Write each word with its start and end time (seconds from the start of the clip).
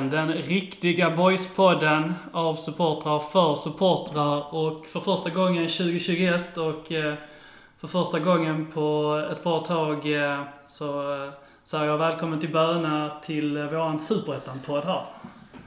Boyspodden. 0.00 0.10
Den 0.10 0.32
riktiga 0.42 1.10
Boyspodden 1.10 2.14
av 2.32 2.54
supportrar 2.54 3.18
för 3.18 3.54
supportrar. 3.54 4.54
Och 4.54 4.86
för 4.86 5.00
första 5.00 5.30
gången 5.30 5.68
2021 5.68 6.58
och 6.58 6.92
eh, 6.92 7.14
för 7.80 7.88
första 7.88 8.18
gången 8.18 8.66
på 8.66 9.16
ett 9.32 9.42
bra 9.42 9.58
tag 9.58 10.12
eh, 10.12 10.42
så 10.66 11.14
eh, 11.24 11.30
säger 11.64 11.84
jag 11.84 11.98
välkommen 11.98 12.40
till 12.40 12.52
Böna 12.52 13.10
till 13.22 13.58
våran 13.58 14.00
Superettan-podd 14.00 14.84
här. 14.84 15.04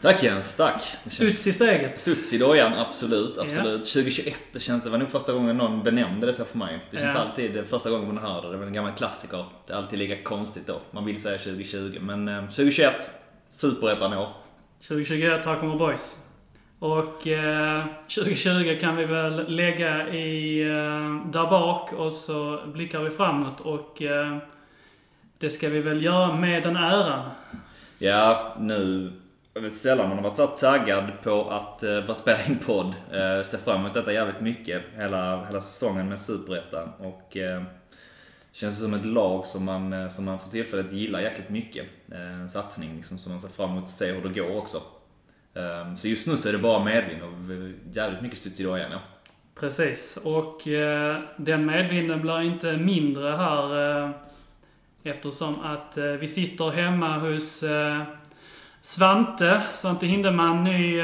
Tack 0.01 0.23
Jens, 0.23 0.55
tack. 0.55 0.95
Studs 1.05 1.47
i 1.47 1.53
steget. 1.53 1.99
Studs 1.99 2.33
i 2.33 2.37
dojan, 2.37 2.73
absolut. 2.73 3.37
absolut. 3.37 3.85
2021, 3.93 4.35
det 4.53 4.59
känns, 4.59 4.83
det 4.83 4.89
var 4.89 4.97
nog 4.97 5.09
första 5.09 5.33
gången 5.33 5.57
någon 5.57 5.83
benämnde 5.83 6.27
det 6.27 6.33
så 6.33 6.45
för 6.45 6.57
mig. 6.57 6.79
Det 6.91 6.97
känns 6.97 7.15
Ja. 7.15 7.21
alltid, 7.21 7.63
första 7.69 7.89
gången 7.89 8.07
man 8.15 8.17
hör 8.23 8.41
det, 8.41 8.57
det 8.57 8.63
är 8.63 8.67
en 8.67 8.73
gammal 8.73 8.91
klassiker. 8.91 9.45
Det 9.67 9.73
är 9.73 9.77
alltid 9.77 9.99
lika 9.99 10.23
konstigt 10.23 10.67
då. 10.67 10.79
Man 10.91 11.05
vill 11.05 11.21
säga 11.21 11.37
2020, 11.37 11.97
men 12.01 12.27
eh, 12.27 12.41
2021, 12.41 13.11
superettan-år. 13.51 14.27
2021, 14.87 15.45
här 15.45 15.55
kommer 15.55 15.75
Boys. 15.75 16.17
Och 16.79 17.27
eh, 17.27 17.85
2020 18.15 18.77
kan 18.81 18.95
vi 18.95 19.05
väl 19.05 19.55
lägga 19.55 20.09
i 20.09 20.61
eh, 20.61 21.31
där 21.31 21.49
bak 21.49 21.93
och 21.93 22.13
så 22.13 22.59
blickar 22.65 23.03
vi 23.03 23.09
framåt 23.09 23.59
och 23.59 24.01
eh, 24.01 24.37
det 25.37 25.49
ska 25.49 25.69
vi 25.69 25.81
väl 25.81 26.03
göra 26.03 26.35
med 26.35 26.63
den 26.63 26.75
äran. 26.75 27.29
Ja, 27.97 28.55
nu 28.59 29.11
är 29.53 29.61
det 29.61 29.71
sällan 29.71 30.09
man 30.09 30.17
har 30.17 30.23
varit 30.23 30.37
så 30.37 30.47
taggad 30.47 31.03
på 31.23 31.49
att 31.49 31.83
uh, 31.83 32.05
bara 32.05 32.13
spela 32.13 32.45
in 32.45 32.57
podd. 32.65 32.85
Uh, 32.87 33.43
ser 33.43 33.57
fram 33.57 33.79
emot 33.79 33.93
detta 33.93 34.13
jävligt 34.13 34.41
mycket. 34.41 34.83
Hela, 34.95 35.45
hela 35.45 35.61
säsongen 35.61 36.09
med 36.09 36.19
Superettan. 36.19 36.89
Och 36.99 37.37
uh, 37.37 37.63
känns 38.51 38.79
som 38.79 38.93
ett 38.93 39.05
lag 39.05 39.45
som 39.47 39.65
man, 39.65 39.93
eh, 39.93 40.07
som 40.07 40.25
man 40.25 40.39
för 40.39 40.49
tillfället 40.49 40.91
gillar 40.91 41.19
jäkligt 41.19 41.49
mycket. 41.49 41.85
Eh, 42.11 42.33
en 42.33 42.49
satsning 42.49 42.95
liksom, 42.95 43.17
som 43.17 43.31
man 43.31 43.41
ser 43.41 43.49
fram 43.49 43.69
emot 43.69 43.83
att 43.83 43.89
se 43.89 44.11
hur 44.11 44.29
det 44.29 44.39
går 44.39 44.57
också. 44.57 44.81
Ehm, 45.53 45.97
så 45.97 46.07
just 46.07 46.27
nu 46.27 46.37
så 46.37 46.49
är 46.49 46.53
det 46.53 46.59
bara 46.59 46.83
medvind 46.83 47.23
och 47.23 47.33
jävligt 47.91 48.21
mycket 48.21 48.39
studs 48.39 48.59
idag 48.59 48.77
igen 48.77 48.91
ja. 48.91 48.99
Precis. 49.59 50.17
Och 50.23 50.67
eh, 50.67 51.17
den 51.37 51.65
medvinden 51.65 52.21
blir 52.21 52.41
inte 52.41 52.77
mindre 52.77 53.29
här 53.29 54.03
eh, 54.03 54.11
eftersom 55.03 55.59
att 55.59 55.97
eh, 55.97 56.05
vi 56.05 56.27
sitter 56.27 56.71
hemma 56.71 57.17
hos 57.17 57.63
eh, 57.63 58.03
Svante, 58.81 59.61
Svante 59.73 60.05
Hindeman, 60.05 60.63
ny, 60.63 61.03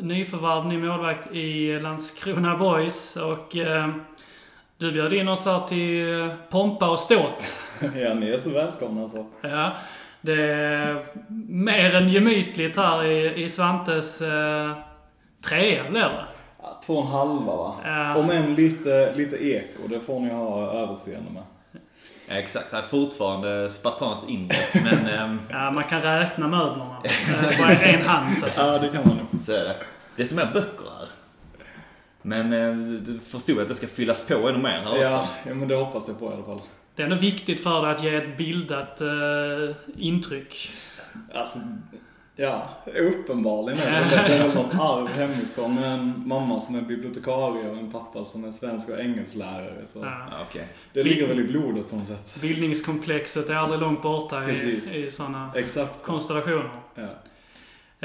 nyförvärv, 0.00 0.66
ny 0.66 0.78
målvakt 0.78 1.32
i 1.32 1.80
Landskrona 1.80 2.56
Boys. 2.56 3.16
Och 3.16 3.56
du 4.78 4.92
bjöd 4.92 5.12
in 5.12 5.28
oss 5.28 5.44
här 5.44 5.60
till 5.66 6.20
eh, 6.20 6.28
pompa 6.50 6.90
och 6.90 6.98
ståt. 6.98 7.52
Ja, 7.80 8.14
ni 8.14 8.30
är 8.30 8.38
så 8.38 8.50
välkomna 8.50 9.02
alltså. 9.02 9.26
Ja, 9.40 9.72
det 10.20 10.42
är 10.42 11.02
mer 11.48 11.94
än 11.94 12.08
gemytligt 12.08 12.76
här 12.76 13.04
i, 13.06 13.44
i 13.44 13.50
Svantes 13.50 14.20
eh, 14.20 14.72
trea 15.48 15.90
blir 15.90 16.00
det. 16.00 16.24
Ja, 16.62 16.80
två 16.86 16.94
och 16.94 17.04
en 17.04 17.10
halva 17.10 17.56
va? 17.56 17.74
Ja. 17.84 18.16
Om 18.16 18.30
än 18.30 18.54
lite, 18.54 19.12
lite 19.16 19.36
eko, 19.46 19.88
det 19.88 20.00
får 20.00 20.20
ni 20.20 20.30
ha 20.30 20.72
överseende 20.72 21.30
med. 21.32 21.42
Ja, 22.28 22.34
Exakt, 22.34 22.70
det 22.70 22.76
är 22.76 22.82
fortfarande 22.82 23.70
spartanskt 23.70 24.28
inrett 24.28 24.74
men 24.84 25.08
ehm, 25.14 25.40
Ja, 25.50 25.70
man 25.70 25.84
kan 25.84 26.02
räkna 26.02 26.48
möblerna. 26.48 26.96
Eh, 27.04 27.58
Bara 27.60 27.72
i 27.72 27.94
en 27.94 28.02
hand 28.06 28.38
så 28.38 28.46
att 28.46 28.54
säga. 28.54 28.66
Ja, 28.66 28.78
det 28.78 28.88
kan 28.88 29.02
man 29.08 29.16
nog. 29.16 29.42
så 29.44 29.52
är 29.52 29.64
det. 29.64 29.76
Desto 30.16 30.34
mer 30.34 30.50
böcker 30.54 30.83
här. 30.83 30.83
Men 32.26 32.52
eh, 32.52 32.76
du- 32.98 33.20
förstod 33.20 33.58
att 33.60 33.68
det 33.68 33.74
ska 33.74 33.86
fyllas 33.86 34.26
på 34.26 34.48
ännu 34.48 34.58
mer 34.58 34.70
här 34.70 34.90
också. 34.90 35.00
Ja, 35.02 35.28
ja, 35.46 35.54
men 35.54 35.68
det 35.68 35.76
hoppas 35.76 36.08
jag 36.08 36.18
på 36.18 36.30
i 36.30 36.34
alla 36.34 36.44
fall. 36.44 36.60
Det 36.94 37.02
är 37.02 37.06
ändå 37.06 37.16
viktigt 37.16 37.60
för 37.60 37.82
dig 37.82 37.90
att 37.90 38.04
ge 38.04 38.14
ett 38.14 38.36
bildat 38.38 39.00
eh, 39.00 39.08
intryck. 39.96 40.70
Alltså, 41.34 41.58
ja, 42.36 42.68
uppenbarligen 42.86 43.80
är 43.82 44.00
det 44.00 44.28
det. 44.28 44.34
Är 44.34 44.46
väl 44.48 44.54
något 44.56 44.74
arv 44.74 45.08
hemifrån 45.08 45.74
med 45.74 45.92
en 45.92 46.22
mamma 46.26 46.60
som 46.60 46.74
är 46.74 46.80
bibliotekarie 46.80 47.70
och 47.70 47.76
en 47.78 47.90
pappa 47.92 48.24
som 48.24 48.44
är 48.44 48.50
svensk 48.50 48.88
och 48.88 48.98
engelsklärare. 49.00 49.86
Så 49.86 49.98
Ja. 49.98 50.26
Ja, 50.30 50.36
okej. 50.50 50.68
det 50.92 51.02
ligger 51.02 51.26
väl 51.26 51.40
i 51.40 51.44
blodet 51.44 51.90
på 51.90 51.96
något 51.96 52.06
sätt. 52.06 52.36
Bildningskomplexet 52.40 53.50
är 53.50 53.54
aldrig 53.54 53.80
långt 53.80 54.02
borta 54.02 54.40
Precis. 54.40 54.92
i, 54.94 55.06
i 55.06 55.10
sådana 55.10 55.52
konstellationer. 56.04 56.70
Ja. 56.94 57.02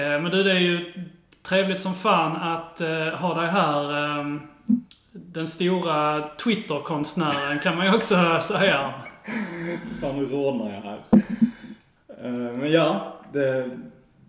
Eh, 0.04 0.22
men 0.22 0.32
du, 0.32 0.44
det 0.44 0.52
är 0.52 0.60
ju 0.60 0.94
trevligt 1.50 1.80
som 1.80 1.96
fan 1.96 2.36
att 2.36 2.82
eh, 2.82 3.08
ha 3.08 3.42
dig 3.42 3.50
här. 3.50 4.08
Eh, 4.20 4.26
den 5.12 5.48
stora 5.48 6.30
Twitter-konstnären 6.44 7.60
kan 7.60 7.78
man 7.78 7.86
ju 7.86 7.94
också 7.94 8.40
säga. 8.42 8.94
Fan, 10.02 10.16
nu 10.16 10.26
rodnar 10.26 10.74
jag 10.74 10.82
här. 10.82 11.00
Eh, 12.24 12.58
Men 12.58 12.72
ja, 12.72 13.20
det, 13.34 13.70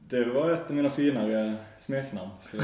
det 0.09 0.25
var 0.25 0.51
ett 0.51 0.71
av 0.71 0.77
mina 0.77 0.91
finare 0.91 1.55
smeknamn. 1.79 2.31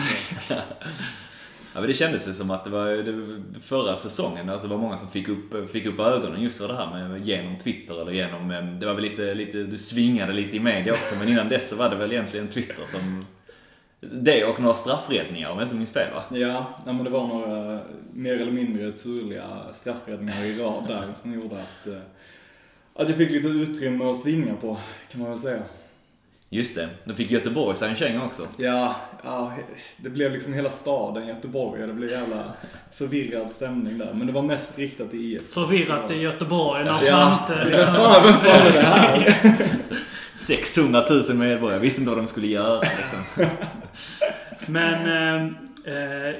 Ja, 1.74 1.80
men 1.80 1.88
det 1.90 1.94
kändes 1.94 2.28
ju 2.28 2.34
som 2.34 2.50
att 2.50 2.64
det 2.64 2.70
var 2.70 2.86
det 2.86 3.12
var 3.12 3.60
förra 3.60 3.96
säsongen, 3.96 4.50
alltså 4.50 4.68
det 4.68 4.74
var 4.74 4.80
många 4.82 4.96
som 4.96 5.08
fick 5.08 5.28
upp, 5.28 5.70
fick 5.72 5.86
upp 5.86 6.00
ögonen 6.00 6.42
just 6.42 6.58
för 6.58 6.68
det 6.68 6.76
här 6.76 7.08
med 7.08 7.26
genom 7.26 7.58
Twitter 7.58 8.00
eller 8.02 8.12
genom, 8.12 8.50
eh, 8.50 8.62
det 8.62 8.86
var 8.86 8.94
väl 8.94 9.02
lite, 9.02 9.34
lite, 9.34 9.58
du 9.58 9.78
svingade 9.78 10.32
lite 10.32 10.56
i 10.56 10.60
media 10.60 10.92
också, 10.92 11.14
men 11.18 11.28
innan 11.28 11.48
dess 11.48 11.68
så 11.68 11.76
var 11.76 11.90
det 11.90 11.96
väl 11.96 12.12
egentligen 12.12 12.48
Twitter 12.48 12.86
som, 12.86 13.26
det 14.00 14.44
och 14.44 14.60
några 14.60 14.74
straffräddningar 14.74 15.50
om 15.50 15.58
jag 15.58 15.66
inte 15.66 15.76
minns 15.76 15.92
fel 15.92 16.12
va? 16.14 16.22
Ja, 16.38 16.66
nej, 16.84 16.94
men 16.94 17.04
det 17.04 17.10
var 17.10 17.26
några 17.26 17.80
mer 18.12 18.34
eller 18.34 18.52
mindre 18.52 18.92
turliga 18.92 19.44
straffräddningar 19.72 20.44
i 20.44 20.58
rad 20.58 20.84
där 20.88 21.12
som 21.22 21.34
gjorde 21.34 21.56
att, 21.56 21.86
eh, 21.86 21.98
att 22.94 23.08
jag 23.08 23.16
fick 23.18 23.30
lite 23.30 23.48
utrymme 23.48 24.04
att 24.04 24.16
svinga 24.16 24.54
på, 24.54 24.76
kan 25.10 25.20
man 25.20 25.30
väl 25.30 25.38
säga. 25.38 25.62
Just 26.48 26.76
det, 26.76 26.88
då 27.04 27.14
fick 27.14 27.30
Göteborg 27.30 27.76
sig 27.76 27.90
en 27.90 27.96
känga 27.96 28.24
också. 28.24 28.46
Ja, 28.56 28.96
ja, 29.24 29.52
det 29.96 30.08
blev 30.10 30.32
liksom 30.32 30.52
hela 30.52 30.70
staden 30.70 31.26
Göteborg. 31.26 31.86
Det 31.86 31.92
blev 31.92 32.10
jävla 32.10 32.52
förvirrad 32.92 33.50
stämning 33.50 33.98
där. 33.98 34.12
Men 34.14 34.26
det 34.26 34.32
var 34.32 34.42
mest 34.42 34.78
riktat 34.78 35.10
till 35.10 35.34
IF. 35.34 35.52
Förvirrat 35.52 36.10
i 36.10 36.14
Göteborg 36.14 36.84
när 36.84 36.90
Ja, 36.90 36.98
Svante... 36.98 37.86
fan, 37.86 38.22
vem 38.24 38.32
fan 38.32 38.66
är 38.66 38.72
det 38.72 38.80
här? 38.80 39.36
600 40.36 41.04
000 41.10 41.36
medborgare, 41.36 41.76
jag 41.76 41.80
visste 41.80 42.00
inte 42.00 42.10
vad 42.10 42.18
de 42.18 42.28
skulle 42.28 42.46
göra 42.46 42.80
liksom. 42.80 43.46
Men 44.66 45.06
eh, 45.06 45.52
eh 45.94 46.34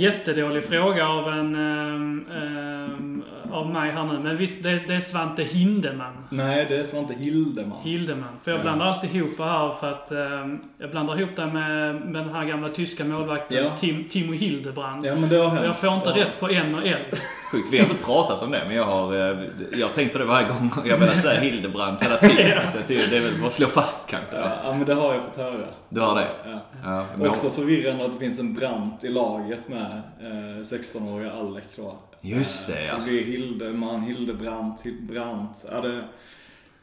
jättedålig 0.00 0.64
fråga 0.64 1.08
av 1.08 1.28
en 1.32 1.54
eh, 1.54 2.42
eh 2.42 3.39
av 3.52 3.70
mig 3.70 3.90
här 3.90 4.04
nu. 4.04 4.18
Men 4.18 4.36
visst, 4.36 4.62
det, 4.62 4.70
det 4.88 4.94
är 4.94 5.00
Svante 5.00 5.42
Hindeman. 5.42 6.12
Nej, 6.30 6.66
det 6.68 6.76
är 6.76 6.84
Svante 6.84 7.14
Hildeman. 7.14 7.78
Hildeman. 7.82 8.28
För 8.42 8.50
jag 8.50 8.58
Ja. 8.58 8.62
blandar 8.62 8.86
alltid 8.86 9.14
ihop 9.16 9.30
det 9.36 9.44
här 9.44 9.70
för 9.72 9.90
att 9.90 10.12
eh, 10.12 10.18
jag 10.78 10.90
blandar 10.90 11.18
ihop 11.20 11.30
det 11.36 11.46
med, 11.46 11.94
med 11.94 12.24
den 12.26 12.34
här 12.34 12.44
gamla 12.44 12.68
tyska 12.68 13.04
målvakten 13.04 13.56
Ja. 13.64 13.76
Tim, 13.76 14.04
Timo 14.08 14.32
Hildebrand. 14.32 15.06
Ja, 15.06 15.14
men 15.14 15.28
det 15.28 15.36
har 15.36 15.48
hänt. 15.48 15.64
Jag 15.66 15.76
får 15.80 15.94
inte 15.94 16.08
Ja. 16.10 16.16
rätt 16.16 16.40
på 16.40 16.48
N 16.48 16.74
och 16.74 16.86
L. 16.86 16.96
Sjukt, 17.52 17.68
vi 17.72 17.78
har 17.78 17.84
inte 17.84 18.04
pratat 18.04 18.42
om 18.42 18.50
det, 18.50 18.62
men 18.66 18.76
jag 18.76 18.84
har, 18.84 19.14
eh, 19.14 19.38
jag 19.72 19.86
har 19.86 19.94
tänkt 19.94 20.12
på 20.12 20.18
det 20.18 20.24
varje 20.24 20.48
gång 20.48 20.70
jag 20.84 20.92
har 20.92 20.98
velat 21.06 21.22
säga 21.22 21.40
Hildebrandt 21.40 22.02
hela 22.04 22.16
tiden. 22.16 22.60
Jag 22.74 22.86
tycker 22.86 23.10
det 23.10 23.16
är 23.16 23.20
väl 23.20 23.38
bara 23.38 23.46
att 23.46 23.52
slå 23.52 23.66
fast 23.66 24.06
kanske. 24.10 24.36
Ja, 24.36 24.50
ja, 24.64 24.72
men 24.72 24.84
det 24.86 24.94
har 24.94 25.14
jag 25.14 25.22
fått 25.22 25.36
höra. 25.36 25.66
Du 25.88 26.00
har 26.00 26.14
det? 26.14 26.28
Ja. 26.44 26.60
Ja, 26.84 27.04
jag- 27.20 27.28
Också 27.30 27.50
förvirrande 27.50 28.04
att 28.04 28.12
det 28.12 28.18
finns 28.18 28.40
en 28.40 28.54
Brandt 28.54 29.04
i 29.04 29.08
laget 29.08 29.68
med 29.68 30.02
eh, 30.20 30.62
16-åriga 30.62 31.32
Alec 31.32 31.64
då. 31.76 31.98
Just 32.20 32.66
det, 32.66 32.72
Eh, 32.72 32.86
ja. 32.86 32.96
Det 33.40 33.46
Hildeman, 33.46 34.00
Hildebrandt, 34.02 34.82
Hild- 34.86 35.06
Brandt. 35.06 35.64
Ja, 35.72 35.80
det, 35.80 36.04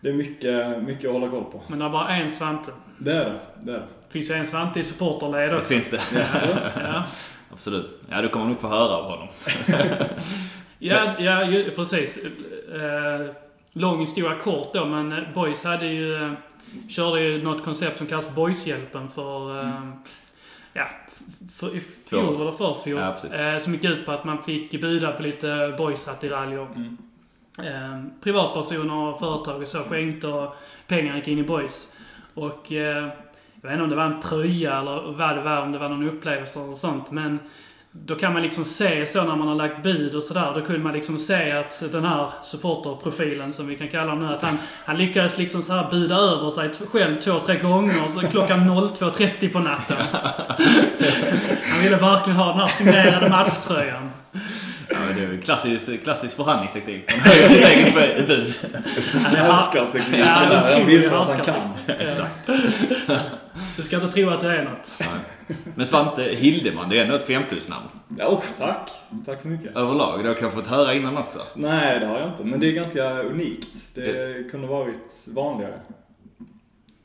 det 0.02 0.10
är 0.10 0.14
mycket, 0.14 0.84
mycket 0.84 1.06
att 1.06 1.14
hålla 1.14 1.28
koll 1.30 1.44
på. 1.44 1.62
Men 1.68 1.80
det 1.80 1.86
är 1.86 1.90
bara 1.90 2.08
en 2.10 2.30
Svante. 2.30 2.72
Det 2.98 3.12
är 3.14 3.26
det. 3.26 3.40
Det 3.64 3.72
är 3.72 3.76
det. 3.76 3.84
Det 4.08 4.14
finns 4.14 4.30
ju 4.30 4.34
en 4.36 4.48
Svante 4.48 4.80
i 4.80 4.84
supporterled 4.84 5.50
Det 5.50 5.56
också. 5.56 5.68
finns 5.68 5.90
det. 5.90 6.02
Ja. 6.76 7.04
Absolut. 7.54 8.00
Ja, 8.10 8.22
du 8.22 8.30
kommer 8.30 8.46
nog 8.46 8.60
få 8.60 8.68
höra 8.68 8.90
av 8.98 9.04
honom. 9.12 9.28
Ja, 10.80 11.14
ja 11.20 11.46
ju, 11.50 11.72
precis. 11.72 12.18
Eh, 12.18 13.36
lång 13.74 14.00
historia 14.00 14.36
kort 14.36 14.74
då, 14.74 14.86
men 14.86 15.12
eh, 15.12 15.34
Boys 15.34 15.64
hade 15.64 15.86
ju, 15.88 16.24
eh, 16.24 16.32
körde 16.90 17.22
ju 17.22 17.44
något 17.44 17.64
koncept 17.64 17.98
som 17.98 18.08
kallas 18.08 18.36
Boyshjälpen 18.36 19.10
för, 19.10 19.64
eh, 19.64 19.82
ja, 20.78 20.88
för 21.56 21.76
i 21.76 21.82
fjol 21.82 22.42
eller 22.42 22.52
förfjol. 22.52 23.00
Ja, 23.00 23.40
eh, 23.40 23.58
som 23.58 23.74
gick 23.74 23.84
ut 23.84 24.06
på 24.06 24.12
att 24.12 24.24
man 24.24 24.44
fick 24.44 24.82
buda 24.82 25.12
på 25.12 25.24
lite 25.24 25.76
boysattiraljer. 25.78 26.68
Mm. 26.76 26.98
Eh, 27.60 28.22
privatpersoner 28.22 28.94
och 28.94 29.20
företag 29.20 29.62
och 29.62 29.68
så 29.68 29.80
skänkte 29.80 30.28
och 30.28 30.56
pengar 30.88 31.16
gick 31.16 31.28
in 31.28 31.40
i 31.40 31.44
Boys. 31.44 31.92
Och 32.34 32.72
eh, 32.72 33.08
jag 33.62 33.70
vet 33.70 33.72
inte 33.72 33.84
om 33.84 33.90
det 33.90 33.96
var 33.96 34.06
en 34.06 34.22
tröja 34.22 34.80
eller 34.80 35.12
vad 35.12 35.36
det 35.36 35.42
var, 35.42 35.62
om 35.62 35.72
det 35.72 35.80
var 35.80 35.90
någon 35.90 36.10
upplevelse 36.10 36.60
eller 36.60 36.74
sånt. 36.74 37.12
Men 37.12 37.40
då 37.92 38.16
kan 38.16 38.34
man 38.34 38.42
liksom 38.42 38.66
se 38.66 39.06
så 39.06 39.24
när 39.24 39.36
man 39.36 39.48
har 39.48 39.56
lagt 39.56 39.84
bud 39.84 40.16
och 40.16 40.24
sådär. 40.24 40.52
Då 40.56 40.62
kunde 40.62 40.82
man 40.82 40.94
liksom 40.94 41.20
se 41.20 41.52
att 41.52 41.84
den 41.92 42.06
här 42.06 42.32
supporterprofilen, 42.44 43.54
som 43.54 43.68
vi 43.68 43.76
kan 43.76 43.88
kalla 43.88 44.12
honom 44.12 44.28
nu, 44.28 44.34
att 44.34 44.42
han, 44.42 44.58
han 44.86 44.98
lyckades 44.98 45.38
liksom 45.38 45.64
så 45.64 45.74
här 45.74 45.88
buda 45.92 46.16
över 46.16 46.50
sig 46.50 46.70
själv 46.92 47.16
två, 47.22 47.40
tre 47.40 47.56
gånger. 47.60 48.08
Så 48.14 48.28
klockan 48.28 48.70
02.30 48.72 49.54
på 49.54 49.60
natten. 49.60 49.98
Han 51.72 51.82
ville 51.84 51.96
verkligen 51.96 52.38
ha 52.40 52.48
den 52.52 52.60
här 52.60 52.68
signerade 52.68 53.30
matchtröjan. 53.30 54.10
Ja, 54.90 54.96
men 55.08 55.16
det 55.18 55.24
är 55.24 55.28
ju 55.32 55.42
klassisk, 55.42 56.04
klassisk 56.04 56.36
förhandlingsteknik. 56.36 57.12
Man 57.12 57.20
höjer 57.20 57.50
sitt 57.50 57.66
eget 57.68 58.28
bud. 58.28 58.54
Han 59.24 59.36
är 59.36 59.38
Jag 59.38 59.44
har- 59.46 59.54
älskar 59.60 59.86
tekniken 59.92 60.20
Ja, 60.28 60.70
Jag 60.72 60.86
visar 60.86 61.18
att 61.24 61.30
han 61.30 61.38
härskarteknik. 61.38 62.28
kan. 63.08 63.08
Ja. 63.08 63.16
Du 63.78 63.84
ska 63.84 63.96
inte 63.96 64.08
tro 64.12 64.30
att 64.30 64.42
du 64.42 64.48
är 64.48 64.64
något. 64.64 65.00
Men 65.76 65.86
Svante 65.86 66.24
Hildeman, 66.24 66.90
det 66.90 67.00
är 67.00 67.04
ändå 67.04 67.16
ett 67.16 67.28
5 67.28 67.44
plus-namn. 67.50 67.86
Ja, 68.18 68.28
oh, 68.28 68.44
tack. 68.58 68.90
Tack 69.26 69.42
så 69.42 69.48
mycket. 69.48 69.76
Överlag. 69.76 70.24
Det 70.24 70.30
har 70.30 70.38
jag 70.42 70.54
fått 70.54 70.68
höra 70.68 70.94
innan 70.94 71.18
också. 71.18 71.40
Nej, 71.56 72.00
det 72.00 72.06
har 72.06 72.20
jag 72.20 72.30
inte. 72.30 72.44
Men 72.44 72.60
det 72.60 72.68
är 72.68 72.72
ganska 72.74 73.22
unikt. 73.24 73.78
Det 73.96 74.52
kunde 74.52 74.68
varit 74.68 75.28
vanligare. 75.28 75.74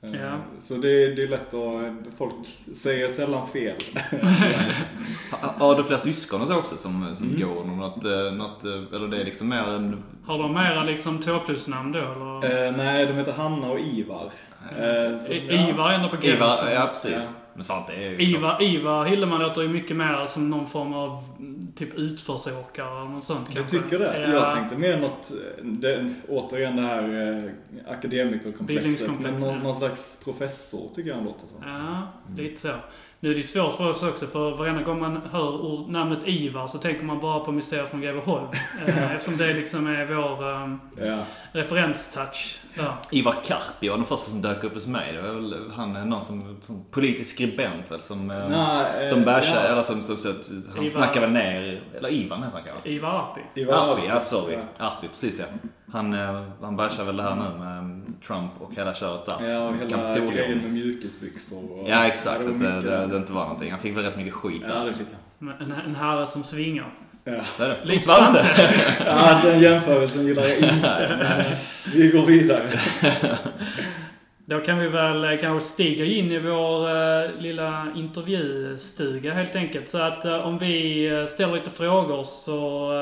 Eh, 0.04 0.10
Ja. 0.22 0.32
Så 0.60 0.74
det, 0.74 1.14
det 1.14 1.22
är 1.22 1.28
lätt 1.28 1.54
att... 1.54 2.14
Folk 2.18 2.34
säger 2.74 3.08
sällan 3.08 3.46
fel. 3.48 3.76
Ha- 5.30 5.54
Har 5.66 5.74
du 5.76 5.84
fler 5.84 5.96
syskon 5.98 6.40
och 6.40 6.48
så 6.48 6.56
också 6.58 6.76
som, 6.76 7.16
som 7.16 7.28
Mm. 7.28 7.40
går 7.40 7.64
något, 7.64 8.04
eh, 8.04 8.32
något, 8.32 8.64
eh, 8.64 8.96
eller 8.96 9.08
det 9.08 9.20
är 9.20 9.24
liksom 9.24 9.48
mer 9.48 9.62
en... 9.62 10.02
Har 10.26 10.38
de 10.38 10.54
mera 10.54 10.84
liksom 10.84 11.18
två 11.20 11.38
plus-namn 11.38 11.92
då 11.92 11.98
eller? 11.98 12.66
Eh, 12.66 12.72
nej, 12.76 13.06
de 13.06 13.12
heter 13.12 13.32
Hanna 13.32 13.70
och 13.70 13.80
Ivar. 13.80 14.30
Eh, 14.70 15.18
så, 15.18 15.32
I- 15.32 15.46
ja. 15.56 15.68
Ivar 15.68 15.90
är 15.90 15.94
ändå 15.94 16.08
på 16.08 16.16
gränsen. 16.16 16.36
Ivar, 16.68 16.70
ja 16.74 16.86
precis. 16.86 17.12
Ja. 17.12 17.20
Men 17.54 17.64
Svante 17.64 17.92
är 17.92 18.10
ju... 18.10 18.22
Ivar, 18.22 18.62
Ivar 18.62 19.04
Hilleman 19.04 19.40
låter 19.40 19.62
ju 19.62 19.68
mycket 19.68 19.96
mer 19.96 20.26
som 20.26 20.50
någon 20.50 20.66
form 20.66 20.94
av 20.94 21.24
mm, 21.38 21.72
typ 21.76 21.94
utförsåkare 21.94 23.00
eller 23.00 23.10
något 23.10 23.24
sånt 23.24 23.46
Du 23.48 23.54
kanske. 23.56 23.78
tycker 23.78 23.98
det? 23.98 24.20
Ja. 24.20 24.28
Jag 24.28 24.54
tänkte 24.54 24.76
mer 24.76 24.96
något, 24.96 25.30
eh, 25.30 25.64
det, 25.64 26.14
återigen 26.28 26.76
det 26.76 26.82
här 26.82 27.02
eh, 27.44 27.92
akademikerkomplexet. 27.92 29.20
Men 29.20 29.34
någon, 29.34 29.58
någon 29.58 29.74
slags 29.74 30.20
professor 30.24 30.88
tycker 30.94 31.10
jag 31.10 31.16
han 31.16 31.24
låter 31.24 31.46
som. 31.46 31.58
Ja, 31.68 32.02
lite 32.36 32.60
så. 32.60 32.74
Nu 33.24 33.30
är 33.30 33.34
det 33.34 33.42
svårt 33.42 33.74
för 33.76 33.90
oss 33.90 34.02
också, 34.02 34.26
för 34.26 34.50
varenda 34.50 34.82
gång 34.82 35.00
man 35.00 35.20
hör 35.32 35.88
namnet 35.90 36.18
Ivar 36.24 36.66
så 36.66 36.78
tänker 36.78 37.04
man 37.04 37.20
bara 37.20 37.40
på 37.40 37.52
Mysteriet 37.52 37.90
från 37.90 38.00
Greveholm. 38.00 38.46
eh, 38.86 39.12
eftersom 39.12 39.36
det 39.36 39.54
liksom 39.54 39.86
är 39.86 40.04
vår 40.06 40.44
um, 40.48 40.80
Ja. 40.96 41.18
referenstouch. 41.52 42.58
Ja. 42.74 42.98
Ivar 43.10 43.34
Karpi 43.44 43.88
var 43.88 43.96
den 43.96 44.06
första 44.06 44.30
som 44.30 44.42
dök 44.42 44.64
upp 44.64 44.74
hos 44.74 44.86
mig. 44.86 45.12
Det 45.12 45.22
var 45.22 45.28
väl 45.34 45.70
han 45.76 45.96
är 45.96 46.04
någon 46.04 46.22
som, 46.22 46.56
som 46.62 46.84
politisk 46.90 47.30
skribent 47.34 47.90
väl 47.90 48.00
som... 48.00 48.30
eh, 48.30 48.48
Nej, 48.48 49.04
eh, 49.04 49.10
som 49.10 49.22
bärsar, 49.24 49.54
ja. 49.64 49.72
eller 49.72 49.82
som, 49.82 50.02
som, 50.02 50.16
som 50.16 50.32
han 50.74 50.84
Ivar- 50.84 50.88
snackar 50.90 51.20
väl 51.20 51.30
ner, 51.30 51.82
eller 51.98 52.12
Ivan 52.12 52.38
heter 52.42 52.52
han 52.56 52.62
kanske? 52.64 52.88
Ivar 52.90 53.10
Arpi. 53.10 53.60
Ivar 53.60 53.74
Arpi, 53.92 54.02
ja 54.08 54.20
sorry. 54.20 54.54
Ja. 54.78 54.86
Arpi, 54.86 55.08
precis 55.08 55.38
ja. 55.38 55.44
Han, 55.92 56.14
eh, 56.14 56.42
han 56.62 56.76
bärsar 56.76 57.04
väl 57.04 57.16
det 57.16 57.22
här 57.22 57.34
nu 57.34 57.58
med 57.64 58.02
Trump 58.26 58.50
och 58.60 58.74
hela 58.74 58.94
köret 58.94 59.26
där. 59.26 59.50
Ja, 59.50 59.68
och 59.68 59.74
hela 59.74 59.90
Kapitolium. 59.90 60.34
grejen 60.34 60.58
med 60.58 60.70
mjukisbyxor. 60.72 61.72
Och, 61.80 61.88
Ja 61.90 62.06
exakt, 62.06 62.40
det 62.40 62.50
att 62.50 62.60
det, 62.60 62.90
det, 62.90 63.06
det 63.06 63.16
inte 63.16 63.32
var 63.32 63.42
någonting. 63.42 63.70
Han 63.70 63.80
fick 63.80 63.96
väl 63.96 64.04
rätt 64.04 64.16
mycket 64.16 64.32
skit 64.34 64.62
Ja, 64.68 64.74
där. 64.74 64.86
det 64.86 64.92
fick 64.94 65.06
han. 65.38 65.54
En, 65.60 65.72
en 65.86 65.94
herre 65.94 66.26
som 66.26 66.42
svingar. 66.42 66.94
Ja. 67.24 67.32
Så 67.56 67.62
är 67.62 67.68
det. 67.68 67.76
Som 67.80 67.88
Likt 67.90 68.04
Svante. 68.04 68.46
Ja, 69.06 69.40
den 69.44 69.60
jämförelsen 69.60 70.26
gillar 70.26 70.42
jag 70.42 70.56
inte. 70.58 71.16
Men, 71.20 71.44
vi 71.94 72.08
går 72.08 72.26
vidare. 72.26 72.70
Då 74.44 74.60
kan 74.60 74.78
vi 74.78 74.88
väl 74.88 75.24
eh, 75.24 75.40
kanske 75.40 75.68
stiga 75.68 76.04
in 76.04 76.30
i 76.32 76.38
vår 76.38 76.88
eh, 76.88 77.30
lilla 77.38 77.86
intervjustuga 77.96 79.32
helt 79.34 79.56
enkelt. 79.56 79.88
Så 79.88 79.98
att 79.98 80.24
om 80.24 80.58
vi 80.58 81.26
ställer 81.28 81.54
lite 81.54 81.70
frågor 81.70 82.22
så, 82.24 82.92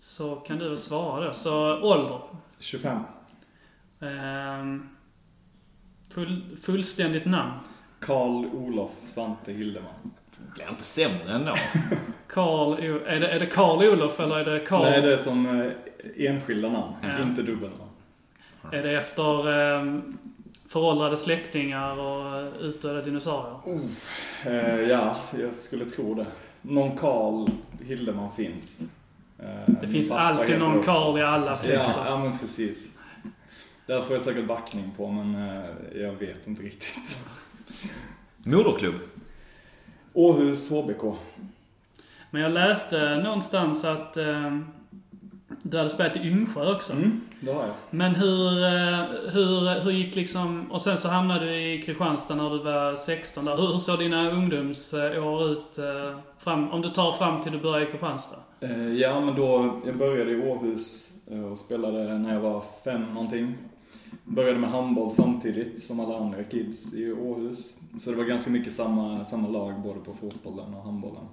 så 0.00 0.36
kan 0.36 0.58
du 0.58 0.68
väl 0.68 0.78
svara 0.78 1.26
då. 1.26 1.32
Så 1.32 1.80
ålder. 1.82 2.20
25. 2.58 2.98
Ehm, 4.00 4.88
full, 6.14 6.56
fullständigt 6.62 7.24
namn. 7.24 7.52
Karl 8.00 8.46
Olof 8.46 8.90
Svante 9.04 9.52
Hildeman. 9.52 9.90
Blir 10.54 10.68
inte 10.68 10.82
sämre 10.82 11.32
ändå. 11.32 11.54
Karl, 12.26 12.72
O- 12.72 13.00
är 13.06 13.20
det, 13.20 13.28
är 13.28 13.40
det 13.40 13.46
Karl 13.46 13.82
Olof 13.88 14.20
eller 14.20 14.36
är 14.38 14.44
det 14.44 14.60
Karl? 14.66 14.82
Nej, 14.82 15.02
det 15.02 15.12
är 15.12 15.16
som 15.16 15.60
eh, 15.60 15.72
enskilda 16.16 16.68
namn, 16.68 16.94
Ja. 17.02 17.22
inte 17.22 17.42
dubbelnamn. 17.42 17.90
Är 18.72 18.82
det 18.82 18.92
efter 18.96 19.48
um, 19.48 20.18
föråldrade 20.68 21.16
släktingar 21.16 21.96
och 21.98 22.36
eh, 22.36 22.46
utdöda 22.60 23.02
dinosaurier? 23.02 23.80
Eh, 24.46 24.80
ja, 24.80 25.16
jag 25.40 25.54
skulle 25.54 25.84
tro 25.84 26.14
det. 26.14 26.26
Någon 26.62 26.96
Karl 26.96 27.48
Hildeman 27.84 28.30
finns. 28.36 28.82
Eh, 29.42 29.46
Det 29.66 29.80
min 29.82 29.90
finns 29.90 30.10
alltid 30.10 30.58
någon 30.58 30.78
också. 30.78 30.90
Karl 30.90 31.18
i 31.18 31.22
alla 31.22 31.46
Ja, 31.46 31.56
släkter. 31.56 32.04
ja, 32.06 32.18
men 32.18 32.38
precis. 32.38 32.90
Där 33.86 34.02
får 34.02 34.12
jag 34.12 34.20
säkert 34.20 34.46
backning 34.46 34.90
på, 34.96 35.10
men 35.10 35.34
eh, 35.48 35.64
jag 36.02 36.12
vet 36.12 36.46
inte 36.46 36.62
riktigt. 36.62 37.18
Moderklubb. 38.36 38.94
Åhus 40.12 40.70
HBK. 40.70 41.02
Men 42.30 42.42
jag 42.42 42.52
läste 42.52 43.16
någonstans 43.24 43.84
att 43.84 44.16
ehm, 44.16 44.66
du 45.62 45.76
hade 45.78 45.90
spelat 45.90 46.16
i 46.16 46.28
Yngsjö 46.28 46.72
också. 46.74 46.92
Mm, 46.92 47.20
det 47.40 47.52
har 47.52 47.66
jag. 47.66 47.74
Men 47.90 48.14
hur, 48.14 48.64
eh, 48.64 49.04
hur, 49.32 49.80
hur 49.80 49.90
gick 49.90 50.14
liksom... 50.16 50.72
Och 50.72 50.82
sen 50.82 50.98
så 50.98 51.08
hamnade 51.08 51.44
du 51.44 51.54
i 51.54 51.82
Kristianstad 51.82 52.34
när 52.34 52.50
du 52.50 52.58
var 52.58 52.96
16 52.96 53.44
där. 53.44 53.56
Hur, 53.56 53.66
hur 53.66 53.78
såg 53.78 53.98
dina 53.98 54.30
ungdomsår 54.30 55.50
ut? 55.52 55.78
eh, 55.78 56.18
Fram, 56.38 56.70
om 56.70 56.82
du 56.82 56.88
tar 56.88 57.12
fram 57.12 57.42
till 57.42 57.52
du 57.52 57.58
började 57.58 57.88
i 57.88 57.90
Kristianstad? 57.90 58.36
Eh, 58.62 58.94
ja, 58.94 59.20
men 59.20 59.36
då, 59.36 59.80
jag 59.86 59.96
började 59.96 60.30
i 60.30 60.50
Åhus 60.50 61.12
eh, 61.30 61.44
och 61.44 61.58
spelade 61.58 62.18
när 62.18 62.34
jag 62.34 62.40
var 62.40 62.64
fem 62.84 63.02
någonting. 63.14 63.54
Började 64.24 64.58
med 64.58 64.70
handboll 64.70 65.10
samtidigt 65.10 65.82
som 65.82 66.00
alla 66.00 66.18
andra 66.18 66.44
kids 66.44 66.94
i 66.94 67.12
Åhus. 67.12 67.78
Så 68.00 68.10
det 68.10 68.16
var 68.16 68.24
ganska 68.24 68.50
mycket 68.50 68.72
samma, 68.72 69.24
samma 69.24 69.48
lag 69.48 69.80
både 69.82 70.00
på 70.00 70.14
fotbollen 70.14 70.74
och 70.74 70.82
handbollen. 70.82 71.24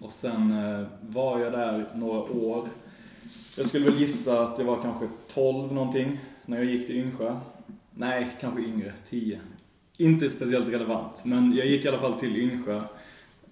Och 0.00 0.12
sen 0.12 0.52
eh, 0.52 0.86
var 1.00 1.38
jag 1.38 1.52
där 1.52 1.86
några 1.94 2.20
år. 2.20 2.68
Jag 3.58 3.66
skulle 3.66 3.84
väl 3.84 4.00
gissa 4.00 4.42
att 4.42 4.58
jag 4.58 4.64
var 4.64 4.82
kanske 4.82 5.08
12 5.28 5.72
någonting 5.72 6.18
när 6.46 6.56
jag 6.56 6.66
gick 6.66 6.86
till 6.86 6.96
Yngsjö. 6.96 7.36
Nej, 7.90 8.30
kanske 8.40 8.62
yngre, 8.62 8.92
10. 9.08 9.40
Inte 9.96 10.30
speciellt 10.30 10.68
relevant, 10.68 11.24
men 11.24 11.52
jag 11.52 11.66
gick 11.66 11.84
i 11.84 11.88
alla 11.88 12.00
fall 12.00 12.20
till 12.20 12.36
Yngsjö 12.36 12.82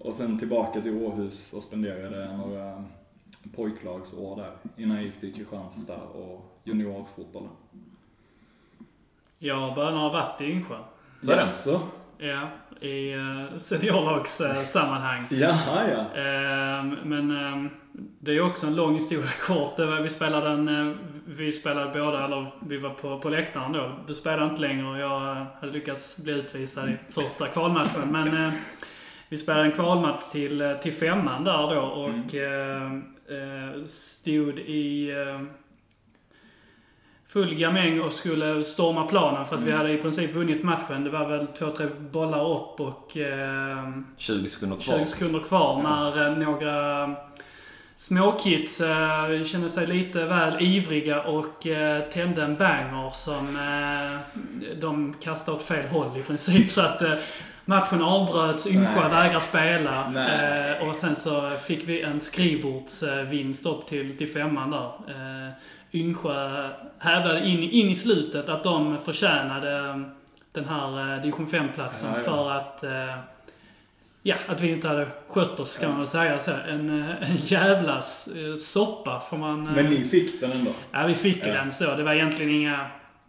och 0.03 0.13
sen 0.13 0.39
tillbaka 0.39 0.81
till 0.81 0.97
Åhus 0.97 1.53
och 1.53 1.63
spenderade 1.63 2.37
några 2.37 2.83
pojklagsår 3.55 4.35
där 4.35 4.51
innan 4.77 4.97
jag 4.97 5.05
gick 5.05 5.19
till 5.19 5.33
Kristianstad 5.33 6.01
och 6.01 6.61
juniorfotbollen. 6.63 7.49
Jag 9.37 9.55
har 9.55 9.75
bara 9.75 10.09
varit 10.09 10.41
i 10.41 10.45
Yngsjö. 10.45 10.77
Så 11.21 11.31
är 11.31 11.35
det. 11.35 11.41
Jaså? 11.41 11.79
Ja, 12.17 12.49
i 12.81 13.15
uh, 13.15 13.57
seniorlagssammanhang. 13.57 15.27
Jaha, 15.31 15.89
ja. 15.91 16.21
Ehm, 16.21 16.97
men 17.03 17.31
ehm, 17.31 17.69
det 18.19 18.31
är 18.31 18.41
också 18.41 18.67
en 18.67 18.75
lång 18.75 18.95
historia 18.95 19.31
kort. 19.41 19.79
Vi 20.03 20.09
spelade 20.09 20.49
en, 20.49 20.67
eh, 20.67 20.95
vi 21.25 21.51
spelade 21.51 21.99
båda, 21.99 22.25
eller 22.25 22.53
vi 22.59 22.77
var 22.77 22.89
på, 22.89 23.19
på 23.19 23.29
läktaren 23.29 23.71
då. 23.71 23.91
Du 24.07 24.15
spelade 24.15 24.49
inte 24.49 24.61
längre 24.61 24.87
och 24.87 24.97
jag 24.97 25.37
eh, 25.37 25.43
hade 25.59 25.71
lyckats 25.71 26.17
bli 26.17 26.33
utvisad 26.33 26.89
i 26.89 26.97
första 27.09 27.47
kvalmatchen. 27.47 28.11
Men 28.11 28.45
eh, 28.45 28.53
vi 29.31 29.37
spelade 29.37 29.65
en 29.65 29.71
kvalmatch 29.71 30.23
till, 30.31 30.61
eh, 30.61 30.73
till 30.73 30.93
femman 30.93 31.43
där 31.43 31.75
då 31.75 31.81
och 31.81 32.35
eh, 32.35 32.93
eh, 33.27 33.85
stod 33.87 34.59
i 34.59 35.09
eh, 35.11 35.41
full 37.27 37.55
gamäng 37.55 38.01
och 38.01 38.13
skulle 38.13 38.63
storma 38.63 39.07
planen 39.07 39.45
för 39.45 39.55
att 39.55 39.61
vi 39.61 39.71
hade 39.71 39.91
i 39.93 39.97
princip 39.97 40.33
vunnit 40.33 40.63
matchen. 40.63 41.03
Det 41.03 41.09
var 41.09 41.29
väl 41.29 41.47
två, 41.47 41.69
tre 41.69 41.87
bollar 42.11 42.51
upp 42.51 42.79
och 42.79 43.17
eh, 43.17 43.91
20 44.17 44.47
sekunder 44.47 44.77
kvar. 44.77 44.97
20 44.97 45.05
sekunder 45.05 45.39
kvar 45.39 45.83
när 45.83 46.27
eh, 46.27 46.37
några 46.37 47.15
småkids 47.95 48.81
eh, 48.81 49.43
kände 49.43 49.69
sig 49.69 49.87
lite 49.87 50.25
väl 50.25 50.61
ivriga 50.61 51.21
och 51.23 51.67
eh, 51.67 52.09
tände 52.09 52.43
en 52.43 52.55
banger 52.55 53.11
som 53.13 53.47
eh, 53.47 54.41
de 54.79 55.13
kastade 55.19 55.57
åt 55.57 55.63
fel 55.63 55.87
håll 55.87 56.17
i 56.19 56.23
princip. 56.23 56.71
Så 56.71 56.81
att 56.81 57.01
matchen 57.65 58.01
avbröts, 58.03 58.67
Yngsjö 58.67 59.09
vägrar 59.09 59.39
spela 59.39 60.05
eh, 60.79 60.87
och 60.87 60.95
sen 60.95 61.15
så 61.15 61.49
fick 61.49 61.87
vi 61.89 62.01
en 62.01 62.21
skrivbordsvinst 62.21 63.65
upp 63.65 63.85
till, 63.87 64.17
till 64.17 64.29
femman 64.33 64.71
där. 64.71 64.85
Eh, 65.07 65.51
Yngsjö 65.93 66.69
hävdade 66.99 67.47
in, 67.47 67.59
in 67.63 67.89
i 67.89 67.95
slutet 67.95 68.49
att 68.49 68.63
de 68.63 68.97
förtjänade 69.05 69.77
eh, 69.77 69.97
den 70.51 70.65
här 70.65 71.13
eh, 71.15 71.21
division 71.21 71.47
5-platsen 71.47 72.09
Ja, 72.13 72.17
ja. 72.25 72.31
för 72.31 72.51
att 72.51 72.83
eh, 72.83 73.15
Ja, 74.23 74.35
att 74.47 74.61
vi 74.61 74.71
inte 74.71 74.87
hade 74.87 75.07
skött 75.29 75.59
oss 75.59 75.77
kan 75.77 75.89
man 75.89 75.97
väl 75.99 76.07
säga. 76.07 76.39
Så 76.39 76.51
en, 76.51 76.99
eh, 77.01 77.31
en 77.31 77.35
jävla 77.37 77.95
eh, 77.97 78.55
soppa 78.57 79.19
får 79.19 79.37
man... 79.37 79.63
Men 79.63 79.85
ni 79.85 80.03
fick 80.03 80.41
den 80.41 80.51
ändå? 80.51 80.71
Ja, 80.91 81.03
vi 81.07 81.15
fick 81.15 81.47
Ja. 81.47 81.53
den 81.53 81.71
så. 81.71 81.95
Det 81.95 82.03
var 82.03 82.13
egentligen 82.13 82.51
inga... 82.55 82.85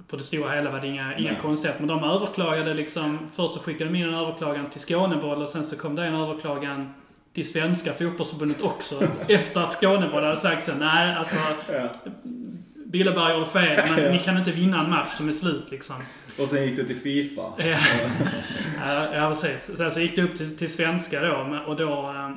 På 0.08 0.16
det 0.16 0.22
stora 0.22 0.50
hela 0.50 0.70
var 0.70 0.80
det 0.80 0.86
inga, 0.86 1.18
inga 1.18 1.36
konstigheter. 1.36 1.80
Men 1.86 1.88
de 1.88 2.04
överklagade 2.10 2.74
liksom... 2.74 3.18
Först 3.32 3.54
så 3.54 3.60
skickade 3.60 3.90
de 3.90 3.96
in 3.98 4.08
en 4.08 4.14
överklagan 4.14 4.70
till 4.70 4.80
Skåneboll 4.80 5.42
och 5.42 5.48
sen 5.48 5.64
så 5.64 5.76
kom 5.76 5.94
det 5.94 6.04
en 6.04 6.14
överklagan 6.14 6.94
till 7.34 7.48
Svenska 7.48 7.92
fotbollsförbundet 7.92 8.60
också. 8.60 9.02
efter 9.28 9.60
att 9.60 9.72
Skåneboll 9.72 10.22
hade 10.24 10.36
sagt 10.36 10.64
så 10.64 10.72
nej 10.74 11.14
alltså 11.14 11.36
Ja. 11.72 11.88
Billeberg 12.86 13.32
gjorde 13.32 13.46
fel, 13.46 13.80
men 13.90 14.04
Ja. 14.04 14.10
ni 14.12 14.18
kan 14.18 14.38
inte 14.38 14.50
vinna 14.52 14.84
en 14.84 14.90
match 14.90 15.08
som 15.16 15.28
är 15.28 15.32
slut 15.32 15.70
liksom. 15.70 15.96
Och 16.38 16.48
sen 16.48 16.64
gick 16.64 16.76
det 16.76 16.84
till 16.84 17.00
Fifa. 17.00 17.42
Ja, 19.14 19.28
precis. 19.28 19.76
Sen 19.76 19.90
så 19.90 20.00
gick 20.00 20.16
det 20.16 20.22
upp 20.22 20.36
till, 20.36 20.56
till 20.56 20.72
svenska 20.72 21.20
då 21.20 21.58
och 21.66 21.76
då, 21.76 21.92
eh, 21.92 22.30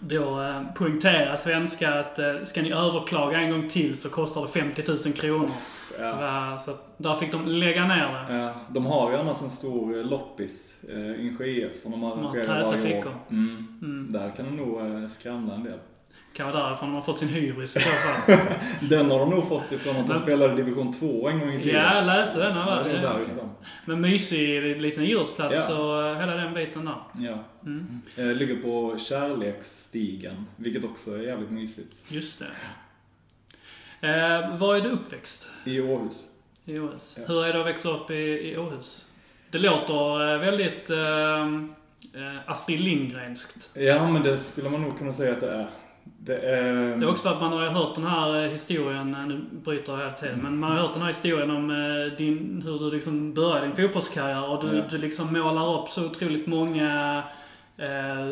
då 0.00 0.42
eh, 0.42 0.62
poängterar 0.74 1.36
svenska 1.36 1.94
att 2.00 2.18
eh, 2.18 2.42
ska 2.44 2.62
ni 2.62 2.70
överklaga 2.72 3.38
en 3.38 3.50
gång 3.50 3.68
till 3.68 3.96
så 3.96 4.08
kostar 4.08 4.42
det 4.42 4.48
50 4.48 4.82
000 4.88 4.98
kronor. 5.14 5.50
Ja. 5.98 6.58
Så 6.60 6.76
där 6.96 7.14
fick 7.14 7.32
de 7.32 7.46
lägga 7.48 7.86
ner 7.86 8.26
det. 8.28 8.34
Ja, 8.38 8.54
de 8.70 8.86
har 8.86 9.10
ju 9.10 9.16
annars 9.16 9.42
en 9.42 9.50
stor 9.50 9.98
eh, 9.98 10.04
loppis, 10.04 10.76
eh, 10.88 11.26
Insjö 11.26 11.44
IF, 11.44 11.76
som 11.78 11.90
de 11.92 12.02
har 12.02 12.12
arrangerar 12.16 12.62
varje 12.62 12.66
år. 12.66 12.72
fickor. 12.76 13.14
Mm. 13.30 13.78
Mm. 13.82 14.12
Där 14.12 14.30
kan 14.36 14.44
det 14.46 14.64
nog 14.64 14.80
eh, 15.02 15.06
skramla 15.06 15.54
en 15.54 15.64
del. 15.64 15.78
Kan 16.32 16.52
vara 16.52 16.66
därifrån 16.66 16.88
de 16.88 16.94
har 16.94 17.02
fått 17.02 17.18
sin 17.18 17.28
hybris 17.28 17.76
i 17.76 17.80
så 17.80 17.88
fall. 17.88 18.36
Den 18.90 19.10
har 19.10 19.18
de 19.18 19.30
nog 19.30 19.48
fått 19.48 19.72
ifrån 19.72 19.96
att 19.96 20.06
de 20.06 20.18
spelade 20.18 20.54
division 20.54 20.92
2 20.92 21.28
en 21.28 21.40
gång 21.40 21.52
i 21.52 21.62
tiden. 21.62 21.80
ja, 21.82 21.94
jag 21.96 22.06
läste 22.06 22.38
den. 22.38 22.56
Ja, 22.56 22.62
här, 22.62 22.84
det 22.84 22.90
är 22.90 23.02
va? 23.02 23.12
därifrån. 23.12 23.50
Men 23.84 24.00
mysig 24.00 24.80
liten 24.82 25.04
idrottsplats 25.04 25.66
Ja. 25.68 25.78
och 25.78 26.02
eh, 26.06 26.18
hela 26.20 26.34
den 26.36 26.54
biten 26.54 26.84
där. 26.84 26.96
Ja. 27.14 27.38
Mm. 27.66 28.00
Eh, 28.16 28.26
ligger 28.26 28.56
på 28.56 28.98
Kärleksstigen, 28.98 30.46
vilket 30.56 30.84
också 30.84 31.10
är 31.10 31.22
jävligt 31.22 31.50
mysigt. 31.50 32.12
Just 32.12 32.38
det. 32.38 32.46
Eh, 34.04 34.56
var 34.58 34.74
är 34.76 34.80
du 34.80 34.88
uppväxt? 34.90 35.48
I 35.64 35.80
Åhus. 35.80 36.24
I 36.64 36.78
Åhus. 36.78 37.16
Ja. 37.18 37.24
Hur 37.28 37.44
är 37.44 37.52
det 37.52 37.60
att 37.60 37.66
växa 37.66 37.88
upp 37.90 38.10
i, 38.10 38.14
i 38.52 38.56
Åhus? 38.56 39.06
Det 39.50 39.58
låter 39.58 40.32
eh, 40.34 40.38
väldigt 40.40 40.90
eh, 40.90 41.40
eh, 42.22 42.40
Astrid 42.46 42.80
Lindgrenskt. 42.80 43.70
Ja, 43.74 44.08
men 44.10 44.22
det 44.22 44.38
skulle 44.38 44.70
man 44.70 44.82
nog 44.82 44.98
kunna 44.98 45.12
säga 45.12 45.32
att 45.32 45.40
det 45.40 45.50
är. 45.50 45.66
Det 46.18 46.36
är... 46.38 46.72
Det 46.96 47.06
är 47.06 47.08
också 47.10 47.22
för 47.28 47.34
att 47.34 47.40
man 47.40 47.52
har 47.52 47.66
hört 47.66 47.94
den 47.94 48.06
här 48.06 48.42
eh, 48.44 48.50
historien, 48.50 49.10
nu 49.28 49.44
bryter 49.64 49.92
jag 49.92 49.98
hela 49.98 50.10
tiden, 50.12 50.38
men 50.42 50.58
man 50.58 50.70
har 50.70 50.78
hört 50.78 50.92
den 50.92 51.02
här 51.02 51.08
historien 51.08 51.50
om 51.50 51.68
din, 52.18 52.62
hur 52.64 52.78
du 52.78 52.90
liksom 52.90 53.34
började 53.34 53.66
din 53.66 53.76
fotbollskarriär 53.76 54.50
och 54.50 54.64
du, 54.66 54.76
Ja. 54.76 54.82
du 54.90 54.98
liksom 54.98 55.32
målar 55.32 55.82
upp 55.82 55.88
så 55.88 56.06
otroligt 56.06 56.46
många 56.46 57.22
eh, 57.76 58.28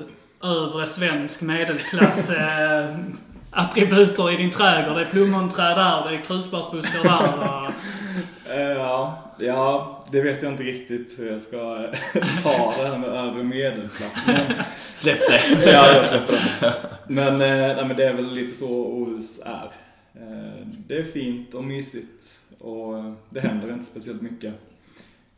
övre 0.50 0.87
svensk 0.87 1.41
medelklass 1.43 2.31
eh, 2.31 2.97
attributer 3.52 4.32
i 4.32 4.37
din 4.37 4.50
trädgård. 4.50 4.97
Det 4.97 5.02
är 5.02 5.11
plommonträd 5.11 5.76
där, 5.76 6.11
det 6.11 6.16
är 6.16 6.21
krusbärsbuskar 6.21 7.02
där. 7.02 7.64
Och, 7.66 7.71
Eh, 8.50 8.61
Ja, 8.73 9.23
ja, 9.38 10.00
det 10.11 10.21
vet 10.23 10.42
jag 10.42 10.52
inte 10.52 10.62
riktigt 10.62 11.18
hur 11.18 11.32
jag 11.32 11.40
ska 11.42 11.59
ta 12.42 12.75
det 12.82 12.87
här 12.88 12.99
med 12.99 13.09
övre 13.09 13.42
medelklass. 13.42 14.26
Men, 14.26 14.37
Släpp 14.94 15.18
det! 15.18 15.71
ja, 15.73 15.92
jag 15.94 16.06
släpper 16.06 16.32
det. 16.61 16.75
Men, 17.09 17.32
eh, 17.35 17.76
nej, 17.76 17.85
men 17.87 17.97
det 17.97 18.04
är 18.09 18.12
väl 18.12 18.32
lite 18.32 18.54
så 18.56 18.68
Åhus 18.71 19.40
är. 19.44 19.71
Eh, 20.14 20.66
Det 20.88 20.97
är 20.99 21.02
fint 21.04 21.54
och 21.54 21.64
mysigt 21.64 22.40
och 22.59 22.99
eh, 22.99 23.12
det 23.30 23.40
händer 23.40 23.73
inte 23.73 23.85
speciellt 23.87 24.23
mycket. 24.23 24.54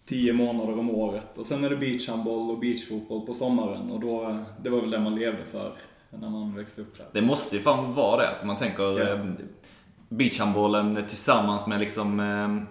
Tio 0.06 0.32
månader 0.32 0.78
om 0.78 0.90
året 0.90 1.38
och 1.38 1.46
sen 1.46 1.64
är 1.64 1.70
det 1.70 1.76
beachhandboll 1.76 2.50
och 2.50 2.58
beachfotboll 2.58 3.26
på 3.26 3.34
sommaren 3.34 3.90
och 3.90 4.00
då, 4.00 4.38
det 4.62 4.70
var 4.70 4.80
väl 4.80 4.90
det 4.90 4.98
man 5.00 5.14
levde 5.14 5.44
för 5.52 5.72
när 6.20 6.30
man 6.30 6.54
växte 6.56 6.80
upp 6.80 6.96
där. 6.98 7.06
Det 7.12 7.22
måste 7.22 7.56
ju 7.56 7.62
fan 7.62 7.94
vara 7.94 8.22
det. 8.22 8.34
Så 8.36 8.46
man 8.46 8.56
tänker 8.56 9.12
eh, 9.12 9.24
beachhandbollen 10.08 11.04
tillsammans 11.08 11.66
med 11.66 11.80
liksom, 11.80 12.20
eh, 12.20 12.62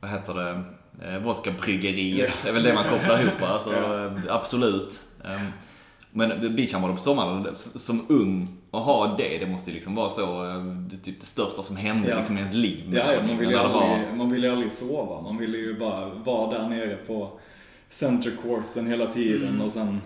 vad 0.00 0.10
heter 0.10 0.34
det, 0.34 0.62
eh, 1.14 1.18
vodkabryggeriet. 1.22 2.40
Det 2.42 2.48
är 2.48 2.52
väl 2.52 2.62
det 2.62 2.74
man 2.74 2.84
kopplar 2.84 3.20
ihop. 3.20 3.42
Alltså, 3.42 3.72
eh, 3.74 4.12
absolut. 4.34 5.00
Eh, 5.24 5.42
men 6.10 6.56
beachhandbollen 6.56 6.96
på 6.96 7.02
sommaren, 7.02 7.46
som 7.56 8.06
ung, 8.08 8.48
och 8.70 8.80
ha 8.80 9.14
det, 9.16 9.38
det 9.38 9.46
måste 9.46 9.70
ju 9.70 9.74
liksom 9.74 9.94
vara 9.94 10.10
så, 10.10 10.48
eh, 10.48 10.64
det, 10.64 10.96
typ 10.96 11.20
det 11.20 11.26
största 11.26 11.62
som 11.62 11.76
hände 11.76 12.08
Ja. 12.08 12.16
liksom 12.18 12.36
i 12.36 12.40
ens 12.40 12.54
liv. 12.54 12.94
Ja, 12.94 13.04
man 13.26 13.38
vill 13.38 13.50
ju 13.50 13.56
det 13.56 13.62
var- 13.68 13.82
aldrig, 13.92 14.14
man 14.16 14.30
vill 14.32 14.44
ju 14.44 14.50
aldrig 14.50 14.72
sova. 14.72 15.20
Man 15.22 15.36
vill 15.38 15.54
ju 15.54 15.78
bara 15.78 16.08
vara 16.14 16.58
där 16.58 16.68
nere 16.68 16.96
på 16.96 17.40
center 17.88 18.32
courten 18.42 18.86
hela 18.86 19.06
tiden 19.06 19.48
Mm. 19.48 19.60
och 19.60 19.70
sen 19.70 19.88
eh, 19.88 19.96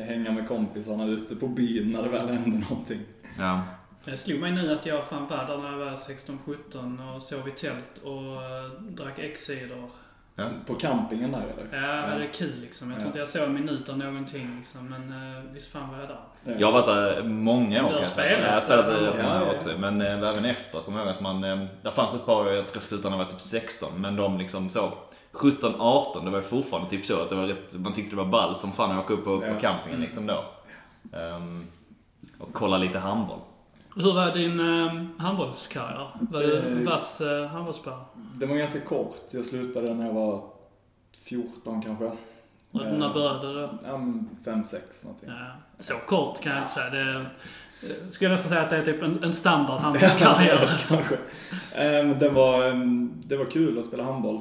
hänga 0.00 0.32
med 0.32 0.48
kompisarna 0.48 1.04
ute 1.06 1.36
på 1.36 1.46
byn 1.48 1.90
när 1.92 2.02
det 2.02 2.08
väl 2.08 2.28
händer 2.28 2.58
någonting. 2.70 3.00
Ja. 3.38 3.60
Det 4.04 4.16
slog 4.16 4.40
mig 4.40 4.52
nu 4.52 4.72
att 4.72 4.86
jag 4.86 5.04
fan 5.04 5.26
var 5.26 5.36
där 5.46 5.58
när 5.58 5.70
jag 5.70 5.78
var 5.78 5.90
16-17 5.92 7.14
och 7.14 7.22
sov 7.22 7.48
i 7.48 7.50
tält 7.50 7.98
och 8.04 8.42
eh, 8.42 8.70
drack 8.80 9.18
X-cider. 9.18 9.82
Ja. 10.36 10.48
På 10.66 10.74
campingen 10.74 11.32
där 11.32 11.38
eller? 11.40 11.82
Ja, 11.88 12.10
Ja. 12.10 12.18
det 12.18 12.24
är 12.24 12.32
kul 12.32 12.60
liksom. 12.60 12.90
Jag 12.90 12.98
tror 12.98 13.06
inte 13.08 13.18
jag 13.18 13.28
såg 13.28 13.42
en 13.42 13.54
minut 13.54 13.88
av 13.88 13.98
någonting 13.98 14.56
liksom. 14.58 14.88
Men 14.88 15.12
eh, 15.36 15.42
visst 15.52 15.72
fan 15.72 15.90
var 15.90 15.98
jag 15.98 16.08
där. 16.08 16.18
Ja. 16.44 16.52
Jag 16.58 16.66
har 16.66 16.72
varit 16.72 16.86
där 16.86 17.22
många 17.28 17.84
år 17.84 17.90
kan 17.90 17.98
jag 17.98 18.08
säga. 18.08 18.46
Jag 18.46 18.52
har 18.52 18.60
spelat 18.60 18.86
där 18.86 19.18
Ja, 19.18 19.40
ja. 19.46 19.54
också. 19.54 19.70
Men 19.78 20.00
eh, 20.00 20.12
även 20.28 20.44
efter 20.44 20.78
kommer 20.80 20.98
jag 20.98 21.06
ihåg 21.06 21.14
att 21.16 21.20
man, 21.22 21.44
eh, 21.44 21.64
där 21.82 21.90
fanns 21.90 22.14
ett 22.14 22.26
par, 22.26 22.46
jag 22.50 22.66
tror 22.68 23.00
jag 23.04 23.10
var 23.18 23.24
typ 23.24 23.40
16, 23.40 23.90
men 24.00 24.16
de 24.16 24.38
liksom 24.38 24.70
så 24.70 24.92
17, 25.32 25.72
18, 25.78 26.24
det 26.24 26.30
var 26.30 26.38
ju 26.38 26.44
fortfarande 26.44 26.90
typ 26.90 27.06
så 27.06 27.20
att 27.22 27.28
det 27.30 27.34
var 27.36 27.46
rätt, 27.46 27.72
man 27.72 27.92
tyckte 27.92 28.10
det 28.10 28.16
var 28.22 28.28
ball 28.30 28.56
som 28.56 28.72
fan 28.72 28.90
att 28.90 29.04
åka 29.04 29.14
upp 29.14 29.24
på, 29.24 29.44
Ja. 29.46 29.54
på 29.54 29.60
campingen 29.60 30.00
liksom 30.00 30.26
då. 30.26 30.44
Ehm, 31.18 31.60
och 32.38 32.48
kolla 32.52 32.78
lite 32.78 32.98
handboll. 32.98 33.38
Hur 33.96 34.14
var 34.14 34.30
din 34.30 34.60
eh, 34.60 35.04
handbollskarriär? 35.24 36.08
Var 36.20 36.40
du 36.40 36.56
Eh, 36.58 36.90
vass 36.90 37.20
eh, 37.20 37.46
handbollsspelare? 37.46 38.00
Det 38.34 38.46
var 38.46 38.56
ganska 38.56 38.80
kort. 38.80 39.16
Jag 39.30 39.44
slutade 39.44 39.94
när 39.94 40.06
jag 40.06 40.12
var 40.12 40.42
14 41.26 41.82
kanske. 41.82 42.10
Och 42.72 42.82
eh, 42.84 42.92
När 42.98 43.12
började 43.14 43.52
du? 43.60 43.68
Men 43.82 44.28
5-6 44.44 45.04
någonting. 45.04 45.28
Ja, 45.28 45.46
så 45.78 45.94
kort 45.94 46.40
kan 46.40 46.52
jag 46.52 46.60
inte 46.62 46.72
säga. 46.72 46.90
Det 46.90 46.98
är, 47.00 47.28
skulle 48.08 48.30
jag 48.30 48.36
nästan 48.36 48.48
säga 48.48 48.62
att 48.62 48.70
det 48.70 48.76
är 48.76 48.84
typ 48.84 49.02
en, 49.02 49.24
en 49.24 49.32
standard 49.32 49.80
handbollskarriär. 49.80 50.70
kanske. 50.88 51.14
Eh, 51.74 52.06
Men 52.06 52.18
det 52.18 52.28
var, 52.28 52.68
eh, 52.68 52.74
det 53.24 53.36
var 53.36 53.44
kul 53.44 53.78
att 53.78 53.86
spela 53.86 54.04
handboll. 54.04 54.40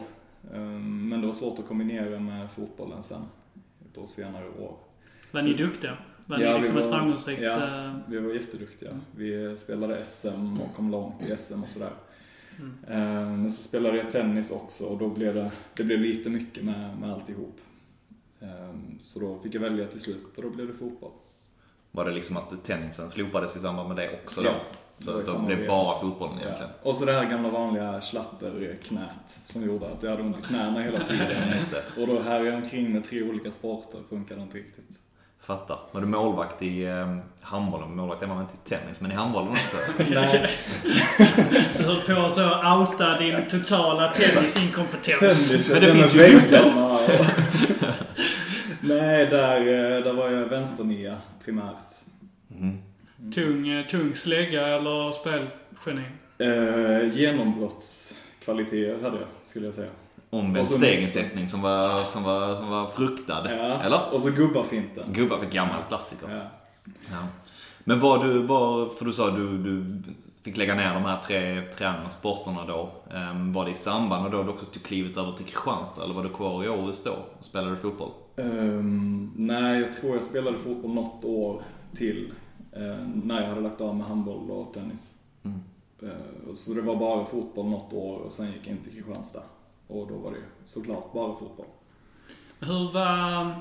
Eh, 0.53 0.59
Men 0.59 1.21
det 1.21 1.27
var 1.27 1.33
svårt 1.33 1.59
att 1.59 1.67
kombinera 1.67 2.19
med 2.19 2.51
fotbollen 2.51 3.03
sen 3.03 3.21
på 3.93 4.05
senare 4.05 4.49
år. 4.49 4.77
Var 5.31 5.41
ni 5.41 5.53
duktiga? 5.53 5.97
Var 6.25 6.37
ni 6.37 6.43
Ja, 6.43 6.53
vi 6.53 6.59
liksom 6.59 6.77
ett 6.77 6.85
var- 6.85 6.91
framgångsrikt... 6.93 7.41
ja. 7.41 7.85
eh, 7.87 7.95
Vi 8.07 8.19
var 8.19 8.33
jätteduktiga. 8.33 8.99
Vi 9.15 9.57
spelade 9.57 10.05
SM 10.05 10.61
och 10.61 10.75
kom 10.75 10.91
långt 10.91 11.25
i 11.25 11.37
SM 11.37 11.63
och 11.63 11.69
sådär. 11.69 11.91
Mm. 12.59 12.77
Eh, 12.87 13.29
Men 13.31 13.49
så 13.51 13.63
spelade 13.63 13.97
jag 13.97 14.11
tennis 14.11 14.51
också 14.51 14.83
och 14.85 14.97
då 14.99 15.09
blev 15.09 15.35
det, 15.35 15.51
det 15.75 15.83
blev 15.83 15.99
lite 15.99 16.29
mycket 16.29 16.63
med, 16.63 16.97
med 16.99 17.11
alltihop. 17.13 17.57
Eh, 18.39 18.75
Så 18.99 19.19
då 19.19 19.39
fick 19.39 19.55
jag 19.55 19.61
välja 19.61 19.87
till 19.87 19.99
slut 20.01 20.23
och 20.37 20.43
då 20.43 20.49
blev 20.49 20.67
det 20.67 20.73
fotboll. 20.73 21.11
Var 21.91 22.05
det 22.05 22.11
liksom 22.11 22.37
att 22.37 22.63
tennisen 22.63 23.09
slopades 23.09 23.55
i 23.57 23.59
samband 23.59 23.87
med 23.87 23.97
det 23.97 24.19
också 24.23 24.41
då? 24.41 24.47
Ja, 24.47 24.55
så 25.01 25.17
det 25.17 25.25
samma 25.25 25.45
blev 25.45 25.67
bara 25.67 25.99
fotbollen 25.99 26.35
egentligen? 26.41 26.71
Ja. 26.83 26.89
Och 26.89 26.95
så 26.95 27.05
det 27.05 27.13
här 27.13 27.25
gamla 27.25 27.49
vanliga 27.49 28.01
slatterknät 28.01 29.39
som 29.45 29.63
gjorde 29.63 29.85
att 29.85 30.03
jag 30.03 30.09
hade 30.09 30.23
ont 30.23 30.39
i 30.39 30.41
knäna 30.41 30.81
hela 30.81 30.99
tiden. 31.05 31.27
Just 31.55 31.71
det. 31.71 32.01
Och 32.01 32.07
då 32.07 32.21
här 32.21 32.43
jag 32.43 32.55
omkring 32.55 32.93
med 32.93 33.09
tre 33.09 33.23
olika 33.23 33.51
sporter 33.51 33.99
funkade 34.09 34.41
inte 34.41 34.57
riktigt. 34.57 34.85
Fattar. 35.43 35.79
Var 35.91 36.01
du 36.01 36.07
målvakt 36.07 36.61
i 36.63 36.83
eh, 36.85 37.17
handbollen? 37.41 37.95
Målvakt 37.95 38.23
är 38.23 38.27
man 38.27 38.41
inte 38.41 38.53
i 38.65 38.69
tennis, 38.69 39.01
men 39.01 39.11
i 39.11 39.15
handbollen 39.15 39.51
också? 39.51 39.77
Nej, 40.13 40.49
Du 41.77 41.83
höll 41.83 42.01
på 42.01 42.13
att 42.21 42.33
så 42.33 42.75
outa 42.79 43.17
din 43.17 43.35
totala 43.49 44.07
tennisinkompetens. 44.07 45.47
tennis, 45.49 45.67
Men 45.69 45.81
det 45.81 45.93
finns 45.93 46.15
ju. 46.15 46.41
Nej, 48.81 49.25
där, 49.25 49.57
eh, 49.57 50.03
där 50.03 50.13
var 50.13 50.29
jag 50.29 50.45
vänsternia 50.45 51.17
primärt. 51.45 51.75
Mm. 52.57 52.77
Tung, 53.35 53.67
eh, 53.69 53.85
tung 53.85 54.15
slägga 54.15 54.67
eller 54.67 55.11
spelgeni? 55.11 56.05
Eh, 56.37 57.15
genombrottskvaliteter 57.17 59.03
hade 59.03 59.17
jag, 59.17 59.27
skulle 59.43 59.65
jag 59.65 59.73
säga. 59.73 59.89
Omvänd 60.29 60.57
Och 60.57 60.67
så- 60.67 60.77
steginsättning 60.77 61.49
som 61.49 61.61
var, 61.61 62.03
som 62.03 62.23
var, 62.23 62.55
som 62.55 62.69
var 62.69 62.87
fruktad. 62.87 63.47
Ja. 63.51 63.81
Eller? 63.83 64.13
Och 64.13 64.21
så 64.21 64.31
gubbafinten. 64.31 65.13
Gubbar 65.13 65.37
för 65.37 65.45
gammal 65.45 65.81
klassiker. 65.87 66.29
Ja. 66.29 66.41
Ja. 67.11 67.27
Men 67.83 67.99
var 67.99 68.25
du, 68.25 68.39
var, 68.43 68.89
för 68.89 69.05
du 69.05 69.13
sa 69.13 69.27
att 69.27 69.35
du, 69.35 69.57
du 69.57 70.03
fick 70.43 70.57
lägga 70.57 70.75
ner 70.75 70.93
de 70.93 71.03
här 71.05 71.17
tre, 71.27 71.61
tre 71.77 71.85
andra 71.85 72.09
sporterna 72.09 72.65
då. 72.67 72.91
Ehm, 73.13 73.53
var 73.53 73.65
det 73.65 73.71
i 73.71 73.75
samband 73.75 74.23
med 74.23 74.31
då 74.31 74.43
du 74.43 74.49
också 74.49 74.65
tog 74.65 74.83
klivet 74.83 75.17
över 75.17 75.31
till 75.31 75.45
Kristianstad 75.45 76.03
eller 76.03 76.13
var 76.13 76.23
du 76.23 76.29
kvar 76.29 76.63
i 76.63 76.69
Åhus 76.69 77.03
då 77.03 77.11
och 77.39 77.45
spelade 77.45 77.77
fotboll? 77.77 78.11
Ehm, 78.37 79.31
nej, 79.35 79.79
jag 79.79 79.93
tror 79.93 80.15
jag 80.15 80.23
spelade 80.23 80.57
fotboll 80.57 80.93
något 80.93 81.23
år 81.25 81.61
till. 81.95 82.31
Eh, 82.71 83.07
när 83.23 83.41
jag 83.41 83.49
hade 83.49 83.61
lagt 83.61 83.81
av 83.81 83.95
med 83.95 84.07
handboll 84.07 84.51
och 84.51 84.73
tennis. 84.73 85.13
Mm. 85.43 85.59
Eh, 86.03 86.53
så 86.53 86.73
det 86.73 86.81
var 86.81 86.95
bara 86.95 87.25
fotboll 87.25 87.65
något 87.65 87.93
år 87.93 88.17
och 88.17 88.31
sen 88.31 88.45
gick 88.47 88.67
jag 88.67 88.75
in 88.75 88.83
till 88.83 88.91
Kristianstad. 88.93 89.43
Och 89.87 90.07
då 90.07 90.13
var 90.17 90.31
det 90.31 90.37
såklart 90.65 91.13
bara 91.13 91.33
fotboll. 91.33 91.65
Hur 92.59 92.91
var... 92.91 93.53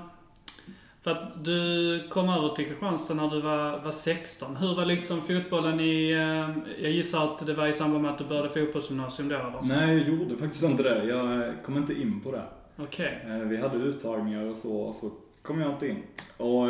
För 1.03 1.11
att 1.11 1.45
du 1.45 2.09
kom 2.09 2.29
över 2.29 2.49
till 2.49 2.67
Kristianstad 2.67 3.15
när 3.15 3.29
du 3.31 3.41
var, 3.41 3.79
var 3.79 3.91
16. 3.91 4.57
Hur 4.57 4.75
var 4.77 4.85
liksom 4.85 5.21
fotbollen 5.21 5.81
i... 5.81 6.11
eh, 6.13 6.73
Jag 6.83 6.91
gissar 6.93 7.25
att 7.25 7.47
det 7.47 7.55
var 7.55 7.67
i 7.67 7.73
samband 7.73 8.03
med 8.03 8.11
att 8.13 8.19
du 8.19 8.25
började 8.25 8.49
fotbollsgymnasium 8.49 9.29
då 9.29 9.35
eller? 9.37 9.59
Nej, 9.63 9.99
jag 9.99 10.09
gjorde 10.09 10.37
faktiskt 10.37 10.65
inte 10.65 10.83
det. 10.83 11.05
Jag 11.05 11.55
kom 11.65 11.77
inte 11.77 11.95
in 12.01 12.21
på 12.21 12.31
det. 12.33 12.43
Okej. 12.79 13.23
Eh, 13.27 13.37
vi 13.39 13.57
hade 13.57 13.77
uttagningar 13.77 14.45
och 14.45 14.57
så, 14.57 14.77
och 14.81 14.95
så 14.95 15.11
kom 15.43 15.61
jag 15.61 15.71
inte 15.73 15.89
in. 15.89 16.03
Och 16.37 16.67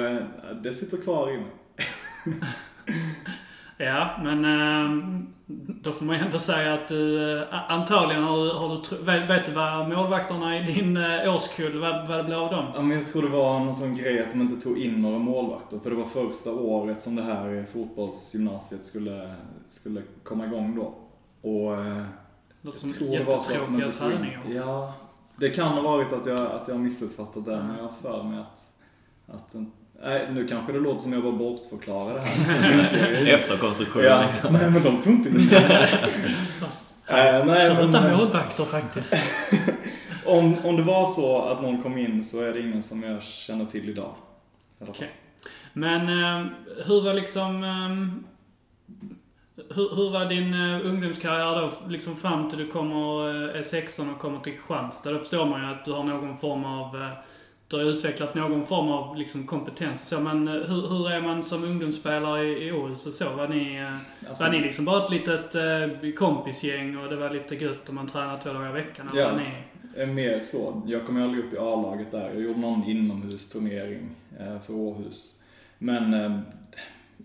det 0.62 0.75
sitter 0.75 0.97
kvar 0.97 1.30
i 1.30 1.37
mig. 1.37 1.50
Ja, 3.76 4.10
men 4.22 4.44
ehm, 4.44 5.26
då 5.82 5.92
får 5.92 6.04
man 6.04 6.16
ju 6.18 6.22
ändå 6.24 6.38
säga 6.38 6.74
att 6.74 6.88
du 6.88 7.32
eh, 7.42 7.72
antagligen 7.72 8.22
har, 8.24 8.36
du- 8.36 8.52
har 8.52 8.82
du... 8.90 9.26
Vet, 9.26 9.46
du 9.46 9.52
vad 9.52 9.88
målvakterna 9.88 10.58
i 10.58 10.62
din 10.72 10.96
eh, 10.96 11.34
årskull, 11.34 11.80
vad, 11.80 12.08
vad 12.08 12.18
det 12.18 12.24
blev 12.24 12.38
av 12.38 12.50
dem? 12.50 12.66
Ja, 12.74 12.82
men 12.82 12.96
jag 12.98 13.06
tror 13.06 13.22
det 13.22 13.28
var 13.28 13.58
någon 13.60 13.74
sån 13.74 13.94
grej 13.96 14.22
att 14.22 14.30
de 14.30 14.40
inte 14.40 14.60
tog 14.60 14.78
in 14.78 15.02
några 15.02 15.18
målvakter. 15.18 15.78
För 15.78 15.90
det 15.90 15.96
var 15.96 16.04
första 16.04 16.52
året 16.52 17.00
som 17.00 17.16
det 17.16 17.22
här 17.22 17.66
fotbollsgymnasiet 17.72 18.82
skulle, 18.84 19.34
skulle 19.68 20.02
komma 20.22 20.46
igång 20.46 20.76
då. 20.76 20.82
Och 21.50 21.76
Låter 22.62 22.78
som 22.78 22.88
jättetråkiga 22.88 23.64
inte 23.64 23.98
tog 23.98 24.10
in- 24.12 24.16
träningar. 24.18 24.42
Ja, 24.48 24.92
det 25.36 25.50
kan 25.50 25.68
ha 25.68 25.80
varit 25.80 26.12
att 26.12 26.26
jag, 26.26 26.40
att 26.40 26.68
jag 26.68 26.80
missuppfattat 26.80 27.44
det, 27.44 27.56
men 27.62 27.76
jag 27.76 27.82
har 27.84 27.92
för 28.02 28.22
mig 28.22 28.40
att... 28.40 28.70
att 29.26 29.54
nej, 30.02 30.28
nu 30.33 30.47
kanske 30.49 30.73
det 30.73 30.78
låter 30.80 30.99
som 31.00 31.12
jag 31.12 31.21
var 31.21 31.33
bortförklarad 31.33 32.14
det 32.14 32.21
här. 32.21 33.26
Efter 33.35 33.57
konstruktionen 33.57 34.07
ja, 34.07 34.25
liksom. 34.26 34.52
nej 34.52 34.71
men 34.71 34.83
de 34.83 35.00
tog 35.00 35.12
inte 35.12 35.28
in 35.28 35.38
Fast, 36.61 36.95
Äh, 37.07 37.16
nej, 37.16 37.45
men- 37.75 37.88
utan 37.88 38.16
målvakter 38.16 38.64
faktiskt. 38.64 39.16
om, 40.26 40.57
om 40.64 40.76
det 40.76 40.83
var 40.83 41.07
så 41.07 41.42
att 41.42 41.62
någon 41.62 41.83
kom 41.83 41.99
in 41.99 42.25
så 42.25 42.40
är 42.40 42.52
det 42.52 42.61
ingen 42.61 42.83
som 42.83 43.02
jag 43.02 43.23
känner 43.23 43.64
till 43.66 43.88
idag. 43.88 44.14
Okej. 44.88 45.11
Men 45.73 46.00
eh, 46.09 46.47
hur 46.87 47.00
var 47.04 47.14
liksom... 47.14 47.64
Eh, 47.64 48.21
hur, 49.75 49.97
hur 49.97 50.11
var 50.11 50.26
din 50.26 50.54
eh, 50.54 50.87
ungdomskarriär 50.87 51.61
då, 51.61 51.73
liksom 51.88 52.16
fram 52.16 52.50
till 52.50 52.59
du 52.59 52.66
kommer, 52.66 53.28
eh, 53.54 53.59
är 53.59 53.62
16 53.62 54.11
och 54.11 54.19
kommer 54.19 54.40
till 54.40 54.52
Kristianstad? 54.52 55.11
Då 55.11 55.19
förstår 55.19 55.47
man 55.47 55.62
ju 55.62 55.69
att 55.75 55.85
du 55.85 55.92
har 55.92 56.04
någon 56.04 56.37
form 56.38 56.64
av... 56.64 56.97
Eh, 57.02 57.09
du 57.70 57.76
har 57.76 57.84
utvecklat 57.84 58.34
någon 58.34 58.64
form 58.64 58.88
av 58.88 59.16
liksom, 59.16 59.46
kompetens 59.46 60.08
så, 60.08 60.20
men 60.20 60.48
eh, 60.48 60.54
hur, 60.54 60.88
hur 60.88 61.10
är 61.10 61.20
man 61.20 61.42
som 61.42 61.64
ungdomsspelare 61.64 62.44
i, 62.44 62.68
i 62.68 62.72
Åhus 62.72 63.06
och 63.06 63.12
så? 63.12 63.30
Var 63.36 63.48
ni, 63.48 63.76
eh, 63.76 64.28
Alltså, 64.28 64.44
var 64.44 64.52
ni 64.52 64.60
liksom 64.60 64.84
bara 64.84 65.04
ett 65.04 65.10
litet 65.10 65.54
eh, 65.54 66.12
kompisgäng 66.16 66.96
och 66.96 67.08
det 67.08 67.16
var 67.16 67.30
lite 67.30 67.54
gött 67.54 67.88
om 67.88 67.94
man 67.94 68.06
tränade 68.06 68.42
två 68.42 68.52
dagar 68.52 68.70
i 68.70 68.72
veckan? 68.72 69.10
Ja. 69.14 69.30
var 69.30 69.38
ni... 69.38 69.50
är 70.02 70.06
mer 70.06 70.40
så. 70.42 70.82
Jag 70.86 71.06
kom 71.06 71.22
aldrig 71.22 71.44
upp 71.44 71.52
i 71.54 71.58
A-laget 71.58 72.10
där. 72.10 72.30
Jag 72.34 72.40
gjorde 72.40 72.60
någon 72.60 72.84
inomhusturnering 72.84 74.10
eh, 74.40 74.60
för 74.60 74.74
Åhus. 74.74 75.34
Men, 75.78 76.14
eh, 76.14 76.38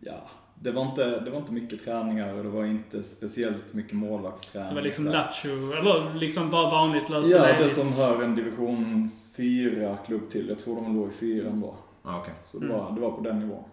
ja. 0.02 0.30
Det 0.60 0.72
var, 0.72 0.86
inte, 0.86 1.20
det 1.20 1.32
var 1.32 1.38
inte 1.38 1.54
mycket 1.54 1.86
träningar 1.86 2.34
och 2.34 2.44
det 2.44 2.50
var 2.50 2.66
inte 2.66 3.04
speciellt 3.04 3.74
mycket 3.74 3.94
målvaktsträning. 3.94 4.70
Det 4.70 4.76
var 4.76 4.82
liksom 4.82 5.06
lattjo, 5.06 5.72
eller 5.72 6.20
liksom 6.20 6.50
bara 6.50 6.70
vanligt 6.72 7.10
löst 7.10 7.32
Ja, 7.32 7.46
det 7.60 7.70
som 7.70 7.94
hör 7.94 8.24
en 8.24 8.36
division 8.36 9.12
4-klubb 9.38 10.30
till. 10.30 10.48
Jag 10.50 10.60
tror 10.60 10.76
de 10.76 10.96
låg 10.98 11.10
i 11.10 11.12
fyran 11.12 11.62
då. 11.62 11.76
Okej. 12.04 12.34
Så 12.46 12.60
det, 12.60 12.66
Mm. 12.66 12.78
var, 12.78 12.92
det 12.92 13.02
var 13.02 13.12
på 13.12 13.22
den 13.22 13.40
nivån. 13.40 13.64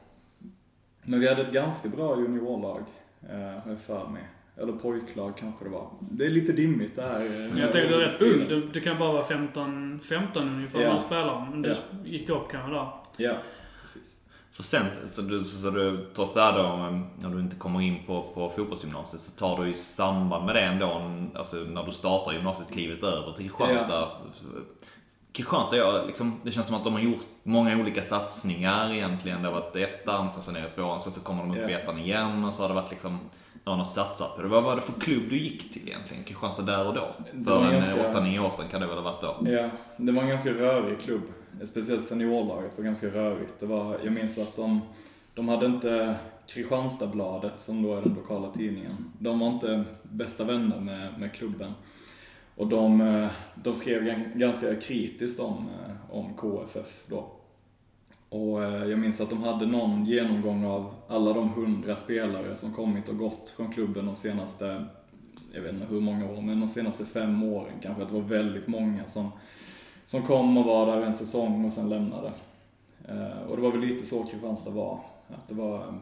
Men 1.02 1.20
vi 1.20 1.28
hade 1.28 1.42
ett 1.42 1.52
ganska 1.52 1.88
bra 1.88 2.16
juniorlag, 2.20 2.82
eh, 3.30 3.36
har 3.38 3.70
jag 3.70 3.80
för 3.80 4.08
mig. 4.08 4.22
Eller 4.56 4.72
pojklag 4.72 5.36
kanske 5.36 5.64
det 5.64 5.70
var. 5.70 5.90
Det 6.00 6.26
är 6.26 6.30
lite 6.30 6.52
dimmigt 6.52 6.96
det 6.96 7.02
här. 7.02 7.20
eh, 7.20 7.58
Jag 7.60 7.72
tänkte 7.72 7.88
du 7.88 7.94
är 7.94 7.98
rätt 7.98 8.22
ung. 8.22 8.48
Du, 8.48 8.68
du 8.68 8.80
kan 8.80 8.98
bara 8.98 9.12
vara 9.12 9.24
15, 9.24 10.00
15 10.08 10.48
ungefär 10.48 10.80
Ja. 10.80 10.88
när 10.88 10.94
du 10.94 11.00
spelar. 11.04 11.46
Men 11.50 11.62
du 11.62 11.68
Ja. 11.68 11.74
gick 12.04 12.28
upp 12.28 12.48
kanske 12.50 12.70
där. 12.72 12.88
Ja, 13.16 13.36
precis. 13.80 14.16
För 14.52 14.62
sen, 14.62 14.86
så 15.06 15.22
du, 15.22 15.40
så, 15.40 15.56
så 15.58 15.70
du, 15.70 16.10
trots 16.14 16.34
det 16.34 16.40
här 16.40 16.58
då, 16.62 16.76
när 17.28 17.34
du 17.34 17.40
inte 17.40 17.56
kommer 17.56 17.80
in 17.80 17.96
på, 18.06 18.22
på 18.34 18.50
fotbollsgymnasiet, 18.56 19.20
så 19.22 19.38
tar 19.38 19.62
du 19.64 19.70
i 19.70 19.74
samband 19.74 20.46
med 20.46 20.54
det 20.54 20.60
ändå, 20.60 20.86
en- 20.86 21.30
alltså 21.34 21.56
när 21.56 21.84
du 21.84 21.92
startar 21.92 22.32
gymnasiet, 22.32 22.70
klivet 22.70 23.02
över 23.02 23.32
till 23.32 23.50
Kristianstad. 23.50 24.08
Kristianstad, 25.32 25.76
ja, 25.76 26.04
liksom, 26.06 26.40
det 26.44 26.50
känns 26.50 26.66
som 26.66 26.76
att 26.76 26.84
de 26.84 26.92
har 26.92 27.00
gjort 27.00 27.26
många 27.42 27.76
olika 27.78 28.02
satsningar 28.02 28.92
egentligen. 28.92 29.42
Det 29.42 29.48
har 29.48 29.54
varit 29.54 29.76
ettan, 29.76 30.30
sen 30.30 30.42
så 30.42 30.52
ner 30.52 30.68
tvåan, 30.68 31.00
sen 31.00 31.12
så 31.12 31.20
kommer 31.20 31.42
de 31.42 31.50
upp 31.50 31.70
i 31.70 31.72
ettan 31.72 31.98
igen 31.98 32.44
och 32.44 32.54
så 32.54 32.62
har 32.62 32.68
det 32.68 32.74
varit 32.74 32.90
liksom 32.90 33.18
någon 33.64 33.78
har 33.78 33.84
satsat 33.84 34.36
på 34.36 34.42
det. 34.42 34.48
Vad 34.48 34.62
var 34.64 34.76
det 34.76 34.82
för 34.82 35.00
klubb 35.00 35.22
du 35.30 35.38
gick 35.38 35.72
till 35.72 35.88
egentligen? 35.88 36.24
Kristianstad 36.24 36.62
där 36.62 36.86
och 36.86 36.94
då? 36.94 37.14
För 37.44 37.64
en 37.64 37.72
ganska- 37.72 37.94
8-9 38.12 38.38
år 38.46 38.50
sedan 38.50 38.64
kan 38.70 38.80
det 38.80 38.86
väl 38.86 38.96
ha 38.96 39.02
varit 39.02 39.20
då? 39.20 39.50
Ja, 39.50 39.70
det 39.96 40.12
var 40.12 40.22
en 40.22 40.28
ganska 40.28 40.50
rörig 40.50 41.00
klubb. 41.00 41.22
Speciellt 41.64 42.02
seniorlaget 42.02 42.72
var 42.78 42.84
ganska 42.84 43.06
rörigt. 43.06 43.54
Det 43.60 43.66
var, 43.66 43.96
jag 44.04 44.12
minns 44.12 44.38
att 44.38 44.56
de, 44.56 44.80
de 45.34 45.48
hade 45.48 45.66
inte 45.66 46.14
Kristianstadsbladet, 46.46 47.52
som 47.60 47.82
då 47.82 47.94
är 47.96 48.02
den 48.02 48.14
lokala 48.14 48.48
tidningen. 48.48 48.96
De 49.18 49.38
var 49.38 49.46
inte 49.48 49.84
bästa 50.02 50.44
vänner 50.44 50.80
med, 50.80 51.18
med 51.18 51.32
klubben. 51.34 51.72
Och 52.56 52.66
de, 52.66 53.00
eh, 53.00 53.30
de 53.54 53.74
skrev 53.74 54.24
ganska 54.34 54.76
kritiskt 54.76 55.40
om, 55.40 55.68
eh, 55.68 56.16
om 56.16 56.34
KFF 56.34 57.04
då. 57.08 57.26
Och 58.28 58.64
eh, 58.64 58.84
jag 58.84 58.98
minns 58.98 59.20
att 59.20 59.30
de 59.30 59.42
hade 59.42 59.66
någon 59.66 60.06
genomgång 60.06 60.64
av 60.64 60.94
alla 61.08 61.32
de 61.32 61.48
hundra 61.48 61.96
spelare 61.96 62.56
som 62.56 62.72
kommit 62.72 63.08
och 63.08 63.18
gått 63.18 63.48
från 63.56 63.72
klubben 63.72 64.06
de 64.06 64.16
senaste, 64.16 64.84
jag 65.52 65.62
vet 65.62 65.72
inte 65.72 65.86
hur 65.86 66.00
många 66.00 66.30
år, 66.30 66.42
men 66.42 66.60
de 66.60 66.68
senaste 66.68 67.04
fem 67.04 67.42
åren 67.42 67.74
kanske. 67.82 68.02
Att 68.02 68.08
det 68.08 68.14
var 68.14 68.22
väldigt 68.22 68.66
många 68.66 69.06
som, 69.06 69.28
som 70.04 70.22
kom 70.22 70.58
och 70.58 70.64
var 70.64 70.86
där 70.86 71.06
en 71.06 71.14
säsong 71.14 71.64
och 71.64 71.72
sen 71.72 71.88
lämnade. 71.88 72.32
Och 73.48 73.56
det 73.56 73.62
var 73.62 73.70
väl 73.70 73.80
lite 73.80 74.06
så 74.06 74.24
Kristianstad 74.24 74.70
var. 74.70 75.00
Att 75.28 75.48
det 75.48 75.54
var, 75.54 75.94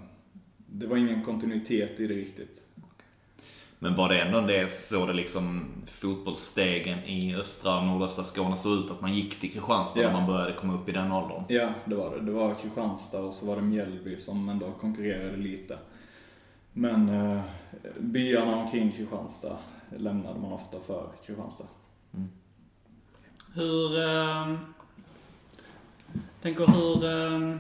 det 0.67 0.87
var 0.87 0.97
ingen 0.97 1.25
kontinuitet 1.25 2.01
i 2.01 2.07
det 2.07 2.15
riktigt. 2.15 2.70
Men 3.83 3.95
var 3.97 4.09
det 4.09 4.21
ändå 4.21 4.41
det 4.41 4.71
så 4.73 5.07
det 5.07 5.13
liksom 5.13 5.67
fotbollsstegen 5.87 6.99
i 6.99 7.35
östra 7.37 7.79
och 7.79 7.85
nordöstra 7.87 8.25
Skåne 8.25 8.57
stod 8.57 8.85
ut? 8.85 8.91
Att 8.91 9.01
man 9.01 9.15
gick 9.15 9.41
till 9.41 9.53
Kristianstad 9.53 10.01
Ja. 10.01 10.07
när 10.07 10.13
man 10.21 10.27
började 10.27 10.53
komma 10.53 10.75
upp 10.75 10.89
i 10.89 10.93
den 10.93 11.13
åldern? 11.13 11.45
Ja, 11.49 11.69
det 11.85 11.95
var 11.95 12.11
det. 12.17 12.21
Det 12.21 12.33
var 12.33 12.55
Kristianstad 12.55 13.21
och 13.21 13.35
så 13.35 13.47
var 13.47 13.57
det 13.57 13.63
Mjällby 13.63 14.17
som 14.17 14.49
ändå 14.49 14.73
konkurrerade 14.73 15.37
lite. 15.37 15.79
Men 16.73 17.09
eh, 17.09 17.41
byarna 17.99 18.57
omkring 18.57 18.93
Kristianstad 18.93 19.57
lämnade 19.97 20.41
man 20.41 20.53
ofta 20.53 20.81
för 20.87 21.09
Kristianstad. 21.27 21.67
Hur... 23.55 23.99
Eh, 24.03 24.55
tänker 26.43 26.67
hur... 26.67 27.05
Eh, 27.05 27.57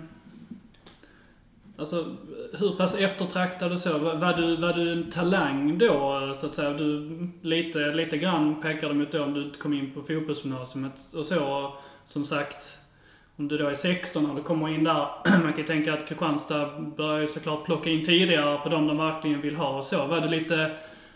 alltså, 1.81 2.17
hur 2.59 2.77
pass 2.77 2.95
eftertraktad 2.95 3.73
och 3.73 3.79
så? 3.79 3.99
Var, 3.99 4.37
du, 4.37 4.57
var 4.57 4.73
du 4.73 4.93
en 4.93 5.11
talang 5.11 5.79
då, 5.79 6.33
så 6.37 6.47
att 6.47 6.55
säga? 6.55 6.71
Du, 6.73 7.11
lite, 7.43 7.79
lite 7.79 8.17
grann 8.17 8.63
pekade 8.63 8.95
mot 8.95 9.13
då 9.13 9.25
om 9.25 9.35
du 9.35 9.51
kom 9.51 9.73
in 9.73 9.95
på 9.95 10.03
fotbollsgymnasiet 10.03 11.15
och 11.17 11.27
så. 11.27 11.75
Som 12.05 12.25
sagt, 12.25 12.79
om 13.37 13.49
du 13.49 13.59
då 13.59 13.67
är 13.67 13.75
16 13.75 14.31
och 14.31 14.37
du 14.37 14.43
kommer 14.43 14.69
in 14.69 14.85
där. 14.85 15.07
Man 15.43 15.53
kan 15.53 15.57
ju 15.57 15.65
tänka 15.65 15.93
att 15.93 16.09
Kristianstad 16.09 16.81
börjar 16.97 17.21
ju 17.21 17.27
såklart 17.27 17.65
plocka 17.65 17.91
in 17.91 18.05
tidigare 18.05 18.59
på 18.59 18.69
de 18.69 18.87
de 18.87 18.99
verkligen 18.99 19.41
vill 19.41 19.57
ha 19.57 19.77
och 19.77 19.85
så. 19.85 20.07
Var 20.07 20.21
du 20.21 20.29
lite, 20.29 20.71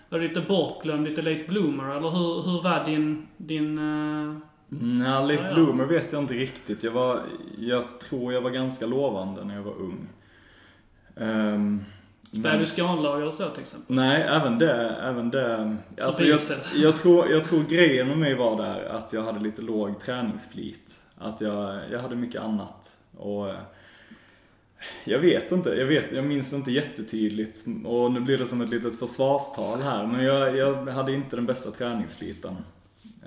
var 0.09 0.19
du 0.19 0.29
lite 0.29 0.41
bortglömd, 0.41 1.09
lite 1.09 1.23
late 1.23 1.45
bloomer? 1.49 1.97
Eller 1.97 2.11
hur, 2.11 2.43
hur 2.43 2.63
var 2.63 2.85
din... 2.85 3.27
din 3.37 3.79
eh, 3.79 4.37
Nej, 4.69 5.37
late 5.37 5.55
bloomer 5.55 5.85
vet 5.85 6.13
jag 6.13 6.23
inte 6.23 6.35
riktigt. 6.35 6.83
Jag, 6.83 6.93
var, 6.93 7.23
jag 7.59 8.01
tror 8.01 8.33
jag 8.33 8.41
var 8.41 8.51
ganska 8.51 8.87
lovande 8.87 9.45
när 9.45 9.55
jag 9.55 9.63
var 9.63 9.75
ung. 9.75 10.09
Um, 11.15 11.85
Spelade 12.29 12.59
du 12.59 12.67
skanlag 12.67 13.23
eller 13.23 13.31
så 13.31 13.49
till 13.51 13.63
exempel? 13.63 13.97
Nej, 13.97 14.23
även 14.23 14.59
det. 14.59 14.97
Även 15.03 15.31
det. 15.31 15.77
Alltså, 16.03 16.25
jag, 16.25 16.41
jag, 16.75 16.97
tror, 16.97 17.31
jag 17.31 17.45
tror 17.45 17.63
grejen 17.63 18.09
med 18.09 18.19
mig 18.19 18.35
var 18.35 18.57
där 18.63 18.85
att 18.85 19.13
jag 19.13 19.23
hade 19.23 19.41
lite 19.41 19.63
låg 19.63 20.01
träningsflit. 20.01 21.01
Att 21.19 21.41
jag, 21.41 21.81
jag 21.91 21.99
hade 21.99 22.17
mycket 22.17 22.43
annat. 22.43 22.97
Och 23.17 23.51
eh, 23.51 23.57
jag 25.05 25.19
vet 25.19 25.53
inte, 25.53 25.71
jag, 25.71 25.87
vet, 25.87 26.13
jag 26.13 26.25
minns 26.25 26.53
inte 26.53 26.71
jättetydligt. 26.73 27.65
Och 27.85 28.13
nu 28.13 28.21
blir 28.21 28.39
det 28.39 28.47
som 28.47 28.61
ett 28.61 28.71
litet 28.71 28.99
försvarstal 28.99 29.83
här. 29.83 30.07
Men 30.07 30.25
jag, 30.25 30.57
jag 30.57 30.87
hade 30.87 31.13
inte 31.13 31.37
den 31.37 31.47
bästa 31.47 31.71
träningsfliten. 31.71 32.57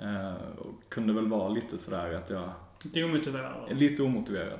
Eh, 0.00 0.58
och 0.58 0.74
kunde 0.88 1.12
väl 1.12 1.26
vara 1.26 1.48
lite 1.48 1.78
sådär 1.78 2.14
att 2.14 2.30
jag 2.30 2.50
Lite 2.82 3.04
omotiverad? 3.04 3.78
lite 3.78 4.02
omotiverad. 4.02 4.58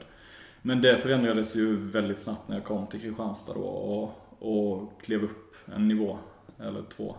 Men 0.63 0.83
det 0.83 0.99
förändrades 0.99 1.57
ju 1.57 1.77
väldigt 1.77 2.19
snabbt 2.19 2.49
när 2.49 2.57
jag 2.57 2.65
kom 2.65 2.87
till 2.87 3.01
Kristianstad 3.01 3.55
då 3.55 3.61
och, 3.61 4.13
och 4.39 5.03
klev 5.03 5.25
upp 5.25 5.55
en 5.75 5.89
nivå, 5.89 6.19
eller 6.59 6.83
två. 6.83 7.17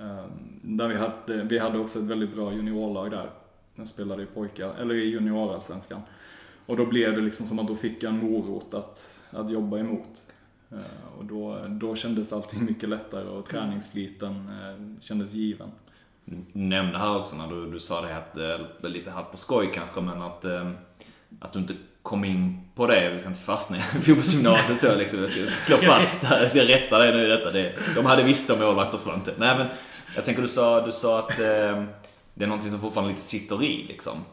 Ehm, 0.00 0.30
där 0.62 0.88
vi 0.88 0.96
hade, 0.96 1.42
vi 1.42 1.58
hade 1.58 1.78
också 1.78 1.98
ett 1.98 2.04
väldigt 2.04 2.34
bra 2.34 2.52
juniorlag 2.52 3.10
där. 3.10 3.30
Jag 3.74 3.88
spelade 3.88 4.22
i 4.22 4.26
pojkar, 4.26 4.74
eller 4.74 4.94
i 4.94 5.10
juniorallsvenskan. 5.10 6.00
Och 6.66 6.76
då 6.76 6.86
blev 6.86 7.14
det 7.14 7.20
liksom 7.20 7.46
som 7.46 7.58
att 7.58 7.68
då 7.68 7.76
fick 7.76 8.02
jag 8.02 8.14
en 8.14 8.18
morot 8.30 8.74
att, 8.74 9.18
att 9.30 9.50
jobba 9.50 9.78
emot. 9.78 10.26
Ehm, 10.70 10.78
och 11.18 11.24
då, 11.24 11.66
då 11.68 11.94
kändes 11.94 12.32
allting 12.32 12.64
mycket 12.64 12.88
lättare 12.88 13.28
och 13.28 13.46
träningsfliten 13.46 14.48
eh, 14.48 15.00
kändes 15.00 15.34
given. 15.34 15.70
Du 16.24 16.44
nämnde 16.52 16.98
här 16.98 17.18
också 17.18 17.36
när 17.36 17.46
du, 17.48 17.70
du 17.70 17.80
sa 17.80 18.00
det 18.00 18.16
att, 18.16 18.90
lite 18.90 19.10
här 19.10 19.22
på 19.22 19.36
skoj 19.36 19.70
kanske, 19.74 20.00
men 20.00 20.22
att, 20.22 20.44
ehm, 20.44 20.74
att 21.40 21.52
du 21.52 21.58
inte 21.58 21.74
kom 22.02 22.24
in 22.24 22.60
på 22.74 22.86
det, 22.86 23.10
vi 23.10 23.18
ska 23.18 23.28
inte 23.28 23.40
fastna 23.40 23.76
i 23.76 23.80
fotbollsgymnasiet 24.00 24.80
så 24.80 24.94
liksom, 24.94 25.20
jag 25.20 25.30
ska 25.30 25.76
slå 25.76 25.76
fast 25.76 26.24
här, 26.24 26.42
jag 26.42 26.50
ska 26.50 26.60
rätta 26.60 26.98
dig 26.98 27.12
nu 27.12 27.22
i 27.22 27.28
detta. 27.28 27.50
Det, 27.50 27.72
de 27.94 28.06
hade 28.06 28.22
visst 28.22 28.50
om 28.50 28.58
målvakter 28.58 28.98
Svante. 28.98 29.32
Nej 29.36 29.56
men, 29.58 29.66
jag 30.14 30.24
tänker 30.24 30.42
du 30.42 30.48
sa, 30.48 30.86
du 30.86 30.92
sa 30.92 31.18
att 31.18 31.38
eh, 31.38 31.84
det 32.34 32.44
är 32.44 32.46
någonting 32.46 32.70
som 32.70 32.80
fortfarande 32.80 33.10
lite 33.10 33.22
sitter 33.22 33.62
i 33.62 33.86
liksom. 33.88 34.24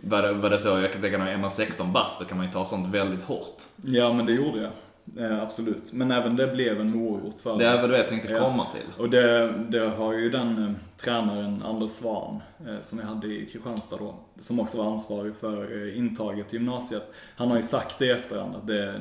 Var 0.00 0.22
det, 0.22 0.32
var 0.32 0.50
det 0.50 0.58
så, 0.58 0.68
jag 0.68 0.92
kan 0.92 1.02
tänka 1.02 1.18
när 1.18 1.36
man 1.36 1.44
är 1.44 1.48
16 1.48 1.92
bast 1.92 2.18
så 2.18 2.24
kan 2.24 2.36
man 2.36 2.46
ju 2.46 2.52
ta 2.52 2.64
sånt 2.64 2.94
väldigt 2.94 3.22
hårt. 3.22 3.62
Ja, 3.84 4.12
men 4.12 4.26
det 4.26 4.32
gjorde 4.32 4.62
jag. 4.62 4.70
Eh, 5.18 5.42
absolut. 5.42 5.92
Men 5.92 6.10
även 6.10 6.36
det 6.36 6.46
blev 6.46 6.80
en 6.80 6.90
morot 6.96 7.40
för 7.40 7.58
Det 7.58 7.66
är 7.66 7.80
väl 7.80 7.90
det 7.90 7.96
jag 7.98 8.08
tänkte 8.08 8.28
komma 8.38 8.66
till. 8.72 8.86
Och 8.98 9.10
det, 9.10 9.52
det 9.68 9.88
har 9.88 10.12
ju 10.12 10.30
den 10.30 10.64
eh, 10.64 10.70
tränaren, 10.96 11.62
Anders 11.62 11.90
Svan, 11.90 12.42
eh, 12.66 12.80
som 12.80 12.98
jag 12.98 13.06
hade 13.06 13.26
i 13.26 13.46
Kristianstad 13.46 13.96
då, 13.96 14.14
som 14.40 14.60
också 14.60 14.78
var 14.78 14.90
ansvarig 14.92 15.36
för 15.36 15.86
eh, 15.88 15.98
intaget 15.98 16.48
till 16.48 16.58
gymnasiet. 16.58 17.10
Han 17.36 17.48
har 17.48 17.56
ju 17.56 17.62
sagt 17.62 17.98
det 17.98 18.06
i 18.06 18.10
efterhand 18.10 18.56
att 18.56 18.66
det, 18.66 19.00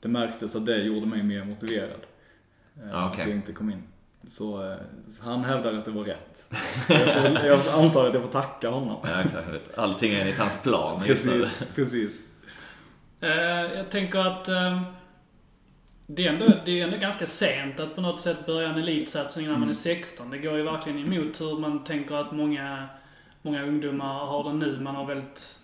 det 0.00 0.08
märktes 0.08 0.56
att 0.56 0.66
det 0.66 0.78
gjorde 0.82 1.06
mig 1.06 1.22
mer 1.22 1.44
motiverad. 1.44 1.90
Eh, 2.76 2.88
Ja, 2.92 3.08
okej. 3.08 3.20
Att 3.20 3.26
jag 3.28 3.36
inte 3.36 3.52
kom 3.52 3.70
in. 3.70 3.82
Så, 4.28 4.70
eh, 4.70 4.76
så 5.10 5.24
han 5.24 5.44
hävdar 5.44 5.72
att 5.74 5.84
det 5.84 5.90
var 5.90 6.04
rätt. 6.04 6.48
Jag, 6.88 7.08
får, 7.40 7.46
jag 7.46 7.84
antar 7.84 8.06
att 8.06 8.14
jag 8.14 8.22
får 8.22 8.30
tacka 8.30 8.68
honom. 8.70 8.96
Ja. 9.02 9.22
Allting 9.82 10.12
är 10.14 10.20
enligt 10.20 10.38
hans 10.38 10.62
plan. 10.62 11.00
Precis, 11.00 11.62
precis. 11.74 12.20
Jag 13.74 13.90
tänker 13.90 14.18
att 14.18 14.48
eh, 14.48 14.82
det, 16.10 16.26
är 16.26 16.32
ändå, 16.32 16.46
det 16.64 16.80
är 16.80 16.84
ändå 16.84 16.96
ganska 16.96 17.26
sent 17.26 17.80
att 17.80 17.94
på 17.94 18.00
något 18.00 18.20
sätt 18.20 18.46
börja 18.46 18.68
en 18.68 18.78
elitsatsning 18.78 19.46
när 19.48 19.56
man 19.56 19.68
är 19.68 19.72
16. 19.72 20.30
Det 20.30 20.38
går 20.38 20.56
ju 20.56 20.62
verkligen 20.62 20.98
emot 21.12 21.40
hur 21.40 21.58
man 21.58 21.84
tänker 21.84 22.14
att 22.14 22.32
många, 22.32 22.88
många 23.42 23.62
ungdomar 23.62 24.26
har 24.26 24.44
det 24.44 24.52
nu. 24.56 24.80
Man 24.80 24.94
har 24.94 25.06
väldigt, 25.06 25.58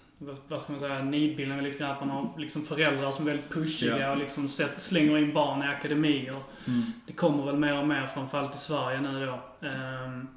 vad- 0.49 0.61
ska 0.63 0.73
man 0.73 0.81
säga, 0.81 1.03
nidbilden 1.03 1.57
väldigt 1.57 1.81
att 1.81 2.01
man 2.01 2.11
har 2.11 2.35
liksom 2.39 2.63
föräldrar 2.65 3.11
som 3.13 3.27
är 3.29 3.31
väldigt 3.31 3.51
pushiga 3.51 3.99
Ja. 3.99 4.11
och 4.13 4.19
liksom 4.19 4.49
sätter, 4.49 4.81
slänger 4.81 5.19
in 5.19 5.33
barn 5.35 5.63
i 5.63 5.67
akademier. 5.67 6.37
Mm. 6.67 6.83
Det 7.07 7.13
kommer 7.13 7.45
väl 7.45 7.57
mer 7.57 7.79
och 7.79 7.89
mer 7.89 8.07
framförallt 8.07 8.55
i 8.55 8.59
Sverige 8.59 9.01
nu 9.01 9.27
då. 9.27 9.67
Ehm, 9.69 10.29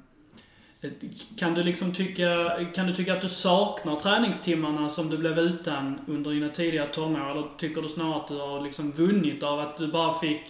Kan 1.36 1.54
du 1.54 1.62
liksom 1.62 1.92
tycka, 1.92 2.50
kan 2.74 2.86
du 2.86 2.94
tycka 2.94 3.12
att 3.12 3.20
du 3.20 3.28
saknar 3.28 3.96
träningstimmarna 3.96 4.88
som 4.88 5.10
du 5.10 5.18
blev 5.18 5.38
utan 5.38 5.98
under 6.06 6.30
dina 6.30 6.48
tidiga 6.48 6.86
tonår? 6.86 7.30
Eller 7.30 7.44
tycker 7.56 7.82
du 7.82 7.88
snarare 7.88 8.16
att 8.16 8.28
du 8.28 8.38
har 8.38 8.60
liksom 8.60 8.92
vunnit 8.92 9.42
av 9.42 9.60
att 9.60 9.76
du 9.76 9.86
bara 9.86 10.18
fick 10.18 10.42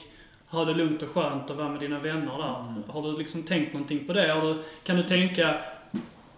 ha 0.46 0.64
det 0.64 0.74
lugnt 0.74 1.02
och 1.02 1.08
skönt 1.08 1.50
och 1.50 1.56
vara 1.56 1.68
med 1.68 1.80
dina 1.80 1.98
vänner 1.98 2.38
där? 2.38 2.92
Har 2.92 3.02
du 3.02 3.18
liksom 3.18 3.42
tänkt 3.42 3.72
någonting 3.72 4.06
på 4.06 4.12
det? 4.12 4.40
Du, 4.42 4.62
kan 4.84 4.96
du 4.96 5.02
tänka, 5.02 5.54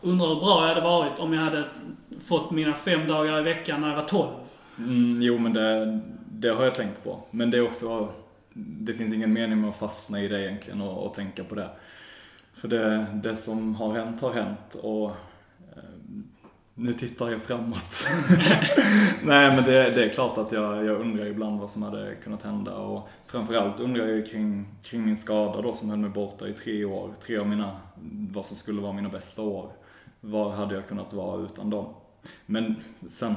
undrar 0.01 0.29
hur 0.29 0.41
bra 0.41 0.61
jag 0.61 0.75
hade 0.75 0.81
varit 0.81 1.19
om 1.19 1.33
jag 1.33 1.43
hade 1.43 1.65
fått 2.21 2.51
mina 2.51 2.75
fem 2.75 3.09
dagar 3.09 3.39
i 3.39 3.43
veckan 3.43 3.81
när 3.81 3.89
jag 3.89 3.97
var 3.97 4.05
12? 4.05 4.29
Mm, 4.79 5.23
jo, 5.23 5.39
men 5.39 5.53
det, 5.53 6.01
det 6.31 6.49
har 6.49 6.65
jag 6.65 6.75
tänkt 6.75 7.05
på. 7.05 7.23
Men 7.31 7.51
det 7.51 7.59
är 7.59 7.63
också, 7.63 8.09
det 8.55 8.95
finns 8.95 9.13
ingen 9.13 9.33
mening 9.33 9.61
med 9.61 9.71
att 9.71 9.79
fastna 9.79 10.23
i 10.23 10.29
det 10.29 10.41
egentligen 10.41 10.81
och, 10.81 11.07
och 11.07 11.15
tänka 11.15 11.45
på 11.45 11.55
det. 11.55 11.71
För 12.61 12.69
det, 12.69 13.07
det 13.15 13.37
som 13.37 13.75
har 13.75 13.95
hänt 13.95 14.21
har 14.21 14.33
hänt 14.33 14.75
och 14.75 15.11
eh, 15.77 15.83
nu 16.75 16.93
tittar 16.93 17.31
jag 17.31 17.43
framåt. 17.43 18.09
Nej, 19.25 19.57
men 19.57 19.65
det, 19.65 19.91
det 19.91 20.05
är 20.05 20.09
klart 20.09 20.39
att 20.39 20.53
jag, 20.53 20.85
jag 20.85 21.01
undrar 21.01 21.27
ibland 21.27 21.61
vad 21.61 21.71
som 21.71 21.83
hade 21.83 22.15
kunnat 22.15 22.43
hända 22.43 22.77
och 22.77 23.09
framförallt 23.27 23.81
undrar 23.81 24.07
jag 24.07 24.27
kring, 24.27 24.69
kring 24.83 25.05
min 25.05 25.17
skada 25.17 25.63
då 25.63 25.73
som 25.73 25.91
höll 25.91 25.99
mig 25.99 26.11
borta 26.11 26.49
i 26.49 26.53
tre 26.53 26.85
år. 26.85 27.11
Tre 27.27 27.37
av 27.37 27.49
mina, 27.49 27.77
vad 28.31 28.47
som 28.47 28.57
skulle 28.57 28.81
vara 28.81 28.93
mina 28.93 29.09
bästa 29.09 29.43
år. 29.43 29.73
Var 30.21 30.51
hade 30.51 30.75
jag 30.75 30.89
kunnat 30.89 31.13
vara 31.13 31.45
utan 31.45 31.71
dem? 31.71 31.95
Men 32.47 32.77
sen, 33.07 33.35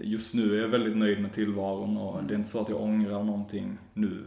just 0.00 0.34
nu 0.34 0.56
är 0.56 0.62
jag 0.62 0.68
väldigt 0.68 0.96
nöjd 0.96 1.20
med 1.20 1.32
tillvaron 1.32 1.96
och 1.96 2.24
det 2.24 2.34
är 2.34 2.38
inte 2.38 2.50
så 2.50 2.60
att 2.60 2.68
jag 2.68 2.82
ångrar 2.82 3.22
någonting 3.22 3.78
nu. 3.94 4.26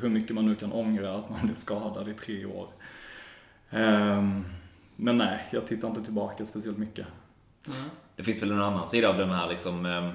Hur 0.00 0.08
mycket 0.08 0.34
man 0.34 0.46
nu 0.46 0.54
kan 0.54 0.72
ångra 0.72 1.14
att 1.14 1.30
man 1.30 1.40
blev 1.42 1.54
skadad 1.54 2.08
i 2.08 2.14
tre 2.14 2.44
år. 2.44 2.68
Ehm, 3.70 4.44
men 4.96 5.18
nej, 5.18 5.48
jag 5.50 5.66
tittar 5.66 5.88
inte 5.88 6.02
tillbaka 6.04 6.46
speciellt 6.46 6.78
mycket. 6.78 7.06
Det 8.16 8.24
finns 8.24 8.42
väl 8.42 8.50
en 8.50 8.62
annan 8.62 8.86
sida 8.86 9.08
av 9.08 9.18
den 9.18 9.30
här 9.30 9.48
liksom 9.48 9.86
eh, 9.86 10.10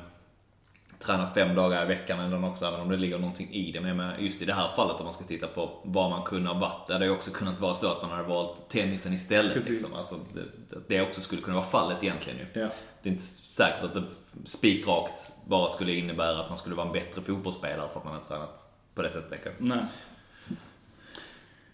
träna 0.99 1.27
fem 1.33 1.55
dagar 1.55 1.83
i 1.83 1.87
veckan 1.87 2.19
ändå 2.19 2.47
också, 2.47 2.65
även 2.65 2.79
om 2.79 2.89
det 2.89 2.97
ligger 2.97 3.19
någonting 3.19 3.49
i 3.51 3.71
det. 3.71 3.81
Men 3.81 4.23
just 4.23 4.41
i 4.41 4.45
det 4.45 4.53
här 4.53 4.67
fallet 4.75 4.95
om 4.95 5.03
man 5.03 5.13
ska 5.13 5.23
titta 5.23 5.47
på 5.47 5.79
vad 5.83 6.09
man 6.09 6.23
kunde 6.23 6.49
ha 6.49 6.59
varit. 6.59 6.87
Det 6.87 6.93
hade 6.93 7.05
ju 7.05 7.11
också 7.11 7.31
kunnat 7.31 7.59
vara 7.59 7.75
så 7.75 7.91
att 7.91 8.01
man 8.01 8.11
hade 8.11 8.23
valt 8.23 8.69
tennisen 8.69 9.13
istället. 9.13 9.53
Precis. 9.53 9.81
Liksom. 9.81 9.97
Alltså, 9.97 10.19
det, 10.33 10.79
det 10.87 11.01
också 11.01 11.21
skulle 11.21 11.41
kunna 11.41 11.55
vara 11.55 11.65
fallet 11.65 12.03
egentligen 12.03 12.39
ju. 12.39 12.61
Ja. 12.61 12.67
Det 13.01 13.09
är 13.09 13.13
inte 13.13 13.23
säkert 13.23 13.83
att 13.83 13.93
det 13.93 14.03
spikrakt 14.45 15.31
bara 15.45 15.69
skulle 15.69 15.93
innebära 15.93 16.39
att 16.39 16.49
man 16.49 16.57
skulle 16.57 16.75
vara 16.75 16.87
en 16.87 16.93
bättre 16.93 17.21
fotbollsspelare 17.21 17.89
för 17.93 17.99
att 17.99 18.05
man 18.05 18.13
har 18.13 18.21
tränat 18.21 18.65
på 18.95 19.01
det 19.01 19.09
sättet. 19.09 19.53
Nej. 19.57 19.85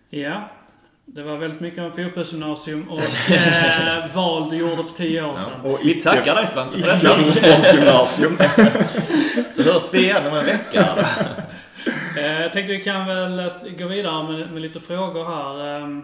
Ja. 0.10 0.50
Det 1.14 1.24
var 1.24 1.38
väldigt 1.38 1.60
mycket 1.60 1.80
om 1.80 1.92
fotbollsgymnasium 1.92 2.90
och 2.90 3.32
eh, 3.32 4.16
val 4.16 4.50
du 4.50 4.56
gjorde 4.56 4.76
för 4.84 4.96
tio 4.96 5.24
år 5.24 5.36
sedan. 5.36 5.62
Och 5.72 5.80
Vi 5.84 5.94
tackar 6.02 6.36
dig 6.36 6.48
Svante 6.48 6.80
för 6.80 6.88
detta. 6.88 7.16
fotbollsgymnasium. 7.16 8.38
Så 9.56 9.64
hörs 9.64 9.94
vi 9.94 10.00
igen 10.04 10.28
om 10.28 10.34
en 10.38 10.46
vecka. 10.46 10.86
Eh, 12.18 12.42
jag 12.42 12.54
tänkte 12.54 12.74
vi 12.74 12.84
kan 12.84 13.08
väl 13.08 13.40
eh, 13.40 13.48
gå 13.78 13.88
vidare 13.88 14.32
med, 14.32 14.52
med 14.52 14.62
lite 14.62 14.80
frågor 14.80 15.26
här. 15.26 15.80
Eh, 15.82 16.00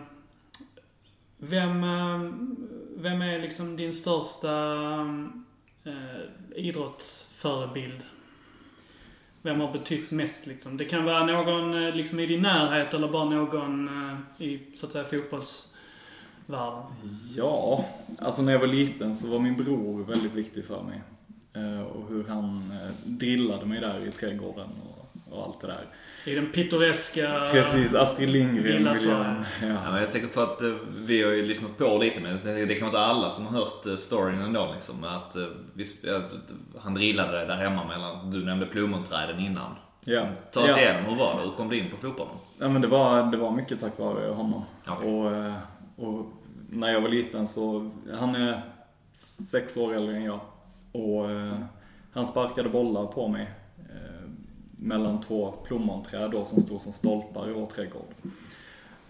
Vem, 1.39 1.83
eh, 1.83 2.31
vem 2.97 3.21
är 3.21 3.39
liksom 3.41 3.75
din 3.75 3.93
största 3.93 4.49
eh, 5.85 6.55
idrottsförebild? 6.55 8.03
Vem 9.47 9.59
har 9.59 9.73
betytt 9.73 10.11
mest 10.11 10.47
liksom? 10.47 10.77
Det 10.77 10.85
kan 10.85 11.05
vara 11.05 11.25
någon 11.25 11.85
eh, 11.85 11.95
liksom 11.95 12.19
i 12.19 12.25
din 12.25 12.41
närhet 12.41 12.93
eller 12.93 13.07
bara 13.07 13.25
någon 13.25 13.87
eh, 13.87 14.45
i, 14.47 14.59
så 14.75 14.85
att 14.85 14.91
säga, 14.91 15.05
fotbollsvärlden. 15.05 16.83
Ja, 17.35 17.85
alltså 18.19 18.41
när 18.41 18.51
jag 18.51 18.59
var 18.59 18.67
liten 18.67 19.15
så 19.15 19.27
var 19.27 19.39
min 19.39 19.55
bror 19.63 20.03
väldigt 20.03 20.33
viktig 20.33 20.65
för 20.65 20.83
mig. 20.83 21.01
Eh, 21.53 21.81
och 21.81 22.09
hur 22.09 22.23
han 22.23 22.73
drillade 23.03 23.65
mig 23.65 23.79
där 23.79 24.07
i 24.07 24.11
trädgården 24.11 24.69
och, 24.89 25.33
och 25.33 25.43
allt 25.43 25.61
det 25.61 25.67
där. 25.67 25.85
I 26.27 26.35
den 26.35 26.51
pittoreska... 26.51 27.47
Precis, 27.51 27.93
Astrid 27.93 28.29
Lindgren 28.29 28.63
Lilla 28.63 28.77
vill 28.77 28.85
jag... 28.85 28.97
Sverige. 28.97 29.45
Ja, 29.61 29.67
Ja. 29.67 29.91
men 29.91 30.01
jag 30.01 30.11
tänker 30.11 30.27
för 30.27 30.43
att 30.43 30.61
eh, 30.61 30.73
vi 30.89 31.23
har 31.23 31.31
ju 31.31 31.45
lyssnat 31.45 31.77
på 31.77 31.97
lite 31.97 32.21
men 32.21 32.39
det 32.43 32.65
det 32.65 32.75
kan 32.75 32.91
vara 32.91 33.01
inte 33.01 33.11
alla 33.11 33.31
som 33.31 33.45
har 33.45 33.59
hört 33.59 33.85
eh, 33.85 33.95
storyn 33.95 34.41
ändå 34.41 34.71
liksom. 34.73 35.03
Att, 35.03 35.35
eh, 35.35 35.43
vi, 35.73 35.85
han 36.79 36.93
drillade 36.93 37.31
dig 37.31 37.47
där 37.47 37.55
hemma 37.55 37.87
mellan, 37.87 38.31
du 38.31 38.45
nämnde 38.45 38.65
plommonträden 38.65 39.39
innan. 39.39 39.71
Ja. 40.05 40.25
Ta 40.51 40.59
oss 40.59 40.67
ja. 40.67 40.79
igenom, 40.79 41.05
hur 41.05 41.15
var 41.15 41.35
det? 41.35 41.41
Hur 41.43 41.51
kom 41.51 41.69
du 41.69 41.77
in 41.77 41.91
på 41.91 41.97
fotbollen? 42.07 42.33
Ja, 42.59 42.69
men 42.69 42.81
det 42.81 42.87
var, 42.87 43.31
det 43.31 43.37
var 43.37 43.51
mycket 43.51 43.79
tack 43.79 43.99
vare 43.99 44.29
honom. 44.33 44.63
Okej. 44.87 45.11
Och, 45.11 46.07
och 46.07 46.25
när 46.69 46.91
jag 46.91 47.01
var 47.01 47.09
liten 47.09 47.47
så, 47.47 47.91
han 48.19 48.35
är 48.35 48.61
sex 49.51 49.77
år 49.77 49.95
äldre 49.95 50.15
än 50.15 50.23
jag. 50.23 50.39
Och 50.91 51.31
eh, 51.31 51.53
han 52.13 52.27
sparkade 52.27 52.69
bollar 52.69 53.05
på 53.05 53.27
mig 53.27 53.49
mellan 54.79 55.21
två 55.21 55.51
plommonträd 55.51 56.31
då 56.31 56.45
som 56.45 56.59
stod 56.59 56.81
som 56.81 56.91
stolpar 56.93 57.49
i 57.49 57.53
vår 57.53 57.65
trädgård. 57.67 58.13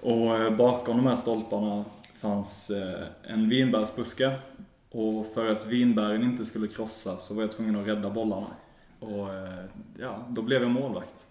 Och 0.02 0.36
eh, 0.38 0.56
bakom 0.56 0.98
de 0.98 1.06
här 1.08 1.16
stolparna 1.16 1.86
fanns 2.20 2.70
eh, 2.70 3.04
en 3.24 3.50
vinbärsbuske. 3.50 4.32
Och 4.92 5.26
för 5.34 5.52
att 5.52 5.66
vinbären 5.66 6.24
inte 6.24 6.46
skulle 6.46 6.68
krossas 6.68 7.28
så 7.28 7.34
var 7.34 7.42
jag 7.44 7.52
tvungen 7.52 7.76
att 7.82 7.88
rädda 7.88 8.10
bollarna. 8.10 8.48
Och 9.00 9.34
eh, 9.34 9.66
ja, 10.00 10.26
då 10.30 10.42
blev 10.42 10.62
jag 10.62 10.72
målvakt. 10.72 11.28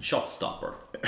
Shotstopper. 0.00 0.68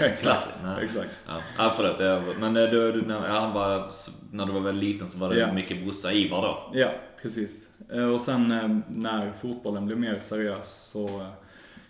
Exakt. 0.00 0.60
Exakt. 0.82 1.10
Ja, 1.26 1.40
ja 1.58 1.72
förlåt. 1.76 2.00
Jag, 2.00 2.22
men 2.40 2.54
du, 2.54 2.92
du, 2.92 3.02
när, 3.06 3.20
han 3.20 3.52
var, 3.52 3.90
när 4.30 4.46
du 4.46 4.52
var 4.52 4.60
väldigt 4.60 4.90
liten 4.92 5.08
så 5.08 5.18
var 5.18 5.28
det 5.30 5.38
Ja. 5.40 5.52
mycket 5.52 5.84
brorsa 5.84 6.12
Ivar 6.12 6.42
då. 6.42 6.78
Ja, 6.78 6.90
precis. 7.24 7.66
Eh, 7.92 8.04
och 8.04 8.20
sen 8.20 8.52
eh, 8.52 8.78
när 8.88 9.32
fotbollen 9.32 9.86
blev 9.86 9.98
mer 9.98 10.20
seriös 10.20 10.68
så 10.68 11.20
eh, 11.20 11.28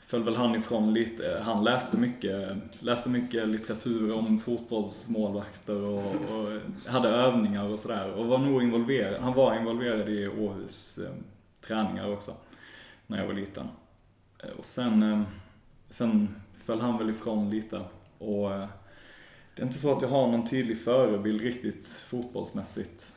föll 0.06 0.22
väl 0.22 0.36
han 0.36 0.54
ifrån 0.54 0.94
lite. 0.94 1.40
Han 1.44 1.64
läste 1.64 1.96
mycket, 1.96 2.58
läste 2.78 3.08
mycket 3.08 3.48
litteratur 3.48 4.12
om 4.12 4.40
fotbollsmålvakter 4.40 5.80
och, 5.80 6.06
och 6.06 6.60
hade 6.86 7.08
övningar 7.08 7.68
och 7.68 7.78
sådär. 7.78 8.12
Och 8.12 8.26
var 8.26 8.38
nog 8.38 8.62
involverad, 8.62 9.22
han 9.22 9.34
var 9.34 9.58
involverad 9.58 10.08
i 10.08 10.28
Åhus 10.28 10.98
eh, 10.98 11.12
träningar 11.60 12.12
också. 12.12 12.32
När 13.06 13.18
jag 13.18 13.26
var 13.26 13.34
liten. 13.34 13.68
Och 14.58 14.64
sen, 14.64 15.02
eh, 15.02 15.22
sen 15.90 16.28
föll 16.64 16.80
han 16.80 16.98
väl 16.98 17.10
ifrån 17.10 17.50
lite. 17.50 17.80
Och 18.18 18.52
eh, 18.52 18.68
det 19.54 19.62
är 19.62 19.66
inte 19.66 19.78
så 19.78 19.92
att 19.92 20.02
jag 20.02 20.08
har 20.08 20.26
någon 20.26 20.48
tydlig 20.48 20.80
förebild 20.80 21.40
riktigt 21.40 21.86
fotbollsmässigt. 21.86 23.12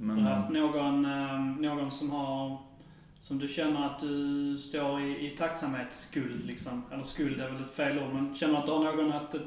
Men, 0.00 0.18
Har 0.18 0.30
du 0.30 0.36
haft 0.36 0.50
någon, 0.50 1.04
eh, 1.04 1.40
någon 1.40 1.90
som 1.90 2.10
har 2.10 2.58
som 3.20 3.38
du 3.38 3.48
känner 3.48 3.86
att 3.86 3.98
du 3.98 4.58
står 4.58 5.00
i, 5.00 5.26
i 5.26 5.36
tacksamhetsskuld 5.36 6.44
liksom? 6.44 6.82
Eller 6.92 7.02
skuld 7.02 7.40
är 7.40 7.50
väl 7.50 7.62
ett 7.62 7.70
fel 7.70 7.98
ord, 7.98 8.14
men 8.14 8.34
känner 8.34 8.58
att 8.58 8.66
du 8.66 8.72
har 8.72 8.82
någon 8.82 9.12
att 9.12 9.34
eh, 9.34 9.40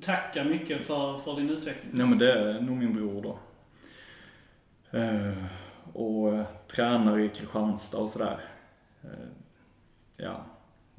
tacka 0.00 0.44
mycket 0.44 0.82
för, 0.82 1.16
för 1.16 1.36
din 1.36 1.50
utveckling? 1.50 1.92
Ja 1.96 2.06
men 2.06 2.18
det 2.18 2.32
är 2.32 2.60
nog 2.60 2.76
min 2.76 2.94
bror 2.94 3.22
då. 3.22 3.38
Eh, 4.98 5.44
och 5.92 6.34
eh, 6.34 6.44
tränar 6.66 7.18
i 7.18 7.28
Kristianstad 7.28 7.98
och 7.98 8.10
sådär. 8.10 8.40
Eh, 9.02 9.08
ja. 10.16 10.44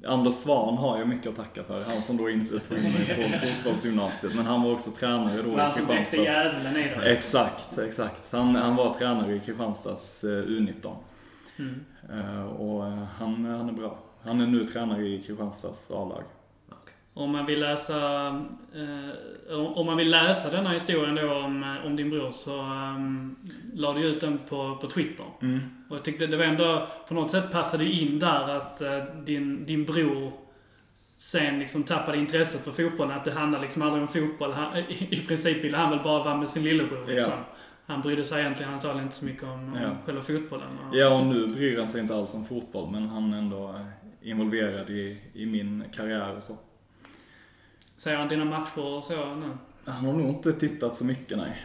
Anders 0.07 0.35
Svan 0.35 0.77
har 0.77 0.97
jag 0.97 1.07
mycket 1.07 1.27
att 1.27 1.35
tacka 1.35 1.63
för. 1.63 1.83
Han 1.83 2.01
som 2.01 2.17
då 2.17 2.29
inte 2.29 2.59
tog 2.59 2.77
in 2.77 2.83
mig 2.83 3.15
på 3.15 3.47
fotbollsgymnasiet. 3.47 4.35
Men 4.35 4.45
han 4.45 4.63
var 4.63 4.71
också 4.71 4.91
tränare 4.91 5.41
då 5.41 5.49
i 5.49 5.55
Han 5.55 5.71
som 5.71 5.87
växte 5.87 6.17
Kristianstads... 6.17 6.23
djävulen 6.23 6.77
i 6.77 6.99
dig. 6.99 7.13
Exakt, 7.13 7.77
exakt. 7.77 8.31
Han, 8.31 8.55
han 8.55 8.75
var 8.75 8.93
tränare 8.93 9.35
i 9.35 9.39
Kristianstads 9.39 10.23
eh, 10.23 10.27
U19. 10.27 10.95
Mm. 11.59 11.85
Eh, 12.09 12.45
och 12.45 12.87
eh, 12.87 13.03
han, 13.19 13.45
han 13.45 13.69
är 13.69 13.73
bra. 13.73 13.97
Han 14.23 14.41
är 14.41 14.47
nu 14.47 14.63
tränare 14.63 15.07
i 15.07 15.21
Kristianstads 15.21 15.91
A-lag. 15.91 16.23
Om 17.13 17.31
man 17.31 17.45
vill 17.45 17.59
läsa, 17.59 18.27
eh, 19.49 19.59
om 19.59 19.85
man 19.85 19.97
vill 19.97 20.09
läsa 20.11 20.49
denna 20.49 20.69
historien 20.69 21.15
då 21.15 21.33
om, 21.33 21.63
eh, 21.63 21.85
om 21.85 21.95
din 21.95 22.09
bror 22.09 22.31
så 22.31 22.61
um, 22.61 23.35
la 23.73 23.93
du 23.93 23.99
ut 24.01 24.21
den 24.21 24.39
på, 24.49 24.77
på 24.81 24.87
Twitter. 24.87 25.25
Mm. 25.41 25.59
Och 25.89 25.95
jag 25.95 26.03
tyckte 26.03 26.27
det 26.27 26.37
var 26.37 26.45
ändå, 26.45 26.87
på 27.07 27.13
något 27.13 27.31
sätt 27.31 27.51
passade 27.51 27.85
in 27.85 28.19
där 28.19 28.55
att 28.55 28.81
uh, 28.81 29.23
din, 29.23 29.65
din 29.65 29.85
bror 29.85 30.31
sen 31.17 31.59
liksom 31.59 31.83
tappade 31.83 32.17
intresset 32.17 32.63
för 32.63 32.71
fotbollen. 32.71 33.17
Att 33.17 33.25
det 33.25 33.31
handlade 33.31 33.63
liksom 33.63 33.81
aldrig 33.81 34.01
om 34.01 34.07
fotboll. 34.07 34.51
Han, 34.51 34.77
i, 34.77 35.07
I 35.11 35.25
princip 35.27 35.63
ville 35.63 35.77
han 35.77 35.89
väl 35.89 35.99
bara 36.03 36.23
vara 36.23 36.37
med 36.37 36.49
sin 36.49 36.63
lillebror 36.63 37.07
liksom. 37.07 37.33
Ja. 37.33 37.55
Han 37.85 38.01
brydde 38.01 38.23
sig 38.23 38.41
egentligen 38.41 38.73
antagligen 38.73 39.03
inte 39.03 39.15
så 39.15 39.25
mycket 39.25 39.43
om, 39.43 39.49
om 39.51 39.77
Ja. 39.81 39.89
själva 40.05 40.21
fotbollen. 40.21 40.67
Och, 40.89 40.95
Ja, 40.95 41.19
och 41.19 41.25
nu 41.25 41.47
bryr 41.47 41.79
han 41.79 41.89
sig 41.89 42.01
inte 42.01 42.15
alls 42.15 42.33
om 42.33 42.45
fotboll, 42.45 42.91
men 42.91 43.07
han 43.07 43.33
är 43.33 43.37
ändå 43.37 43.79
involverad 44.21 44.89
i, 44.89 45.17
i 45.33 45.45
min 45.45 45.83
karriär 45.95 46.35
och 46.37 46.43
så. 46.43 46.57
Ser 48.03 48.15
han 48.15 48.27
dina 48.27 48.45
matcher 48.45 48.79
och 48.79 49.03
så 49.03 49.35
nu? 49.35 49.49
Han 49.85 50.05
har 50.05 50.13
nog 50.13 50.29
inte 50.29 50.53
tittat 50.53 50.93
så 50.93 51.05
mycket, 51.05 51.37
nej. 51.37 51.61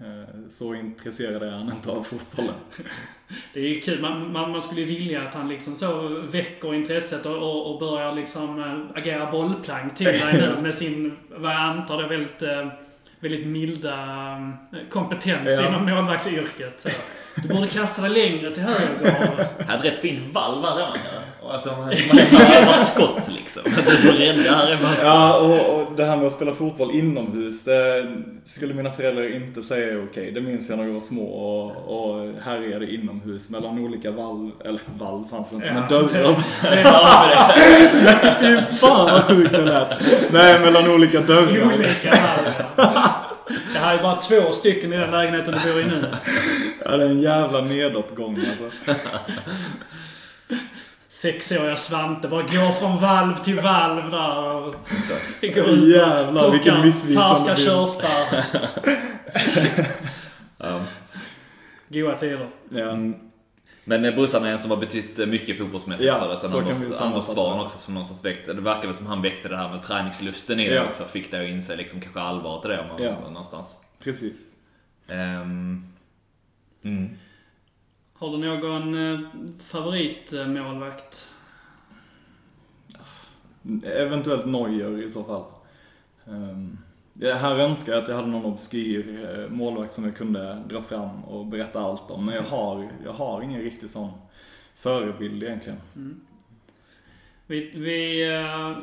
Eh, 0.00 0.34
Så 0.50 0.74
intresserad 0.74 1.42
är 1.42 1.50
han 1.50 1.72
inte 1.72 1.90
av 1.90 2.02
fotbollen. 2.02 2.54
Det 3.54 3.60
är 3.60 3.64
ju 3.68 3.80
kul. 3.80 4.00
Man, 4.00 4.32
man, 4.32 4.50
man 4.50 4.62
skulle 4.62 4.80
ju 4.80 4.86
vilja 4.86 5.22
att 5.22 5.34
han 5.34 5.48
liksom 5.48 5.76
så 5.76 6.08
väcker 6.08 6.74
intresset 6.74 7.26
och, 7.26 7.36
och, 7.36 7.72
och 7.74 7.80
börjar 7.80 8.12
liksom 8.12 8.60
äh, 8.60 8.98
agera 8.98 9.30
bollplank 9.30 9.94
till 9.94 10.06
dig 10.06 10.32
nu 10.32 10.56
med 10.62 10.74
sin, 10.74 11.16
vad 11.30 11.52
jag 11.52 11.60
antar 11.60 12.02
det 12.02 12.08
väldigt, 12.08 12.42
äh, 12.42 12.68
väldigt 13.20 13.46
milda 13.46 13.96
kompetens 14.90 15.58
Ja. 15.60 15.68
inom 15.68 15.84
målvaktsyrket. 15.86 16.80
Så. 16.80 16.88
Du 17.42 17.48
borde 17.54 17.66
kasta 17.68 18.02
dig 18.02 18.10
längre 18.10 18.54
till 18.54 18.62
höger. 18.62 19.46
Jag 19.58 19.64
hade 19.66 19.88
rätt 19.90 19.98
fint 20.00 20.34
valv 20.34 20.62
här 20.64 20.70
hemma. 20.80 20.96
Alltså, 21.52 21.68
man 21.70 21.78
man 22.66 22.74
skott 22.86 23.28
liksom. 23.28 23.62
Du 23.64 23.96
får 23.96 24.12
rädda 24.12 24.40
här 24.56 24.74
hemma 24.74 24.88
också. 24.92 25.04
Ja, 25.04 25.38
och, 25.38 25.80
och 25.80 25.96
det 25.96 26.04
här 26.04 26.16
med 26.16 26.26
att 26.26 26.32
spela 26.32 26.54
fotboll 26.54 26.90
inomhus, 26.90 27.64
det 27.64 28.06
skulle 28.44 28.74
mina 28.74 28.90
föräldrar 28.90 29.36
inte 29.36 29.62
säga 29.62 29.92
är 29.92 30.04
okej. 30.04 30.32
Det 30.32 30.40
minns 30.40 30.68
jag 30.68 30.78
när 30.78 30.84
vi 30.84 30.92
var 30.92 31.00
små 31.00 31.24
och, 31.24 31.70
och 32.10 32.32
härjade 32.42 32.94
inomhus 32.94 33.50
mellan 33.50 33.78
olika 33.78 34.10
valv, 34.10 34.50
eller 34.64 34.80
valv 34.98 35.24
fanns 35.30 35.50
det 35.50 35.56
inte, 35.56 35.72
men 35.72 35.82
Ja. 35.82 35.88
dörrar. 35.88 36.36
Det 38.40 38.46
är 38.46 38.66
Fy 38.70 38.76
fan 38.76 39.04
vad 39.12 39.22
sjukt 39.24 39.52
det 39.52 39.62
lät. 39.62 39.88
Nej, 40.32 40.60
mellan 40.60 40.90
olika 40.90 41.20
dörrar. 41.20 41.74
olika 41.74 42.14
här. 42.14 42.54
Det 43.72 43.78
här 43.78 43.98
är 43.98 44.02
bara 44.02 44.16
två 44.16 44.52
stycken 44.52 44.92
i 44.92 44.96
den 44.96 45.10
lägenheten 45.10 45.54
du 45.64 45.72
bor 45.72 45.80
i 45.80 45.84
nu. 45.84 46.04
Ja, 46.84 46.96
det 46.96 47.04
är 47.04 47.08
en 47.08 47.20
jävla 47.22 47.60
nedåtgång 47.60 48.36
alltså. 48.38 48.96
Sexåriga 51.20 51.76
Svante 51.76 52.28
bara 52.28 52.42
går 52.42 52.72
från 52.72 53.00
valv 53.00 53.36
till 53.36 53.60
valv 53.60 54.10
där 54.10 54.44
och 54.44 54.74
går 55.40 55.50
ut 55.68 55.80
och 55.82 55.88
Jävlar, 55.88 56.50
vilken 56.50 56.72
plockar 56.74 56.86
missvisande 56.86 57.28
färska 57.28 57.54
bild. 57.54 57.66
körsbär. 57.66 58.46
Ja. 60.58 60.80
Goa 61.88 62.16
tider. 62.16 62.48
Ja. 62.70 62.90
Mm. 62.90 63.14
Men 63.84 64.02
brorsan 64.14 64.44
är 64.44 64.52
en 64.52 64.58
som 64.58 64.70
har 64.70 64.78
betytt 64.78 65.28
mycket 65.28 65.58
fotbollsmässigt 65.58 66.06
Ja, 66.06 66.20
för 66.20 66.34
så 66.36 66.46
Sen 66.48 66.58
Anders, 66.60 67.00
Anders 67.00 67.24
Svahn 67.24 67.58
det. 67.58 67.64
också 67.64 67.78
som 67.78 67.94
någonstans 67.94 68.24
väckte. 68.24 68.52
Det 68.52 68.60
verkar 68.60 68.86
väl 68.86 68.94
som 68.94 69.06
han 69.06 69.22
väckte 69.22 69.48
det 69.48 69.56
här 69.56 69.68
med 69.70 69.82
träningslusten 69.82 70.60
i 70.60 70.68
det 70.68 70.74
Ja. 70.74 70.84
också. 70.88 71.04
Fick 71.04 71.30
dig 71.30 71.44
att 71.44 71.50
inse 71.52 71.76
liksom 71.76 72.00
kanske 72.00 72.20
allvaret 72.20 72.64
i 72.64 72.68
det 72.68 72.80
om 72.80 72.86
man, 72.88 73.02
Ja. 73.02 73.20
någonstans. 73.30 73.80
Precis. 74.04 74.36
Ehm, 75.08 75.84
mm. 76.84 77.10
Har 78.18 78.30
du 78.30 78.38
någon 78.38 79.12
eh, 79.12 79.20
favoritmålvakt? 79.58 81.28
Eventuellt 83.84 84.46
Neuer 84.46 85.02
i 85.02 85.10
så 85.10 85.24
fall. 85.24 85.44
Det 87.12 87.34
här 87.34 87.58
önskar 87.58 87.92
jag 87.92 88.02
att 88.02 88.08
jag 88.08 88.16
hade 88.16 88.28
någon 88.28 88.44
obskyr 88.44 89.28
eh, 89.30 89.50
målvakt 89.50 89.92
som 89.92 90.04
jag 90.04 90.16
kunde 90.16 90.62
dra 90.68 90.82
fram 90.82 91.24
och 91.24 91.46
berätta 91.46 91.80
allt 91.80 92.10
om. 92.10 92.26
Men 92.26 92.34
jag 92.34 92.42
har, 92.42 92.88
jag 93.04 93.12
har 93.12 93.42
ingen 93.42 93.62
riktig 93.62 93.90
sån 93.90 94.10
förebild 94.76 95.42
egentligen. 95.42 95.78
Vi, 97.46 97.70
vi, 97.74 98.28
eh, 98.34 98.78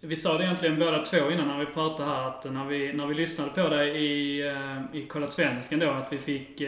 vi 0.00 0.16
sa 0.16 0.38
det 0.38 0.44
egentligen 0.44 0.78
båda 0.78 1.04
två 1.04 1.30
innan 1.30 1.48
när 1.48 1.58
vi 1.58 1.66
pratade 1.66 2.08
här 2.08 2.28
att 2.28 2.52
när 2.52 2.64
vi, 2.64 2.92
när 2.92 3.06
vi 3.06 3.14
lyssnade 3.14 3.50
på 3.50 3.68
dig 3.68 4.04
i, 4.04 4.42
i 4.92 5.06
Kolla 5.08 5.26
Svensken 5.26 5.78
då 5.78 5.90
att 5.90 6.12
vi 6.12 6.18
fick 6.18 6.62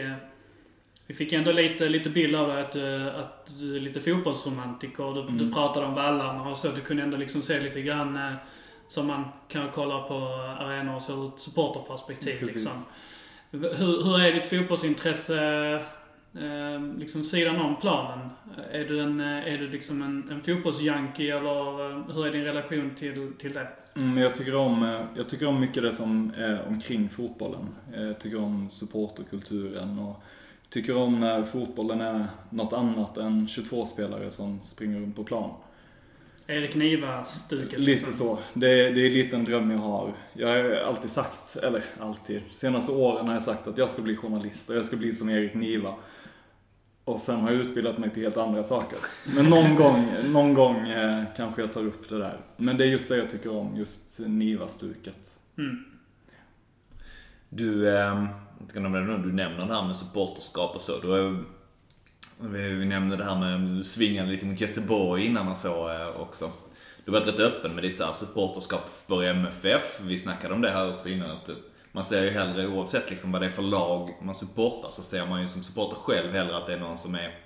vi 1.07 1.13
fick 1.13 1.33
ändå 1.33 1.51
lite, 1.51 1.89
lite 1.89 2.09
bild 2.09 2.35
av 2.35 2.47
dig 2.47 2.61
att 2.61 2.71
du, 2.71 3.09
att 3.09 3.59
du 3.59 3.75
är 3.75 3.79
lite 3.79 4.01
fotbollsromantiker. 4.01 5.13
Du, 5.13 5.45
du 5.45 5.51
pratade 5.51 5.85
om 5.85 5.93
vallarna 5.93 6.49
och 6.49 6.57
så. 6.57 6.67
Du 6.71 6.81
kunde 6.81 7.03
ändå 7.03 7.17
liksom 7.17 7.41
se 7.41 7.59
lite 7.59 7.81
grann 7.81 8.15
eh, 8.17 8.33
som 8.87 9.07
man 9.07 9.23
kan 9.47 9.67
kolla 9.73 9.99
på 10.01 10.15
arenor 10.59 10.95
och 10.95 11.01
så 11.01 11.13
ur 11.13 11.27
ett 11.27 11.41
supporterperspektiv. 11.41 12.39
Precis. 12.39 12.55
Liksom. 12.55 12.81
Hur, 13.51 14.03
hur 14.03 14.21
är 14.21 14.33
ditt 14.33 14.47
fotbollsintresse 14.47 15.73
eh, 16.33 16.97
liksom 16.97 17.23
sidan 17.23 17.61
om 17.61 17.75
planen? 17.75 18.29
Är 18.71 18.85
du, 18.85 18.99
en, 18.99 19.19
eh, 19.19 19.53
är 19.53 19.57
du 19.57 19.67
liksom 19.69 20.01
en, 20.01 20.29
en 20.31 20.41
fotbollsjunkie 20.41 21.37
eller 21.37 21.91
eh, 21.91 22.15
hur 22.15 22.27
är 22.27 22.31
din 22.31 22.43
relation 22.43 22.95
till, 22.95 23.33
till 23.37 23.53
det? 23.53 23.67
Mm, 23.95 24.17
jag, 24.17 24.35
tycker 24.35 24.55
om, 24.55 24.83
eh, 24.83 25.01
jag 25.15 25.29
tycker 25.29 25.45
om 25.47 25.59
mycket 25.59 25.83
det 25.83 25.91
som 25.91 26.33
är 26.37 26.67
omkring 26.67 27.09
fotbollen. 27.09 27.75
Eh, 27.93 28.03
Jag 28.03 28.19
tycker 28.19 28.39
om 28.39 28.69
supporterkulturen 28.69 29.99
och 29.99 30.23
tycker 30.69 30.97
om 30.97 31.19
när 31.19 31.43
fotbollen 31.43 32.01
är 32.01 32.25
något 32.49 32.73
annat 32.73 33.17
än 33.17 33.47
22 33.47 33.85
spelare 33.85 34.29
som 34.29 34.61
springer 34.61 34.99
runt 34.99 35.15
på 35.15 35.23
plan. 35.23 35.49
Erik 36.47 36.75
Niva-stuket? 36.75 37.79
Lite 37.79 37.91
liksom. 37.91 38.13
så. 38.13 38.39
Det 38.53 38.67
är, 38.67 38.91
det 38.91 39.05
är 39.05 39.09
lite 39.09 39.35
en 39.35 39.45
dröm 39.45 39.71
jag 39.71 39.77
har. 39.77 40.13
Jag 40.33 40.47
har 40.47 40.71
alltid 40.71 41.09
sagt, 41.11 41.55
eller 41.55 41.83
alltid, 41.99 42.41
senaste 42.51 42.91
åren 42.91 43.27
har 43.27 43.33
jag 43.33 43.43
sagt 43.43 43.67
att 43.67 43.77
jag 43.77 43.89
ska 43.89 44.01
bli 44.01 44.15
journalist 44.15 44.69
och 44.69 44.75
jag 44.75 44.85
ska 44.85 44.97
bli 44.97 45.13
som 45.13 45.29
Erik 45.29 45.53
Niva. 45.53 45.93
Och 47.03 47.19
sen 47.19 47.39
har 47.39 47.51
jag 47.51 47.61
utbildat 47.61 47.97
mig 47.97 48.09
till 48.09 48.23
helt 48.23 48.37
andra 48.37 48.63
saker. 48.63 48.99
Men 49.35 49.45
någon 49.45 49.75
gång, 49.81 50.07
någon 50.25 50.53
gång 50.53 50.87
eh, 50.87 51.23
kanske 51.37 51.61
jag 51.61 51.71
tar 51.71 51.85
upp 51.85 52.09
det 52.09 52.17
där. 52.17 52.37
Men 52.57 52.77
det 52.77 52.83
är 52.83 52.87
just 52.87 53.09
det 53.09 53.17
jag 53.17 53.29
tycker 53.29 53.51
om, 53.51 53.75
just 53.75 54.19
Niva-stuket. 54.19 55.37
Mm. 55.57 55.85
Du, 57.49 57.97
eh, 57.97 58.25
du 59.23 59.33
nämner 59.33 59.67
det 59.67 59.73
här 59.73 59.87
med 59.87 59.95
supporterskap 59.95 60.75
och 60.75 60.81
så. 60.81 60.91
Ju, 60.91 61.43
vi, 62.39 62.85
nämnde 62.85 63.15
det 63.15 63.23
här 63.23 63.35
med 63.35 63.59
du 63.59 63.83
svingade 63.83 64.29
lite 64.31 64.45
mot 64.45 64.61
Göteborg 64.61 65.25
innan 65.25 65.47
och 65.47 65.57
så 65.57 65.89
eh, 65.89 66.21
också. 66.21 66.51
Du 67.05 67.11
har 67.11 67.19
varit 67.19 67.33
rätt 67.33 67.39
öppen 67.39 67.75
med 67.75 67.83
ditt 67.83 67.97
så 67.97 68.05
här 68.05 68.13
supporterskap 68.13 68.89
för 69.07 69.23
MFF. 69.23 69.99
Vi 70.01 70.19
snackade 70.19 70.53
om 70.53 70.61
det 70.61 70.69
här 70.69 70.93
också 70.93 71.09
innan. 71.09 71.31
Att 71.31 71.49
man 71.91 72.03
ser 72.03 72.23
ju 72.23 72.29
hellre, 72.29 72.67
oavsett 72.67 73.09
liksom 73.09 73.31
vad 73.31 73.41
det 73.41 73.47
är 73.47 73.51
för 73.51 73.61
lag 73.61 74.17
man 74.21 74.35
supportar, 74.35 74.89
så 74.89 75.03
ser 75.03 75.25
man 75.25 75.41
ju 75.41 75.47
som 75.47 75.63
supporter 75.63 75.95
själv 75.95 76.33
hellre 76.33 76.57
att 76.57 76.67
det 76.67 76.73
är 76.73 76.79
någon 76.79 76.97
som 76.97 77.15
är 77.15 77.45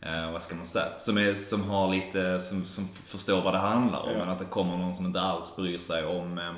Eh, 0.00 0.32
vad 0.32 0.42
ska 0.42 0.54
man 0.54 0.66
säga? 0.66 0.98
Som, 0.98 1.18
är, 1.18 1.34
som 1.34 1.70
har 1.70 1.90
lite, 1.90 2.40
som, 2.40 2.64
som 2.64 2.88
förstår 3.06 3.42
vad 3.42 3.54
det 3.54 3.58
handlar 3.58 4.02
om. 4.02 4.10
Ja. 4.12 4.18
Men 4.18 4.28
att 4.28 4.38
det 4.38 4.44
kommer 4.44 4.76
någon 4.76 4.96
som 4.96 5.06
inte 5.06 5.20
alls 5.20 5.56
bryr 5.56 5.78
sig 5.78 6.04
om, 6.04 6.38
eh, 6.38 6.52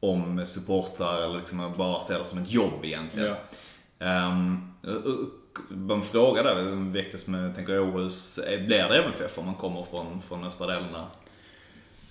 om 0.00 0.46
supportrar 0.46 1.22
eller 1.24 1.38
liksom 1.38 1.72
bara 1.76 2.00
ser 2.02 2.18
det 2.18 2.24
som 2.24 2.38
ett 2.38 2.52
jobb 2.52 2.84
egentligen. 2.84 3.34
Ja. 3.98 4.26
Um, 4.28 4.72
en 5.90 6.02
fråga 6.02 6.42
där 6.42 6.92
väcktes 6.92 7.26
med, 7.26 7.54
tänker 7.54 7.72
jag, 7.72 7.94
Åhus. 7.94 8.38
Eh, 8.38 8.66
Blir 8.66 8.88
det 8.88 9.02
MFF 9.04 9.38
om 9.38 9.46
man 9.46 9.54
kommer 9.54 9.82
från, 9.90 10.22
från 10.28 10.44
östra 10.44 10.66
delarna? 10.66 11.06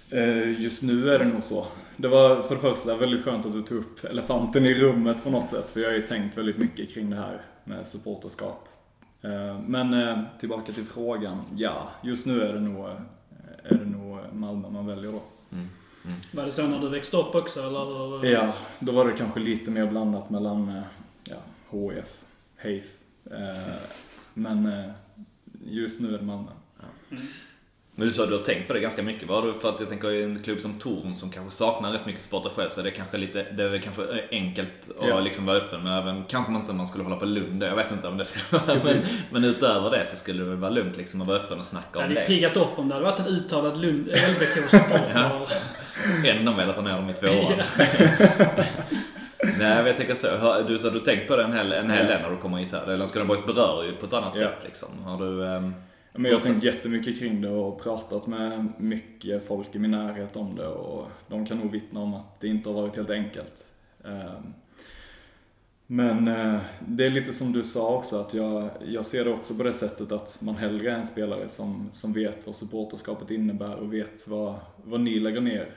Eh, 0.09 0.61
Just 0.61 0.83
nu 0.83 1.09
är 1.09 1.19
det 1.19 1.25
nog 1.25 1.43
så. 1.43 1.67
Det 1.97 2.07
var 2.07 2.41
för 2.41 2.55
det 2.55 2.61
första 2.61 2.97
väldigt 2.97 3.23
skönt 3.23 3.45
att 3.45 3.53
du 3.53 3.61
tog 3.61 3.77
upp 3.77 4.03
elefanten 4.03 4.65
i 4.65 4.73
rummet 4.73 5.23
på 5.23 5.29
något 5.29 5.49
sätt. 5.49 5.69
För 5.71 5.79
jag 5.79 5.89
har 5.89 5.93
ju 5.95 6.01
tänkt 6.01 6.37
väldigt 6.37 6.57
mycket 6.57 6.93
kring 6.93 7.09
det 7.09 7.15
här 7.15 7.41
med 7.63 7.87
supporterskap. 7.87 8.67
Eh, 9.21 9.59
Men 9.67 10.25
tillbaka 10.39 10.71
till 10.71 10.85
frågan. 10.85 11.41
Ja, 11.55 11.89
just 12.03 12.27
nu 12.27 12.41
är 12.41 12.53
det 12.53 12.59
nog, 12.59 12.85
är 13.63 13.75
det 13.75 13.85
nog 13.85 14.19
Malmö 14.33 14.69
man 14.69 14.87
väljer 14.87 15.11
då. 15.11 15.21
Var 16.31 16.45
det 16.45 16.51
så 16.51 16.67
när 16.67 16.79
du 16.79 16.89
växte 16.89 17.17
upp 17.17 17.35
också 17.35 17.59
eller? 17.67 18.25
Ja, 18.25 18.53
då 18.79 18.91
var 18.91 19.05
det 19.05 19.13
kanske 19.17 19.39
lite 19.39 19.71
mer 19.71 19.85
blandat 19.85 20.29
mellan 20.29 20.69
eh, 20.69 20.83
ja, 21.23 21.35
HF, 21.69 22.17
HEIF. 22.57 22.85
Eh, 23.31 23.73
Men 24.33 24.65
eh, 24.65 24.91
just 25.65 26.01
nu 26.01 26.13
är 26.13 26.17
det 26.17 26.25
Malmö. 26.25 26.51
Men 27.97 28.07
du 28.07 28.13
sa 28.13 28.23
att 28.23 28.29
du 28.29 28.35
har 28.37 28.43
tänkt 28.43 28.67
på 28.67 28.73
det 28.73 28.79
ganska 28.79 29.03
mycket. 29.03 29.27
Var 29.29 29.47
det 29.47 29.53
för 29.61 29.69
att 29.69 29.79
jag 29.79 29.89
tänker 29.89 30.11
i 30.11 30.23
en 30.23 30.39
klubb 30.43 30.59
som 30.59 30.73
Torn 30.79 31.15
som 31.15 31.29
kanske 31.31 31.57
saknar 31.57 31.91
rätt 31.91 32.05
mycket 32.05 32.21
supportrar 32.21 32.51
själv 32.55 32.69
så 32.69 32.79
är 32.79 32.83
det 32.83 32.91
kanske 32.91 33.17
lite, 33.17 33.45
det 33.51 33.63
är 33.63 33.69
väl 33.69 33.81
kanske 33.81 34.01
enkelt 34.31 34.71
att 34.99 35.07
Ja. 35.07 35.19
liksom 35.19 35.45
vara 35.45 35.57
öppen 35.57 35.83
med 35.83 35.97
även, 36.01 36.23
kanske 36.27 36.51
man 36.51 36.61
inte 36.61 36.73
man 36.73 36.87
skulle 36.87 37.03
hålla 37.03 37.15
på 37.15 37.25
Lund 37.25 37.63
jag 37.63 37.75
vet 37.75 37.91
inte 37.91 38.07
om 38.07 38.17
det 38.17 38.25
skulle 38.25 38.61
vara, 38.67 38.79
men, 38.85 38.97
men 39.31 39.43
utöver 39.43 39.91
det 39.91 40.05
så 40.05 40.17
skulle 40.17 40.43
det 40.43 40.49
väl 40.49 40.57
vara 40.57 40.71
lugnt 40.71 40.97
liksom 40.97 41.21
att 41.21 41.27
vara 41.27 41.37
öppen 41.37 41.59
och 41.59 41.65
snacka 41.65 41.87
Det 41.91 41.97
om 41.97 42.03
hade 42.03 42.15
det. 42.15 42.25
piggat 42.27 42.57
upp 42.57 42.79
om 42.79 42.87
det 42.89 42.93
hade 42.95 43.05
varit 43.05 43.19
en 43.19 43.25
uttalad 43.27 43.77
Lund- 43.81 44.07
LBK-supporter. 44.09 45.31
Än 46.25 46.45
de 46.45 46.57
velat 46.57 46.75
ha 46.75 46.83
ner 46.83 46.95
dem 46.95 47.09
i 47.09 47.13
tvåan. 47.13 47.61
Nej 49.59 49.75
men 49.75 49.85
jag 49.85 49.97
tänker 49.97 50.15
så, 50.15 50.27
du 50.67 50.79
sa 50.79 50.89
du 50.89 50.99
har 50.99 51.05
tänkt 51.05 51.27
på 51.27 51.35
det 51.35 51.43
en 51.43 51.53
hel, 51.53 51.71
en 51.73 51.89
hel 51.89 52.07
del 52.07 52.21
när 52.21 52.29
du 52.29 52.37
kommer 52.37 52.57
hit 52.57 52.71
här. 52.71 52.97
Landskrona 52.97 53.25
Boys 53.25 53.45
berör 53.45 53.83
ju 53.85 53.91
på 53.91 54.05
ett 54.05 54.13
annat 54.13 54.31
Ja. 54.35 54.41
sätt 54.41 54.57
liksom. 54.65 54.89
Har 55.03 55.17
du, 55.25 55.45
ehm, 55.47 55.73
men 56.17 56.31
jag 56.31 56.37
har 56.37 56.43
tänkt 56.43 56.63
jättemycket 56.63 57.19
kring 57.19 57.41
det 57.41 57.49
och 57.49 57.81
pratat 57.81 58.27
med 58.27 58.73
mycket 58.77 59.47
folk 59.47 59.75
i 59.75 59.79
min 59.79 59.91
närhet 59.91 60.35
om 60.35 60.55
det 60.55 60.67
och 60.67 61.07
de 61.27 61.45
kan 61.45 61.57
nog 61.57 61.71
vittna 61.71 61.99
om 61.99 62.13
att 62.13 62.39
det 62.39 62.47
inte 62.47 62.69
har 62.69 62.81
varit 62.81 62.95
helt 62.95 63.09
enkelt. 63.09 63.65
Ehm, 64.03 64.53
men 65.87 66.27
eh, 66.27 66.59
det 66.87 67.05
är 67.05 67.09
lite 67.09 67.33
som 67.33 67.51
du 67.51 67.63
sa 67.63 67.95
också, 67.95 68.19
att 68.19 68.33
jag, 68.33 68.69
jag 68.87 69.05
ser 69.05 69.25
det 69.25 69.31
också 69.31 69.55
på 69.55 69.63
det 69.63 69.73
sättet 69.73 70.11
att 70.11 70.37
man 70.41 70.55
hellre 70.55 70.91
är 70.91 70.95
en 70.95 71.05
spelare 71.05 71.49
som, 71.49 71.89
som 71.91 72.13
vet 72.13 72.45
vad 72.45 72.55
supporterskapet 72.55 73.31
innebär 73.31 73.75
och 73.75 73.93
vet 73.93 74.27
vad, 74.27 74.55
vad 74.83 75.01
ni 75.01 75.19
lägger 75.19 75.41
ner 75.41 75.69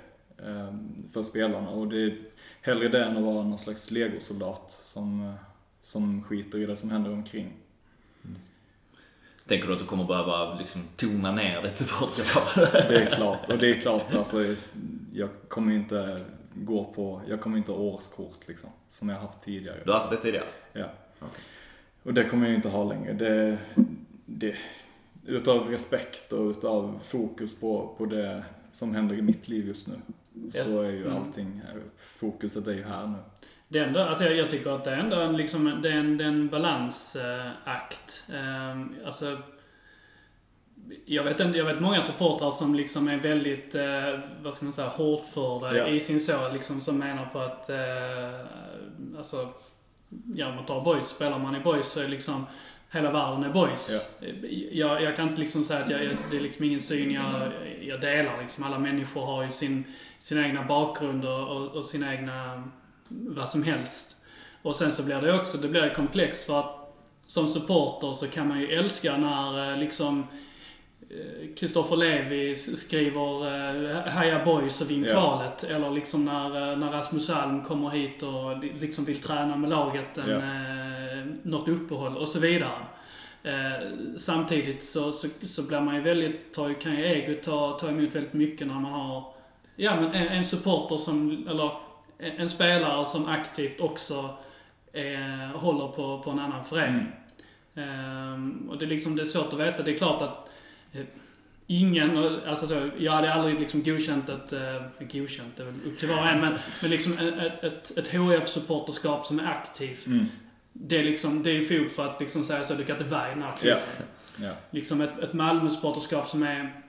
ehm, 0.46 0.88
för 1.12 1.22
spelarna. 1.22 1.70
Och 1.70 1.88
det 1.88 2.02
är 2.02 2.18
hellre 2.62 2.88
det 2.88 3.04
än 3.04 3.16
att 3.16 3.22
vara 3.22 3.42
någon 3.44 3.58
slags 3.58 3.90
legosoldat 3.90 4.80
som, 4.84 5.32
som 5.82 6.22
skiter 6.22 6.58
i 6.58 6.66
det 6.66 6.76
som 6.76 6.90
händer 6.90 7.12
omkring. 7.12 7.52
Tänker 9.48 9.66
du 9.66 9.72
att 9.72 9.78
du 9.78 9.84
kommer 9.84 10.04
behöva 10.04 10.54
liksom 10.54 10.82
tona 10.96 11.32
ner 11.32 11.62
ditt 11.62 11.76
supporterskap? 11.76 12.42
Det 12.88 13.02
är 13.02 13.06
klart. 13.10 13.48
Och 13.48 13.58
det 13.58 13.70
är 13.70 13.80
klart, 13.80 14.12
alltså, 14.14 14.54
jag 15.12 15.28
kommer 15.48 15.72
ju 15.72 15.78
inte 15.78 16.20
gå 16.54 16.84
på, 16.84 17.22
jag 17.28 17.40
kommer 17.40 17.58
inte 17.58 17.72
ha 17.72 17.78
årskort 17.78 18.48
liksom, 18.48 18.70
som 18.88 19.08
jag 19.08 19.16
har 19.16 19.26
haft 19.26 19.40
tidigare. 19.42 19.76
Du 19.84 19.90
har 19.92 19.98
haft 19.98 20.10
det 20.10 20.16
tidigare? 20.16 20.44
Ja. 20.72 20.86
Och 22.02 22.14
det 22.14 22.24
kommer 22.24 22.46
jag 22.46 22.54
inte 22.54 22.68
ha 22.68 22.84
längre. 22.84 23.12
Det, 23.12 23.58
det, 24.26 24.54
utav 25.26 25.68
respekt 25.70 26.32
och 26.32 26.50
utav 26.50 27.00
fokus 27.04 27.60
på, 27.60 27.94
på 27.98 28.06
det 28.06 28.44
som 28.70 28.94
händer 28.94 29.14
i 29.16 29.22
mitt 29.22 29.48
liv 29.48 29.66
just 29.66 29.88
nu. 29.88 29.94
Så 30.50 30.82
är 30.82 30.90
ju 30.90 31.04
Mm. 31.06 31.16
allting, 31.16 31.60
fokuset 31.98 32.66
är 32.66 32.72
ju 32.72 32.84
här 32.84 33.06
nu. 33.06 33.18
Det 33.68 33.78
ändå, 33.78 34.00
alltså 34.00 34.24
jag, 34.24 34.36
jag 34.36 34.50
tycker 34.50 34.70
att 34.70 34.84
det 34.84 34.90
är 34.90 34.96
ändå 34.96 35.32
liksom, 35.32 35.78
det 35.82 35.88
är 35.88 35.96
en, 35.96 36.16
det 36.16 36.24
är 36.24 36.28
en 36.28 36.48
balansakt. 36.48 38.24
Ehm, 38.34 38.94
alltså, 39.06 39.38
jag 41.04 41.24
vet, 41.24 41.56
jag 41.56 41.64
vet 41.64 41.80
många 41.80 42.02
supportrar 42.02 42.50
som 42.50 42.74
liksom 42.74 43.08
är 43.08 43.16
väldigt, 43.16 43.74
eh, 43.74 44.20
vad 44.42 44.54
ska 44.54 44.64
man 44.64 44.72
säga, 44.72 44.88
hårdförda 44.88 45.76
Ja. 45.76 45.86
i 45.86 46.00
sin 46.00 46.20
så, 46.20 46.52
liksom 46.52 46.80
som 46.80 46.98
menar 46.98 47.24
på 47.26 47.38
att, 47.38 47.70
eh, 47.70 48.46
alltså, 49.18 49.48
ja 50.34 50.54
man 50.54 50.64
tar 50.66 50.80
boys, 50.80 51.06
spelar 51.08 51.38
man 51.38 51.56
i 51.56 51.60
boys 51.60 51.86
så 51.86 52.00
är 52.00 52.08
liksom 52.08 52.46
hela 52.90 53.10
världen 53.10 53.44
är 53.44 53.50
boys. 53.50 54.10
Jag, 54.72 55.02
jag 55.02 55.16
kan 55.16 55.28
inte 55.28 55.40
liksom 55.40 55.64
säga 55.64 55.84
att 55.84 55.90
jag, 55.90 56.04
jag, 56.04 56.16
det 56.30 56.36
är 56.36 56.40
liksom 56.40 56.64
ingen 56.64 56.80
syn 56.80 57.10
jag, 57.10 57.52
jag 57.82 58.00
delar 58.00 58.42
liksom. 58.42 58.64
Alla 58.64 58.78
människor 58.78 59.26
har 59.26 59.42
ju 59.44 59.50
sin, 59.50 59.84
sin 60.18 60.44
egna 60.44 60.62
bakgrund 60.64 61.24
och, 61.24 61.48
och, 61.56 61.66
och 61.76 61.84
sina 61.84 62.14
egna, 62.14 62.68
vad 63.08 63.48
som 63.48 63.62
helst. 63.62 64.16
Och 64.62 64.76
sen 64.76 64.92
så 64.92 65.02
blir 65.02 65.20
det 65.20 65.34
också, 65.40 65.58
det 65.58 65.68
blir 65.68 65.94
komplext 65.94 66.44
för 66.44 66.58
att 66.60 66.74
som 67.26 67.48
supporter 67.48 68.12
så 68.12 68.26
kan 68.26 68.48
man 68.48 68.60
ju 68.60 68.66
älska 68.66 69.16
när 69.16 69.72
eh, 69.72 69.78
liksom 69.78 70.26
Kristoffer 71.56 71.96
Levi 71.96 72.52
s- 72.52 72.80
skriver 72.80 73.46
eh, 73.94 73.96
Heja 74.02 74.44
boys 74.44 74.80
och 74.80 74.90
vinn 74.90 75.04
kvalet. 75.12 75.64
Eller 75.64 75.90
liksom 75.90 76.24
när, 76.24 76.70
eh, 76.72 76.78
när 76.78 76.90
Rasmus 76.92 77.30
Alm 77.30 77.64
kommer 77.64 77.88
hit 77.90 78.22
och 78.22 78.58
li- 78.58 78.72
liksom 78.80 79.04
vill 79.04 79.18
träna 79.22 79.56
med 79.56 79.70
laget 79.70 80.18
en, 80.18 80.30
eh, 81.20 81.26
något 81.42 81.68
uppehåll 81.68 82.16
och 82.16 82.28
så 82.28 82.38
vidare. 82.40 82.78
Eh, 83.42 83.88
samtidigt 84.16 84.84
så, 84.84 85.12
så, 85.12 85.28
så 85.46 85.62
blir 85.62 85.80
man 85.80 85.94
ju 85.94 86.00
väldigt, 86.00 86.54
tar, 86.54 86.72
kan 86.80 86.92
ju 86.96 87.04
egot 87.04 87.42
ta, 87.42 87.78
ta 87.78 87.88
emot 87.88 88.14
väldigt 88.14 88.32
mycket 88.32 88.66
när 88.66 88.74
man 88.74 88.84
har 88.92 89.32
Ja 89.76 89.96
men 90.00 90.14
en, 90.14 90.28
en 90.28 90.44
supporter 90.44 90.96
som, 90.96 91.48
eller 91.50 91.70
en, 92.18 92.36
en 92.36 92.48
spelare 92.48 93.06
som 93.06 93.26
aktivt 93.26 93.80
också 93.80 94.36
eh, 94.92 95.60
håller 95.60 95.88
på, 95.88 96.22
på 96.22 96.30
en 96.30 96.38
annan 96.38 96.64
förening. 96.64 97.06
Ehm, 97.74 98.68
och 98.70 98.78
det 98.78 98.84
är 98.84 98.88
liksom, 98.88 99.16
det 99.16 99.22
är 99.22 99.26
svårt 99.26 99.52
att 99.52 99.60
veta. 99.60 99.82
Det 99.82 99.94
är 99.94 99.98
klart 99.98 100.22
att 100.22 100.50
eh, 100.92 101.04
ingen, 101.66 102.40
alltså 102.46 102.66
så, 102.66 102.90
jag 102.98 103.12
hade 103.12 103.32
aldrig 103.34 103.60
liksom 103.60 103.82
godkänt 103.82 104.28
ett, 104.28 104.52
eh, 104.52 104.82
godkänt, 105.12 105.56
det 105.56 105.62
är 105.62 105.66
väl 105.66 105.74
upp 105.86 105.98
till 105.98 106.08
var 106.08 106.18
och 106.18 106.26
en, 106.26 106.40
men, 106.40 106.58
men 106.82 106.90
liksom 106.90 107.18
ett, 107.18 107.64
ett, 107.64 107.98
ett 107.98 108.08
HIF-supporterskap 108.08 109.26
som 109.26 109.40
är 109.40 109.46
aktivt. 109.46 110.06
Mm. 110.06 110.26
Det 110.72 110.98
är 110.98 111.04
liksom, 111.04 111.42
det 111.42 111.50
är 111.50 111.62
fog 111.62 111.90
för 111.90 112.08
att 112.08 112.20
liksom 112.20 112.44
säga 112.44 112.64
så, 112.64 112.74
du 112.74 112.84
kan 112.84 112.96
inte 112.96 113.10
vara 113.10 113.26
i 113.30 113.34
den 113.34 113.42
här 113.42 113.56
klubben. 113.56 113.78
Ja. 114.36 114.52
Liksom 114.70 115.00
ett, 115.00 115.18
ett 115.18 115.32
Malmö-supporterskap 115.32 116.28
som 116.28 116.42
är 116.42 116.82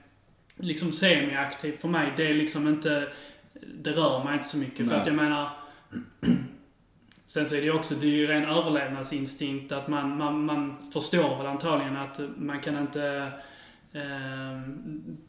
liksom 0.56 0.92
semi-aktivt 0.92 1.80
för 1.80 1.88
mig, 1.88 2.12
det 2.16 2.30
är 2.30 2.34
liksom 2.34 2.68
inte, 2.68 3.08
det 3.66 3.90
rör 3.90 4.24
mig 4.24 4.34
inte 4.34 4.48
så 4.48 4.56
mycket. 4.56 4.86
För 4.86 4.92
Nej. 4.92 5.00
att 5.00 5.06
jag 5.06 5.16
menar, 5.16 5.50
sen 7.26 7.46
så 7.46 7.54
är 7.54 7.58
det 7.58 7.64
ju 7.64 7.72
också, 7.72 7.94
det 7.94 8.06
är 8.06 8.10
ju 8.10 8.26
ren 8.26 8.44
överlevnadsinstinkt 8.44 9.72
att 9.72 9.88
man, 9.88 10.18
man, 10.18 10.44
man 10.44 10.90
förstår 10.92 11.36
väl 11.36 11.46
antagligen 11.46 11.96
att 11.96 12.20
man 12.36 12.60
kan 12.60 12.78
inte 12.78 13.32
eh, 13.92 14.60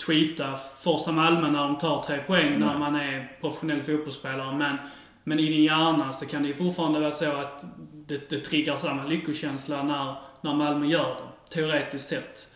tweeta 0.06 0.56
Forza 0.56 1.12
Malmö 1.12 1.52
när 1.52 1.63
de 1.63 1.78
tar 1.78 2.04
tre 2.04 2.17
poäng 2.17 2.60
när 2.60 2.67
Nej. 2.67 2.80
man 2.80 2.96
är 2.96 3.38
professionell 3.41 3.84
fotbollsspelare. 3.84 4.58
Men, 4.58 4.78
men 5.24 5.39
i 5.39 5.50
din 5.50 5.63
hjärna 5.63 6.12
så 6.12 6.26
kan 6.26 6.41
det 6.41 6.48
ju 6.48 6.54
fortfarande 6.54 7.00
vara 7.00 7.12
så 7.12 7.32
att 7.32 7.65
det, 7.94 8.30
det 8.30 8.38
triggar 8.38 8.76
samma 8.76 9.06
lyckokänsla 9.06 9.84
när, 9.84 10.15
när 10.41 10.54
Malmö 10.54 10.86
gör 10.86 11.15
det. 11.15 11.56
Teoretiskt 11.56 12.10
sett. 12.10 12.51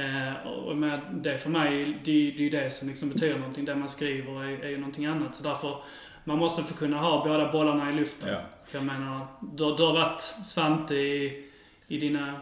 Eh, 0.00 0.46
och 0.50 0.76
med 0.76 1.00
det 1.12 1.38
för 1.38 1.50
mig, 1.50 1.84
det, 2.04 2.12
det 2.12 2.38
är 2.38 2.40
ju 2.44 2.50
det 2.50 2.70
som 2.70 2.88
liksom 2.88 3.08
betyder 3.08 3.38
någonting. 3.38 3.64
Det 3.64 3.74
man 3.74 3.88
skriver 3.88 4.44
är, 4.44 4.64
är 4.64 4.68
ju 4.68 4.78
någonting 4.78 5.06
annat. 5.06 5.36
Så 5.36 5.42
därför, 5.42 5.76
man 6.24 6.38
måste 6.38 6.62
få 6.62 6.74
kunna 6.74 6.96
ha 6.98 7.24
båda 7.26 7.52
bollarna 7.52 7.90
i 7.90 7.92
luften. 7.94 8.28
Ja. 8.28 8.38
För 8.66 8.78
jag 8.78 8.84
menar, 8.84 9.26
du, 9.40 9.76
du 9.76 9.82
har 9.82 9.92
varit 9.92 10.20
Svante 10.44 10.94
i, 10.94 11.44
i 11.88 11.98
dina 11.98 12.40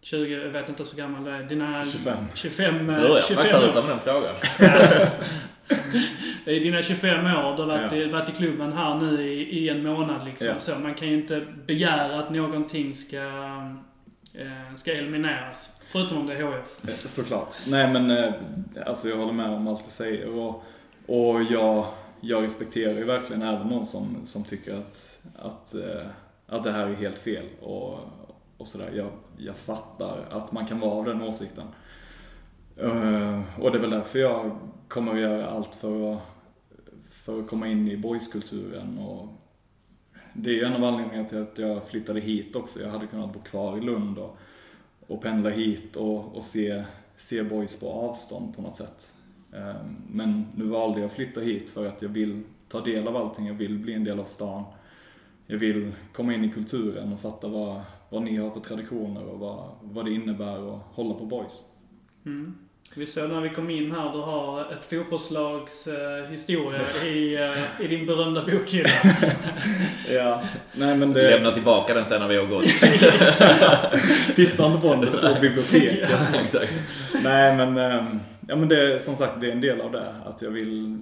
20, 0.00 0.42
jag 0.44 0.50
vet 0.50 0.68
inte 0.68 0.84
så 0.84 0.96
gammal 0.96 1.24
du 1.24 1.30
är, 1.30 1.42
dina 1.42 1.84
25. 1.84 2.16
25, 2.34 2.90
eh, 2.90 2.96
Börjar 3.00 3.20
25 3.20 3.36
fakta 3.36 3.64
år. 3.64 3.70
utan 3.70 3.86
den 3.86 4.00
frågan. 4.00 4.34
I 6.44 6.58
dina 6.58 6.82
25 6.82 7.26
år, 7.26 7.56
du 7.56 7.62
har 7.62 7.66
varit, 7.66 7.92
Ja. 7.92 7.98
i, 7.98 8.04
varit 8.10 8.28
i 8.28 8.32
klubben 8.32 8.72
här 8.72 8.94
nu 8.94 9.22
i, 9.22 9.58
i 9.58 9.68
en 9.68 9.84
månad 9.86 10.24
liksom. 10.24 10.46
Ja. 10.48 10.58
Så 10.58 10.78
man 10.78 10.94
kan 10.94 11.08
ju 11.08 11.14
inte 11.14 11.46
begära 11.66 12.18
att 12.18 12.30
någonting 12.30 12.94
ska, 12.94 13.18
Eh, 14.34 14.74
ska 14.74 14.92
elimineras. 14.92 15.70
Förutom 15.80 16.18
om 16.18 16.26
det 16.26 16.34
är 16.34 16.42
HF. 16.42 16.88
Eh, 16.88 16.94
såklart. 16.94 17.56
Nej 17.68 17.92
men, 17.92 18.10
eh, 18.10 18.34
alltså 18.86 19.08
jag 19.08 19.16
håller 19.16 19.32
med 19.32 19.50
om 19.50 19.68
allt 19.68 19.84
du 19.84 19.90
säger 19.90 20.28
och, 20.28 20.62
och 21.06 21.42
jag, 21.42 21.86
jag 22.20 22.42
respekterar 22.42 22.92
ju 22.92 23.04
verkligen 23.04 23.42
även 23.42 23.66
någon 23.66 23.86
som, 23.86 24.26
som 24.26 24.44
tycker 24.44 24.74
att, 24.74 25.18
att, 25.38 25.74
att 26.46 26.64
det 26.64 26.72
här 26.72 26.86
är 26.86 26.94
helt 26.94 27.18
fel 27.18 27.44
och, 27.60 27.98
och 28.56 28.68
sådär. 28.68 28.90
Jag, 28.94 29.08
jag 29.36 29.56
fattar 29.56 30.18
att 30.30 30.52
man 30.52 30.66
kan 30.66 30.80
vara 30.80 30.92
av 30.92 31.04
den 31.04 31.22
åsikten. 31.22 31.66
Och 33.58 33.70
det 33.70 33.78
är 33.78 33.80
väl 33.80 33.90
därför 33.90 34.18
jag 34.18 34.58
kommer 34.88 35.12
att 35.12 35.20
göra 35.20 35.46
allt 35.46 35.74
för 35.74 36.12
att, 36.12 36.20
för 37.10 37.40
att 37.40 37.48
komma 37.48 37.68
in 37.68 37.88
i 37.88 37.96
boyskulturen 37.96 38.98
och 38.98 39.28
det 40.34 40.50
är 40.50 40.54
ju 40.54 40.64
en 40.64 40.72
av 40.72 40.84
anledningarna 40.84 41.28
till 41.28 41.42
att 41.42 41.58
jag 41.58 41.88
flyttade 41.88 42.20
hit 42.20 42.56
också. 42.56 42.80
Jag 42.80 42.88
hade 42.88 43.06
kunnat 43.06 43.32
bo 43.32 43.40
kvar 43.40 43.78
i 43.78 43.80
Lund 43.80 44.18
och, 44.18 44.36
och 45.06 45.22
pendla 45.22 45.50
hit 45.50 45.96
och, 45.96 46.36
och 46.36 46.44
se, 46.44 46.84
se 47.16 47.42
boys 47.42 47.80
på 47.80 47.88
avstånd 47.90 48.56
på 48.56 48.62
något 48.62 48.76
sätt. 48.76 49.14
Ehm, 49.52 49.96
men 50.10 50.46
nu 50.54 50.64
valde 50.64 51.00
jag 51.00 51.06
att 51.06 51.12
flytta 51.12 51.40
hit 51.40 51.70
för 51.70 51.86
att 51.86 52.02
jag 52.02 52.08
vill 52.08 52.42
ta 52.68 52.80
del 52.80 53.08
av 53.08 53.16
allting. 53.16 53.46
Jag 53.46 53.54
vill 53.54 53.78
bli 53.78 53.92
en 53.92 54.04
del 54.04 54.20
av 54.20 54.24
stan. 54.24 54.64
Jag 55.46 55.58
vill 55.58 55.92
komma 56.12 56.34
in 56.34 56.44
i 56.44 56.50
kulturen 56.50 57.12
och 57.12 57.20
fatta 57.20 57.48
vad, 57.48 57.80
vad 58.10 58.22
ni 58.22 58.36
har 58.36 58.50
för 58.50 58.60
traditioner 58.60 59.24
och 59.24 59.38
vad, 59.38 59.68
vad 59.82 60.04
det 60.04 60.10
innebär 60.10 60.74
att 60.74 60.82
hålla 60.82 61.14
på 61.14 61.24
boys. 61.24 61.64
Mm. 62.24 62.54
Vi 62.94 63.06
såg 63.06 63.30
när 63.30 63.40
vi 63.40 63.48
kom 63.48 63.70
in 63.70 63.92
här, 63.92 64.12
du 64.12 64.18
har 64.18 64.60
ett 64.60 64.90
fotbollslags 64.90 65.86
eh, 65.86 66.30
historia 66.30 66.80
i, 67.04 67.34
eh, 67.34 67.84
i 67.84 67.88
din 67.88 68.06
berömda 68.06 68.44
bokhylla. 68.44 68.88
Ja, 70.10 70.42
nej 70.72 70.96
men 70.96 71.12
det... 71.12 71.30
lämnar 71.30 71.52
tillbaka 71.52 71.94
den 71.94 72.06
sen 72.06 72.20
när 72.20 72.28
vi 72.28 72.36
har 72.36 72.46
gått. 72.46 72.64
Titta 74.36 74.66
inte 74.66 74.80
på 74.80 74.88
den, 74.88 75.00
det 75.00 75.12
står 75.12 75.40
biblioteket. 75.40 76.10
Exakt. 76.34 76.72
Nej 77.24 77.56
men, 77.56 77.78
ehm, 77.78 78.20
ja 78.48 78.56
men 78.56 78.68
det 78.68 79.02
som 79.02 79.16
sagt, 79.16 79.40
det 79.40 79.46
är 79.46 79.52
en 79.52 79.60
del 79.60 79.80
av 79.80 79.92
det. 79.92 80.14
Att 80.24 80.42
jag 80.42 80.50
vill 80.50 80.98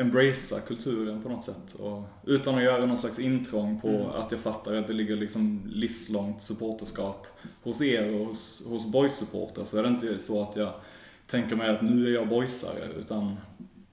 embracea 0.00 0.60
kulturen 0.60 1.22
på 1.22 1.28
något 1.28 1.44
sätt. 1.44 1.74
Och 1.78 2.02
utan 2.26 2.54
att 2.54 2.62
göra 2.62 2.86
någon 2.86 2.98
slags 2.98 3.18
intrång 3.18 3.80
på 3.80 3.88
Mm. 3.88 4.06
att 4.06 4.32
jag 4.32 4.40
fattar 4.40 4.74
att 4.74 4.86
det 4.86 4.92
ligger 4.92 5.16
liksom 5.16 5.62
livslångt 5.66 6.42
supporterskap 6.42 7.26
hos 7.62 7.82
er 7.82 8.14
och 8.14 8.26
hos, 8.26 8.66
hos 8.66 8.86
boys-supportrar. 8.92 9.64
Så 9.64 9.78
är 9.78 9.82
det 9.82 9.88
inte 9.88 10.18
så 10.18 10.42
att 10.42 10.56
jag 10.56 10.72
tänker 11.26 11.56
mig 11.56 11.68
att 11.68 11.82
nu 11.82 12.06
är 12.08 12.14
jag 12.14 12.28
boysare. 12.28 12.88
Utan 13.00 13.36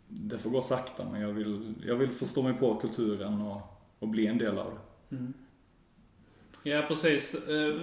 det 0.07 0.37
får 0.37 0.49
gå 0.49 0.61
sakta. 0.61 1.05
Men 1.11 1.21
jag 1.21 1.33
vill, 1.33 1.73
jag 1.87 1.95
vill 1.95 2.11
förstå 2.11 2.41
mig 2.41 2.53
på 2.53 2.75
kulturen 2.75 3.41
och, 3.41 3.61
och 3.99 4.07
bli 4.07 4.27
en 4.27 4.37
del 4.37 4.57
av 4.57 4.71
det. 5.09 5.15
Mm. 5.15 5.33
Ja, 6.63 6.85
precis. 6.87 7.33
Eh, 7.33 7.73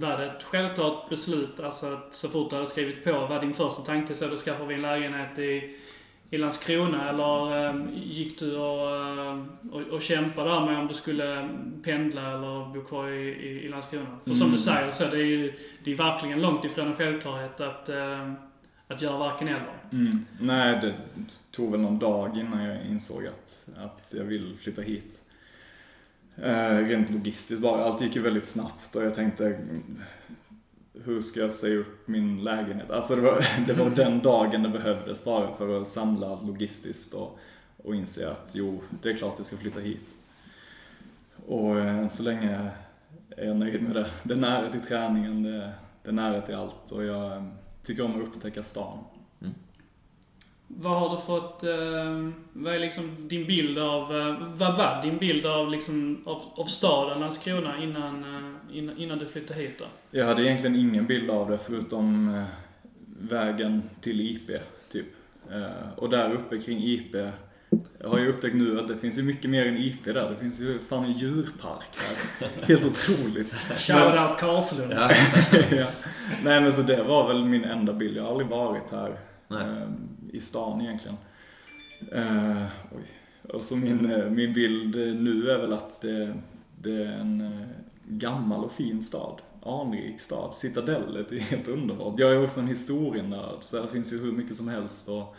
var 0.00 0.18
det 0.18 0.24
ett 0.26 0.42
självklart 0.42 1.08
beslut, 1.10 1.60
alltså 1.60 1.86
att 1.86 2.14
så 2.14 2.28
fort 2.28 2.50
du 2.50 2.56
hade 2.56 2.68
skrivit 2.68 3.04
på, 3.04 3.12
var 3.12 3.40
din 3.40 3.54
första 3.54 3.82
tanke 3.82 4.14
så 4.14 4.26
då 4.28 4.36
skaffar 4.36 4.66
vi 4.66 4.74
en 4.74 4.82
lägenhet 4.82 5.38
i, 5.38 5.76
i 6.30 6.38
Landskrona 6.38 7.08
eller 7.08 7.66
eh, 7.68 7.74
gick 7.94 8.38
du 8.38 8.56
och, 8.56 8.96
eh, 8.96 9.44
och, 9.72 9.80
och 9.80 10.02
kämpade 10.02 10.50
där 10.50 10.66
med 10.66 10.78
om 10.78 10.86
du 10.86 10.94
skulle 10.94 11.48
pendla 11.84 12.20
eller 12.34 12.74
bo 12.74 12.84
kvar 12.84 13.08
i, 13.08 13.28
i, 13.28 13.64
i 13.64 13.68
Landskrona? 13.68 14.18
För 14.24 14.34
som 14.34 14.42
Mm. 14.42 14.52
du 14.52 14.58
säger 14.58 14.90
så 14.90 15.04
det 15.04 15.16
är 15.16 15.26
ju 15.26 15.52
det 15.84 15.92
är 15.92 15.96
verkligen 15.96 16.42
långt 16.42 16.64
ifrån 16.64 16.86
en 16.88 16.96
självklarhet 16.96 17.60
att, 17.60 17.88
eh, 17.88 18.32
att 18.88 19.02
göra 19.02 19.18
varken 19.18 19.48
eller. 19.48 19.78
Mm. 19.92 20.24
Nej, 20.40 20.78
det 20.80 20.94
tog 21.50 21.70
väl 21.70 21.80
någon 21.80 21.98
dag 21.98 22.38
innan 22.38 22.64
jag 22.64 22.86
insåg 22.86 23.26
att, 23.26 23.66
att 23.76 24.14
jag 24.16 24.24
vill 24.24 24.56
flytta 24.58 24.82
hit. 24.82 25.22
Eh, 26.42 26.76
rent 26.76 27.10
logistiskt 27.10 27.62
bara. 27.62 27.84
Allt 27.84 28.00
gick 28.00 28.16
ju 28.16 28.22
väldigt 28.22 28.46
snabbt 28.46 28.96
och 28.96 29.04
jag 29.04 29.14
tänkte 29.14 29.46
mm, 29.46 30.02
hur 31.04 31.20
ska 31.20 31.40
jag 31.40 31.52
säga 31.52 31.78
upp 31.78 32.08
min 32.08 32.42
lägenhet? 32.42 32.90
Alltså 32.90 33.16
det 33.16 33.22
var, 33.22 33.46
det 33.66 33.72
var 33.72 33.90
den 33.90 34.20
dagen 34.20 34.62
det 34.62 34.68
behövdes 34.68 35.24
bara 35.24 35.54
för 35.54 35.80
att 35.80 35.88
samla 35.88 36.28
allt 36.28 36.46
logistiskt 36.46 37.14
och, 37.14 37.38
och 37.76 37.94
inse 37.94 38.30
att 38.30 38.52
jo, 38.54 38.82
det 39.02 39.10
är 39.10 39.16
klart 39.16 39.34
jag 39.36 39.46
ska 39.46 39.56
flytta 39.56 39.80
hit. 39.80 40.14
Och 41.46 41.78
eh, 41.78 41.98
än 41.98 42.08
så 42.08 42.22
länge 42.22 42.70
är 43.36 43.46
jag 43.46 43.56
nöjd 43.56 43.82
med 43.82 43.94
det. 43.94 44.10
Det 44.22 44.34
är 44.34 44.38
nära 44.38 44.70
till 44.70 44.80
träningen, 44.82 45.42
det, 45.42 45.72
det 46.02 46.08
är 46.08 46.12
nära 46.12 46.40
till 46.40 46.54
allt 46.54 46.90
och 46.90 47.04
jag 47.04 47.36
eh, 47.36 47.44
tycker 47.82 48.04
om 48.04 48.14
att 48.14 48.26
upptäcka 48.26 48.62
stan. 48.62 48.98
Vad 50.76 51.00
har 51.00 51.16
du 51.16 51.22
fått, 51.22 51.62
eh, 51.62 52.30
vad 52.52 52.74
är 52.74 52.78
liksom 52.78 53.28
din 53.28 53.46
bild 53.46 53.78
av, 53.78 54.16
eh, 54.16 54.36
vad 54.54 54.76
var 54.76 55.02
din 55.02 55.18
bild 55.18 55.46
av 55.46 55.70
liksom, 55.70 56.22
av, 56.26 56.42
av 56.54 56.64
staden 56.64 57.20
Landskrona 57.20 57.82
innan, 57.82 58.24
eh, 58.24 58.59
innan, 58.72 58.98
innan 58.98 59.18
du 59.18 59.26
flyttade 59.26 59.60
hit 59.60 59.78
då? 59.78 59.84
Jag 60.10 60.26
hade 60.26 60.42
egentligen 60.42 60.76
ingen 60.76 61.06
bild 61.06 61.30
av 61.30 61.50
det 61.50 61.58
förutom 61.58 62.34
eh, 62.34 62.44
vägen 63.20 63.82
till 64.00 64.20
IP, 64.20 64.50
typ. 64.92 65.06
Eh, 65.50 65.92
och 65.96 66.10
där 66.10 66.32
uppe 66.32 66.58
kring 66.58 66.82
IP 66.82 67.16
jag 67.98 68.08
har 68.08 68.18
ju 68.18 68.28
upptäckt 68.28 68.54
nu 68.54 68.80
att 68.80 68.88
det 68.88 68.96
finns 68.96 69.18
ju 69.18 69.22
mycket 69.22 69.50
mer 69.50 69.66
än 69.66 69.76
IP 69.76 70.04
där. 70.04 70.30
Det 70.30 70.36
finns 70.36 70.60
ju 70.60 70.78
fan 70.78 71.04
en 71.04 71.12
djurpark 71.12 71.96
här. 71.96 72.48
Helt 72.62 72.84
otroligt. 72.84 73.54
Shoutout 73.76 74.38
Karlslund. 74.38 74.92
Ja. 74.92 75.10
ja. 75.70 75.86
Nej 76.44 76.60
men 76.60 76.72
så 76.72 76.82
det 76.82 77.02
var 77.02 77.28
väl 77.28 77.44
min 77.44 77.64
enda 77.64 77.92
bild. 77.92 78.16
Jag 78.16 78.22
har 78.22 78.30
aldrig 78.30 78.48
varit 78.48 78.90
här 78.90 79.18
eh, 79.50 79.88
i 80.32 80.40
stan 80.40 80.80
egentligen. 80.80 81.16
Eh, 82.12 82.64
oj. 82.96 83.02
Och 83.42 83.64
så 83.64 83.76
min, 83.76 84.12
eh, 84.12 84.30
min 84.30 84.52
bild 84.52 84.96
nu 84.96 85.50
är 85.50 85.58
väl 85.58 85.72
att 85.72 86.02
det, 86.02 86.34
det 86.78 86.92
är 86.92 87.12
en 87.12 87.40
eh, 87.40 87.68
gammal 88.10 88.64
och 88.64 88.72
fin 88.72 89.02
stad. 89.02 89.40
Anrik 89.62 90.20
stad. 90.20 90.54
Citadellet 90.54 91.32
är 91.32 91.38
helt 91.38 91.68
underbart. 91.68 92.18
Jag 92.18 92.32
är 92.32 92.42
också 92.44 92.60
en 92.60 92.66
historienörd 92.66 93.58
så 93.60 93.80
här 93.80 93.86
finns 93.86 94.12
ju 94.12 94.20
hur 94.20 94.32
mycket 94.32 94.56
som 94.56 94.68
helst 94.68 95.08
att, 95.08 95.34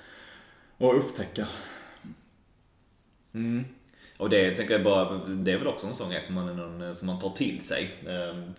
att 0.77 0.95
upptäcka. 0.95 1.47
Mm. 3.33 3.65
Och 4.17 4.29
det 4.29 4.55
tänker 4.55 4.73
jag 4.73 4.83
bara, 4.83 5.17
det 5.27 5.51
är 5.51 5.57
väl 5.57 5.67
också 5.67 5.87
en 5.87 5.95
sån 5.95 6.09
grej 6.09 6.23
som 6.23 6.35
man, 6.35 6.57
någon, 6.57 6.95
som 6.95 7.07
man 7.07 7.19
tar 7.19 7.29
till 7.29 7.61
sig. 7.61 7.91
Ehm, 8.07 8.53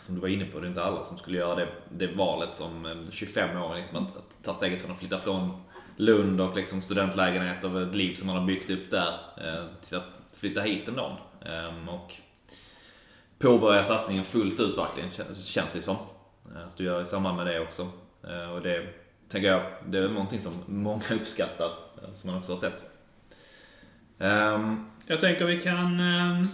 som 0.00 0.14
du 0.14 0.20
var 0.20 0.28
inne 0.28 0.44
på, 0.44 0.60
det 0.60 0.66
är 0.66 0.68
inte 0.68 0.82
alla 0.82 1.02
som 1.02 1.18
skulle 1.18 1.38
göra 1.38 1.54
det, 1.54 1.68
det 1.90 2.06
valet 2.06 2.54
som 2.54 2.86
25-åring, 3.10 3.78
liksom 3.78 3.98
att, 3.98 4.16
att 4.16 4.42
ta 4.42 4.54
steget 4.54 4.80
från 4.80 4.90
att 4.90 4.98
flytta 4.98 5.18
från 5.18 5.62
Lund 5.96 6.40
och 6.40 6.56
liksom 6.56 6.82
studentlägenhet 6.82 7.64
och 7.64 7.82
ett 7.82 7.94
liv 7.94 8.14
som 8.14 8.26
man 8.26 8.36
har 8.36 8.46
byggt 8.46 8.70
upp 8.70 8.90
där 8.90 9.12
eh, 9.36 9.66
till 9.86 9.96
att 9.96 10.22
flytta 10.36 10.60
hit 10.60 10.88
ändå. 10.88 11.18
Ehm, 11.40 11.88
och 11.88 12.16
påbörja 13.42 13.84
satsningen 13.84 14.24
fullt 14.24 14.60
ut 14.60 14.78
verkligen, 14.78 15.10
känns- 15.10 15.44
känns 15.46 15.72
det 15.72 15.82
som. 15.82 15.96
Eh, 16.54 16.62
Att 16.64 16.76
du 16.76 16.84
gör 16.84 17.02
i 17.02 17.06
samband 17.06 17.36
med 17.36 17.46
det 17.46 17.60
också. 17.60 17.82
Eh, 18.28 18.52
Och 18.52 18.62
det 18.62 18.86
tänker 19.28 19.48
jag, 19.48 19.62
det 19.86 19.98
är 19.98 20.08
någonting 20.08 20.40
som 20.40 20.52
många 20.66 21.02
uppskattar, 21.20 21.66
eh, 22.02 22.14
som 22.14 22.30
man 22.30 22.38
också 22.38 22.52
har 22.52 22.56
sett. 22.56 22.84
Ehm, 24.18 24.84
Jag 25.06 25.20
tänker 25.20 25.44
vi 25.44 25.60
kan, 25.60 26.00
eh, 26.00 26.46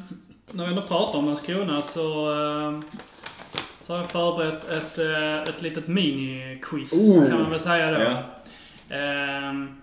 när 0.53 0.65
vi 0.65 0.71
ändå 0.71 0.83
pratar 0.83 1.19
om 1.19 1.27
Landskrona 1.27 1.83
så, 1.83 2.31
eh, 2.33 2.81
så 3.81 3.93
har 3.93 3.99
jag 4.01 4.11
förberett 4.11 4.69
ett, 4.69 4.99
ett 5.49 5.63
litet 5.63 5.87
mini-quiz 5.89 6.93
Oh! 6.93 7.29
kan 7.31 7.41
man 7.41 7.51
väl 7.51 7.61
säga 7.61 7.91
då. 7.99 8.23
Ehm, 8.95 9.78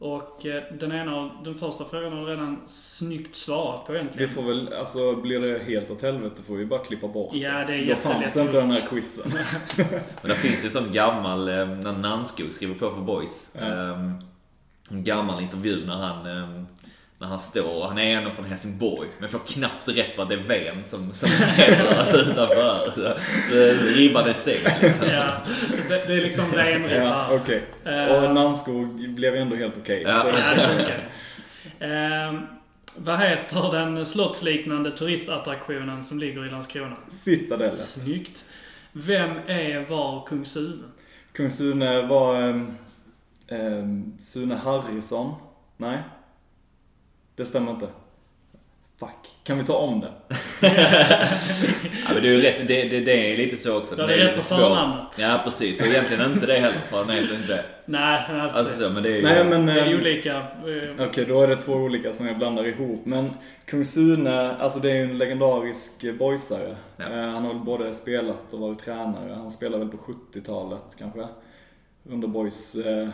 och 0.00 0.46
eh, 0.46 0.62
den 0.78 0.92
ena 0.92 1.16
av, 1.16 1.30
den 1.44 1.54
första 1.54 1.84
frågan 1.84 2.12
har 2.12 2.26
du 2.26 2.32
redan 2.32 2.60
snyggt 2.66 3.36
svarat 3.36 3.86
på 3.86 3.92
Vi 3.92 3.98
egentligen. 3.98 4.30
får 4.30 4.42
väl, 4.42 4.72
alltså 4.72 5.16
blir 5.16 5.40
det 5.40 5.58
helt 5.58 5.90
åt 5.90 6.02
helvete 6.02 6.42
får 6.42 6.54
vi 6.54 6.66
bara 6.66 6.84
klippa 6.84 7.08
bort 7.08 7.34
Ja, 7.34 7.64
det 7.64 7.74
är 7.74 7.86
Då 7.88 7.94
fanns 7.94 8.36
jättelätt 8.36 8.46
inte 8.46 8.60
den 8.60 8.70
här 8.70 8.88
quizen. 8.88 9.32
Men 10.22 10.30
det 10.30 10.34
finns 10.34 10.64
ju 10.64 10.66
en 10.66 10.72
sån 10.72 10.92
gammal, 10.92 11.48
eh, 11.48 11.54
när 11.54 11.92
Nanskog 11.92 12.52
skriver 12.52 12.74
på 12.74 12.90
för 12.90 13.00
Boys. 13.00 13.50
Ja. 13.52 13.66
En 14.90 15.04
gammal 15.04 15.42
intervju 15.42 15.86
när 15.86 15.94
han, 15.96 16.26
ehm, 16.26 16.66
när 17.20 17.26
han 17.28 17.38
står, 17.40 17.86
han 17.86 17.98
är 17.98 18.16
ändå 18.16 18.30
från 18.30 18.44
Helsingborg, 18.44 19.08
men 19.18 19.28
får 19.28 19.38
knappt 19.38 19.88
rätt 19.88 20.18
vad 20.18 20.28
det 20.28 20.34
är 20.34 20.38
Ven 20.38 20.84
som, 20.84 21.12
som 21.12 21.28
alltså 21.98 22.16
utanför. 22.16 22.90
Så, 22.94 23.06
eh, 23.56 23.94
Ribban 23.96 24.28
är 24.28 24.32
sänkt 24.32 24.82
liksom. 24.82 25.06
Ja, 25.08 25.32
det, 25.88 26.04
det 26.06 26.12
är 26.14 26.22
liksom 26.22 26.44
renribba. 26.52 27.04
Ja, 27.04 27.28
okej. 27.32 27.62
Eh, 27.84 28.06
Och 28.24 28.34
Nannskog 28.34 29.08
blev 29.10 29.34
ändå 29.36 29.56
helt 29.56 29.76
okej. 29.76 30.02
Ja. 30.06 30.22
Så- 30.22 30.28
Ja. 31.80 31.86
Ehm, 31.86 32.40
vad 32.96 33.18
heter 33.20 33.72
den 33.72 34.06
slottsliknande 34.06 34.90
turistattraktionen 34.90 36.04
som 36.04 36.18
ligger 36.18 36.46
i 36.46 36.50
Landskrona? 36.50 36.96
Citadellet. 37.08 37.78
Snyggt. 37.78 38.44
Vem 38.92 39.30
är 39.46 39.86
var 39.88 40.26
kung 40.26 40.44
Sune? 40.44 40.82
Kung 41.32 41.50
Sune 41.50 42.02
var 42.02 42.42
um, 43.48 44.18
Sune 44.20 44.54
Harrison. 44.54 45.34
Nej. 45.76 45.98
Det 47.36 47.44
stämmer 47.44 47.70
inte. 47.70 47.86
Fuck. 49.00 49.10
Kan 49.44 49.58
vi 49.58 49.64
ta 49.64 49.74
om 49.76 50.00
det? 50.00 50.12
Ja, 52.08 52.14
men 52.14 52.22
det 52.22 52.28
är 52.28 52.36
rätt, 52.38 52.68
det, 52.68 52.82
det, 52.84 53.00
det 53.00 53.32
är 53.32 53.36
lite 53.36 53.56
så 53.56 53.78
också. 53.78 53.96
Det 53.96 54.02
är 54.02 54.08
lite 54.08 54.24
rätt 54.32 54.42
svår. 54.42 54.56
förnamnet. 54.56 55.18
Ja, 55.20 55.40
precis. 55.44 55.80
Och 55.80 55.86
egentligen 55.86 56.32
inte 56.32 56.46
det 56.46 56.54
heller, 56.54 56.78
för 56.90 56.96
han 56.96 57.10
heter 57.10 57.34
inte 57.34 57.46
det. 57.48 57.64
Nej, 57.84 58.24
nej 58.30 58.40
precis. 58.40 58.56
Alltså 58.58 58.82
så, 58.82 58.90
men 58.90 59.02
det 59.02 59.08
är 59.08 59.16
ju... 59.16 59.22
Nej 59.22 59.44
men... 59.44 59.66
det 59.66 59.72
är 59.80 59.86
ehm, 59.92 59.98
olika. 60.00 60.36
eh, 60.36 61.06
Okej, 61.08 61.24
då 61.24 61.42
är 61.42 61.46
det 61.46 61.56
två 61.56 61.72
olika 61.72 62.12
som 62.12 62.26
jag 62.26 62.38
blandar 62.38 62.64
ihop. 62.66 63.06
Men 63.06 63.30
Kung 63.64 63.84
Sune, 63.84 64.56
alltså 64.56 64.78
det 64.78 64.90
är 64.90 64.94
ju 64.94 65.02
en 65.02 65.18
legendarisk 65.18 66.04
eh, 66.04 66.14
boysare. 66.14 66.76
Ja. 66.96 67.04
Eh, 67.04 67.28
Han 67.28 67.44
har 67.44 67.54
väl 67.54 67.62
både 67.62 67.94
spelat 67.94 68.52
och 68.52 68.60
varit 68.60 68.82
tränare. 68.84 69.34
Han 69.34 69.50
spelade 69.50 69.84
väl 69.84 69.92
på 69.92 70.12
70-talet 70.32 70.84
kanske. 70.98 71.26
Under 72.10 72.28
boys 72.28 72.74
eh, 72.74 73.08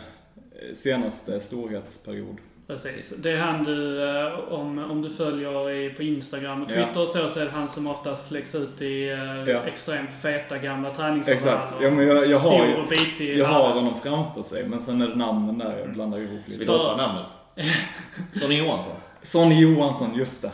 senaste 0.73 1.39
storhetsperiod. 1.39 2.37
Precis. 2.67 2.93
Precis. 2.93 3.17
Det 3.17 3.31
är 3.31 3.37
han 3.37 3.63
du, 3.63 4.09
eh, 4.09 4.39
om, 4.53 4.79
om 4.79 5.01
du 5.01 5.09
följer 5.09 5.69
i, 5.69 5.89
på 5.89 6.03
Instagram 6.03 6.61
och 6.61 6.67
Twitter 6.69 6.91
Ja. 6.95 7.01
och 7.01 7.07
så, 7.07 7.27
så 7.29 7.39
är 7.39 7.45
det 7.45 7.51
han 7.51 7.69
som 7.69 7.87
oftast 7.87 8.31
läggs 8.31 8.55
ut 8.55 8.81
i 8.81 9.09
eh, 9.09 9.49
Ja. 9.49 9.61
extremt 9.65 10.13
feta 10.13 10.57
gamla 10.57 10.91
träningsoveraller. 10.91 11.63
Exakt. 11.63 11.73
Ja, 11.81 11.91
men 11.91 12.07
jag- 12.07 12.27
jag 12.27 12.39
har 12.39 12.75
och 12.83 12.87
bitig 12.89 13.37
Jag 13.37 13.45
har 13.47 13.73
honom 13.73 13.93
framför 14.03 14.41
sig, 14.41 14.67
men 14.67 14.79
sen 14.81 15.01
är 15.01 15.07
det 15.07 15.15
namnen 15.15 15.57
där 15.57 15.79
jag 15.79 15.93
blandar 15.93 16.19
ihop 16.19 16.39
Vill 16.45 16.59
lite. 16.59 16.71
du 16.71 16.77
ha 16.77 16.97
namnet? 16.97 17.31
Sonny 18.41 18.57
Johansson. 18.59 18.93
Sonny 19.21 19.61
Johansson, 19.61 20.15
just 20.15 20.41
det. 20.41 20.51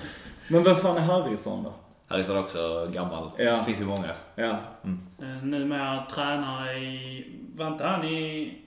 Men 0.48 0.64
vem 0.64 0.76
fan 0.76 0.98
är 0.98 1.02
Harrison 1.02 1.64
då? 1.64 1.74
Harrison 2.08 2.36
är 2.38 2.40
också 2.40 2.88
gammal. 2.94 3.30
Ja. 3.38 3.52
Det 3.58 3.64
finns 3.66 3.82
ju 3.82 3.86
många. 3.86 4.10
Ja, 4.36 4.58
Eh, 5.22 5.44
numera 5.44 6.06
tränare 6.06 6.74
i... 6.78 7.26
Var 7.56 7.68
inte 7.68 7.84
han 7.84 8.06
i... 8.06 8.58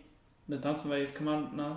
Det 0.46 0.54
är 0.64 0.68
inte 0.68 0.82
som 0.82 0.90
var 0.90 0.96
i 0.96 1.00
IFK 1.02 1.24
Malmö? 1.24 1.74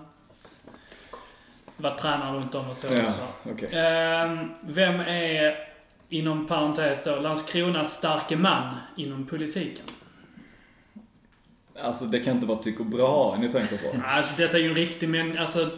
Nej. 1.79 1.91
Var 1.91 1.97
tränare 1.97 2.37
runt 2.37 2.55
om 2.55 2.69
och 2.69 2.75
så. 2.75 2.87
ja 2.87 3.07
och 3.07 3.13
så. 3.13 3.51
okej. 3.51 3.69
Ehm, 3.73 4.51
vem 4.61 4.99
är, 4.99 5.55
inom 6.09 6.47
parentes 6.47 7.03
då, 7.03 7.15
Landskronas 7.15 7.93
starke 7.93 8.35
man 8.35 8.73
inom 8.97 9.25
politiken? 9.25 9.85
Alltså 11.81 12.05
det 12.05 12.19
kan 12.19 12.35
inte 12.35 12.47
vara 12.47 12.59
Tycho 12.59 12.83
Brahe 12.83 13.39
ni 13.39 13.49
tänker 13.49 13.77
på. 13.77 13.97
Alltså, 14.05 14.33
detta 14.37 14.57
är 14.57 14.61
ju 14.61 14.69
en 14.69 14.75
riktig 14.75 15.09
men 15.09 15.37
alltså, 15.37 15.69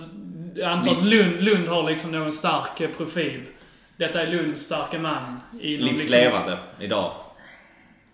jag 0.55 0.71
antar 0.71 0.91
att 0.91 1.03
Lund, 1.03 1.43
Lund 1.43 1.67
har 1.67 1.83
liksom 1.83 2.11
någon 2.11 2.31
stark 2.31 2.97
profil. 2.97 3.41
Detta 3.97 4.21
är 4.21 4.27
Lunds 4.27 4.63
starke 4.63 4.99
man. 4.99 5.39
Inom 5.61 5.85
Livslevande 5.87 6.57
idag. 6.79 7.11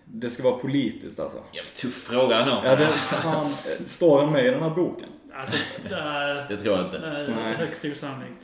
Det 0.05 0.29
ska 0.29 0.43
vara 0.43 0.57
politiskt 0.57 1.19
alltså. 1.19 1.38
Jävligt 1.53 1.75
tuff 1.75 2.03
fråga 2.03 2.39
ändå. 2.39 2.61
Ja, 2.63 2.75
det, 2.75 2.91
fan, 2.91 3.45
står 3.85 4.21
han 4.21 4.31
med 4.31 4.45
i 4.45 4.49
den 4.49 4.63
här 4.63 4.69
boken? 4.69 5.09
Alltså, 5.39 5.57
det 5.89 6.45
Det 6.49 6.57
tror 6.61 6.77
jag 6.77 6.85
inte. 6.85 6.97
är 6.97 7.27
Nej. 7.43 7.53
högst 7.53 7.85
osannolikt. 7.85 8.41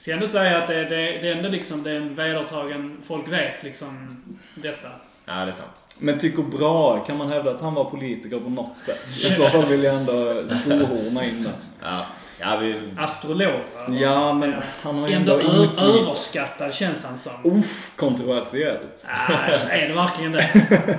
Ska 0.00 0.10
jag 0.10 0.16
ändå 0.16 0.28
säga 0.28 0.58
att 0.58 0.66
det, 0.66 0.84
det, 0.84 0.96
det 0.96 1.28
är 1.28 1.36
ändå 1.36 1.48
liksom, 1.48 1.82
det 1.82 1.90
är 1.90 1.96
en 1.96 2.14
vedertagen, 2.14 2.98
folk 3.02 3.28
vet 3.28 3.62
liksom 3.62 4.22
detta. 4.54 4.88
Ja, 5.24 5.32
det 5.34 5.40
är 5.40 5.52
sant. 5.52 5.84
Men 5.98 6.18
Tycho 6.18 6.42
Brahe, 6.42 7.00
kan 7.06 7.16
man 7.16 7.28
hävda 7.32 7.50
att 7.50 7.60
han 7.60 7.74
var 7.74 7.84
politiker 7.84 8.38
på 8.38 8.50
något 8.50 8.78
sätt? 8.78 9.06
I 9.08 9.32
så 9.32 9.46
fall 9.48 9.66
vill 9.66 9.82
jag 9.84 9.94
ändå 9.94 10.48
skohorna 10.48 11.24
in 11.24 11.42
den. 11.42 11.52
Ja, 11.82 12.06
ja 12.42 12.56
vi... 12.56 12.80
Astrolog. 12.98 13.60
Ja, 13.88 14.32
men 14.34 14.54
han 14.82 14.98
har 14.98 15.08
ju 15.08 15.14
Ändå 15.14 15.32
ändå 15.32 15.62
inflytande. 15.62 16.00
överskattad 16.00 16.74
känns 16.74 17.04
han 17.04 17.18
som. 17.18 17.32
Uff, 17.44 17.92
kontroversiellt. 17.96 19.04
Nej, 19.28 19.82
är 19.84 19.88
det 19.88 19.94
verkligen 19.94 20.32
det? 20.32 20.50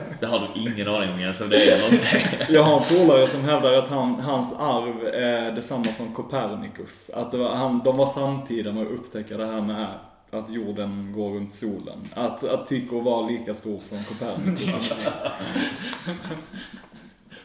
Det 0.20 0.26
har 0.26 0.40
du 0.40 0.62
ingen 0.62 0.88
aning 0.88 1.10
om 1.14 1.20
ens 1.20 1.42
om 1.42 1.50
det 1.50 1.70
är 1.72 1.76
eller 1.76 1.94
inte. 1.94 2.08
Jag 2.50 2.64
har 2.64 2.78
en 2.78 2.84
polare 3.08 3.28
som 3.28 3.44
hävdar 3.44 3.74
att 3.74 3.88
han, 3.88 4.20
hans 4.20 4.54
arv 4.60 5.08
är 5.08 5.52
detsamma 5.52 5.92
som 5.92 6.14
Copernicus. 6.14 7.10
Att 7.14 7.32
det 7.32 7.38
var, 7.38 7.56
han, 7.56 7.82
de 7.86 7.98
var 7.98 8.08
samtida 8.08 8.72
med 8.72 8.84
att 8.84 8.92
upptäcka 8.92 9.38
det 9.38 9.46
här 9.46 9.62
med 9.62 9.88
att 10.32 10.50
jorden 10.50 11.14
går 11.16 11.30
runt 11.30 11.54
solen. 11.54 12.10
Att, 12.14 12.44
att 12.44 12.68
Tycho 12.68 13.00
var 13.02 13.30
lika 13.32 13.54
stor 13.54 13.80
som 13.80 14.04
Copernicus. 14.04 14.76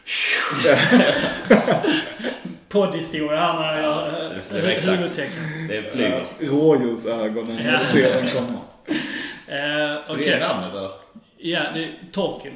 Poddhistoria 2.69 3.39
här 3.39 3.53
när 3.59 3.81
jag 3.81 3.83
Ja, 3.83 4.07
gör 4.11 4.39
det 4.51 4.57
är 4.57 4.71
eh. 4.71 5.67
Det 5.67 5.91
flyger. 5.91 6.25
Rådjursögonen, 6.39 7.57
Ja. 7.65 7.71
jag 7.71 7.81
ser 7.81 8.15
den 8.15 8.29
komma. 8.31 8.59
Så 10.07 10.13
Okej. 10.13 10.25
det 10.25 10.33
är 10.33 10.39
namnet 10.39 10.71
eller? 10.75 10.91
Ja, 11.37 11.59
det 11.73 11.83
är 11.83 11.89
Torkild. 12.11 12.55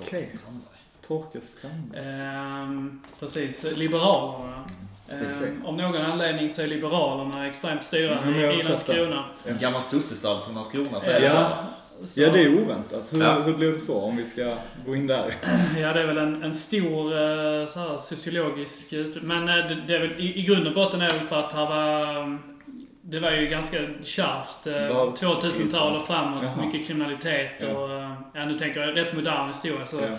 Okej. 0.00 0.36
Torkel 1.06 1.42
Strandberg. 1.42 2.02
Ehm, 2.04 3.02
precis, 3.20 3.64
Liberalerna. 3.76 4.64
Ehm, 5.10 5.62
om 5.66 5.76
någon 5.76 5.96
anledning 6.02 6.50
så 6.50 6.62
är 6.62 6.66
Liberalerna 6.66 7.46
extremt 7.48 7.84
styrande 7.84 8.22
Mm, 8.22 8.50
i 8.50 8.62
Landskrona. 8.62 9.24
En 9.46 9.58
gammal 9.58 9.82
sossestad 9.82 10.40
som 10.42 10.54
Landskrona 10.54 11.00
säger 11.00 11.34
Ja. 11.34 11.50
Så. 12.04 12.20
Ja, 12.20 12.30
det 12.32 12.40
är 12.42 12.62
oväntat. 12.62 13.12
Hur, 13.14 13.20
Ja. 13.22 13.32
hur 13.42 13.54
blev 13.54 13.72
det 13.72 13.80
så? 13.80 14.00
Om 14.00 14.16
vi 14.16 14.24
ska 14.24 14.56
gå 14.86 14.96
in 14.96 15.06
där. 15.06 15.34
Ja, 15.80 15.92
det 15.92 16.00
är 16.02 16.06
väl 16.06 16.18
en, 16.18 16.42
en 16.42 16.54
stor 16.54 17.12
eh, 17.12 17.66
så 17.66 17.78
här, 17.80 17.96
sociologisk 17.96 18.92
ut- 18.92 19.22
Men 19.22 19.48
eh, 19.48 19.54
det, 19.54 19.82
det 19.86 19.94
är 19.96 20.00
väl, 20.00 20.20
i, 20.20 20.38
i 20.38 20.42
grund 20.42 20.66
och 20.66 20.74
botten 20.74 21.02
är 21.02 21.08
det 21.10 21.14
väl 21.18 21.26
för 21.26 21.38
att 21.38 21.52
här 21.52 21.66
var... 21.68 22.38
Det 23.02 23.20
var 23.20 23.30
ju 23.30 23.46
ganska 23.46 23.78
kärvt. 24.02 24.66
Eh, 24.66 24.96
Vad 24.96 25.08
2000-tal 25.14 25.96
och 25.96 26.06
framåt. 26.06 26.42
Jaha. 26.44 26.66
Mycket 26.66 26.86
kriminalitet 26.86 27.52
Ja. 27.60 27.68
och... 27.78 27.90
eh, 27.92 28.12
Ja, 28.34 28.44
nu 28.46 28.58
tänker 28.58 28.80
jag 28.80 28.96
rätt 28.96 29.14
modern 29.14 29.48
historia. 29.48 29.86
Så 29.86 29.96
Ja. 30.00 30.18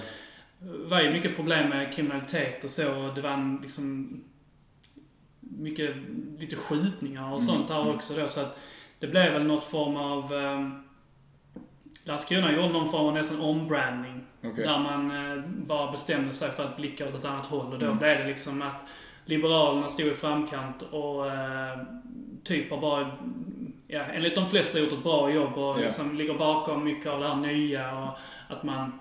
var 0.62 1.02
ju 1.02 1.10
mycket 1.12 1.36
problem 1.36 1.70
med 1.70 1.94
kriminalitet 1.94 2.64
och 2.64 2.70
så. 2.70 2.92
Och 2.96 3.14
det 3.16 3.22
var 3.22 3.30
en, 3.30 3.60
liksom... 3.62 4.10
Mycket, 5.40 5.96
lite 6.40 6.56
skjutningar 6.56 7.22
och 7.34 7.40
Mm, 7.40 7.48
sånt 7.48 7.68
där 7.68 7.82
mm. 7.82 7.96
också 7.96 8.14
då. 8.16 8.28
Så 8.28 8.40
att 8.40 8.58
det 9.00 9.08
blev 9.08 9.34
väl 9.34 9.44
något 9.44 9.64
form 9.64 9.98
av... 9.98 10.34
Landskrona 12.04 12.52
gjorde 12.54 12.70
någon 12.70 12.92
form 12.92 13.06
av 13.08 13.14
nästan 13.14 13.42
ombranding. 13.42 14.22
Okej. 14.44 14.64
Där 14.66 14.80
man 14.80 15.12
eh, 15.38 15.44
bara 15.48 15.92
bestämde 15.92 16.32
sig 16.32 16.52
för 16.52 16.64
att 16.66 16.78
blicka 16.78 17.08
åt 17.08 17.16
ett 17.16 17.26
annat 17.26 17.46
håll. 17.46 17.74
Och 17.74 17.80
då 17.80 17.86
Mm. 17.86 17.98
blev 17.98 18.18
det 18.18 18.28
liksom 18.28 18.62
att 18.62 18.76
Liberalerna 19.26 19.88
stod 19.88 20.08
i 20.08 20.14
framkant 20.14 20.82
och 20.92 21.28
eh, 21.32 21.78
typ 22.44 22.72
har 22.72 22.78
bara, 22.82 23.12
ja, 23.88 24.02
enligt 24.14 24.36
de 24.36 24.50
flesta 24.50 24.80
gjort 24.80 24.94
ett 24.94 25.04
bra 25.04 25.32
jobb 25.32 25.54
och 25.58 25.64
Ja. 25.64 25.76
liksom 25.78 26.16
ligger 26.16 26.34
bakom 26.34 26.84
mycket 26.84 27.12
av 27.12 27.20
det 27.20 27.28
här 27.28 27.36
nya 27.36 28.00
och 28.04 28.10
att 28.56 28.64
man 28.64 29.00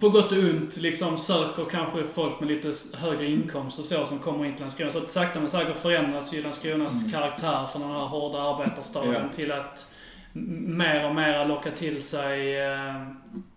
på, 0.00 0.08
gott 0.08 0.32
och 0.32 0.38
ont 0.38 0.76
liksom 0.76 1.18
söker 1.18 1.64
kanske 1.70 2.04
folk 2.04 2.40
med 2.40 2.48
lite 2.48 2.72
högre 2.96 3.26
inkomst 3.26 3.78
och 3.78 3.84
så 3.84 4.04
som 4.04 4.18
kommer 4.18 4.44
in 4.44 4.52
till 4.52 4.60
Landskrona. 4.60 4.90
Så 4.90 4.98
att 4.98 5.10
sakta 5.10 5.40
men 5.40 5.48
säkert 5.48 5.76
förändras 5.76 6.34
ju 6.34 6.42
Landskronas 6.42 7.00
Mm. 7.02 7.12
karaktär 7.12 7.66
från 7.66 7.82
den 7.82 7.90
här 7.90 8.06
hårda 8.06 8.42
arbetarstaden 8.54 9.12
Ja. 9.14 9.32
till 9.32 9.52
att 9.52 9.86
mer 10.68 11.04
och 11.08 11.14
mer 11.14 11.44
locka 11.46 11.70
till 11.70 12.02
sig 12.02 12.60
eh, 12.60 13.02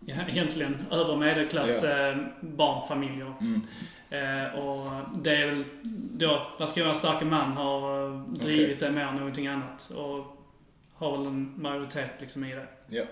ja, 0.06 0.16
egentligen 0.30 0.86
övre 0.92 1.18
medelklass 1.18 1.84
Ja. 1.84 2.10
eh, 2.10 2.16
barnfamiljer. 2.42 3.34
Mm. 3.42 3.62
Eh, 4.10 4.60
och 4.60 4.92
det 5.16 5.36
är 5.36 5.46
väl 5.46 5.64
då 6.14 6.42
Landskronas 6.60 6.98
starka 6.98 7.26
man 7.26 7.52
har 7.52 8.06
eh, 8.08 8.20
drivit 8.22 8.80
det 8.80 8.92
mer 8.92 9.02
än 9.06 9.16
någonting 9.16 9.48
annat. 9.48 9.92
Och 9.96 10.38
har 10.96 11.18
väl 11.18 11.28
en 11.28 11.54
majoritet 11.58 12.10
liksom 12.20 12.44
i 12.46 12.54
det. 12.56 12.68
Ja. 12.90 13.04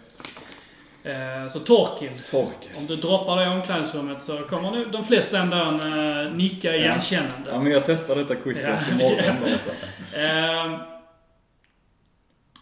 Eh, 1.03 1.47
så 1.49 1.59
Torkild. 1.59 2.27
Torkel. 2.31 2.71
Om 2.77 2.85
du 2.87 2.95
droppar 2.95 3.37
det 3.37 3.43
i 3.43 3.47
omklädningsrummet 3.47 4.21
så 4.21 4.37
kommer 4.37 4.71
nu 4.71 4.85
de 4.85 5.03
flesta 5.05 5.39
ändå 5.39 5.57
eh, 5.57 6.31
nicka 6.33 6.75
igenkännande. 6.75 7.49
Ja, 7.51 7.59
men 7.61 7.71
jag 7.71 7.85
testar 7.85 8.15
detta 8.15 8.35
quizet 8.35 8.79
Ja. 8.89 8.95
imorgon 9.05 9.35
då. 9.41 9.71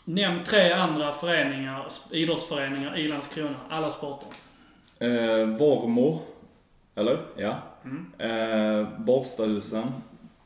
Nämn 0.09 0.43
tre 0.43 0.71
andra 0.71 1.11
föreningar, 1.11 1.87
idrottsföreningar 2.11 2.97
i 2.97 3.07
Landskrona. 3.07 3.55
Alla 3.69 3.91
sporter. 3.91 4.27
Eh, 4.99 5.45
Vormo. 5.47 6.21
Eller? 6.95 7.19
Ja. 7.37 7.55
Mm. 7.83 8.05
Eh, 8.17 8.87
Borstahusen. 8.99 9.93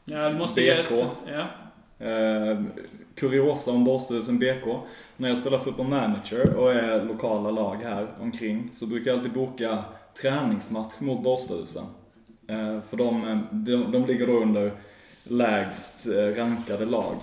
Ja, 0.06 0.30
du 0.30 0.38
måste 0.38 0.62
BK. 0.62 0.92
ett, 0.92 1.06
ja. 1.28 1.48
Eh, 2.08 2.62
kuriosa 3.16 3.72
om 3.72 3.84
Borstahusen 3.84 4.40
BK. 4.40 4.66
När 5.18 5.30
jag 5.30 5.38
spelar 5.38 5.58
fotboll 5.58 5.88
manager 5.88 6.54
och 6.56 6.74
är 6.74 7.06
lokala 7.06 7.52
lag 7.52 7.76
här 7.76 8.08
omkring 8.20 8.70
så 8.74 8.86
brukar 8.86 9.12
jag 9.12 9.18
alltid 9.18 9.34
boka 9.34 9.84
träningsmatch 10.22 11.00
mot 11.00 11.24
Borstahusen. 11.24 11.86
Eh, 12.48 12.80
för 12.90 12.98
de, 12.98 13.42
de, 13.52 13.92
de 13.92 14.06
ligger 14.06 14.28
då 14.28 14.34
under 14.34 14.72
lägst 15.24 16.08
eh, 16.08 16.14
rankade 16.14 16.86
lag. 16.86 17.16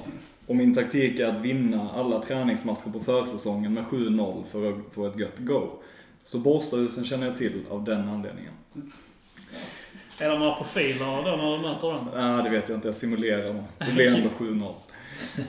Och 0.49 0.57
min 0.57 0.75
taktik 0.75 1.19
är 1.19 1.27
att 1.27 1.39
vinna 1.39 1.91
alla 1.95 2.23
träningsmatcher 2.23 2.91
på 2.93 3.01
försäsongen 3.01 3.75
med 3.75 3.85
7-0 3.85 4.45
för 4.53 4.69
att 4.71 4.95
få 4.95 5.07
ett 5.07 5.19
gött 5.19 5.39
go. 5.39 5.69
Så 6.25 6.39
Borstahusen 6.39 7.05
känner 7.05 7.27
jag 7.27 7.37
till 7.37 7.63
av 7.71 7.85
den 7.85 8.09
anledningen. 8.09 8.53
Är 10.19 10.31
det 10.31 10.39
några 10.39 10.55
profiler 10.55 11.07
då 11.07 11.37
när 11.37 11.57
du 11.57 11.63
möter 11.63 11.89
dem? 11.89 12.09
Nej, 12.17 12.43
det 12.43 12.51
vet 12.51 12.69
jag 12.69 12.77
inte. 12.77 12.89
Jag 12.89 12.95
simulerar 12.95 13.47
dem. 13.47 13.65
Det 13.79 13.93
blir 13.95 14.17
ändå 14.17 14.29
7-0. 14.39 14.75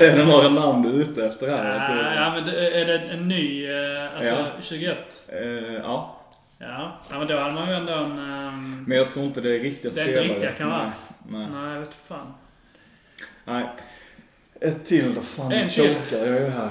är 0.00 0.16
det 0.16 0.24
några 0.24 0.48
namn 0.48 0.82
du 0.82 0.88
är 0.88 0.94
ute 0.94 1.26
efter 1.26 1.48
här? 1.48 1.70
Att 1.70 2.16
Ja, 2.16 2.30
men 2.34 2.48
är 2.54 2.84
det 2.86 2.98
en 2.98 3.28
ny, 3.28 3.66
eh, 3.70 4.16
alltså 4.16 4.32
Ja. 4.34 4.46
21? 4.60 5.28
Eh, 5.28 5.40
ja, 5.74 6.16
Ja. 6.58 6.98
ja, 7.10 7.18
men 7.18 7.26
då 7.28 7.38
hade 7.38 7.52
man 7.54 7.68
ju 7.68 7.74
ändå 7.74 7.92
en... 7.92 8.18
ehm, 8.18 8.84
men 8.88 8.96
jag 8.98 9.08
tror 9.08 9.24
inte 9.24 9.40
det 9.40 9.56
är 9.56 9.58
riktiga 9.60 9.90
Det 9.94 10.00
är 10.00 10.06
inte 10.08 10.12
spelare. 10.20 10.28
riktiga 10.34 10.52
kanske. 10.52 11.00
Nej, 11.28 11.40
nej. 11.40 11.48
nej, 11.62 11.72
jag 11.74 11.80
vet 11.80 11.94
fan. 11.94 12.32
nej. 13.44 13.64
Ett 14.60 14.84
till 14.86 15.14
då. 15.14 15.20
Fan, 15.20 15.52
En 15.52 15.68
till. 15.68 15.94
chokar 15.94 16.26
jag 16.26 16.40
ju 16.40 16.48
här. 16.50 16.70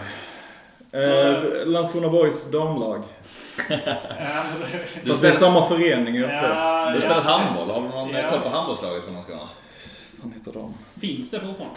Eh, 0.91 1.65
Landskrona 1.67 2.09
Boys 2.09 2.51
damlag. 2.51 3.03
Fast 5.07 5.21
det 5.21 5.27
är 5.27 5.31
samma 5.31 5.67
förening 5.67 6.17
i 6.17 6.23
och 6.23 6.27
för 6.29 6.35
sig. 6.35 6.49
ja, 6.49 6.85
Du 6.87 6.93
har 6.93 6.99
spelat 6.99 7.23
handboll. 7.23 7.69
Har 7.69 7.81
du 7.81 7.87
någon 7.87 8.09
Ja. 8.09 8.29
koll 8.29 8.39
på 8.41 8.49
handbollslaget 8.49 9.03
från 9.03 9.13
Landskrona? 9.13 9.49
Fan 10.21 10.31
heter 10.37 10.51
de? 10.53 10.73
Finns 11.01 11.29
det 11.29 11.39
fortfarande? 11.39 11.75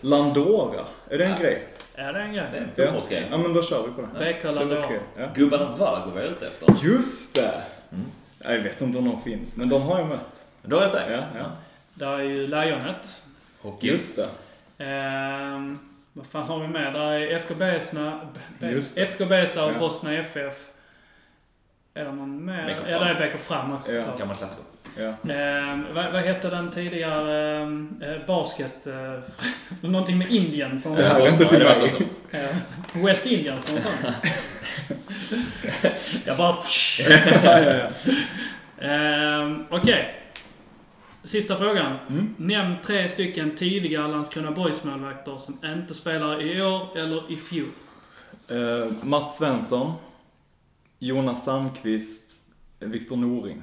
Landora. 0.00 0.80
Är 1.10 1.18
det 1.18 1.24
en 1.24 1.30
Ja. 1.30 1.36
grej? 1.36 1.68
Ja, 1.96 2.12
det 2.12 2.18
är 2.18 2.22
en 2.22 2.32
grej. 2.34 2.46
Det 2.52 2.56
är 2.58 2.62
en 2.62 2.70
Ja. 2.76 2.84
fotbollsgrej. 2.84 3.26
ja, 3.30 3.38
men 3.38 3.54
då 3.54 3.62
kör 3.62 3.82
vi 3.86 3.92
på 3.92 4.00
det. 4.00 4.06
BK 4.32 4.42
Det 4.42 4.48
var 4.48 4.54
Landora. 4.54 4.82
tre. 4.82 4.96
Ja. 5.18 5.24
Gubbarna 5.34 5.76
Vargo 5.76 6.10
var 6.10 6.20
jag 6.20 6.30
ute 6.30 6.46
efter. 6.46 6.74
Just 6.86 7.34
det! 7.34 7.62
Mm. 7.92 8.04
Jag 8.38 8.58
vet 8.62 8.80
inte 8.80 8.98
om 8.98 9.04
de 9.04 9.22
finns, 9.22 9.56
men 9.56 9.68
de 9.68 9.82
har 9.82 9.98
jag 9.98 10.08
mött. 10.08 10.44
Du 10.62 10.74
har 10.74 10.82
rätt 10.82 10.92
där. 10.92 11.10
Ja, 11.32 11.38
ja. 11.40 11.44
Där 11.94 12.18
är 12.18 12.22
ju 12.22 12.46
Lejonet. 12.46 13.22
Hockey. 13.60 13.86
Just 13.88 14.16
det. 14.16 14.26
Ehm, 14.78 15.78
vad 16.12 16.26
fan 16.26 16.42
har 16.42 16.58
vi 16.58 16.68
med? 16.68 16.92
Där 16.94 17.12
är 17.12 17.36
FK 17.36 17.54
Besna. 17.54 18.20
FK 18.96 19.24
Besa 19.26 19.64
och 19.64 19.72
Ja. 19.72 19.78
Bosna 19.78 20.12
FF. 20.14 20.54
Är 21.94 22.04
det 22.04 22.12
någon 22.12 22.44
mer? 22.44 22.78
Ja, 22.88 22.98
det 22.98 23.04
är 23.04 23.30
BK 23.32 23.38
Fram 23.40 23.72
också 23.72 23.92
Ja. 23.92 24.04
Gammal 24.18 24.36
klassiker. 24.36 24.64
Ja. 24.96 25.32
Ehm, 25.32 25.86
vad, 25.94 26.12
vad 26.12 26.22
hette 26.22 26.50
den 26.50 26.70
tidigare 26.70 27.56
ehm, 27.62 28.02
eh, 28.02 28.26
basket... 28.26 28.86
Eh, 28.86 29.20
någonting 29.90 30.18
med 30.18 30.30
Indien 30.30 30.78
som 30.78 30.96
är 30.96 31.28
inte 31.28 31.44
till 31.44 31.58
mig. 31.58 31.92
Ja, 32.30 32.38
West 33.06 33.26
Indians 33.26 33.70
eller 33.70 33.80
sånt. 33.80 33.96
Jag 36.24 36.36
bara... 36.36 36.56
ja, 37.44 37.60
ja, 37.60 37.74
ja. 37.74 38.12
Ehm, 38.86 39.66
Okej. 39.70 40.17
Sista 41.28 41.56
frågan. 41.56 41.96
Mm. 42.08 42.34
Nämn 42.36 42.74
tre 42.82 43.08
stycken 43.08 43.56
tidigare 43.56 44.08
Landskrona 44.08 44.50
Boys-målvakter 44.50 45.36
som 45.36 45.58
inte 45.64 45.94
spelar 45.94 46.42
i 46.42 46.62
år 46.62 46.98
eller 46.98 47.32
i 47.32 47.36
fjol. 47.36 47.68
Eh, 48.48 48.92
Mats 49.02 49.36
Svensson, 49.36 49.92
Jonas 50.98 51.44
Sandqvist, 51.44 52.42
Viktor 52.78 53.16
Noring. 53.16 53.62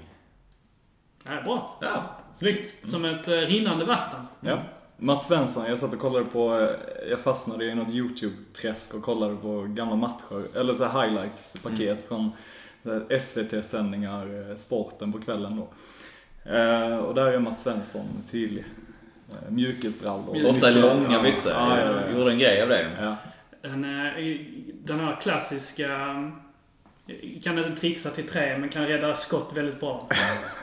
Det 1.23 1.29
är 1.29 1.43
bra. 1.43 1.77
Ja, 1.81 2.19
snyggt. 2.39 2.89
Som 2.89 3.05
ett 3.05 3.27
eh, 3.27 3.33
rinnande 3.33 3.85
vatten. 3.85 4.19
Ja. 4.39 4.63
Mats 4.97 5.27
Svensson, 5.27 5.65
jag 5.65 5.79
satt 5.79 5.93
och 5.93 5.99
kollade 5.99 6.25
på, 6.25 6.59
eh, 6.59 7.09
jag 7.09 7.19
fastnade 7.19 7.65
i 7.65 7.75
något 7.75 7.93
YouTube-träsk 7.93 8.93
och 8.93 9.03
kollade 9.03 9.35
på 9.35 9.61
gamla 9.61 9.95
matcher, 9.95 10.57
eller 10.57 10.73
så 10.73 10.85
här 10.85 11.01
highlights-paket 11.01 12.07
från 12.07 12.31
så 12.83 12.93
här 12.93 13.19
SVT-sändningar, 13.19 14.55
sporten 14.55 15.11
på 15.11 15.21
kvällen 15.21 15.57
då. 15.57 15.67
Eh, 16.45 16.97
och 16.97 17.15
där 17.15 17.25
är 17.25 17.39
Mats 17.39 17.63
Svensson 17.63 18.23
tydlig. 18.31 18.65
Eh, 19.29 19.51
Mjukisbrallor. 19.51 20.45
Ofta 20.49 20.69
långa 20.71 21.13
ja. 21.13 21.21
byxor. 21.21 21.51
Ja, 21.51 21.79
ja, 21.79 22.01
ja. 22.01 22.17
Gjorde 22.17 22.31
en 22.31 22.39
grej 22.39 22.61
av 22.61 22.69
det. 22.69 22.91
ja. 23.01 23.15
Den, 23.61 23.83
eh, 23.85 24.37
den 24.83 24.99
här 24.99 25.21
klassiska 25.21 25.87
kan 27.43 27.57
inte 27.57 27.81
trixa 27.81 28.09
till 28.09 28.27
tre, 28.27 28.57
men 28.57 28.69
kan 28.69 28.87
rädda 28.87 29.15
skott 29.15 29.51
väldigt 29.53 29.79
bra. 29.79 30.09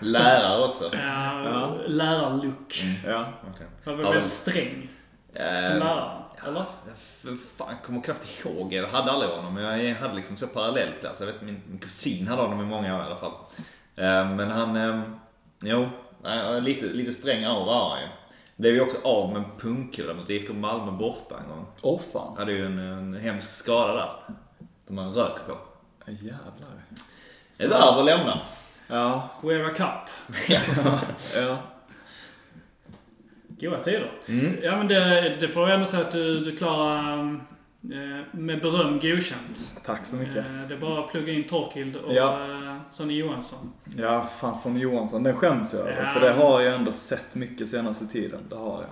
Lärare 0.00 0.64
också. 0.64 0.90
Ja, 0.92 1.44
Ja. 1.44 1.76
Lärarlook. 1.86 2.82
Ja. 3.06 3.32
Okay. 3.54 3.66
Han 3.84 3.96
var 3.98 4.12
väldigt 4.12 4.30
sträng 4.32 4.88
som 5.70 5.78
lärare. 5.78 6.18
Eller? 6.46 6.64
Jag 7.24 7.38
fan, 7.56 7.68
jag 7.70 7.82
kommer 7.86 8.00
knappt 8.00 8.26
ihåg. 8.44 8.72
Jag 8.72 8.86
hade 8.88 9.10
aldrig 9.10 9.30
honom, 9.30 9.54
men 9.54 9.84
jag 9.84 9.94
hade 9.94 10.14
liksom 10.14 10.36
så 10.36 10.46
parallellklass. 10.46 11.20
Jag 11.20 11.26
vet 11.26 11.42
min, 11.42 11.62
min 11.66 11.78
kusin 11.78 12.26
hade 12.28 12.42
honom 12.42 12.60
i 12.60 12.64
många 12.64 12.96
år 12.96 13.02
i 13.02 13.06
alla 13.06 13.16
fall. 13.16 13.32
Eh, 13.96 14.30
Men 14.30 14.50
han, 14.50 14.76
eh, 14.76 15.00
jo, 15.62 15.88
lite, 16.60 16.86
lite 16.86 17.12
sträng 17.12 17.44
aura 17.44 17.74
har 17.74 17.90
han 17.90 18.00
ju. 18.00 18.08
Blev 18.56 18.74
ju 18.74 18.80
också 18.80 18.98
av 19.04 19.32
med 19.32 19.36
en 19.36 19.58
pungkula 19.58 20.14
mot 20.14 20.30
IFK 20.30 20.52
Malmö 20.52 20.92
borta 20.92 21.34
en 21.42 21.48
gång. 21.48 21.66
Åh 21.82 22.00
fan. 22.12 22.36
Hade 22.38 22.52
ju 22.52 22.66
en, 22.66 22.78
en 22.78 23.14
hemsk 23.14 23.50
skada 23.50 23.94
där. 23.94 24.12
Som 24.86 24.98
han 24.98 25.12
rök 25.12 25.46
på. 25.46 25.58
Jävlar. 26.06 26.84
Ett 27.64 27.72
arv 27.72 27.98
att 27.98 28.04
lämna. 28.04 28.40
Ja. 28.86 29.28
Wear 29.42 29.64
a 29.64 29.70
cup. 29.74 30.36
Ja. 31.36 31.56
Goda 33.60 33.78
tider. 33.78 34.12
Mm. 34.26 34.56
Ja 34.62 34.76
men 34.76 34.88
det, 34.88 35.36
det 35.40 35.48
får 35.48 35.62
jag 35.62 35.74
ändå 35.74 35.86
säga 35.86 36.06
att 36.06 36.12
du, 36.12 36.40
du 36.40 36.56
klarar 36.56 37.18
eh, 37.18 37.34
med 38.30 38.60
beröm 38.62 38.98
godkänt. 39.00 39.72
Tack 39.84 40.06
så 40.06 40.16
mycket. 40.16 40.36
Eh, 40.36 40.68
det 40.68 40.74
är 40.74 40.78
bara 40.78 41.04
att 41.04 41.10
plugga 41.10 41.32
in 41.32 41.44
Torkild 41.44 41.96
och 41.96 42.14
Ja. 42.14 42.32
eh, 42.50 42.76
Sonny 42.90 43.14
Johansson. 43.18 43.72
Ja, 43.96 44.28
fan 44.40 44.54
Sonny 44.56 44.80
Johansson, 44.80 45.22
den 45.22 45.34
skäms 45.36 45.72
jag 45.72 45.80
över. 45.82 46.04
Ja. 46.04 46.12
För 46.12 46.20
det 46.20 46.32
har 46.32 46.60
jag 46.60 46.74
ändå 46.74 46.92
sett 46.92 47.34
mycket 47.34 47.68
senaste 47.68 48.06
tiden. 48.06 48.40
Det 48.48 48.56
har 48.56 48.80
jag. 48.82 48.90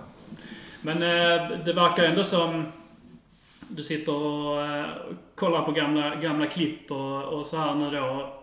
Men 0.81 0.95
eh, 0.97 1.57
det 1.65 1.73
verkar 1.73 2.03
ändå 2.03 2.23
som 2.23 2.65
du 3.67 3.83
sitter 3.83 4.13
och 4.15 4.61
eh, 4.65 4.85
kollar 5.35 5.61
på 5.61 5.71
gamla, 5.71 6.15
gamla 6.15 6.45
klipp 6.45 6.91
och, 6.91 7.23
och 7.23 7.45
så 7.45 7.57
här 7.57 7.75
nu 7.75 7.89
då. 7.91 8.33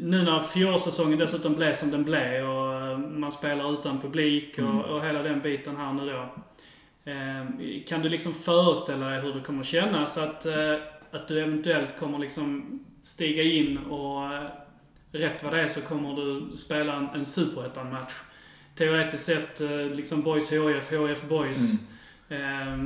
Nu 0.00 0.22
när 0.22 0.40
fjolårssäsongen 0.40 1.18
dessutom 1.18 1.54
blev 1.54 1.72
som 1.74 1.90
den 1.90 2.04
blev 2.04 2.44
och 2.50 2.74
eh, 2.74 2.98
man 2.98 3.32
spelar 3.32 3.72
utan 3.72 4.00
publik 4.00 4.52
och, 4.52 4.58
Mm. 4.58 4.78
och 4.80 5.02
hela 5.06 5.22
den 5.22 5.40
biten 5.40 5.76
här 5.76 5.92
nu 5.92 6.12
då. 6.12 6.26
Eh, 7.08 7.44
kan 7.88 8.02
du 8.02 8.08
liksom 8.08 8.34
föreställa 8.34 9.06
dig 9.08 9.20
hur 9.20 9.34
det 9.34 9.40
kommer 9.40 9.64
kännas 9.64 10.18
att, 10.18 10.46
eh, 10.46 10.74
att 11.12 11.28
du 11.28 11.40
eventuellt 11.42 11.98
kommer 11.98 12.18
liksom 12.18 12.80
stiga 13.02 13.42
in 13.42 13.78
och 13.78 14.34
eh, 14.34 14.42
rätt 15.12 15.42
vad 15.42 15.52
det 15.52 15.60
är 15.60 15.66
så 15.68 15.80
kommer 15.80 16.16
du 16.16 16.56
spela 16.56 16.94
en, 16.96 17.08
en 17.14 17.26
superettan-match. 17.26 18.12
Teoretiskt 18.74 19.24
sett 19.24 19.60
eh, 19.60 19.68
liksom 19.86 20.22
Boys 20.22 20.50
HF, 20.50 20.90
HF 20.92 21.22
Boys. 21.28 21.72
Eh, 22.28 22.78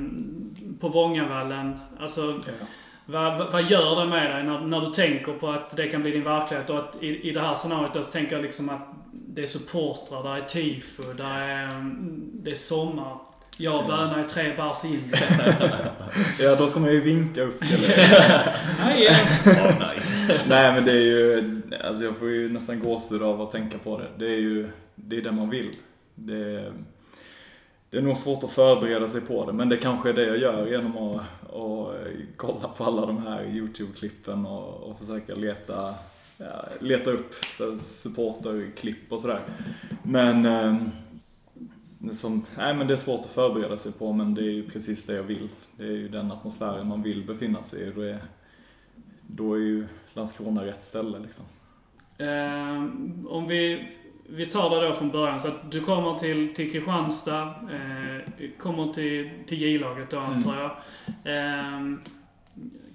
på 0.80 0.88
Vångavallen. 0.88 1.78
Alltså, 2.00 2.40
Ja. 2.46 2.66
vad, 3.06 3.52
vad- 3.52 3.70
gör 3.70 4.00
det 4.04 4.06
med 4.10 4.30
dig 4.30 4.44
när, 4.44 4.60
när 4.60 4.80
du 4.80 4.92
tänker 4.92 5.32
på 5.32 5.48
att 5.50 5.76
det 5.76 5.86
kan 5.88 6.02
bli 6.02 6.10
din 6.10 6.24
verklighet 6.24 6.70
och 6.70 6.78
att 6.78 7.02
i, 7.02 7.28
i 7.28 7.32
det 7.32 7.40
här 7.40 7.54
scenariot 7.54 7.94
då 7.94 8.02
så 8.02 8.10
tänker 8.10 8.36
jag 8.36 8.42
liksom 8.42 8.68
att 8.68 8.88
det 9.12 9.42
är 9.42 9.46
supportrar, 9.46 10.22
där 10.22 10.36
är 10.36 10.40
tifo, 10.40 11.02
där 11.12 11.40
är, 11.48 11.64
mm, 11.68 12.30
det 12.32 12.50
är 12.50 12.54
sommar. 12.54 13.18
Jag 13.62 13.80
och 13.80 13.86
Böna 13.86 14.18
är 14.18 14.28
tre 14.28 14.56
bärs 14.56 14.84
in. 14.84 15.12
ja, 16.40 16.56
då 16.56 16.70
kommer 16.70 16.86
jag 16.86 16.94
ju 16.94 17.00
vinka 17.00 17.42
upp 17.42 17.60
till. 17.60 17.80
Nej. 18.84 19.08
Oh, 19.46 19.94
nice. 19.94 20.42
Nej 20.48 20.72
men 20.72 20.84
det 20.84 20.92
är 20.92 21.00
ju, 21.00 21.62
alltså 21.84 22.04
jag 22.04 22.16
får 22.16 22.30
ju 22.30 22.52
nästan 22.52 22.80
gåshud 22.80 23.22
av 23.22 23.40
att 23.40 23.50
tänka 23.50 23.78
på 23.78 23.98
det. 23.98 24.06
Det 24.18 24.32
är 24.32 24.38
ju, 24.38 24.68
det 24.94 25.16
är 25.16 25.22
det 25.22 25.32
man 25.32 25.50
vill. 25.50 25.70
Det 26.14 26.34
är, 26.34 26.72
det 27.90 27.96
är 27.96 28.02
nog 28.02 28.16
svårt 28.16 28.44
att 28.44 28.50
förbereda 28.50 29.08
sig 29.08 29.20
på 29.20 29.46
det, 29.46 29.52
men 29.52 29.68
det 29.68 29.76
kanske 29.76 30.08
är 30.08 30.14
det 30.14 30.26
jag 30.26 30.38
gör 30.38 30.66
genom 30.66 30.96
att, 30.96 31.20
att 31.54 31.96
kolla 32.36 32.68
på 32.76 32.84
alla 32.84 33.06
de 33.06 33.26
här 33.26 33.44
YouTube-klippen 33.44 34.46
och, 34.46 34.90
och 34.90 34.98
försöka 34.98 35.34
leta, 35.34 35.94
ja, 36.36 36.64
leta 36.80 37.10
upp 37.10 37.34
supporterklipp 37.78 39.12
och 39.12 39.20
sådär. 39.20 39.40
Men, 40.02 40.46
eh, 40.46 40.74
det 40.74 41.01
som, 42.10 42.44
nej 42.56 42.74
men 42.74 42.86
det 42.86 42.94
är 42.94 42.96
svårt 42.96 43.20
att 43.20 43.30
förbereda 43.30 43.76
sig 43.76 43.92
på, 43.92 44.12
men 44.12 44.34
det 44.34 44.40
är 44.40 44.52
ju 44.52 44.70
precis 44.70 45.06
det 45.06 45.14
jag 45.14 45.22
vill. 45.22 45.48
Det 45.76 45.84
är 45.84 45.90
ju 45.90 46.08
den 46.08 46.32
atmosfären 46.32 46.86
man 46.86 47.02
vill 47.02 47.26
befinna 47.26 47.62
sig 47.62 47.82
i. 47.82 47.90
Det 47.90 48.10
är, 48.10 48.22
då 49.26 49.54
är 49.54 49.58
ju 49.58 49.86
Landskrona 50.12 50.64
rätt 50.64 50.84
ställe 50.84 51.18
liksom. 51.18 51.44
Eh, 52.18 52.82
om 53.28 53.46
vi, 53.48 53.88
vi 54.28 54.46
tar 54.46 54.70
det 54.70 54.86
då 54.88 54.92
från 54.94 55.10
början. 55.10 55.40
Så 55.40 55.48
att 55.48 55.70
du 55.70 55.80
kommer 55.80 56.18
till, 56.18 56.54
till 56.54 56.72
Kristianstad, 56.72 57.42
eh, 57.48 58.48
kommer 58.58 58.92
till, 58.92 59.30
till 59.46 59.62
J-laget 59.62 60.10
då 60.10 60.18
antar 60.18 60.56
jag. 60.56 60.70
Eh, 61.36 61.80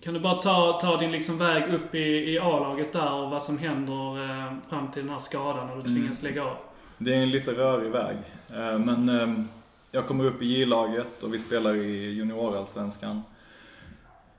kan 0.01 0.13
du 0.13 0.19
bara 0.19 0.35
ta, 0.35 0.79
ta 0.81 0.97
din 0.97 1.11
liksom 1.11 1.37
väg 1.37 1.73
upp 1.73 1.95
i, 1.95 2.33
i 2.33 2.39
A-laget 2.39 2.93
där 2.93 3.13
och 3.13 3.31
vad 3.31 3.43
som 3.43 3.57
händer 3.57 4.23
eh, 4.23 4.53
fram 4.69 4.91
till 4.91 5.01
den 5.01 5.11
här 5.11 5.19
skadan 5.19 5.69
och 5.69 5.83
du 5.83 5.89
tvingas 5.89 6.23
lägga 6.23 6.43
av? 6.43 6.57
Det 6.97 7.13
är 7.13 7.17
en 7.17 7.31
lite 7.31 7.51
rörig 7.51 7.91
väg. 7.91 8.17
Eh, 8.49 8.79
men 8.79 9.09
ehm, 9.09 9.47
jag 9.91 10.07
kommer 10.07 10.25
upp 10.25 10.41
i 10.41 10.45
J-laget 10.45 11.23
och 11.23 11.33
vi 11.33 11.39
spelar 11.39 11.75
i 11.75 12.11
juniorallsvenskan. 12.11 13.21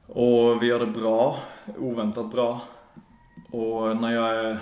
Och 0.07 0.63
vi 0.63 0.67
gör 0.67 0.81
det 0.81 0.87
bra, 0.87 1.39
oväntat 1.79 2.31
bra. 2.31 2.61
Och 3.51 3.97
när 3.97 4.15
jag 4.15 4.45
är 4.45 4.59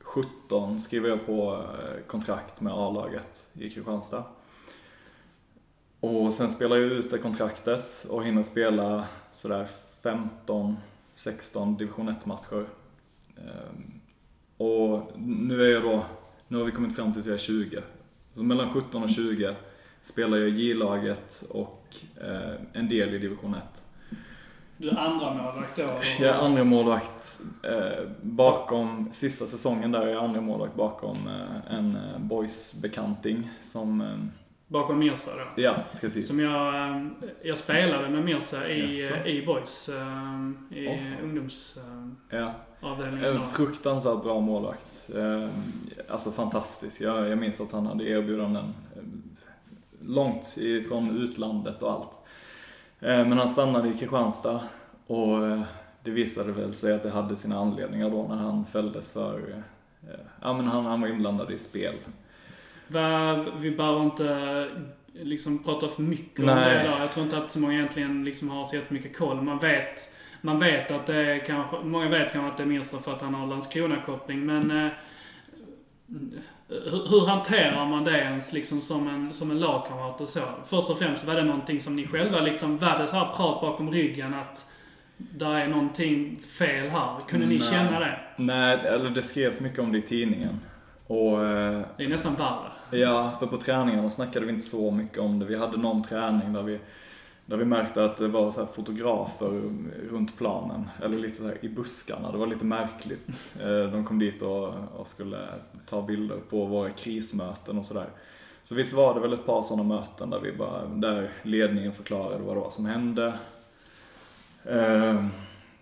17 0.00 0.80
skriver 0.80 1.08
jag 1.08 1.26
på 1.26 1.52
eh, 1.52 2.06
kontrakt 2.06 2.60
med 2.60 2.72
A-laget 2.72 3.46
i 3.52 3.70
Kristianstad. 3.70 4.24
Och 6.00 6.34
sen 6.34 6.50
spelar 6.50 6.76
jag 6.76 6.86
ut 6.86 7.10
det 7.10 7.18
kontraktet 7.18 8.06
och 8.10 8.24
hinner 8.24 8.42
spela 8.42 9.06
sådär 9.32 9.68
15, 10.02 10.76
16 11.12 11.76
division 11.76 12.08
1-matcher. 12.08 12.66
Ehm, 13.36 14.00
och 14.56 15.12
nu 15.18 15.62
är 15.62 15.72
jag 15.72 15.82
då, 15.82 16.04
nu 16.48 16.58
har 16.58 16.64
vi 16.64 16.72
kommit 16.72 16.96
fram 16.96 17.12
till 17.12 17.20
att 17.20 17.26
jag 17.26 17.34
är 17.34 17.38
20. 17.38 17.82
Så 18.34 18.42
mellan 18.42 18.68
17 18.70 19.02
och 19.02 19.10
20 19.10 19.54
spelar 20.02 20.38
jag 20.38 20.48
i 20.48 20.52
J-laget 20.52 21.44
och 21.50 21.96
eh, 22.20 22.54
en 22.72 22.88
del 22.88 23.14
i 23.14 23.18
division 23.18 23.54
1. 23.54 23.82
Du 24.76 24.88
är 24.88 24.96
andra 24.96 25.34
målvakt 25.34 25.76
då? 25.76 25.82
Jag 26.20 26.28
är 26.30 26.34
andra 26.34 26.64
målvakt 26.64 27.40
eh, 27.62 28.08
bakom, 28.22 29.08
sista 29.12 29.46
säsongen 29.46 29.92
där 29.92 30.00
är 30.00 30.12
jag 30.12 30.24
andra 30.24 30.40
målvakt 30.40 30.74
bakom 30.74 31.28
eh, 31.28 31.74
en 31.74 31.96
eh, 31.96 32.18
boys-bekanting 32.18 33.50
som, 33.62 34.00
eh, 34.00 34.16
Bakom 34.66 34.98
Mirza 34.98 35.30
då? 35.36 35.62
ja 35.62 35.76
precis. 36.00 36.28
Som 36.28 36.40
jag, 36.40 36.74
eh, 36.74 37.06
jag 37.42 37.58
spelade 37.58 38.08
med 38.08 38.24
Mirza 38.24 38.68
i, 38.68 39.10
eh, 39.10 39.26
i 39.26 39.46
Boys, 39.46 39.88
i 40.70 40.88
Åh, 40.88 40.96
fan. 40.96 41.24
ungdomsavdelningen. 41.24 42.54
Ja, 42.84 42.96
en 43.04 43.40
fruktansvärt 43.40 44.22
bra 44.22 44.40
målvakt. 44.40 45.10
Eh, 45.14 45.48
alltså 46.08 46.30
fantastisk. 46.30 47.00
Jag, 47.00 47.28
jag 47.28 47.38
minns 47.38 47.60
att 47.60 47.72
han 47.72 47.86
hade 47.86 48.04
erbjudanden 48.04 48.74
långt 50.06 50.56
ifrån 50.56 51.22
utlandet 51.22 51.82
och 51.82 51.92
allt. 51.92 52.20
Eh, 53.00 53.26
men 53.26 53.38
han 53.38 53.48
stannade 53.48 53.88
i 53.88 53.92
Kristianstad 53.92 54.60
och 55.06 55.46
eh, 55.46 55.62
det 56.02 56.10
visade 56.10 56.52
väl 56.52 56.74
sig 56.74 56.94
att 56.94 57.02
det 57.02 57.10
hade 57.10 57.36
sina 57.36 57.58
anledningar 57.58 58.10
då 58.10 58.26
när 58.28 58.36
han 58.36 58.66
fälldes 58.66 59.12
för, 59.12 59.38
eh, 60.02 60.18
ja 60.42 60.52
men 60.52 60.66
han, 60.66 60.84
han 60.84 61.00
var 61.00 61.08
inblandad 61.08 61.50
i 61.50 61.58
spel. 61.58 61.94
Vi 63.56 63.70
behöver 63.70 64.02
inte 64.02 64.68
liksom 65.12 65.64
prata 65.64 65.88
för 65.88 66.02
mycket 66.02 66.40
om 66.40 66.46
Nej. 66.46 66.74
det 66.74 66.90
där. 66.90 67.00
Jag 67.00 67.12
tror 67.12 67.24
inte 67.24 67.38
att 67.38 67.50
så 67.50 67.58
många 67.58 67.74
egentligen 67.74 68.24
liksom 68.24 68.48
har 68.48 68.64
så 68.64 68.80
mycket 68.88 69.18
koll. 69.18 69.42
Man 69.42 69.58
vet, 69.58 70.14
man 70.44 70.60
vet 70.60 70.90
att 70.90 71.06
det 71.06 71.16
är 71.16 71.38
kanske, 71.46 71.76
många 71.84 72.08
vet 72.08 72.32
kanske 72.32 72.50
att 72.50 72.56
det 72.56 72.62
är 72.62 72.66
Mirza 72.66 72.98
för 72.98 73.12
att 73.12 73.22
han 73.22 73.34
har 73.34 73.46
Landskrona-koppling, 73.46 74.46
men 74.46 74.70
eh, 74.70 74.92
hur, 76.68 77.08
hur 77.10 77.26
hanterar 77.26 77.86
man 77.86 78.04
det 78.04 78.18
ens 78.18 78.52
liksom 78.52 78.80
som 78.80 79.08
en, 79.08 79.32
som 79.32 79.50
en 79.50 79.60
lagkamrat 79.60 80.20
och 80.20 80.28
så? 80.28 80.40
Först 80.64 80.90
och 80.90 80.98
främst, 80.98 81.24
var 81.24 81.34
det 81.34 81.44
någonting 81.44 81.80
som 81.80 81.96
ni 81.96 82.06
själva 82.06 82.40
liksom, 82.40 82.78
var 82.78 82.98
det 82.98 83.06
så 83.06 83.16
här 83.16 83.34
prat 83.34 83.60
bakom 83.60 83.90
ryggen 83.90 84.34
att 84.34 84.70
där 85.16 85.54
är 85.54 85.68
någonting 85.68 86.38
fel 86.38 86.88
här? 86.88 87.16
Kunde 87.28 87.46
ni 87.46 87.58
Nej. 87.58 87.68
känna 87.70 88.00
det? 88.00 88.18
Nej, 88.36 88.78
eller 88.78 89.10
det 89.10 89.22
skrevs 89.22 89.60
mycket 89.60 89.78
om 89.78 89.92
det 89.92 89.98
i 89.98 90.02
tidningen. 90.02 90.60
Och 91.06 91.44
eh, 91.44 91.82
Det 91.96 92.04
är 92.04 92.08
nästan 92.08 92.34
värre. 92.34 93.00
Ja, 93.00 93.32
för 93.38 93.46
på 93.46 93.56
träningarna 93.56 94.10
snackade 94.10 94.46
vi 94.46 94.52
inte 94.52 94.64
så 94.64 94.90
mycket 94.90 95.18
om 95.18 95.38
det. 95.38 95.44
Vi 95.44 95.56
hade 95.56 95.76
någon 95.76 96.02
träning 96.02 96.52
där 96.52 96.62
vi, 96.62 96.78
där 97.46 97.56
vi 97.56 97.64
märkte 97.64 98.04
att 98.04 98.16
det 98.16 98.28
var 98.28 98.50
så 98.50 98.60
här 98.60 98.66
fotografer 98.66 99.62
runt 100.10 100.36
planen, 100.38 100.88
eller 101.02 101.18
lite 101.18 101.36
så 101.36 101.44
här 101.46 101.58
i 101.64 101.68
buskarna. 101.68 102.32
Det 102.32 102.38
var 102.38 102.46
lite 102.46 102.64
märkligt. 102.64 103.28
Eh, 103.60 103.92
de 103.92 104.04
kom 104.04 104.18
dit 104.18 104.42
och, 104.42 104.74
och 104.96 105.06
skulle 105.06 105.48
ta 105.86 106.02
bilder 106.02 106.38
på 106.50 106.64
våra 106.66 106.90
krismöten 106.90 107.78
och 107.78 107.84
sådär. 107.84 108.06
Så 108.64 108.74
visst 108.74 108.92
var 108.94 109.14
det 109.14 109.20
väl 109.20 109.32
ett 109.32 109.46
par 109.46 109.62
sådana 109.62 109.82
möten 109.94 110.30
där 110.30 110.40
vi 110.40 110.52
bara, 110.52 110.86
där 110.86 111.28
ledningen 111.42 111.92
förklarade 111.92 112.44
vad 112.44 112.56
det 112.56 112.60
var 112.60 112.70
som 112.70 112.86
hände. 112.86 113.34
Eh, 114.64 115.26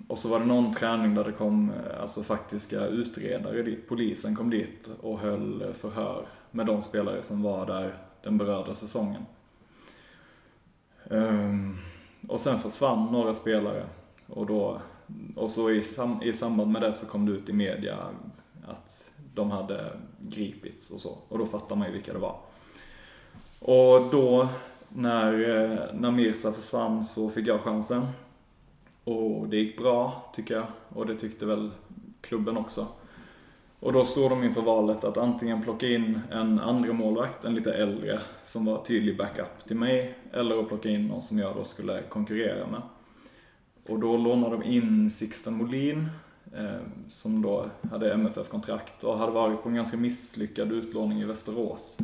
Och 0.08 0.18
så 0.18 0.28
var 0.28 0.38
det 0.40 0.46
någon 0.46 0.72
träning 0.74 1.14
där 1.14 1.24
det 1.24 1.32
kom 1.32 1.70
eh, 1.70 2.00
alltså 2.00 2.22
faktiska 2.22 2.86
utredare 2.86 3.62
dit. 3.62 3.88
Polisen 3.88 4.36
kom 4.36 4.50
dit 4.50 4.90
och 5.00 5.18
höll 5.18 5.72
förhör 5.72 6.24
med 6.50 6.66
de 6.66 6.82
spelare 6.82 7.22
som 7.22 7.42
var 7.42 7.66
där 7.66 7.94
den 8.22 8.38
berörda 8.38 8.74
säsongen. 8.74 9.22
Um, 11.12 11.78
Och 12.28 12.40
sen 12.40 12.58
försvann 12.58 13.12
några 13.12 13.34
spelare 13.34 13.86
och 14.26 14.46
då, 14.46 14.80
Och 15.36 15.50
så 15.50 15.70
i, 15.70 15.82
sam, 15.82 16.22
i 16.22 16.32
samband 16.32 16.70
med 16.72 16.82
det 16.82 16.92
så 16.92 17.06
kom 17.06 17.26
det 17.26 17.32
ut 17.32 17.48
i 17.48 17.52
media 17.52 17.96
att 18.68 19.10
de 19.34 19.50
hade 19.50 19.92
gripits 20.20 20.90
och 20.90 21.00
så. 21.00 21.18
Och 21.28 21.38
då 21.38 21.46
fattar 21.46 21.76
man 21.76 21.86
ju 21.88 21.92
vilka 21.92 22.12
det 22.12 22.18
var. 22.18 22.36
Och 23.58 24.10
då 24.10 24.48
när, 24.88 25.32
eh, 25.32 25.94
när 25.94 26.10
Mirza 26.10 26.52
försvann 26.52 27.04
så 27.04 27.30
fick 27.30 27.46
jag 27.46 27.60
chansen. 27.60 28.06
Och 29.04 29.48
det 29.48 29.56
gick 29.56 29.78
bra, 29.78 30.30
tycker 30.34 30.54
jag. 30.54 30.66
Och 30.88 31.06
det 31.06 31.18
tyckte 31.18 31.46
väl 31.46 31.70
klubben 32.20 32.56
också. 32.56 32.86
Och 33.83 33.93
då 33.93 34.05
stod 34.05 34.30
de 34.30 34.45
inför 34.45 34.61
valet 34.62 35.05
att 35.05 35.16
antingen 35.16 35.62
plocka 35.62 35.89
in 35.89 36.20
en 36.30 36.59
andra 36.61 36.93
målvakt, 36.93 37.45
en 37.45 37.55
lite 37.55 37.72
äldre, 37.74 38.20
som 38.45 38.64
var 38.64 38.78
tydlig 38.78 39.18
backup 39.18 39.64
till 39.66 39.76
mig, 39.76 40.18
eller 40.33 40.61
att 40.61 40.68
plocka 40.68 40.89
in 40.89 41.07
någon 41.07 41.22
som 41.22 41.39
jag 41.39 41.57
då 41.57 41.64
skulle 41.64 42.03
konkurrera 42.03 42.66
med. 42.66 42.83
Och 43.89 43.99
då 44.01 44.16
lånade 44.16 44.57
de 44.57 44.62
in 44.64 45.11
Sixten 45.11 45.55
Molin, 45.55 46.09
eh, 46.57 46.80
som 47.09 47.43
då 47.43 47.66
hade 47.91 48.12
MFF-kontrakt 48.12 49.05
och 49.05 49.18
hade 49.18 49.33
varit 49.33 49.62
på 49.62 49.68
en 49.68 49.74
ganska 49.74 49.97
misslyckad 49.97 50.72
utlåning 50.72 51.20
i 51.20 51.24
Västerås. 51.24 51.99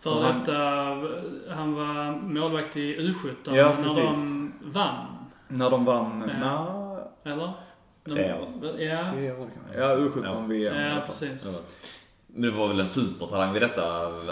För 0.00 0.10
Så 0.10 0.18
att 0.18 0.48
uh, 0.48 1.10
han 1.54 1.74
var 1.74 2.20
målvakt 2.22 2.76
i 2.76 2.96
U17 2.96 3.34
Ja, 3.44 3.74
när 3.74 3.82
precis. 3.82 4.32
de 4.32 4.52
vann. 4.72 5.06
När 5.48 5.70
de 5.70 5.84
vann, 5.84 6.30
Ja. 6.40 6.40
na, 7.24 7.30
Eller? 7.32 7.52
Tre 8.08 8.34
Ja, 8.78 9.02
tre 9.12 9.32
år 9.32 9.48
kanske. 9.54 9.80
Ja, 9.80 9.96
U17 9.96 10.24
Ja. 10.24 10.40
VM 10.40 10.52
i 10.52 10.68
alla 10.78 10.86
ja 10.88 10.94
fall. 10.94 11.06
precis. 11.06 11.62
Men 12.26 12.42
det 12.42 12.50
var 12.50 12.68
väl 12.68 12.80
en 12.80 12.88
supertalang 12.88 13.52
vid 13.52 13.62
detta, 13.62 13.82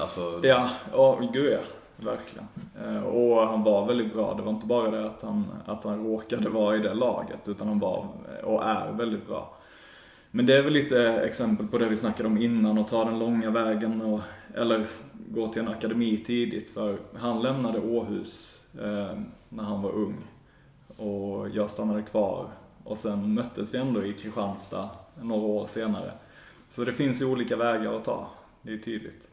alltså. 0.00 0.40
Ja, 0.42 0.70
ja, 0.92 1.20
gud 1.32 1.52
ja. 1.52 1.58
Verkligen. 1.96 2.48
Eh, 2.84 3.02
Och 3.02 3.46
han 3.46 3.62
var 3.64 3.86
väldigt 3.86 4.12
bra. 4.14 4.34
Det 4.34 4.42
var 4.42 4.50
inte 4.52 4.66
bara 4.66 4.90
det 4.90 5.06
att 5.06 5.22
han, 5.22 5.44
att 5.66 5.84
han 5.84 6.04
råkade 6.06 6.48
vara 6.48 6.76
i 6.76 6.78
det 6.78 6.94
laget, 6.94 7.48
utan 7.48 7.68
han 7.68 7.78
var 7.78 8.06
och 8.44 8.64
är 8.64 8.92
väldigt 8.92 9.26
bra. 9.26 9.54
Men 10.30 10.46
det 10.46 10.54
är 10.56 10.62
väl 10.62 10.72
lite 10.72 10.98
exempel 11.08 11.66
på 11.66 11.78
det 11.78 11.88
vi 11.88 11.96
snackade 11.96 12.26
om 12.28 12.38
innan, 12.42 12.78
att 12.78 12.88
ta 12.88 13.04
den 13.04 13.18
långa 13.18 13.50
vägen 13.50 14.02
och, 14.02 14.20
eller 14.54 14.86
gå 15.28 15.48
till 15.48 15.62
en 15.62 15.68
akademi 15.68 16.16
tidigt. 16.26 16.70
För 16.70 16.98
han 17.18 17.42
lämnade 17.42 17.80
Åhus 17.80 18.58
eh, 18.74 19.18
när 19.48 19.64
han 19.64 19.82
var 19.82 19.90
ung. 19.90 20.16
Och 20.96 21.48
jag 21.48 21.70
stannade 21.70 22.02
kvar. 22.02 22.46
Och 22.89 22.99
sen 22.99 23.34
möttes 23.34 23.74
vi 23.74 23.78
ändå 23.78 24.05
i 24.05 24.12
Kristianstad 24.12 24.91
några 25.22 25.47
år 25.47 25.66
senare. 25.66 26.12
Så 26.68 26.84
det 26.84 26.93
finns 26.93 27.22
ju 27.22 27.26
olika 27.26 27.57
vägar 27.57 27.93
att 27.93 28.05
ta. 28.05 28.30
Det 28.62 28.72
är 28.72 28.78
tydligt. 28.78 29.28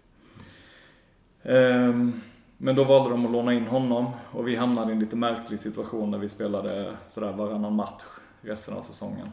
Ehm, 1.43 2.22
men 2.58 2.76
då 2.76 2.84
valde 2.84 3.10
de 3.10 3.26
att 3.26 3.32
låna 3.32 3.53
in 3.53 3.68
honom 3.68 4.06
och 4.32 4.47
vi 4.47 4.56
hamnade 4.56 4.91
i 4.91 4.93
en 4.93 4.99
lite 4.99 5.16
märklig 5.16 5.60
situation 5.60 6.12
där 6.12 6.18
vi 6.18 6.30
spelade 6.30 6.97
sådär 7.08 7.32
varannan 7.32 7.76
match 7.76 8.03
resten 8.41 8.74
av 8.74 8.82
säsongen. 8.82 9.28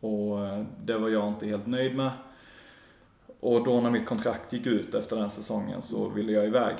Och 0.00 0.46
eh, 0.46 0.64
det 0.84 0.98
var 0.98 1.08
jag 1.08 1.28
inte 1.28 1.46
helt 1.46 1.66
nöjd 1.66 1.96
med. 1.96 2.10
Och 3.40 3.64
då 3.64 3.80
när 3.80 3.90
mitt 3.90 4.06
kontrakt 4.06 4.52
gick 4.52 4.66
ut 4.66 4.94
efter 4.94 5.16
den 5.16 5.30
säsongen 5.30 5.82
så 5.82 6.08
ville 6.08 6.32
jag 6.32 6.46
iväg. 6.46 6.76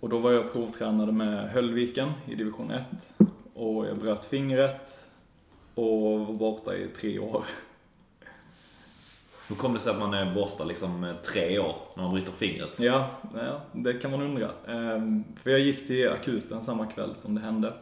Och 0.00 0.08
då 0.08 0.18
var 0.18 0.32
jag 0.32 0.52
provtränare 0.52 1.12
med 1.12 1.50
Höllviken 1.50 2.12
i 2.26 2.34
division 2.34 2.70
1. 2.70 3.14
Och 3.54 3.86
jag 3.86 3.98
bröt 3.98 4.24
fingret 4.24 5.05
och 5.76 6.26
var 6.26 6.32
borta 6.32 6.76
i 6.76 6.88
tre 6.88 7.18
år. 7.18 7.44
Hur 9.48 9.56
kom 9.56 9.74
det 9.74 9.80
sig 9.80 9.92
att 9.92 9.98
man 9.98 10.14
är 10.14 10.34
borta 10.34 10.64
liksom 10.64 11.04
eh, 11.04 11.14
tre 11.16 11.58
år 11.58 11.76
när 11.94 12.02
man 12.02 12.12
bryter 12.12 12.32
fingret? 12.32 12.70
Ja, 12.76 13.10
ja, 13.34 13.60
det 13.72 13.92
kan 13.92 14.10
man 14.10 14.22
undra. 14.22 14.50
Ehm, 14.66 15.24
För 15.42 15.50
jag 15.50 15.60
gick 15.60 15.86
till 15.86 16.08
akuten 16.08 16.62
samma 16.62 16.86
kväll 16.86 17.14
som 17.14 17.34
det 17.34 17.40
hände. 17.40 17.72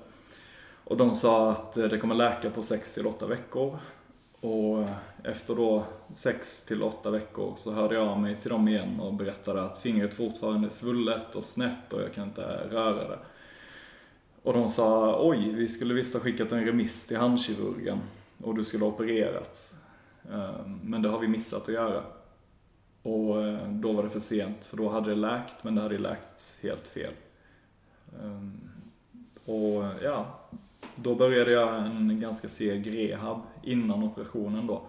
Och 0.84 0.96
de 0.96 1.14
sa 1.14 1.50
att 1.50 1.76
eh, 1.76 1.84
det 1.84 1.98
kommer 1.98 2.14
läka 2.14 2.50
på 2.50 2.62
6 2.62 2.94
till 2.94 3.06
8 3.06 3.26
veckor. 3.26 3.78
Och 4.40 4.88
efter 5.24 5.54
då 5.54 5.84
6 6.14 6.64
till 6.64 6.82
8 6.82 7.10
veckor 7.10 7.54
så 7.56 7.72
hörde 7.72 7.94
jag 7.94 8.08
av 8.08 8.20
mig 8.20 8.36
till 8.40 8.50
dem 8.50 8.68
igen 8.68 9.00
och 9.00 9.14
berättade 9.14 9.62
att 9.62 9.78
fingret 9.78 10.14
fortfarande 10.14 10.68
är 10.68 10.70
svullet 10.70 11.34
och 11.34 11.44
snett 11.44 11.92
och 11.92 12.02
jag 12.02 12.14
kan 12.14 12.24
inte 12.24 12.68
röra 12.70 13.08
det. 13.08 13.18
Och 14.44 14.52
de 14.52 14.68
sa, 14.68 15.18
oj, 15.28 15.52
vi 15.52 15.68
skulle 15.68 15.94
visst 15.94 16.14
ha 16.14 16.20
skickat 16.20 16.52
en 16.52 16.64
remiss 16.64 17.06
till 17.06 17.16
handkirurgen 17.16 18.00
och 18.42 18.54
du 18.54 18.64
skulle 18.64 18.84
ha 18.84 18.92
opererats. 18.92 19.74
Ehm, 20.32 20.80
men 20.82 21.02
det 21.02 21.08
har 21.08 21.18
vi 21.18 21.28
missat 21.28 21.62
att 21.62 21.74
göra. 21.74 22.02
Och 23.02 23.42
eh, 23.42 23.68
då 23.68 23.92
var 23.92 24.02
det 24.02 24.10
för 24.10 24.20
sent, 24.20 24.64
för 24.64 24.76
då 24.76 24.88
hade 24.88 25.10
det 25.10 25.16
läkt, 25.16 25.64
men 25.64 25.74
det 25.74 25.82
hade 25.82 25.98
läkt 25.98 26.58
helt 26.62 26.86
fel. 26.86 27.12
Ehm, 28.22 28.60
och 29.44 29.84
ja, 30.02 30.26
då 30.96 31.14
började 31.14 31.50
jag 31.50 31.86
en 31.86 32.20
ganska 32.20 32.48
seg 32.48 32.94
rehab 32.94 33.40
innan 33.62 34.02
operationen 34.02 34.66
då. 34.66 34.82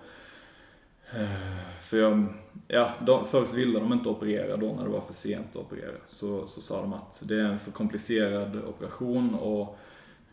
Eh, 1.14 1.82
för 1.82 1.98
jag, 1.98 2.26
ja, 2.68 2.94
de, 3.06 3.26
först 3.28 3.54
ville 3.54 3.80
de 3.80 3.94
inte 3.94 4.10
operera 4.10 4.58
då 4.58 4.74
när 4.74 4.84
det 4.84 4.90
var 4.90 5.02
för 5.02 5.14
sent 5.14 5.48
att 5.52 5.56
operera. 5.56 5.92
Så, 6.06 6.48
så 6.48 6.62
sa 6.62 6.82
de 6.82 6.94
att 6.94 7.24
det 7.26 7.36
är 7.36 7.44
en 7.44 7.60
för 7.60 7.72
komplicerad 7.72 8.64
operation 8.68 9.36
och 9.36 9.78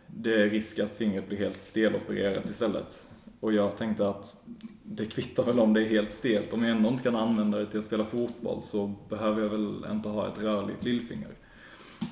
det 0.06 0.34
är 0.34 0.50
risk 0.50 0.78
att 0.78 0.94
fingret 0.94 1.28
blir 1.28 1.38
helt 1.38 1.62
stelopererat 1.62 2.50
istället. 2.50 3.06
Och 3.40 3.52
jag 3.52 3.76
tänkte 3.76 4.08
att 4.08 4.36
det 4.82 5.06
kvittar 5.06 5.42
väl 5.42 5.58
om 5.58 5.74
det 5.74 5.80
är 5.80 5.88
helt 5.88 6.12
stelt. 6.12 6.52
Om 6.52 6.62
jag 6.62 6.76
ändå 6.76 6.88
inte 6.88 7.02
kan 7.02 7.16
använda 7.16 7.58
det 7.58 7.66
till 7.66 7.78
att 7.78 7.84
spela 7.84 8.04
fotboll 8.04 8.62
så 8.62 8.92
behöver 9.08 9.42
jag 9.42 9.48
väl 9.48 9.86
inte 9.90 10.08
ha 10.08 10.28
ett 10.28 10.38
rörligt 10.38 10.84
lillfinger. 10.84 11.30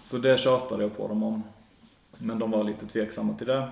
Så 0.03 0.19
det 0.19 0.39
tjatade 0.39 0.83
jag 0.83 0.97
på 0.97 1.09
dem 1.09 1.23
om. 1.23 1.43
Men 2.19 2.39
de 2.39 2.51
var 2.51 2.65
lite 2.65 2.87
tveksamma 2.87 3.35
till 3.35 3.47
det. 3.47 3.69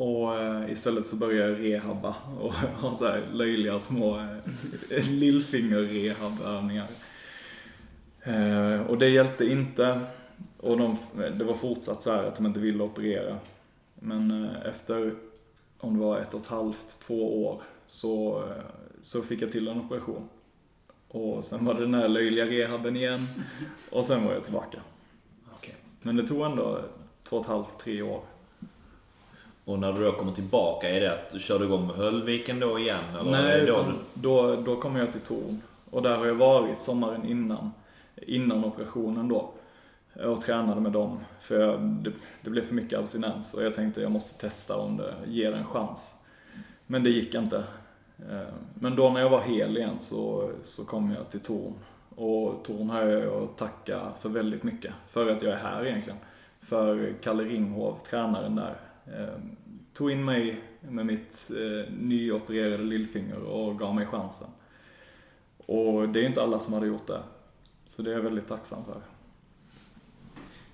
Och 0.00 0.40
eh, 0.40 0.70
istället 0.72 1.06
så 1.06 1.16
började 1.16 1.50
jag 1.50 1.60
rehabba 1.60 2.14
och 2.40 2.52
ha 2.80 2.96
så 2.96 3.06
här 3.06 3.28
löjliga 3.32 3.80
små 3.80 4.18
eh, 4.18 4.26
lillfinger-rehabövningar. 5.10 6.88
Eh, 8.22 8.80
och 8.80 8.98
det 8.98 9.08
hjälpte 9.08 9.44
inte. 9.44 10.00
Och 10.56 10.78
de, 10.78 10.96
det 11.38 11.44
var 11.44 11.54
fortsatt 11.54 12.02
så 12.02 12.12
här 12.12 12.24
att 12.24 12.36
de 12.36 12.46
inte 12.46 12.60
ville 12.60 12.82
operera. 12.82 13.38
Men 13.94 14.48
efter, 14.64 15.14
om 15.78 15.94
det 15.94 16.04
var 16.04 16.18
ett 16.18 16.34
och 16.34 16.40
ett 16.40 16.46
halvt, 16.46 17.00
två 17.06 17.46
år, 17.46 17.62
så, 17.86 18.44
så 19.00 19.22
fick 19.22 19.42
jag 19.42 19.50
till 19.50 19.68
en 19.68 19.80
operation. 19.80 20.28
Och 21.08 21.44
sen 21.44 21.64
var 21.64 21.74
det 21.74 21.80
den 21.80 21.94
här 21.94 22.08
löjliga 22.08 22.46
rehaben 22.46 22.96
igen. 22.96 23.26
Och 23.90 24.04
sen 24.04 24.24
var 24.24 24.32
jag 24.32 24.44
tillbaka. 24.44 24.80
Men 26.02 26.16
det 26.16 26.26
tog 26.26 26.40
ändå 26.40 26.84
två 27.24 27.36
och 27.36 27.42
ett 27.42 27.48
halvt, 27.48 27.78
tre 27.78 28.02
år. 28.02 28.29
Och 29.70 29.78
när 29.78 29.92
du 29.92 30.04
då 30.04 30.12
kommer 30.12 30.32
tillbaka, 30.32 30.90
är 30.90 31.00
det 31.00 31.12
att 31.12 31.30
du 31.32 31.40
kör 31.40 31.64
igång 31.64 31.86
med 31.86 31.96
Höllviken 31.96 32.60
då 32.60 32.78
igen? 32.78 33.16
Eller 33.20 33.30
Nej, 33.30 33.60
då 33.60 33.72
utan 33.72 33.98
då, 34.14 34.56
då 34.56 34.76
kom 34.76 34.96
jag 34.96 35.12
till 35.12 35.20
Torn. 35.20 35.62
Och 35.90 36.02
där 36.02 36.16
har 36.16 36.26
jag 36.26 36.34
varit 36.34 36.78
sommaren 36.78 37.26
innan, 37.26 37.72
innan 38.16 38.64
operationen 38.64 39.28
då. 39.28 39.50
Och 40.24 40.40
tränade 40.40 40.80
med 40.80 40.92
dem. 40.92 41.20
För 41.40 41.60
jag, 41.60 41.80
det, 41.80 42.12
det 42.42 42.50
blev 42.50 42.62
för 42.62 42.74
mycket 42.74 42.98
abstinens 42.98 43.54
och 43.54 43.64
jag 43.64 43.74
tänkte 43.74 44.00
jag 44.00 44.10
måste 44.10 44.40
testa 44.40 44.76
om 44.76 44.96
det 44.96 45.14
ger 45.26 45.52
en 45.52 45.64
chans. 45.64 46.14
Men 46.86 47.04
det 47.04 47.10
gick 47.10 47.34
inte. 47.34 47.64
Eh, 48.30 48.54
Men 48.74 48.96
då 48.96 49.10
när 49.10 49.20
jag 49.20 49.30
var 49.30 49.40
hel 49.40 49.76
igen 49.76 49.98
så, 49.98 50.50
så 50.64 50.84
kom 50.84 51.10
jag 51.10 51.30
till 51.30 51.40
Torn. 51.40 51.74
Och 52.16 52.64
Torn 52.64 52.90
har 52.90 53.02
jag 53.02 53.42
att 53.42 53.56
tacka 53.56 54.00
för 54.20 54.28
väldigt 54.28 54.62
mycket. 54.62 54.92
För 55.08 55.30
att 55.30 55.42
jag 55.42 55.52
är 55.52 55.56
här 55.58 55.86
egentligen. 55.86 56.18
För 56.60 57.14
Kalle 57.22 57.44
Ringhov, 57.44 57.98
tränaren 58.10 58.56
där, 58.56 58.76
eh, 59.06 59.34
tog 60.00 60.10
in 60.10 60.24
mig 60.24 60.60
med 60.80 61.06
mitt 61.06 61.50
eh, 61.50 61.92
nyopererade 61.92 62.84
lillfinger 62.84 63.38
och 63.42 63.78
gav 63.78 63.94
mig 63.94 64.06
chansen. 64.06 64.48
Och 65.66 66.08
det 66.08 66.20
är 66.20 66.24
inte 66.26 66.42
alla 66.42 66.58
som 66.58 66.72
hade 66.74 66.86
gjort 66.86 67.06
det. 67.06 67.20
Så 67.86 68.02
det 68.02 68.10
är 68.10 68.14
jag 68.14 68.20
väldigt 68.22 68.46
tacksam 68.46 68.84
för. 68.84 69.00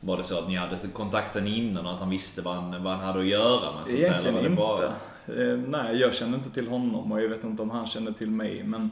Var 0.01 0.16
det 0.16 0.24
så 0.24 0.39
att 0.39 0.49
ni 0.49 0.55
hade 0.55 0.77
kontakt 0.93 1.33
sen 1.33 1.47
innan 1.47 1.87
och 1.87 1.93
att 1.93 2.01
han 2.01 2.11
visste 2.11 2.43
vad 2.43 2.55
han, 2.55 2.83
vad 2.85 2.93
han 2.93 3.07
hade 3.07 3.18
att 3.20 3.27
göra 3.27 3.74
med? 3.74 3.89
Så 3.89 3.93
Egentligen 3.95 4.35
var 4.35 4.43
det 4.43 4.49
inte. 4.49 4.57
bara- 4.62 4.93
Eh, 5.29 5.59
nej, 5.59 5.97
jag 5.97 6.14
kände 6.14 6.37
inte 6.37 6.51
till 6.51 6.68
honom 6.68 7.12
och 7.12 7.22
jag 7.22 7.29
vet 7.29 7.45
inte 7.45 7.62
om 7.62 7.70
han 7.70 7.87
kände 7.87 8.12
till 8.12 8.31
mig. 8.31 8.62
Men 8.64 8.91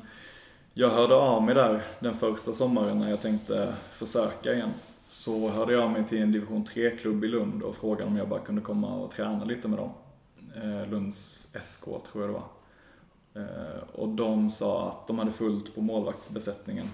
jag 0.74 0.90
hörde 0.90 1.14
av 1.14 1.42
mig 1.42 1.54
där 1.54 1.82
den 2.00 2.14
första 2.14 2.52
sommaren 2.52 2.98
när 2.98 3.10
jag 3.10 3.20
tänkte 3.20 3.74
försöka 3.92 4.52
igen. 4.54 4.70
Så 5.06 5.48
hörde 5.48 5.72
jag 5.72 5.82
av 5.82 5.90
mig 5.90 6.04
till 6.04 6.22
en 6.22 6.32
division 6.32 6.64
3-klubb 6.64 7.24
i 7.24 7.28
Lund 7.28 7.62
och 7.62 7.76
frågade 7.76 8.04
om 8.04 8.16
jag 8.16 8.28
bara 8.28 8.40
kunde 8.40 8.60
komma 8.62 8.94
och 8.94 9.10
träna 9.10 9.44
lite 9.44 9.68
med 9.68 9.78
dem. 9.78 9.90
Eh, 10.62 10.90
Lunds 10.90 11.48
SK 11.62 11.84
tror 11.84 12.24
jag 12.24 12.28
det 12.28 12.32
var. 12.32 12.48
Eh, 13.36 13.82
och 13.92 14.08
de 14.08 14.50
sa 14.50 14.88
att 14.88 15.06
de 15.08 15.18
hade 15.18 15.32
fullt 15.32 15.74
på 15.74 15.80
målvaktsbesättningen. 15.80 16.86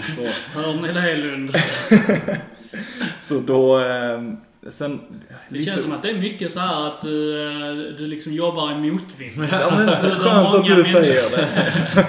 Så 0.00 0.22
Hör 0.60 0.74
ni 0.74 0.92
det 0.92 1.16
Lund? 1.16 1.50
Så 3.20 3.38
då, 3.38 3.80
eh, 3.80 4.22
sen... 4.68 5.00
Det 5.48 5.62
känns 5.62 5.82
som 5.82 5.92
att 5.92 6.02
det 6.02 6.10
är 6.10 6.18
mycket 6.18 6.52
så 6.52 6.60
här 6.60 6.86
att 6.86 7.02
du, 7.02 7.96
du 7.98 8.06
liksom 8.06 8.32
jobbar 8.32 8.72
i 8.72 8.74
motvind. 8.74 9.48
Ja 9.52 9.70
men 9.76 9.88
skönt 9.96 10.54
att 10.54 10.66
du 10.66 10.84
säger 10.84 11.30
det. 11.30 12.08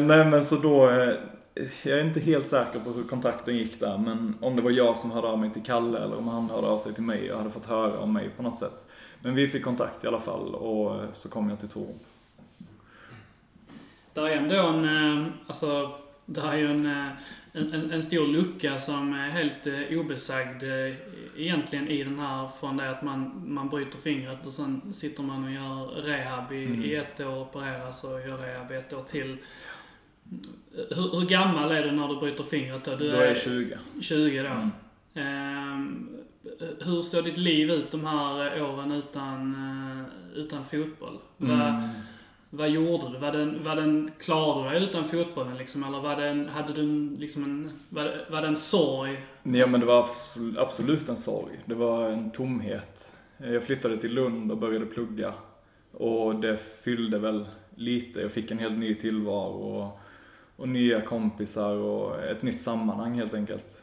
nej 0.00 0.24
men 0.24 0.44
så 0.44 0.56
då, 0.56 0.90
jag 1.82 1.98
är 1.98 2.04
inte 2.04 2.20
helt 2.20 2.46
säker 2.46 2.80
på 2.80 2.90
hur 2.90 3.04
kontakten 3.04 3.56
gick 3.56 3.80
där, 3.80 3.98
men 3.98 4.34
om 4.40 4.56
det 4.56 4.62
var 4.62 4.70
jag 4.70 4.96
som 4.96 5.10
hörde 5.10 5.28
av 5.28 5.38
mig 5.38 5.50
till 5.50 5.62
Kalle 5.62 5.98
eller 5.98 6.16
om 6.16 6.28
han 6.28 6.50
hörde 6.50 6.66
av 6.66 6.78
sig 6.78 6.94
till 6.94 7.02
mig 7.02 7.32
och 7.32 7.38
hade 7.38 7.50
fått 7.50 7.66
höra 7.66 7.98
om 7.98 8.12
mig 8.12 8.30
på 8.36 8.42
något 8.42 8.58
sätt. 8.58 8.86
Men 9.22 9.34
vi 9.34 9.48
fick 9.48 9.64
kontakt 9.64 10.04
i 10.04 10.06
alla 10.06 10.20
fall 10.20 10.54
och 10.54 11.00
så 11.12 11.28
kom 11.28 11.48
jag 11.48 11.58
till 11.58 11.68
Torup. 11.68 11.96
Det 14.12 14.20
är 14.20 14.36
ändå 14.36 14.68
en, 14.68 14.84
eh, 14.84 15.26
alltså, 15.46 15.92
det 16.26 16.40
är 16.40 16.56
ju 16.56 16.70
en, 16.70 16.86
eh, 16.86 17.06
en, 17.52 17.90
en 17.92 18.02
stor 18.02 18.26
lucka 18.26 18.78
som 18.78 19.12
är 19.12 19.28
helt 19.28 19.66
eh, 19.66 19.98
obesagd 19.98 20.62
egentligen 21.36 21.88
i 21.88 22.04
den 22.04 22.18
här, 22.18 22.48
från 22.48 22.76
det 22.76 22.90
att 22.90 23.02
man, 23.02 23.42
man 23.46 23.68
bryter 23.68 23.98
fingret 23.98 24.46
och 24.46 24.52
sen 24.52 24.92
sitter 24.92 25.22
man 25.22 25.44
och 25.44 25.50
gör 25.50 25.86
rehab 26.02 26.52
i, 26.52 26.64
mm. 26.64 26.84
i 26.84 26.94
ett 26.94 27.20
år, 27.20 27.40
opereras 27.40 28.04
och 28.04 28.20
gör 28.20 28.36
rehab 28.36 28.70
ett 28.70 28.92
år 28.92 29.02
till. 29.02 29.36
Hur, 30.72 31.18
hur, 31.18 31.26
gammal 31.26 31.70
är 31.70 31.82
du 31.82 31.90
när 31.90 32.08
du 32.08 32.16
bryter 32.16 32.44
fingret 32.44 32.84
då? 32.84 32.96
Du 32.96 33.10
då 33.10 33.16
är 33.16 33.26
jag 33.26 33.36
20. 33.36 33.78
20 34.00 34.42
då. 34.42 34.48
Mm. 34.48 34.70
Ehm, 35.14 36.08
hur 36.80 37.02
såg 37.02 37.24
ditt 37.24 37.36
liv 37.36 37.70
ut 37.70 37.90
de 37.90 38.06
här 38.06 38.62
åren 38.62 38.92
utan, 38.92 39.56
utan 40.34 40.64
fotboll? 40.64 41.18
Mm. 41.40 41.88
Vad 42.50 42.70
gjorde 42.70 43.12
du? 43.12 43.18
Var 43.18 43.32
den, 43.32 43.64
var 43.64 43.76
den, 43.76 44.10
klarade 44.18 44.68
du 44.68 44.78
dig 44.78 44.88
utan 44.88 45.04
fotbollen 45.04 45.56
liksom? 45.56 45.84
Eller 45.84 46.00
var 46.00 46.16
den, 46.16 46.48
hade 46.48 46.72
du 46.72 47.16
liksom 47.18 47.44
en, 47.44 47.70
var, 47.88 48.26
var 48.30 48.42
det 48.42 48.48
en 48.48 48.56
sorg? 48.56 49.16
Ja 49.42 49.66
men 49.66 49.80
det 49.80 49.86
var 49.86 50.08
absolut 50.56 51.08
en 51.08 51.16
sorg. 51.16 51.52
Det 51.64 51.74
var 51.74 52.10
en 52.10 52.30
tomhet. 52.30 53.12
Jag 53.36 53.62
flyttade 53.62 53.96
till 53.96 54.14
Lund 54.14 54.50
och 54.50 54.58
började 54.58 54.86
plugga. 54.86 55.34
Och 55.92 56.34
det 56.34 56.56
fyllde 56.84 57.18
väl 57.18 57.46
lite. 57.76 58.20
Jag 58.20 58.32
fick 58.32 58.50
en 58.50 58.58
helt 58.58 58.78
ny 58.78 58.94
tillvaro 58.94 59.82
och, 59.82 60.00
och 60.60 60.68
nya 60.68 61.00
kompisar 61.00 61.74
och 61.76 62.22
ett 62.22 62.42
nytt 62.42 62.60
sammanhang 62.60 63.14
helt 63.14 63.34
enkelt. 63.34 63.82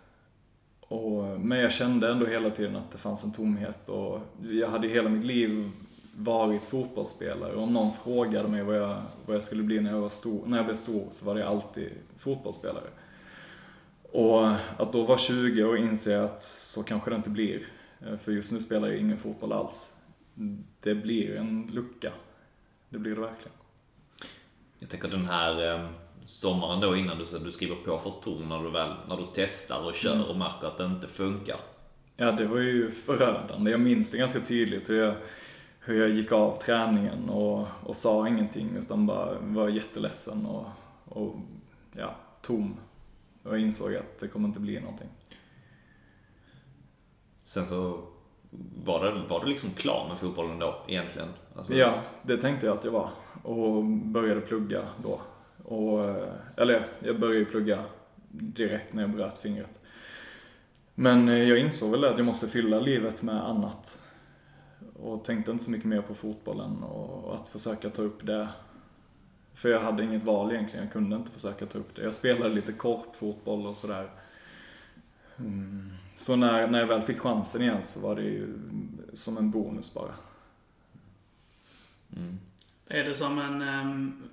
Och, 0.79 1.39
men 1.39 1.59
jag 1.59 1.71
kände 1.71 2.11
ändå 2.11 2.25
hela 2.25 2.49
tiden 2.49 2.75
att 2.75 2.91
det 2.91 2.97
fanns 2.97 3.23
en 3.23 3.31
tomhet 3.31 3.89
och 3.89 4.19
jag 4.49 4.69
hade 4.69 4.87
hela 4.87 5.09
mitt 5.09 5.23
liv 5.23 5.71
varit 6.15 6.65
fotbollsspelare. 6.65 7.55
Om 7.55 7.73
någon 7.73 7.93
frågade 7.93 8.47
mig 8.47 8.63
vad 8.63 8.77
jag, 8.77 9.01
vad 9.25 9.35
jag 9.35 9.43
skulle 9.43 9.63
bli 9.63 9.81
när 9.81 9.91
jag, 9.91 10.01
var 10.01 10.09
stor, 10.09 10.45
när 10.45 10.57
jag 10.57 10.65
blev 10.65 10.75
stor 10.75 11.07
så 11.11 11.25
var 11.25 11.35
det 11.35 11.47
alltid 11.47 11.91
fotbollsspelare. 12.17 12.89
Och 14.11 14.47
att 14.77 14.93
då 14.93 15.03
vara 15.03 15.17
20 15.17 15.63
och 15.63 15.77
inse 15.77 16.21
att 16.21 16.43
så 16.43 16.83
kanske 16.83 17.09
det 17.09 17.15
inte 17.15 17.29
blir. 17.29 17.61
Eh, 18.05 18.17
för 18.17 18.31
just 18.31 18.51
nu 18.51 18.59
spelar 18.59 18.87
jag 18.87 18.97
ingen 18.97 19.17
fotboll 19.17 19.51
alls. 19.51 19.93
Det 20.81 20.95
blir 20.95 21.35
en 21.35 21.69
lucka. 21.73 22.11
Det 22.89 22.97
blir 22.97 23.15
det 23.15 23.21
verkligen. 23.21 23.57
Jag 24.79 24.89
tänker 24.89 25.07
den 25.07 25.25
här 25.25 25.75
eh, 25.75 25.89
sommaren 26.27 26.79
då 26.79 26.95
innan 26.95 27.17
du, 27.17 27.39
du 27.39 27.51
skriver 27.51 27.75
på 27.75 27.99
för 27.99 28.11
Torn, 28.21 28.49
när 28.49 28.63
du 28.63 28.71
väl 28.71 28.89
när 29.07 29.17
du 29.17 29.23
testar 29.33 29.85
och 29.85 29.93
kör 29.93 30.13
mm. 30.13 30.25
och 30.25 30.35
märker 30.35 30.67
att 30.67 30.77
det 30.77 30.85
inte 30.85 31.07
funkar. 31.07 31.57
Ja, 32.15 32.31
det 32.31 32.45
var 32.45 32.59
ju 32.59 32.91
förödande. 32.91 33.71
Jag 33.71 33.79
minns 33.79 34.11
det 34.11 34.17
ganska 34.17 34.39
tydligt 34.39 34.89
hur 34.89 35.01
jag 35.01 35.15
hur 35.87 36.01
jag 36.01 36.09
gick 36.09 36.31
av 36.31 36.55
träningen 36.55 37.29
och, 37.29 37.67
och 37.83 37.95
sa 37.95 38.27
ingenting 38.27 38.69
utan 38.79 39.05
bara 39.05 39.39
var 39.39 39.69
jätteledsen 39.69 40.45
och, 40.45 40.65
och 41.05 41.35
ja, 41.93 42.15
tom. 42.41 42.77
Och 43.43 43.53
jag 43.53 43.61
insåg 43.61 43.95
att 43.95 44.19
det 44.19 44.27
kommer 44.27 44.47
inte 44.47 44.59
bli 44.59 44.79
någonting. 44.79 45.07
Sen 47.43 47.65
så 47.65 48.03
var, 48.85 49.05
det, 49.05 49.21
var 49.29 49.39
du 49.39 49.45
liksom 49.45 49.69
klar 49.69 50.07
med 50.09 50.19
fotbollen 50.19 50.59
då 50.59 50.75
egentligen? 50.87 51.29
Alltså... 51.55 51.73
Ja, 51.73 51.93
det 52.23 52.37
tänkte 52.37 52.65
jag 52.65 52.77
att 52.77 52.83
jag 52.83 52.91
var. 52.91 53.09
Och 53.43 53.83
började 53.85 54.41
plugga 54.41 54.81
då. 55.03 55.21
Och, 55.67 56.15
eller 56.55 56.87
jag 56.99 57.19
började 57.19 57.45
plugga 57.45 57.83
direkt 58.29 58.93
när 58.93 59.01
jag 59.01 59.11
bröt 59.11 59.37
fingret. 59.37 59.79
Men 60.95 61.27
jag 61.27 61.57
insåg 61.57 61.91
väl 61.91 62.03
att 62.03 62.17
jag 62.17 62.25
måste 62.25 62.47
fylla 62.47 62.79
livet 62.79 63.23
med 63.23 63.43
annat 63.45 63.99
och 64.93 65.23
tänkte 65.23 65.51
inte 65.51 65.63
så 65.63 65.71
mycket 65.71 65.87
mer 65.87 66.01
på 66.01 66.13
fotbollen 66.13 66.83
och 66.83 67.35
att 67.35 67.47
försöka 67.47 67.89
ta 67.89 68.01
upp 68.01 68.25
det. 68.25 68.47
För 69.53 69.69
jag 69.69 69.79
hade 69.79 70.03
inget 70.03 70.23
val 70.23 70.51
egentligen, 70.51 70.85
jag 70.85 70.93
kunde 70.93 71.15
inte 71.15 71.31
försöka 71.31 71.65
ta 71.65 71.79
upp 71.79 71.95
det. 71.95 72.03
Jag 72.03 72.13
spelade 72.13 72.55
lite 72.55 72.73
korpfotboll 72.73 73.65
och 73.65 73.75
sådär. 73.75 74.09
Mm. 75.37 75.89
Så 76.15 76.35
när, 76.35 76.67
när 76.67 76.79
jag 76.79 76.87
väl 76.87 77.01
fick 77.01 77.19
chansen 77.19 77.61
igen 77.61 77.83
så 77.83 77.99
var 77.99 78.15
det 78.15 78.21
ju 78.21 78.53
som 79.13 79.37
en 79.37 79.51
bonus 79.51 79.93
bara. 79.93 80.13
Mm. 82.15 82.39
Är 82.87 83.03
det 83.03 83.15
som 83.15 83.39
en, 83.39 83.61
um, 83.61 84.23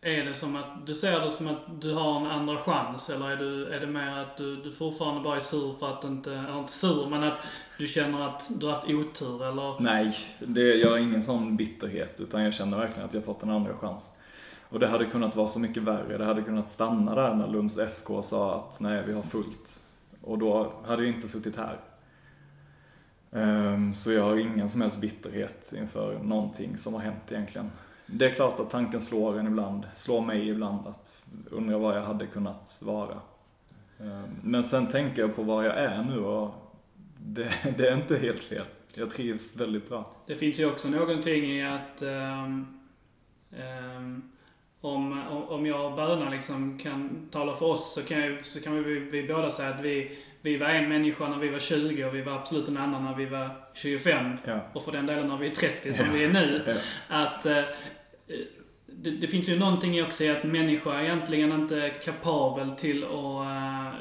är 0.00 0.24
det 0.24 0.34
som 0.34 0.56
att, 0.56 0.86
du 0.86 0.94
ser 0.94 1.20
det 1.20 1.30
som 1.30 1.48
att 1.48 1.80
du 1.80 1.94
har 1.94 2.20
en 2.20 2.26
andra 2.26 2.56
chans 2.56 3.10
eller 3.10 3.30
är, 3.30 3.36
du, 3.36 3.66
är 3.66 3.80
det 3.80 3.86
mer 3.86 4.18
att 4.18 4.36
du, 4.36 4.56
du 4.56 4.72
fortfarande 4.72 5.20
bara 5.20 5.36
är 5.36 5.40
sur 5.40 5.74
för 5.78 5.92
att 5.92 6.02
du 6.02 6.08
inte, 6.08 6.34
eller 6.34 6.58
inte 6.58 6.72
sur, 6.72 7.08
men 7.10 7.22
att 7.22 7.38
du 7.78 7.86
känner 7.86 8.26
att 8.26 8.50
du 8.60 8.66
har 8.66 8.74
haft 8.74 8.90
otur 8.90 9.44
eller? 9.44 9.80
Nej, 9.80 10.14
det, 10.38 10.74
jag 10.74 10.90
har 10.90 10.98
ingen 10.98 11.22
sån 11.22 11.56
bitterhet 11.56 12.20
utan 12.20 12.42
jag 12.42 12.54
känner 12.54 12.78
verkligen 12.78 13.04
att 13.04 13.14
jag 13.14 13.20
har 13.20 13.26
fått 13.26 13.42
en 13.42 13.50
andra 13.50 13.76
chans. 13.76 14.12
Och 14.70 14.78
det 14.78 14.86
hade 14.86 15.04
kunnat 15.04 15.36
vara 15.36 15.48
så 15.48 15.58
mycket 15.58 15.82
värre. 15.82 16.18
Det 16.18 16.24
hade 16.24 16.42
kunnat 16.42 16.68
stanna 16.68 17.14
där 17.14 17.34
när 17.34 17.48
Lunds 17.48 17.78
SK 17.88 18.06
sa 18.22 18.56
att 18.56 18.80
nej, 18.80 19.02
vi 19.06 19.12
har 19.12 19.22
fullt. 19.22 19.80
Och 20.22 20.38
då 20.38 20.72
hade 20.86 21.04
jag 21.04 21.14
inte 21.14 21.28
suttit 21.28 21.56
här. 21.56 21.80
Um, 23.30 23.94
så 23.94 24.12
jag 24.12 24.22
har 24.22 24.36
ingen 24.36 24.68
som 24.68 24.80
helst 24.80 25.00
bitterhet 25.00 25.72
inför 25.76 26.18
någonting 26.18 26.76
som 26.76 26.94
har 26.94 27.00
hänt 27.00 27.32
egentligen 27.32 27.70
det 28.10 28.26
är 28.26 28.30
klart 28.30 28.60
att 28.60 28.70
tanken 28.70 29.00
slår 29.00 29.38
en 29.38 29.46
ibland, 29.46 29.86
slår 29.94 30.20
mig 30.20 30.48
ibland 30.48 30.86
att 30.86 31.12
undra 31.50 31.78
vad 31.78 31.96
jag 31.96 32.02
hade 32.02 32.26
kunnat 32.26 32.78
vara. 32.82 33.20
Ehm, 34.00 34.24
men 34.42 34.64
sen 34.64 34.88
tänker 34.88 35.22
jag 35.22 35.36
på 35.36 35.42
var 35.42 35.64
jag 35.64 35.78
är 35.78 36.02
nu 36.02 36.20
och 36.20 36.54
det, 37.18 37.52
det 37.76 37.88
är 37.88 37.96
inte 37.96 38.18
helt 38.18 38.42
fel. 38.42 38.64
Jag 38.94 39.10
trivs 39.10 39.56
väldigt 39.56 39.88
bra. 39.88 40.10
Det 40.26 40.36
finns 40.36 40.60
ju 40.60 40.66
också 40.66 40.88
någonting 40.88 41.44
i 41.44 41.66
att 41.66 42.02
um, 42.02 42.78
um, 43.96 44.32
om, 44.80 45.22
om 45.48 45.66
jag 45.66 45.86
och 45.86 45.96
Böna 45.96 46.30
liksom 46.30 46.78
kan 46.78 47.28
tala 47.30 47.56
för 47.56 47.66
oss 47.66 47.94
så 47.94 48.02
kan, 48.02 48.20
jag, 48.20 48.44
så 48.44 48.60
kan 48.60 48.84
vi, 48.84 48.98
vi 48.98 49.28
båda 49.28 49.50
säga 49.50 49.68
att 49.68 49.80
vi, 49.80 50.18
vi 50.42 50.56
var 50.56 50.68
en 50.68 50.88
människa 50.88 51.28
när 51.28 51.38
vi 51.38 51.48
var 51.48 51.58
20 51.58 52.04
och 52.04 52.14
vi 52.14 52.22
var 52.22 52.32
absolut 52.32 52.68
en 52.68 52.76
annan 52.76 53.04
när 53.04 53.14
vi 53.14 53.26
var 53.26 53.50
25. 53.74 54.36
Ja. 54.44 54.60
Och 54.72 54.84
för 54.84 54.92
den 54.92 55.06
delen 55.06 55.28
när 55.28 55.36
vi 55.36 55.46
är 55.46 55.54
30 55.54 55.94
som 55.94 56.06
ja. 56.06 56.12
vi 56.12 56.24
är 56.24 56.32
nu. 56.32 56.62
Ja. 57.08 57.16
Att 57.16 57.46
uh, 57.46 57.52
det, 58.86 59.10
det, 59.10 59.26
finns 59.26 59.48
ju 59.48 59.58
någonting 59.58 60.02
också 60.04 60.24
i 60.24 60.28
att 60.28 60.44
människa 60.44 61.02
egentligen 61.02 61.52
inte 61.52 61.82
är 61.82 62.02
kapabel 62.02 62.70
till 62.70 63.04
att 63.04 63.10
uh, 63.10 63.92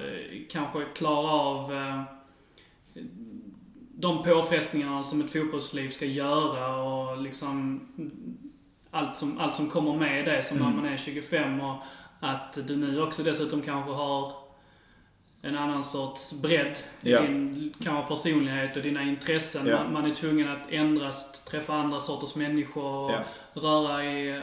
kanske 0.49 0.85
klara 0.95 1.31
av 1.31 1.71
uh, 1.71 2.01
de 3.99 4.23
påfrestningarna 4.23 5.03
som 5.03 5.21
ett 5.21 5.31
fotbollsliv 5.31 5.89
ska 5.89 6.05
göra 6.05 6.75
och 6.75 7.21
liksom 7.21 7.81
allt 8.91 9.17
som, 9.17 9.39
allt 9.39 9.55
som 9.55 9.69
kommer 9.69 9.95
med 9.95 10.25
det 10.25 10.43
som 10.43 10.57
mm. 10.57 10.69
när 10.69 10.81
man 10.81 10.93
är 10.93 10.97
25 10.97 11.61
och 11.61 11.75
att 12.19 12.67
du 12.67 12.75
nu 12.75 13.01
också 13.01 13.23
dessutom 13.23 13.61
kanske 13.61 13.91
har 13.91 14.33
en 15.41 15.57
annan 15.57 15.83
sorts 15.83 16.33
bredd 16.33 16.75
ja. 17.01 17.21
din 17.21 17.73
kanske 17.83 18.15
personlighet 18.15 18.75
och 18.75 18.83
dina 18.83 19.03
intressen. 19.03 19.67
Ja. 19.67 19.83
Man, 19.83 19.93
man, 19.93 20.05
är 20.05 20.13
tvungen 20.13 20.49
att 20.49 20.71
ändras, 20.71 21.43
träffa 21.43 21.73
andra 21.73 21.99
sorters 21.99 22.35
människor 22.35 22.83
och 22.83 23.11
ja. 23.11 23.23
Röra 23.57 24.05
i, 24.05 24.41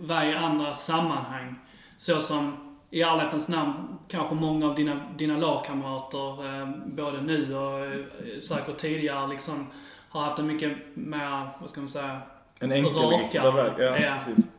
vara 0.00 0.26
i 0.26 0.34
andra 0.34 0.74
sammanhang. 0.74 1.54
Så 1.96 2.20
som 2.20 2.56
i 2.90 3.02
ärlighetens 3.02 3.48
namn 3.48 3.98
kanske 4.08 4.34
många 4.34 4.66
av 4.66 4.74
dina, 4.74 5.00
dina 5.16 5.36
lagkamrater, 5.36 6.60
eh, 6.60 6.68
både 6.86 7.20
nu 7.20 7.56
och 7.56 7.86
eh, 7.86 8.40
säkert 8.40 8.76
tidigare, 8.76 9.26
liksom 9.26 9.66
har 10.08 10.20
haft 10.20 10.38
en 10.38 10.46
mycket 10.46 10.72
mer, 10.94 11.48
vad 11.60 11.70
ska 11.70 11.80
man 11.80 11.88
säga, 11.88 12.20
en 12.58 12.72
enkelriktad 12.72 13.50
väg. 13.50 13.72
Ja, 13.78 13.84
ja, 13.84 14.12
precis. 14.12 14.50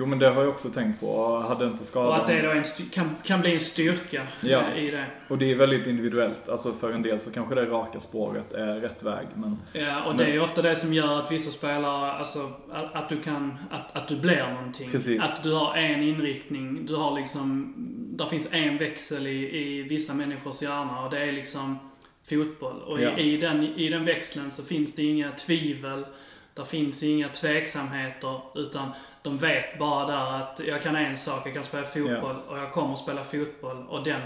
Jo 0.00 0.06
men 0.06 0.18
det 0.18 0.28
har 0.28 0.42
jag 0.42 0.50
också 0.50 0.68
tänkt 0.68 1.00
på. 1.00 1.38
Hade 1.38 1.66
inte 1.66 1.84
skadan... 1.84 2.08
Och 2.08 2.16
att 2.16 2.26
det 2.26 2.42
då 2.42 2.50
en, 2.50 2.64
kan, 2.90 3.16
kan 3.22 3.40
bli 3.40 3.54
en 3.54 3.60
styrka 3.60 4.22
ja. 4.42 4.74
i 4.74 4.90
det. 4.90 5.06
Och 5.28 5.38
det 5.38 5.52
är 5.52 5.56
väldigt 5.56 5.86
individuellt. 5.86 6.48
Alltså 6.48 6.72
för 6.72 6.92
en 6.92 7.02
del 7.02 7.20
så 7.20 7.30
kanske 7.32 7.54
det 7.54 7.64
raka 7.64 8.00
spåret 8.00 8.52
är 8.52 8.80
rätt 8.80 9.02
väg. 9.02 9.26
Men, 9.34 9.58
ja, 9.72 10.02
och 10.02 10.08
men... 10.08 10.16
det 10.16 10.24
är 10.24 10.32
ju 10.32 10.40
ofta 10.40 10.62
det 10.62 10.76
som 10.76 10.94
gör 10.94 11.18
att 11.18 11.32
vissa 11.32 11.50
spelare, 11.50 12.12
alltså 12.12 12.52
att, 12.72 12.94
att 12.94 13.08
du 13.08 13.20
kan, 13.20 13.58
att, 13.70 13.96
att 13.96 14.08
du 14.08 14.16
blir 14.16 14.46
någonting. 14.54 14.90
Precis. 14.90 15.20
Att 15.20 15.42
du 15.42 15.54
har 15.54 15.76
en 15.76 16.02
inriktning. 16.02 16.86
Du 16.86 16.94
har 16.94 17.20
liksom, 17.20 17.74
där 18.16 18.26
finns 18.26 18.48
en 18.50 18.78
växel 18.78 19.26
i, 19.26 19.58
i 19.58 19.82
vissa 19.82 20.14
människors 20.14 20.62
hjärna 20.62 21.04
och 21.04 21.10
det 21.10 21.18
är 21.18 21.32
liksom 21.32 21.78
fotboll. 22.30 22.82
Och 22.82 23.00
ja. 23.00 23.18
i, 23.18 23.34
i, 23.34 23.36
den, 23.36 23.62
i 23.62 23.88
den 23.88 24.04
växeln 24.04 24.50
så 24.50 24.62
finns 24.62 24.94
det 24.94 25.02
inga 25.02 25.30
tvivel. 25.32 26.04
Där 26.54 26.64
finns 26.64 27.02
inga 27.02 27.28
tveksamheter. 27.28 28.40
Utan 28.54 28.90
de 29.22 29.38
vet 29.38 29.78
bara 29.78 30.06
där 30.06 30.32
att 30.32 30.60
jag 30.66 30.82
kan 30.82 30.96
en 30.96 31.16
sak, 31.16 31.46
jag 31.46 31.54
kan 31.54 31.64
spela 31.64 31.86
fotboll 31.86 32.36
och 32.48 32.58
jag 32.58 32.72
kommer 32.72 32.92
att 32.92 32.98
spela 32.98 33.24
fotboll. 33.24 33.86
Och 33.88 34.04
den 34.04 34.20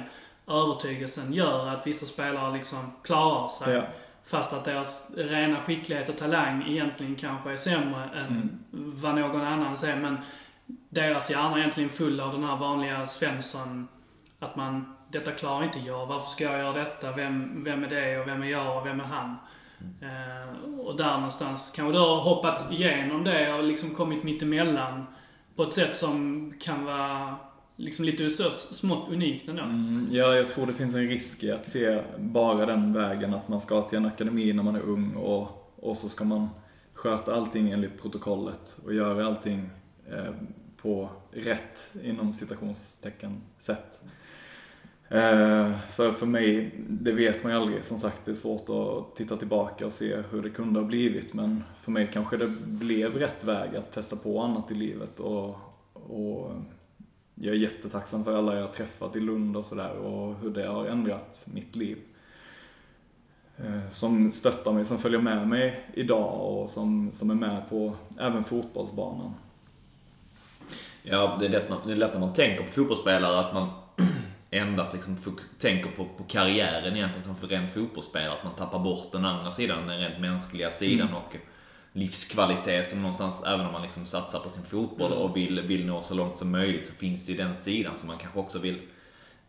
övertygelsen 0.49 1.33
gör 1.33 1.69
att 1.69 1.87
vissa 1.87 2.07
spelare 2.07 2.57
liksom 2.57 2.93
klarar 3.03 3.49
sig. 3.49 3.89
Fast 4.27 4.53
att 4.53 4.65
deras 4.65 5.11
rena 5.17 5.61
skicklighet 5.61 6.09
och 6.09 6.19
talang 6.19 6.65
egentligen 6.69 7.17
kanske 7.17 7.53
är 7.53 7.57
sämre 7.57 8.05
än 8.15 8.27
mm. 8.27 8.61
vad 8.73 9.15
någon 9.15 9.41
annan 9.41 9.77
ser. 9.77 9.97
Men 9.97 10.17
deras 10.67 11.31
hjärna 11.31 11.55
är 11.55 11.59
egentligen 11.59 11.91
full 11.91 12.21
av 12.21 12.33
den 12.33 12.45
här 12.45 12.57
vanliga 12.57 13.07
Svensson. 13.07 13.89
Att 14.39 14.57
man, 14.57 14.97
detta 15.09 15.31
klarar 15.31 15.65
inte 15.65 15.79
jag. 15.79 16.07
Varför 16.07 16.31
ska 16.31 16.45
jag 16.45 16.59
göra 16.59 16.73
detta? 16.73 17.13
Vem, 17.13 17.65
vem 17.65 17.85
är 17.85 17.89
det 17.89 18.19
och 18.19 18.29
vem 18.29 18.43
är 18.43 18.47
jag 18.47 18.79
och 18.79 18.87
vem 18.87 19.01
är 19.01 19.05
han? 19.05 19.37
Eh, 20.03 20.81
och 20.81 20.97
där 20.97 21.15
någonstans 21.15 21.73
kanske 21.77 21.93
du 21.93 21.99
har 21.99 22.21
hoppat 22.21 22.73
igenom 22.73 23.25
det 23.25 23.55
och 23.55 23.65
liksom 23.65 23.91
kommit 23.91 24.23
mittemellan 24.23 25.07
på 25.57 25.63
ett 25.63 25.73
sätt 25.73 25.97
som 25.97 26.53
kan 26.61 26.85
vara 26.85 27.37
liksom 27.77 28.05
lite 28.05 28.31
så 28.31 28.51
smått 28.51 29.09
unikt 29.11 29.49
ändå. 29.49 29.63
Mm, 29.63 30.09
ja, 30.11 30.35
jag 30.35 30.49
tror 30.49 30.67
det 30.67 30.75
finns 30.75 30.95
en 30.95 31.09
risk 31.09 31.43
i 31.43 31.51
att 31.51 31.67
se 31.67 32.03
bara 32.19 32.67
den 32.67 32.93
vägen 32.93 33.35
att 33.35 33.49
man 33.49 33.61
ska 33.61 33.83
till 33.83 33.99
en 33.99 34.07
akademi 34.07 34.53
när 34.53 34.63
man 34.63 34.77
är 34.77 34.81
ung 34.81 35.15
och, 35.15 35.73
och 35.77 35.97
så 35.97 36.09
ska 36.09 36.25
man 36.25 36.49
sköta 36.95 37.35
allting 37.35 37.71
enligt 37.71 38.03
protokollet 38.03 38.79
och 38.85 38.95
göra 38.95 39.27
allting 39.27 39.71
eh, 40.11 40.35
på 40.77 41.11
rätt, 41.31 41.93
inom 42.03 42.33
citationstecken, 42.33 43.43
sätt. 43.59 44.01
Eh, 45.09 45.79
för, 45.89 46.13
för 46.13 46.27
mig, 46.27 46.75
det 46.89 47.13
vet 47.13 47.45
man 47.45 47.53
ju 47.53 47.59
aldrig. 47.59 47.85
Som 47.85 47.99
sagt, 47.99 48.25
det 48.25 48.31
är 48.31 48.35
svårt 48.35 48.69
att 48.69 49.17
titta 49.17 49.37
tillbaka 49.37 49.87
och 49.87 49.93
se 49.93 50.17
hur 50.31 50.43
det 50.43 50.51
kunde 50.51 50.81
ha 50.81 50.87
blivit. 50.87 51.35
Men 51.35 51.65
för 51.81 51.91
mig 51.93 52.11
kanske 52.13 52.37
det 52.37 52.49
blev 52.67 53.19
rätt 53.19 53.45
väg 53.45 53.77
att 53.77 53.93
testa 53.93 54.17
på 54.17 54.41
annat 54.41 54.71
i 54.71 54.75
livet. 54.75 55.21
Och, 55.21 55.57
och 55.93 56.53
jag 57.35 57.55
är 57.55 57.59
jättetacksam 57.59 58.25
för 58.25 58.39
alla 58.39 58.55
jag 58.55 58.61
har 58.61 58.69
träffat 58.69 59.17
i 59.17 59.21
Lund 59.21 59.57
och 59.57 59.67
sådär 59.67 59.97
och 59.97 60.35
hur 60.35 60.51
det 60.51 60.67
har 60.67 60.87
ändrat 60.87 61.47
mitt 61.55 61.77
liv. 61.77 61.99
Eh, 63.57 63.91
som 63.91 64.33
stöttar 64.33 64.73
mig, 64.73 64.85
som 64.85 64.99
följer 64.99 65.21
med 65.21 65.49
mig 65.49 65.91
idag 65.95 66.41
och 66.41 66.71
som, 66.71 67.13
som 67.13 67.31
är 67.31 67.35
med 67.35 67.69
på 67.69 67.93
även 68.19 68.45
fotbollsbanan. 68.45 69.35
Ja, 71.03 71.37
det 71.41 71.47
är, 71.47 71.51
lätt, 71.51 71.73
det 71.87 71.93
är 71.93 71.97
lätt 71.97 72.13
när 72.13 72.21
man 72.21 72.33
tänker 72.33 72.65
på 72.65 72.71
fotbollsspelare 72.71 73.39
att 73.39 73.55
man 73.55 73.69
endast 74.59 74.93
liksom 74.93 75.17
tänker 75.59 75.91
på, 75.91 76.05
på 76.05 76.25
karriären 76.25 76.97
egentligen 76.97 77.23
som 77.23 77.37
för 77.37 77.47
ren 77.47 77.71
fotbollsspelare. 77.71 78.33
Att 78.33 78.45
man 78.45 78.55
tappar 78.55 78.79
bort 78.79 79.13
den 79.13 79.25
andra 79.25 79.53
sidan, 79.53 79.87
den 79.87 79.99
rent 79.99 80.21
mänskliga 80.21 80.71
sidan 80.71 81.09
mm. 81.09 81.21
och 81.21 81.37
livskvalitet 81.93 82.91
som 82.91 83.03
någonstans, 83.03 83.43
även 83.47 83.67
om 83.67 83.73
man 83.73 83.83
liksom 83.83 84.07
satsar 84.07 84.39
på 84.39 84.49
sin 84.49 84.65
fotboll 84.65 85.13
mm. 85.13 85.23
och 85.23 85.37
vill, 85.37 85.61
vill 85.61 85.87
nå 85.87 86.03
så 86.03 86.15
långt 86.15 86.39
som 86.39 86.51
möjligt 86.51 86.87
så 86.87 86.93
finns 86.93 87.27
det 87.27 87.33
ju 87.33 87.39
den 87.39 87.57
sidan 87.57 87.97
som 87.97 88.07
man 88.09 88.19
kanske 88.19 88.39
också 88.39 88.59
vill 88.59 88.81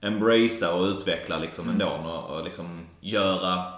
embracea 0.01 0.74
och 0.74 0.86
utveckla 0.86 1.39
liksom 1.39 1.70
mm. 1.70 1.82
ändå 1.82 2.10
och, 2.10 2.38
och 2.38 2.45
liksom 2.45 2.86
göra 3.01 3.74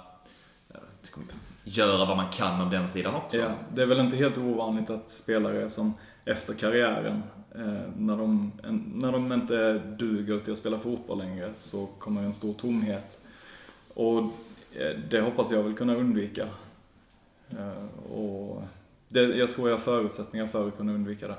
göra 1.67 2.05
vad 2.05 2.17
man 2.17 2.29
kan 2.31 2.61
av 2.61 2.69
den 2.69 2.89
sidan 2.89 3.15
också. 3.15 3.37
Ja, 3.37 3.47
det 3.73 3.81
är 3.81 3.85
väl 3.85 3.99
inte 3.99 4.15
helt 4.15 4.37
ovanligt 4.37 4.89
att 4.89 5.09
spelare 5.09 5.69
som 5.69 5.93
efter 6.25 6.53
karriären, 6.53 7.23
Eh, 7.57 7.89
när, 7.97 8.17
de, 8.17 8.51
när 8.93 9.11
de 9.11 9.33
inte 9.33 9.73
duger 9.99 10.39
till 10.39 10.53
att 10.53 10.59
spela 10.59 10.79
fotboll 10.79 11.17
längre, 11.17 11.51
så 11.55 11.85
kommer 11.85 12.23
en 12.23 12.33
stor 12.33 12.53
tomhet. 12.53 13.19
Och 13.93 14.19
eh, 14.73 14.99
det 15.09 15.21
hoppas 15.21 15.51
jag 15.51 15.63
väl 15.63 15.73
kunna 15.73 15.95
undvika. 15.95 16.47
Eh, 17.49 18.11
och 18.11 18.63
det, 19.07 19.21
jag 19.21 19.49
tror 19.49 19.69
jag 19.69 19.77
har 19.77 19.83
förutsättningar 19.83 20.47
för 20.47 20.67
att 20.67 20.77
kunna 20.77 20.93
undvika 20.93 21.27
det. 21.27 21.37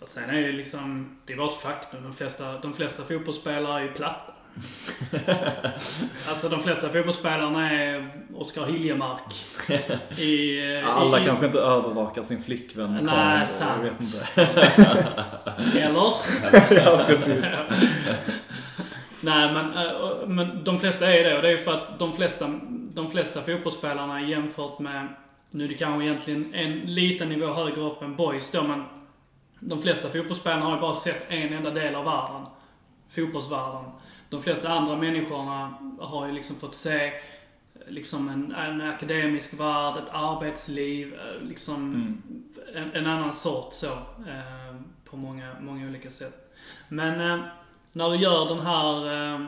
Ja, 0.00 0.06
sen 0.06 0.30
är 0.30 0.42
det 0.42 0.52
liksom, 0.52 1.16
det 1.26 1.32
är 1.32 1.36
bara 1.36 1.50
ett 1.50 1.56
faktum. 1.56 2.02
De 2.02 2.12
flesta, 2.12 2.58
de 2.58 2.72
flesta 2.72 3.04
fotbollsspelare 3.04 3.80
är 3.80 3.82
ju 3.82 3.92
platta. 3.92 4.33
alltså 6.28 6.48
de 6.48 6.62
flesta 6.62 6.88
fotbollsspelarna 6.88 7.70
är 7.70 8.10
Oskar 8.34 8.64
Hiljemark. 8.64 9.44
I, 10.18 10.60
Alla 10.86 11.20
i, 11.20 11.24
kanske 11.24 11.46
inte 11.46 11.58
övervakar 11.58 12.22
sin 12.22 12.42
flickvän 12.42 12.92
med 12.92 13.04
Nej, 13.04 13.46
sant. 13.46 13.70
Jag 13.76 13.90
vet 13.90 14.00
inte. 14.00 14.42
Eller? 15.80 16.12
ja, 16.84 17.04
precis. 17.06 17.44
Nej, 19.20 19.52
men, 19.52 19.76
eh, 19.76 20.26
men 20.26 20.64
de 20.64 20.78
flesta 20.78 21.12
är 21.14 21.24
det. 21.24 21.36
Och 21.36 21.42
det 21.42 21.52
är 21.52 21.56
för 21.56 21.72
att 21.72 21.98
de 21.98 22.12
flesta, 22.12 22.60
de 22.70 23.10
flesta 23.10 23.42
fotbollsspelarna 23.42 24.22
jämfört 24.22 24.78
med, 24.78 25.08
nu 25.50 25.64
är 25.64 25.68
det 25.68 25.74
kanske 25.74 26.04
egentligen 26.04 26.54
en 26.54 26.72
liten 26.72 27.28
nivå 27.28 27.46
högre 27.46 27.80
upp 27.80 28.02
än 28.02 28.16
boys 28.16 28.50
då, 28.50 28.62
men 28.62 28.84
de 29.60 29.82
flesta 29.82 30.08
fotbollsspelarna 30.08 30.64
har 30.64 30.74
ju 30.74 30.80
bara 30.80 30.94
sett 30.94 31.24
en 31.28 31.52
enda 31.52 31.70
del 31.70 31.94
av 31.94 32.04
världen. 32.04 32.46
Fotbollsvärlden 33.08 33.84
de 34.34 34.42
flesta 34.42 34.68
andra 34.68 34.96
människorna 34.96 35.74
har 35.98 36.26
ju 36.26 36.32
liksom 36.32 36.56
fått 36.56 36.74
se 36.74 37.12
liksom 37.86 38.28
en, 38.28 38.54
en 38.54 38.80
akademisk 38.80 39.60
värld, 39.60 39.96
ett 39.96 40.14
arbetsliv, 40.14 41.14
eh, 41.14 41.48
liksom 41.48 41.94
mm. 41.94 42.22
en, 42.74 42.92
en, 42.92 43.06
annan 43.06 43.32
sort 43.32 43.72
så. 43.72 43.92
Eh, 44.26 44.76
på 45.04 45.16
många, 45.16 45.56
många 45.60 45.86
olika 45.86 46.10
sätt. 46.10 46.54
Men 46.88 47.20
eh, 47.20 47.46
när 47.92 48.10
du 48.10 48.16
gör 48.16 48.48
den 48.48 48.60
här, 48.60 49.34
eh, 49.34 49.46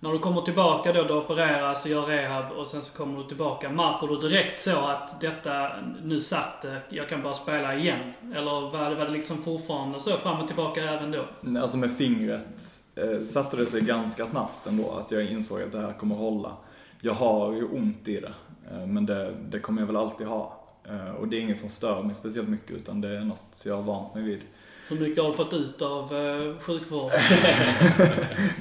när 0.00 0.12
du 0.12 0.18
kommer 0.18 0.40
tillbaka 0.40 0.92
då, 0.92 1.04
du 1.04 1.14
opereras 1.14 1.84
och 1.84 1.90
gör 1.90 2.02
rehab 2.02 2.52
och 2.52 2.66
sen 2.66 2.82
så 2.82 2.92
kommer 2.92 3.18
du 3.18 3.24
tillbaka. 3.24 3.68
Märker 3.70 4.06
du 4.06 4.28
direkt 4.28 4.60
så 4.60 4.76
att 4.76 5.20
detta, 5.20 5.70
nu 6.02 6.20
satt 6.20 6.62
det, 6.62 6.80
jag 6.88 7.08
kan 7.08 7.22
bara 7.22 7.34
spela 7.34 7.76
igen? 7.76 8.12
Eller 8.34 8.70
var 8.70 8.90
det, 8.90 8.96
var 8.96 9.04
det 9.04 9.10
liksom 9.10 9.42
fortfarande 9.42 10.00
så 10.00 10.16
fram 10.16 10.40
och 10.40 10.46
tillbaka 10.46 10.82
även 10.82 11.10
då? 11.10 11.24
Alltså 11.60 11.78
med 11.78 11.96
fingret 11.96 12.80
eh, 12.94 13.22
satte 13.24 13.56
det 13.56 13.66
sig 13.66 13.80
ganska 13.80 14.26
snabbt 14.26 14.66
ändå 14.66 14.90
att 14.90 15.10
jag 15.10 15.26
insåg 15.26 15.62
att 15.62 15.72
det 15.72 15.80
här 15.80 15.92
kommer 15.92 16.14
hålla. 16.14 16.56
Jag 17.00 17.14
har 17.14 17.52
ju 17.52 17.64
ont 17.64 18.08
i 18.08 18.20
det, 18.20 18.32
eh, 18.70 18.86
men 18.86 19.06
det, 19.06 19.34
det, 19.50 19.60
kommer 19.60 19.82
jag 19.82 19.86
väl 19.86 19.96
alltid 19.96 20.26
ha. 20.26 20.60
Eh, 20.88 21.10
och 21.10 21.28
det 21.28 21.36
är 21.36 21.40
inget 21.40 21.58
som 21.58 21.68
stör 21.68 22.02
mig 22.02 22.14
speciellt 22.14 22.48
mycket 22.48 22.70
utan 22.70 23.00
det 23.00 23.08
är 23.08 23.20
något 23.20 23.62
jag 23.66 23.76
har 23.76 23.82
vant 23.82 24.14
mig 24.14 24.22
vid. 24.22 24.40
Hur 24.88 25.00
mycket 25.00 25.22
har 25.22 25.30
du 25.30 25.36
fått 25.36 25.52
ut 25.52 25.82
av 25.82 26.16
eh, 26.16 26.58
sjukvård? 26.60 27.12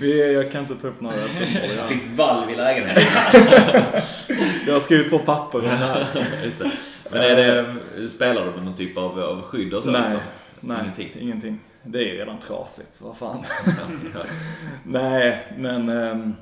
jag 0.34 0.52
kan 0.52 0.62
inte 0.62 0.76
ta 0.76 0.88
upp 0.88 1.02
några 1.02 1.16
siffror. 1.28 1.82
Det 1.82 1.88
finns 1.88 2.08
valv 2.18 2.52
i 2.52 2.56
lägenheten. 2.56 3.04
jag 4.68 4.74
har 4.74 4.80
skrivit 4.80 5.10
på 5.10 5.20
papper 5.20 5.62
här. 5.62 6.08
Just 6.44 6.60
det. 6.60 6.72
Men 7.12 7.22
är 7.22 7.36
det, 7.36 8.08
spelar 8.08 8.46
du 8.46 8.52
med 8.52 8.64
någon 8.64 8.76
typ 8.76 8.98
av, 8.98 9.20
av 9.20 9.42
skydd 9.42 9.74
och 9.74 9.84
så? 9.84 9.92
Nej, 9.92 10.02
liksom? 10.02 10.20
nej 10.60 10.80
ingenting. 10.82 11.12
ingenting 11.20 11.60
det 11.92 12.12
är 12.12 12.18
redan 12.18 12.40
trasigt, 12.40 13.02
vad 13.02 13.18
fan. 13.18 13.44
Nej, 14.84 15.54
men 15.58 15.90
ehm, 15.90 16.34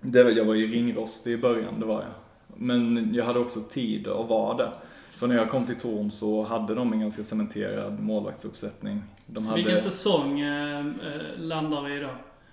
det, 0.00 0.30
jag 0.30 0.44
var 0.44 0.54
ju 0.54 0.72
ringrostig 0.72 1.32
i 1.32 1.36
början, 1.36 1.80
det 1.80 1.86
var 1.86 1.94
jag. 2.02 2.12
Men 2.56 3.14
jag 3.14 3.24
hade 3.24 3.38
också 3.38 3.60
tid 3.60 4.08
att 4.08 4.28
vara 4.28 4.56
det. 4.56 4.72
För 5.18 5.26
när 5.26 5.36
jag 5.36 5.50
kom 5.50 5.66
till 5.66 5.76
Torn 5.76 6.10
så 6.10 6.42
hade 6.42 6.74
de 6.74 6.92
en 6.92 7.00
ganska 7.00 7.22
cementerad 7.22 8.00
målvaktsuppsättning. 8.00 9.02
De 9.26 9.46
hade, 9.46 9.56
Vilken 9.56 9.78
säsong 9.78 10.40
eh, 10.40 10.78
eh 10.78 11.38
landar 11.38 11.82
vi 11.82 11.96
i 11.96 12.00
då? 12.00 12.10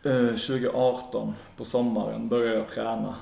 Eh, 0.09 0.27
2018, 0.27 1.33
på 1.57 1.65
sommaren, 1.65 2.29
började 2.29 2.57
jag 2.57 2.67
träna 2.67 3.15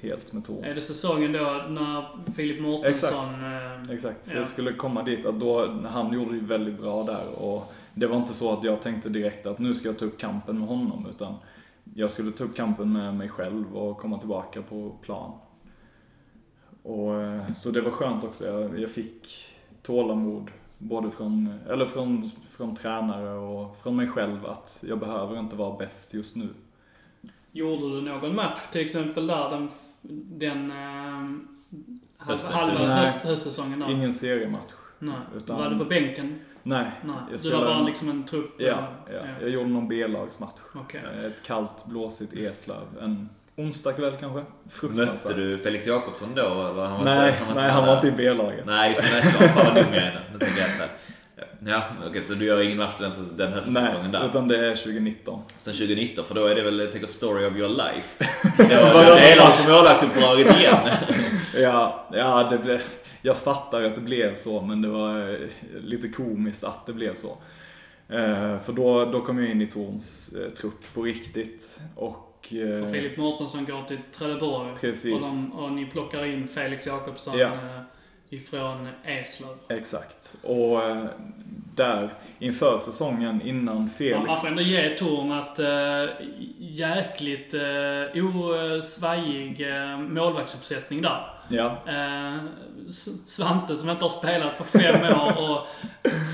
helt 0.00 0.32
med 0.32 0.44
Torn. 0.44 0.64
Är 0.64 0.74
det 0.74 0.80
säsongen 0.80 1.32
då 1.32 1.64
när 1.68 2.04
Filip 2.32 2.60
Mårtensson... 2.60 3.24
Exakt. 3.24 3.42
Eh, 3.88 3.94
Exakt. 3.94 4.28
Ja. 4.30 4.36
Jag 4.36 4.46
skulle 4.46 4.72
komma 4.72 5.02
dit, 5.02 5.26
att 5.26 5.40
då, 5.40 5.66
han 5.88 6.12
gjorde 6.12 6.34
ju 6.34 6.44
väldigt 6.44 6.80
bra 6.80 7.02
där 7.02 7.28
och 7.42 7.72
det 7.94 8.06
var 8.06 8.16
inte 8.16 8.34
så 8.34 8.52
att 8.52 8.64
jag 8.64 8.82
tänkte 8.82 9.08
direkt 9.08 9.46
att 9.46 9.58
nu 9.58 9.74
ska 9.74 9.88
jag 9.88 9.98
ta 9.98 10.04
upp 10.04 10.18
kampen 10.18 10.58
med 10.58 10.68
honom, 10.68 11.06
utan 11.10 11.34
jag 11.94 12.10
skulle 12.10 12.32
ta 12.32 12.44
upp 12.44 12.56
kampen 12.56 12.92
med 12.92 13.14
mig 13.14 13.28
själv 13.28 13.76
och 13.76 13.98
komma 13.98 14.18
tillbaka 14.18 14.62
på 14.62 14.90
plan. 15.02 15.32
Och, 16.82 17.22
eh, 17.22 17.52
så 17.52 17.70
det 17.70 17.80
var 17.80 17.90
skönt 17.90 18.24
också. 18.24 18.46
Jag, 18.46 18.80
jag 18.80 18.90
fick 18.90 19.48
tålamod 19.82 20.50
både 20.78 21.10
från, 21.10 21.58
eller 21.68 21.86
från, 21.86 22.30
från 22.48 22.76
tränare 22.76 23.32
och 23.32 23.76
från 23.82 23.96
mig 23.96 24.08
själv 24.08 24.46
att 24.46 24.84
jag 24.88 24.98
behöver 24.98 25.38
inte 25.38 25.56
vara 25.56 25.76
bäst 25.76 26.14
just 26.14 26.36
nu. 26.36 26.48
Gjorde 27.52 27.96
du 27.96 28.02
någon 28.02 28.34
match 28.34 28.60
till 28.72 28.80
exempel 28.80 29.26
där, 29.26 29.50
den, 29.50 29.70
den 30.38 30.70
äh, 30.70 32.34
halva 32.50 32.86
höst, 32.86 33.18
höstsäsongen 33.18 33.80
där? 33.80 33.90
ingen 33.90 34.12
seriematch. 34.12 34.72
Nej. 34.98 35.14
Utan, 35.36 35.58
var 35.58 35.70
du 35.70 35.78
på 35.78 35.84
bänken? 35.84 36.40
Nej. 36.62 36.90
Nej. 37.04 37.16
Du 37.30 37.38
spelade, 37.38 37.64
var 37.64 37.74
bara 37.74 37.82
liksom 37.82 38.08
en 38.08 38.24
trupp? 38.24 38.54
Ja, 38.58 38.66
ja. 38.66 39.12
ja. 39.12 39.26
jag 39.40 39.50
gjorde 39.50 39.68
någon 39.68 39.88
B-lagsmatch. 39.88 40.60
Okay. 40.74 41.00
Eh, 41.00 41.24
ett 41.24 41.42
kallt, 41.42 41.86
blåsigt 41.86 42.32
Eslöv. 42.32 42.86
En 43.00 43.28
onsdag 43.58 43.92
kväll 43.92 44.14
kanske. 44.20 44.44
Mötte 44.82 45.34
du 45.34 45.58
Felix 45.58 45.86
Jakobsson 45.86 46.34
då? 46.34 46.42
Eller 46.42 46.84
han 46.84 46.98
var 46.98 47.04
nej, 47.04 47.28
inte, 47.28 47.44
han 47.44 47.54
var 47.54 47.62
nej, 47.62 47.70
han 47.70 47.86
var 47.86 47.94
inte 47.94 48.06
i 48.06 48.10
B-laget. 48.10 48.66
Nej, 48.66 48.90
just 48.90 49.02
det. 49.02 49.48
Fan 49.48 49.64
vad 49.64 49.74
dum 49.74 49.94
jag 49.94 50.02
är 50.02 50.26
nu. 50.32 50.38
tänker 50.38 50.60
jag 50.60 50.88
Ja, 51.66 51.82
okej, 52.06 52.22
så 52.26 52.34
du 52.34 52.44
gör 52.44 52.60
ingen 52.60 52.76
match 52.76 52.94
den, 53.00 53.12
den 53.36 53.52
höstsäsongen 53.52 54.12
där? 54.12 54.18
Nej, 54.18 54.28
utan 54.28 54.48
det 54.48 54.66
är 54.66 54.74
2019. 54.74 55.42
Sen 55.58 55.74
2019, 55.74 56.24
för 56.24 56.34
då 56.34 56.46
är 56.46 56.54
det 56.54 56.62
väl, 56.62 56.78
jag 56.78 56.92
tänker, 56.92 57.08
story 57.08 57.46
of 57.46 57.56
your 57.56 57.68
life. 57.68 58.24
Det 58.68 58.76
var 58.76 59.20
delar 59.20 59.46
av 59.46 59.68
målvaktsuppdraget 59.68 60.60
igen. 60.60 60.78
ja, 61.56 62.08
ja, 62.12 62.48
det 62.50 62.58
blev 62.58 62.80
jag 63.22 63.36
fattar 63.36 63.82
att 63.82 63.94
det 63.94 64.00
blev 64.00 64.34
så, 64.34 64.62
men 64.62 64.82
det 64.82 64.88
var 64.88 65.30
eh, 65.30 65.48
lite 65.80 66.08
komiskt 66.08 66.64
att 66.64 66.86
det 66.86 66.92
blev 66.92 67.14
så. 67.14 67.38
Eh, 68.08 68.58
för 68.58 68.72
då, 68.72 69.04
då 69.04 69.20
kom 69.20 69.38
jag 69.38 69.50
in 69.50 69.62
i 69.62 69.66
Torns 69.66 70.34
eh, 70.34 70.52
trupp 70.52 70.94
på 70.94 71.02
riktigt. 71.02 71.80
Och, 71.96 72.27
och 72.52 72.90
Filip 72.90 73.16
Mårtensson 73.16 73.64
går 73.64 73.82
till 73.82 73.98
Trelleborg. 74.12 74.74
Precis. 74.80 75.14
Och, 75.14 75.20
de, 75.20 75.52
och 75.52 75.72
ni 75.72 75.86
plockar 75.86 76.24
in 76.24 76.48
Felix 76.48 76.86
Jakobsson 76.86 77.38
ja. 77.38 77.52
ifrån 78.30 78.88
Eslöv. 79.04 79.56
Exakt. 79.68 80.34
Och 80.42 80.80
där, 81.74 82.14
inför 82.38 82.80
säsongen 82.80 83.42
innan 83.42 83.90
Felix... 83.90 84.26
Man 84.26 84.36
får 84.36 84.48
ändå 84.48 84.62
ge 84.62 84.88
Torn 84.88 85.32
att 85.32 85.58
jäkligt 86.58 87.54
eh, 87.54 88.26
osvajig 88.26 89.60
eh, 89.60 89.98
målvaktsuppsättning 89.98 91.02
där. 91.02 91.26
Ja. 91.48 91.78
Eh, 91.86 92.36
S- 92.36 92.44
Svante 93.26 93.76
som 93.76 93.90
inte 93.90 94.04
har 94.04 94.08
spelat 94.10 94.58
på 94.58 94.64
fem 94.64 95.04
år 95.04 95.32
och 95.50 95.66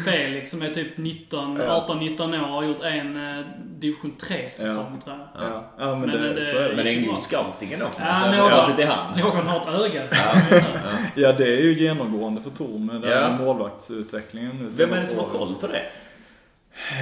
Felix 0.05 0.51
som 0.51 0.63
är 0.63 0.71
typ 0.71 0.97
19, 0.99 1.57
Ja. 1.57 1.87
18-19 1.89 2.35
år 2.41 2.43
och 2.43 2.49
har 2.49 2.63
gjort 2.65 2.83
en 2.83 3.39
eh, 3.39 3.45
division 3.65 4.13
3-säsong 4.21 5.01
tror 5.05 5.17
jag. 5.17 5.49
Ja, 5.49 5.65
ja 5.79 5.97
men, 5.97 6.01
Men 6.11 6.23
det, 6.23 6.35
det- 6.35 6.45
så 6.45 6.57
är 6.59 6.69
det. 6.69 6.77
Men 6.77 6.85
det 6.85 6.91
är 6.95 7.03
god 7.07 7.21
scouting 7.21 7.73
ändå. 7.73 7.87
Ja, 7.99 8.05
alltså, 8.05 8.71
någon- 8.71 8.81
i 8.81 8.85
hand. 8.85 9.19
Någon 9.21 9.47
har 9.47 9.61
ett 9.61 9.91
öga. 9.91 10.03
Ja, 11.15 11.33
det 11.33 11.45
är 11.45 11.63
ju 11.63 11.73
genomgående 11.75 12.43
för 12.43 12.51
Torn 12.51 12.87
med 12.87 13.01
den 13.01 13.11
Ja. 13.11 13.37
målvaktsutvecklingen 13.45 14.57
nu 14.57 14.69
Vem 14.79 14.91
är 14.93 14.95
det 14.95 15.07
som 15.07 15.19
har 15.19 15.27
koll 15.27 15.55
på 15.61 15.67
det? 15.67 15.83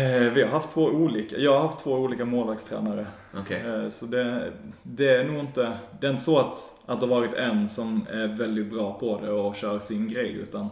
Eh, 0.01 0.33
Vi 0.33 0.43
har 0.43 0.49
haft 0.51 0.71
två 0.71 0.83
olika, 0.85 1.37
jag 1.37 1.53
har 1.53 1.61
haft 1.69 1.79
två 1.85 1.93
olika 1.93 2.25
målvaktstränare. 2.25 3.07
Eh, 3.35 3.89
Så 3.89 4.07
det, 4.07 4.53
det 4.83 5.09
är 5.17 5.25
nog 5.25 5.39
inte, 5.41 5.73
det 6.01 6.07
är 6.07 6.11
inte 6.11 6.23
så 6.23 6.39
att, 6.39 6.57
att 6.87 7.01
det 7.01 7.07
har 7.07 7.21
varit 7.21 7.35
en 7.35 7.69
som 7.69 8.07
är 8.11 8.27
väldigt 8.27 8.71
bra 8.71 8.99
på 8.99 9.21
det 9.21 9.31
och 9.31 9.55
kör 9.55 9.79
sin 9.79 10.09
grej 10.09 10.33
utan 10.33 10.69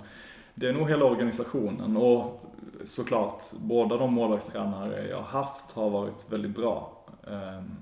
det 0.55 0.69
är 0.69 0.73
nog 0.73 0.91
hela 0.91 1.05
organisationen 1.05 1.97
och 1.97 2.45
såklart 2.85 3.43
båda 3.61 3.97
de 3.97 4.13
målvaktstränare 4.13 5.09
jag 5.09 5.17
har 5.17 5.43
haft 5.43 5.73
har 5.73 5.91
varit 5.91 6.27
väldigt 6.31 6.57
bra. 6.57 7.05
Ehm, 7.27 7.77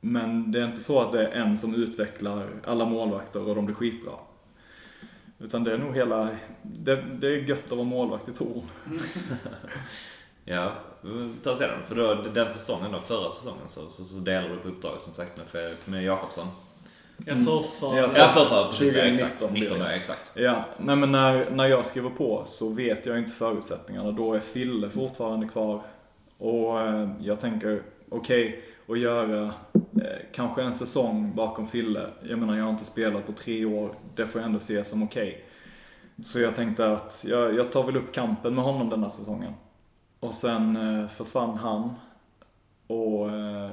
men 0.00 0.52
det 0.52 0.60
är 0.60 0.64
inte 0.64 0.82
så 0.82 1.00
att 1.00 1.12
det 1.12 1.26
är 1.26 1.30
en 1.30 1.56
som 1.56 1.74
utvecklar 1.74 2.48
alla 2.66 2.84
målvakter 2.84 3.48
och 3.48 3.54
de 3.54 3.66
blir 3.66 3.76
skitbra. 3.76 4.12
Utan 5.38 5.64
det 5.64 5.72
är 5.72 5.78
nog 5.78 5.96
hela, 5.96 6.28
det, 6.62 7.04
det 7.20 7.26
är 7.26 7.48
gött 7.48 7.64
att 7.64 7.78
vara 7.78 7.84
målvakt 7.84 8.28
i 8.28 8.32
Torn. 8.32 8.62
Ja, 10.44 10.72
vi 11.00 11.34
tar 11.42 11.54
sedan. 11.54 11.82
För 11.88 11.94
då, 11.94 12.14
den 12.14 12.50
säsongen 12.50 12.92
då, 12.92 12.98
förra 12.98 13.30
säsongen, 13.30 13.68
så, 13.68 13.90
så, 13.90 14.04
så 14.04 14.18
delade 14.18 14.54
du 14.54 14.60
på 14.60 14.68
uppdraget 14.68 15.02
som 15.02 15.14
sagt 15.14 15.52
med, 15.52 15.74
med 15.84 16.04
Jakobsson. 16.04 16.46
Jag 17.26 17.44
förrför. 17.44 17.96
Ja, 17.96 18.10
Ja, 18.16 18.28
för, 18.28 18.44
för 18.44 18.66
precis. 18.66 18.94
Ja, 18.96 19.02
2019 19.02 19.12
exakt. 19.28 19.50
blir 19.52 19.62
19 19.62 19.78
det. 19.78 19.84
ja, 19.84 19.90
exakt. 19.90 20.32
Ja, 20.34 20.64
nej 20.78 20.96
men 20.96 21.12
när, 21.12 21.50
när 21.50 21.66
jag 21.66 21.86
skriver 21.86 22.10
på 22.10 22.42
så 22.46 22.72
vet 22.74 23.06
jag 23.06 23.18
inte 23.18 23.32
förutsättningarna. 23.32 24.10
Då 24.10 24.34
är 24.34 24.40
Fille 24.40 24.90
fortfarande 24.90 25.48
kvar. 25.48 25.82
Och 26.38 26.80
eh, 26.80 27.08
jag 27.20 27.40
tänker, 27.40 27.82
okej, 28.08 28.64
att 28.88 28.98
göra 28.98 29.42
eh, 29.74 30.18
kanske 30.32 30.62
en 30.62 30.74
säsong 30.74 31.32
bakom 31.36 31.66
Fille. 31.66 32.06
Jag 32.28 32.38
menar, 32.38 32.56
jag 32.56 32.64
har 32.64 32.70
inte 32.70 32.84
spelat 32.84 33.26
på 33.26 33.32
tre 33.32 33.64
år. 33.64 33.94
Det 34.14 34.26
får 34.26 34.40
jag 34.40 34.46
ändå 34.46 34.58
se 34.58 34.84
som 34.84 35.02
okej. 35.02 35.44
Så 36.24 36.40
jag 36.40 36.54
tänkte 36.54 36.86
att 36.92 37.24
jag, 37.28 37.54
jag 37.54 37.72
tar 37.72 37.84
väl 37.84 37.96
upp 37.96 38.12
kampen 38.14 38.54
med 38.54 38.64
honom 38.64 38.88
denna 38.88 39.08
säsongen. 39.08 39.52
Och 40.20 40.34
sen 40.34 40.76
eh, 41.02 41.08
försvann 41.08 41.56
han. 41.58 41.90
Och 42.86 43.30
eh, 43.30 43.70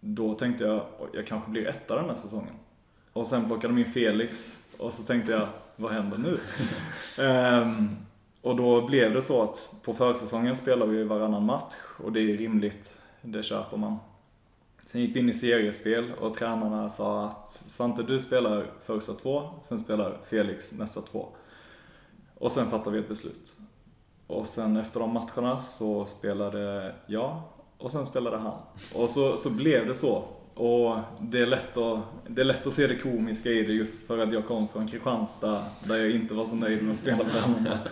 då 0.00 0.34
tänkte 0.34 0.64
jag, 0.64 0.80
"Oj, 0.98 1.08
jag 1.12 1.26
kanske 1.26 1.50
blir 1.50 1.66
etta 1.68 1.94
den 1.96 2.04
här 2.08 2.14
säsongen. 2.14 2.54
Och 3.12 3.26
sen 3.26 3.46
plockade 3.46 3.74
de 3.74 3.80
in 3.80 3.92
Felix. 3.92 4.56
Och 4.78 4.94
så 4.94 5.02
tänkte 5.02 5.32
jag, 5.32 5.48
vad 5.76 5.92
händer 5.92 6.18
nu? 6.18 6.40
Ehm, 7.24 7.96
och 8.42 8.56
då 8.56 8.86
blev 8.86 9.12
det 9.12 9.22
så 9.22 9.42
att 9.42 9.74
på 9.82 9.94
försäsongen 9.94 10.56
spelar 10.56 10.86
vi 10.86 11.04
varannan 11.04 11.44
match 11.44 11.74
och 12.04 12.12
det 12.12 12.20
är 12.20 12.36
rimligt. 12.36 12.98
Det 13.22 13.42
köper 13.42 13.76
man. 13.76 13.96
Sen 14.86 15.00
gick 15.00 15.16
vi 15.16 15.20
in 15.20 15.28
i 15.28 15.34
seriespel 15.34 16.12
och 16.20 16.34
tränarna 16.34 16.88
sa 16.88 17.24
att 17.24 17.48
Svante 17.48 18.02
du 18.02 18.20
spelar 18.20 18.66
första 18.84 19.12
två, 19.12 19.50
sen 19.62 19.78
spelar 19.78 20.18
Felix 20.24 20.72
nästa 20.72 21.00
två. 21.00 21.28
Och 22.34 22.52
sen 22.52 22.70
fattar 22.70 22.90
vi 22.90 22.98
ett 22.98 23.08
beslut. 23.08 23.54
Och 24.26 24.46
sen 24.46 24.76
efter 24.76 25.00
de 25.00 25.12
matcherna 25.12 25.60
så 25.60 26.06
spelade 26.06 26.94
jag 27.06 27.42
och 27.78 27.90
sen 27.90 28.06
spelade 28.06 28.38
han. 28.38 28.58
Och 28.94 29.10
så, 29.10 29.36
så 29.36 29.50
blev 29.50 29.86
det 29.86 29.94
så. 29.94 30.24
Och 30.60 30.98
det 31.20 31.38
är, 31.38 31.46
lätt 31.46 31.76
att, 31.76 32.00
det 32.28 32.40
är 32.40 32.44
lätt 32.44 32.66
att 32.66 32.72
se 32.72 32.86
det 32.86 32.96
komiska 32.96 33.50
i 33.50 33.62
det 33.62 33.72
just 33.72 34.06
för 34.06 34.18
att 34.18 34.32
jag 34.32 34.46
kom 34.46 34.68
från 34.68 34.88
Kristianstad 34.88 35.62
där 35.88 35.96
jag 35.96 36.10
inte 36.10 36.34
var 36.34 36.44
så 36.44 36.56
nöjd 36.56 36.82
med 36.82 36.90
att 36.90 36.96
spela 36.96 37.16
på 37.16 37.24
den 37.24 37.62
match. 37.62 37.88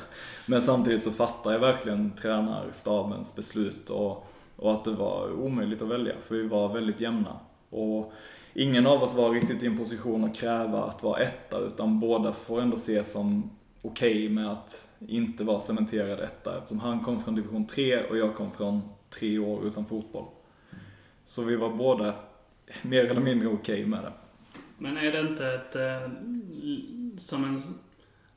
Men 0.47 0.63
samtidigt 0.63 1.03
så 1.03 1.11
fattar 1.11 1.53
jag 1.53 1.59
verkligen 1.59 2.11
tränarstabens 2.11 3.37
beslut 3.37 3.91
och, 3.91 4.27
och 4.57 4.73
att 4.73 4.85
det 4.85 4.91
var 4.91 5.33
omöjligt 5.33 5.83
att 5.83 5.89
välja 5.89 6.15
för 6.27 6.35
vi 6.35 6.49
var 6.49 6.75
väldigt 6.75 7.01
jämna. 7.01 7.37
Och 7.71 8.13
ingen 8.55 8.87
av 8.87 9.03
oss 9.03 9.17
var 9.17 9.31
riktigt 9.31 9.63
i 9.63 9.67
en 9.67 9.79
position 9.79 10.25
att 10.25 10.37
kräva 10.37 10.83
att 10.83 11.03
vara 11.03 11.21
etta 11.21 11.59
utan 11.59 12.01
båda 12.01 12.33
får 12.33 12.61
ändå 12.61 12.77
ses 12.77 13.13
som 13.13 13.51
okej 13.83 14.29
med 14.29 14.53
att 14.53 14.89
inte 15.09 15.45
vara 15.45 15.61
cementerad 15.61 16.21
etta 16.21 16.59
eftersom 16.59 16.81
han 16.81 17.01
kom 17.01 17.21
från 17.21 17.35
division 17.35 17.67
3 17.67 18.05
och 18.05 18.19
jag 18.19 18.35
kom 18.35 18.51
från 18.51 18.83
tre 19.11 19.39
år 19.39 19.67
utan 19.67 19.85
fotboll. 19.85 20.25
Så 21.25 21.43
vi 21.43 21.57
var 21.57 21.71
båda 21.71 22.15
mer 22.83 23.05
eller 23.05 23.21
mindre 23.21 23.49
okej 23.49 23.87
med 23.87 24.03
det. 24.05 24.13
Men 24.79 24.97
är 24.97 25.13
det 25.13 25.21
inte 25.21 25.47
ett, 25.47 25.77
eh, 25.77 26.11
som 27.19 27.45
en, 27.45 27.61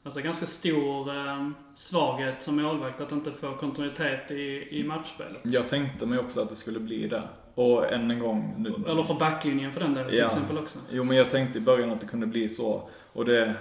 alltså 0.03 0.21
ganska 0.21 0.45
stor 0.45 1.09
eh, 1.15 1.49
svaghet 1.75 2.41
som 2.43 2.55
målvakt 2.61 3.01
att 3.01 3.11
inte 3.11 3.31
få 3.31 3.51
kontinuitet 3.55 4.31
i, 4.31 4.67
i 4.79 4.83
matchspelet? 4.87 5.39
Jag 5.43 5.67
tänkte 5.67 6.05
mig 6.05 6.19
också 6.19 6.41
att 6.41 6.49
det 6.49 6.55
skulle 6.55 6.79
bli 6.79 7.07
det. 7.07 7.23
Och 7.55 7.93
än 7.93 8.11
en 8.11 8.19
gång. 8.19 8.55
Nu, 8.57 8.73
Eller 8.87 9.03
för 9.03 9.13
backlinjen 9.13 9.71
för 9.71 9.79
den 9.79 9.93
delen 9.93 10.09
till 10.09 10.19
Ja. 10.19 10.25
exempel 10.25 10.57
också. 10.57 10.79
Jo 10.91 11.03
men 11.03 11.17
jag 11.17 11.29
tänkte 11.29 11.57
i 11.57 11.61
början 11.61 11.91
att 11.91 12.01
det 12.01 12.07
kunde 12.07 12.27
bli 12.27 12.49
så. 12.49 12.89
Och 13.13 13.25
det, 13.25 13.45
eh, 13.45 13.53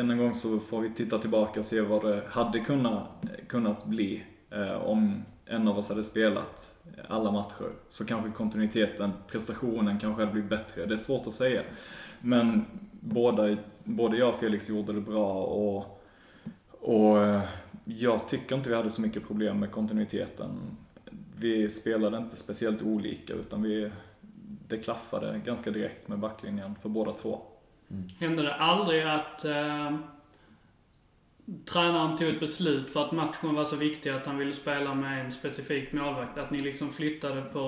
än 0.00 0.10
en 0.10 0.18
gång 0.18 0.34
så 0.34 0.58
får 0.58 0.80
vi 0.80 0.90
titta 0.90 1.18
tillbaka 1.18 1.60
och 1.60 1.66
se 1.66 1.80
vad 1.80 2.04
det 2.04 2.22
hade 2.28 2.60
kunnat, 2.60 3.08
kunnat 3.48 3.84
bli 3.84 4.24
eh, 4.50 4.72
om 4.82 5.22
en 5.50 5.68
av 5.68 5.78
oss 5.78 5.88
hade 5.88 6.04
spelat 6.04 6.74
eh, 6.96 7.04
alla 7.08 7.32
matcher. 7.32 7.70
Så 7.88 8.04
kanske 8.04 8.30
kontinuiteten, 8.30 9.12
prestationen 9.26 9.98
kanske 9.98 10.22
hade 10.22 10.32
blivit 10.32 10.50
bättre. 10.50 10.86
Det 10.86 10.94
är 10.94 10.98
svårt 10.98 11.26
att 11.26 11.34
säga. 11.34 11.62
Men 12.20 12.64
båda, 13.00 13.56
både 13.84 14.16
jag 14.16 14.28
och 14.28 14.34
Felix 14.34 14.68
gjorde 14.68 14.92
det 14.92 15.00
bra 15.00 15.32
och, 15.44 16.02
och 16.80 17.24
eh, 17.24 17.42
jag 17.84 18.28
tycker 18.28 18.56
inte 18.56 18.68
vi 18.68 18.76
hade 18.76 18.90
så 18.90 19.00
mycket 19.00 19.26
problem 19.26 19.60
med 19.60 19.70
kontinuiteten. 19.70 20.76
Vi 21.36 21.70
spelade 21.70 22.16
inte 22.16 22.36
speciellt 22.36 22.82
olika 22.82 23.32
utan 23.32 23.62
vi, 23.62 23.90
det 24.68 24.76
klaffade 24.76 25.40
ganska 25.44 25.70
direkt 25.70 26.08
med 26.08 26.18
backlinjen 26.18 26.76
för 26.82 26.88
båda 26.88 27.12
två. 27.12 27.42
Hände 28.18 28.42
det 28.42 28.54
aldrig 28.54 29.02
att 29.02 29.44
uh 29.44 29.98
tränaren 31.72 32.16
tog 32.16 32.28
ett 32.28 32.40
beslut 32.40 32.90
för 32.90 33.04
att 33.04 33.12
matchen 33.12 33.54
var 33.54 33.64
så 33.64 33.76
viktig 33.76 34.10
att 34.10 34.26
han 34.26 34.38
ville 34.38 34.52
spela 34.52 34.94
med 34.94 35.24
en 35.24 35.32
specifik 35.32 35.92
målvakt? 35.92 36.38
Att 36.38 36.50
ni 36.50 36.58
liksom 36.58 36.90
flyttade 36.90 37.42
på 37.42 37.58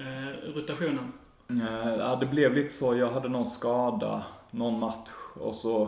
eh, 0.00 0.06
eh, 0.06 0.54
rotationen? 0.54 1.12
Eh, 1.50 1.94
Ja, 1.98 2.16
det 2.16 2.26
blev 2.26 2.54
lite 2.54 2.68
så. 2.72 2.96
Jag 2.96 3.10
hade 3.10 3.28
någon 3.28 3.46
skada 3.46 4.24
någon 4.50 4.78
match 4.78 5.10
och 5.34 5.54
så 5.54 5.82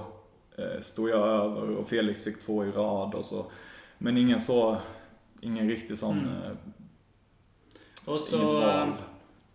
eh, 0.59 0.81
stod 0.83 1.11
jag 1.11 1.29
över 1.29 1.77
och 1.77 1.89
Felix 1.89 2.25
fick 2.25 2.41
två 2.41 2.65
i 2.65 2.71
rad 2.71 3.15
och 3.15 3.25
så. 3.25 3.47
Men 3.99 4.17
ingen 4.19 4.41
så, 4.41 4.77
ingen 5.41 5.69
riktig 5.69 5.99
sån, 5.99 6.19
Mm. 6.19 6.57
Och 8.05 8.21
så. 8.21 8.63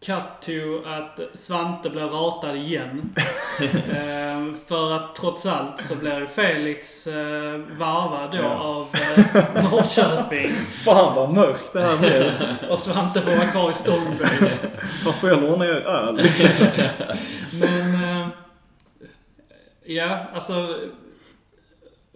Cut 0.05 0.41
to 0.41 0.89
att 0.89 1.19
Svante 1.39 1.89
blir 1.89 2.03
ratad 2.05 2.55
igen. 2.55 3.13
eh, 3.89 4.55
för 4.67 4.91
att 4.93 5.15
trots 5.15 5.45
allt 5.45 5.81
så 5.87 5.95
blir 5.95 6.25
Felix 6.25 7.07
eh, 7.07 7.59
varvad 7.77 8.31
då 8.31 8.37
Ja. 8.37 8.49
av 8.59 8.87
eh, 8.93 9.63
Norrköping. 9.71 10.51
Fan 10.85 11.15
vad 11.15 11.33
mörkt 11.33 11.73
det 11.73 11.81
här 11.81 11.97
blev. 11.97 12.31
Och 12.69 12.79
Svante 12.79 13.21
får 13.21 13.31
vara 13.31 13.45
kvar 13.47 13.69
i 13.69 13.73
Stångberg. 13.73 14.49
Fan 15.03 15.13
får 15.13 15.29
jag 15.29 15.41
låna 15.41 15.65
er 15.65 15.69
öl? 15.87 16.21
Men, 17.51 18.03
eh, 18.21 18.27
ja, 19.85 20.17
alltså. 20.33 20.75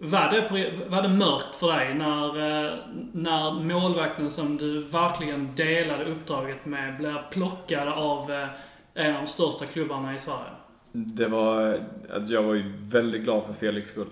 Var 0.04 0.30
det, 0.30 0.72
var 0.88 1.02
det 1.02 1.08
mörkt 1.08 1.56
för 1.56 1.72
dig 1.72 1.94
när, 1.94 2.26
eh, 2.26 2.78
när 3.12 3.64
målvakten 3.64 4.30
som 4.30 4.56
du 4.56 4.82
verkligen 4.82 5.54
delade 5.54 6.04
uppdraget 6.04 6.66
med 6.66 6.96
blev 6.96 7.14
plockad 7.30 7.88
av 7.88 8.32
eh, 8.32 8.48
en 8.94 9.14
av 9.14 9.22
de 9.22 9.28
största 9.28 9.66
klubbarna 9.66 10.14
i 10.14 10.18
Sverige? 10.18 10.50
Det 10.92 11.28
var, 11.28 11.80
alltså 12.14 12.34
jag 12.34 12.42
var 12.42 12.54
ju 12.54 12.72
väldigt 12.80 13.22
glad 13.22 13.44
för 13.44 13.52
Felix 13.52 13.88
skull. 13.88 14.08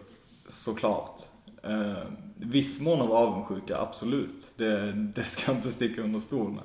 Såklart. 0.49 1.21
Eh, 1.63 1.93
viss 2.37 2.81
mån 2.81 3.01
av 3.01 3.13
avundsjuka, 3.13 3.79
absolut. 3.79 4.53
Det, 4.57 4.93
det 4.93 5.25
ska 5.25 5.51
jag 5.51 5.57
inte 5.59 5.71
sticka 5.71 6.03
under 6.03 6.21
stol 6.21 6.51
med. 6.51 6.65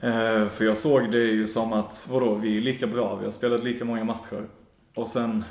Eh, 0.00 0.48
för 0.48 0.64
jag 0.64 0.78
såg 0.78 1.12
det 1.12 1.18
ju 1.18 1.46
som 1.46 1.72
att, 1.72 2.06
vadå, 2.10 2.34
vi 2.34 2.56
är 2.56 2.60
lika 2.60 2.86
bra, 2.86 3.16
vi 3.16 3.24
har 3.24 3.32
spelat 3.32 3.64
lika 3.64 3.84
många 3.84 4.04
matcher. 4.04 4.44
Och 4.94 5.08
sen 5.08 5.44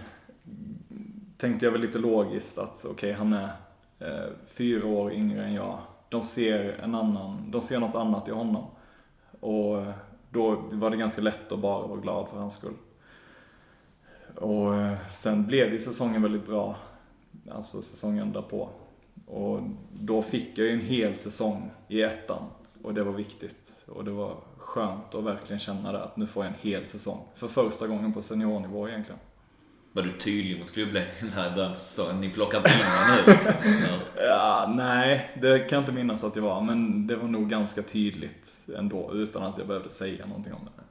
tänkte 1.39 1.65
jag 1.65 1.71
väl 1.71 1.81
lite 1.81 1.97
logiskt 1.97 2.57
att 2.57 2.85
okej, 2.89 3.13
han 3.13 3.33
är 3.33 3.49
eh, 3.99 4.29
fyra 4.45 4.87
år 4.87 5.13
yngre 5.13 5.45
än 5.45 5.53
jag. 5.53 5.79
De 6.09 6.23
ser 6.23 6.79
en 6.83 6.95
annan, 6.95 7.51
de 7.51 7.61
ser 7.61 7.79
något 7.79 7.95
annat 7.95 8.27
i 8.27 8.31
honom. 8.31 8.65
Och 9.39 9.85
då 10.29 10.63
var 10.71 10.89
det 10.89 10.97
ganska 10.97 11.21
lätt 11.21 11.51
att 11.51 11.59
bara 11.59 11.87
vara 11.87 11.99
glad 11.99 12.27
för 12.27 12.37
hans 12.37 12.53
skull. 12.53 12.73
Och 14.35 14.75
eh, 14.75 14.97
sen 15.11 15.45
blev 15.45 15.73
ju 15.73 15.79
säsongen 15.79 16.21
väldigt 16.21 16.45
bra. 16.45 16.75
Alltså 17.51 17.81
säsongen 17.81 18.31
därpå. 18.31 18.69
Och 19.27 19.59
då 19.93 20.21
fick 20.21 20.57
jag 20.57 20.67
ju 20.67 20.73
en 20.73 20.85
hel 20.85 21.15
säsong 21.15 21.71
i 21.87 22.01
ettan. 22.01 22.43
Och 22.83 22.93
det 22.93 23.03
var 23.03 23.13
viktigt. 23.13 23.73
Och 23.87 24.05
det 24.05 24.11
var 24.11 24.37
skönt 24.57 25.15
att 25.15 25.23
verkligen 25.23 25.59
känna 25.59 25.91
det, 25.91 26.03
att 26.03 26.17
nu 26.17 26.27
får 26.27 26.45
jag 26.45 26.53
en 26.53 26.59
hel 26.71 26.85
säsong. 26.85 27.19
För 27.35 27.47
första 27.47 27.87
gången 27.87 28.13
på 28.13 28.21
seniornivå 28.21 28.89
egentligen. 28.89 29.19
Var 29.93 30.03
du 30.03 30.17
tydlig 30.17 30.59
mot 30.59 30.73
klubbledningen 30.73 31.33
här 31.35 31.51
i 31.51 31.55
början 31.55 31.73
på 31.73 31.79
säsongen? 31.79 32.21
Ni 32.21 32.29
plockar 32.29 32.57
inte 32.57 32.69
in 32.69 32.75
honom 32.75 33.23
nu 33.25 33.33
liksom? 33.33 33.53
Ja. 33.63 33.95
Ja, 34.21 34.73
nej, 34.75 35.31
det 35.41 35.59
kan 35.59 35.75
jag 35.75 35.81
inte 35.81 35.91
minnas 35.91 36.23
att 36.23 36.33
det 36.33 36.41
var. 36.41 36.61
Men 36.61 37.07
det 37.07 37.15
var 37.15 37.27
nog 37.27 37.49
ganska 37.49 37.81
tydligt 37.81 38.59
ändå, 38.77 39.11
utan 39.13 39.43
att 39.43 39.57
jag 39.57 39.67
behövde 39.67 39.89
säga 39.89 40.25
någonting 40.25 40.53
om 40.53 40.65
det. 40.65 40.83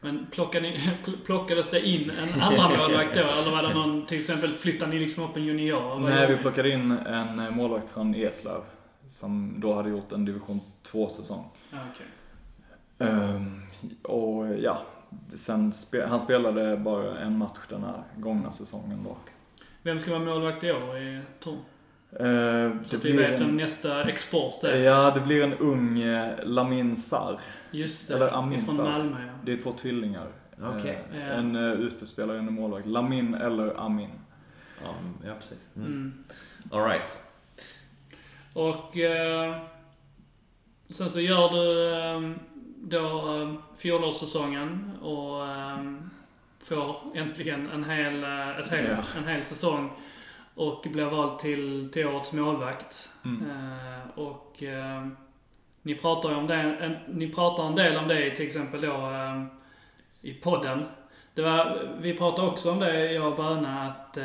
Men 0.00 0.26
plockade 0.30 0.70
ni, 0.70 0.90
plockades 1.26 1.70
det 1.70 1.88
in 1.88 2.10
en 2.10 2.42
annan 2.42 2.78
målvakt 2.78 3.14
då? 3.14 3.20
Eller 3.20 3.50
var 3.50 3.62
det 3.62 3.74
någon, 3.74 4.06
till 4.06 4.20
exempel 4.20 4.52
flyttade 4.52 4.90
ni 4.92 4.98
liksom 4.98 5.24
upp 5.24 5.36
en 5.36 5.44
junior? 5.44 5.98
Nej, 5.98 6.26
vi 6.26 6.36
plockade 6.36 6.70
in 6.70 6.90
en 6.90 7.54
målvakt 7.56 7.90
från 7.90 8.14
Eslöv. 8.14 8.60
Som 9.08 9.54
då 9.60 9.74
hade 9.74 9.90
gjort 9.90 10.12
en 10.12 10.24
division 10.24 10.60
2-säsong. 10.92 11.44
Ja, 11.70 11.78
okej. 11.92 12.06
Ehm, 13.08 13.62
och 14.02 14.46
ja, 14.58 14.82
sen 15.34 15.72
spe, 15.72 16.06
han 16.06 16.20
spelade 16.20 16.76
bara 16.76 17.18
en 17.18 17.38
match 17.38 17.58
den 17.68 17.84
här 17.84 18.02
gångna 18.16 18.50
säsongen 18.50 19.04
då. 19.04 19.16
Vem 19.82 20.00
ska 20.00 20.10
vara 20.10 20.24
målvakt 20.24 20.64
i 20.64 20.72
år 20.72 20.98
i 20.98 21.20
Torn? 21.40 21.58
Ehm, 22.20 22.84
Så 22.84 22.96
att 22.96 23.04
vi 23.04 23.12
vet 23.12 23.40
vem 23.40 23.56
nästa 23.56 24.08
export 24.08 24.64
är. 24.64 24.76
Ja, 24.76 25.10
det 25.14 25.20
blir 25.20 25.42
en 25.42 25.54
ung 25.54 26.00
eh, 26.00 26.32
Lamin 26.42 26.96
Sar. 26.96 27.40
Just 27.70 28.08
det. 28.08 28.14
Eller 28.14 28.28
Amin 28.28 28.66
Från. 28.66 28.76
Malmö 28.76 29.16
ja. 29.26 29.32
Det 29.44 29.52
är 29.52 29.56
två 29.56 29.72
tvillingar. 29.72 30.26
Okej. 30.62 31.04
Eh. 31.14 31.38
En 31.38 31.56
uh, 31.56 31.72
utespelare 31.72 32.36
och 32.38 32.42
en 32.44 32.52
målvakt. 32.54 32.86
Lamin 32.86 33.34
eller 33.34 33.80
Amin. 33.80 34.10
Ja, 34.82 34.94
ja 35.26 35.34
precis. 35.34 35.68
Mm. 35.76 35.86
Mm. 35.86 36.24
All 36.70 36.84
right. 36.88 37.18
Och 38.54 38.96
eh, 38.96 39.56
sen 40.88 41.10
så 41.10 41.20
gör 41.20 41.48
du 41.48 41.92
eh, 41.94 42.36
då 42.84 43.36
eh, 43.42 43.54
fjolårssäsongen 43.78 44.90
och 45.02 45.46
eh, 45.48 45.78
får 46.64 46.96
äntligen 47.14 47.70
en 47.70 47.84
hel, 47.84 48.24
eh, 48.24 48.58
ett 48.58 48.70
hel, 48.70 48.84
Ja. 48.90 49.18
en 49.18 49.28
hel 49.28 49.42
säsong. 49.42 49.90
Och 50.54 50.86
blir 50.92 51.04
vald 51.04 51.38
till, 51.38 51.90
till 51.92 52.06
årets 52.06 52.32
målvakt. 52.32 53.10
Mm. 53.24 53.50
Eh, 53.50 54.18
och 54.18 54.62
eh, 54.62 55.06
ni 55.82 55.94
pratar 55.94 56.30
ju 56.30 56.36
om 56.36 56.46
det, 56.46 56.54
en, 56.54 56.96
ni 57.08 57.28
pratar 57.32 57.66
en 57.66 57.74
del 57.74 57.96
om 57.96 58.08
det 58.08 58.30
till 58.30 58.46
exempel 58.46 58.80
då 58.80 59.10
i 60.20 60.34
podden. 60.34 60.84
Det 61.34 61.42
var, 61.42 61.90
vi 62.00 62.14
pratade 62.18 62.48
också 62.48 62.70
om 62.70 62.78
det, 62.78 63.12
jag 63.12 63.28
och 63.30 63.36
Böna, 63.36 63.82
att 63.82 64.16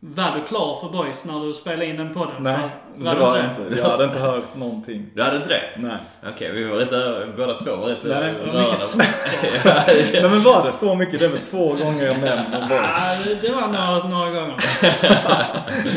var 0.00 0.34
du 0.34 0.40
klar 0.46 0.80
för 0.80 0.88
boys 0.88 1.24
när 1.24 1.40
du 1.46 1.54
spelade 1.54 1.86
in 1.86 1.96
den 1.96 2.14
podden? 2.14 2.34
Nej, 2.42 2.58
För- 2.98 3.04
det 3.14 3.20
var 3.20 3.36
jag 3.36 3.46
inte. 3.50 3.78
Jag 3.80 3.88
hade 3.88 4.04
inte 4.04 4.18
hört 4.18 4.56
någonting. 4.56 5.10
Du 5.14 5.22
hade 5.22 5.36
inte 5.36 5.48
det? 5.48 5.62
Nej. 5.78 5.96
Okej, 6.34 6.52
vi 6.52 6.64
var 6.64 6.76
lite, 6.78 7.28
båda 7.36 7.54
två 7.58 7.76
var 7.76 7.88
lite 7.88 8.08
Nej, 8.08 8.34
Det 8.44 8.52
var 8.52 8.70
mycket. 8.96 10.12
Nej 10.22 10.30
men 10.30 10.42
var 10.42 10.66
det 10.66 10.72
så 10.72 10.94
mycket? 10.94 11.20
Det 11.20 11.28
väl 11.28 11.40
två 11.40 11.74
gånger 11.74 12.06
jag 12.06 12.18
nämner 12.20 12.60
boys. 12.68 13.26
Ja, 13.26 13.34
det- 13.42 13.54
var 13.54 13.66
några, 13.68 14.08
några 14.08 14.30
gånger. 14.30 14.56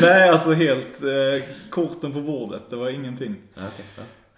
Nej, 0.00 0.28
alltså 0.28 0.52
helt 0.52 1.02
eh, 1.02 1.44
korten 1.70 2.12
på 2.12 2.20
bordet. 2.20 2.62
Det 2.70 2.76
var 2.76 2.88
ingenting. 2.90 3.36
Ja. 3.54 3.60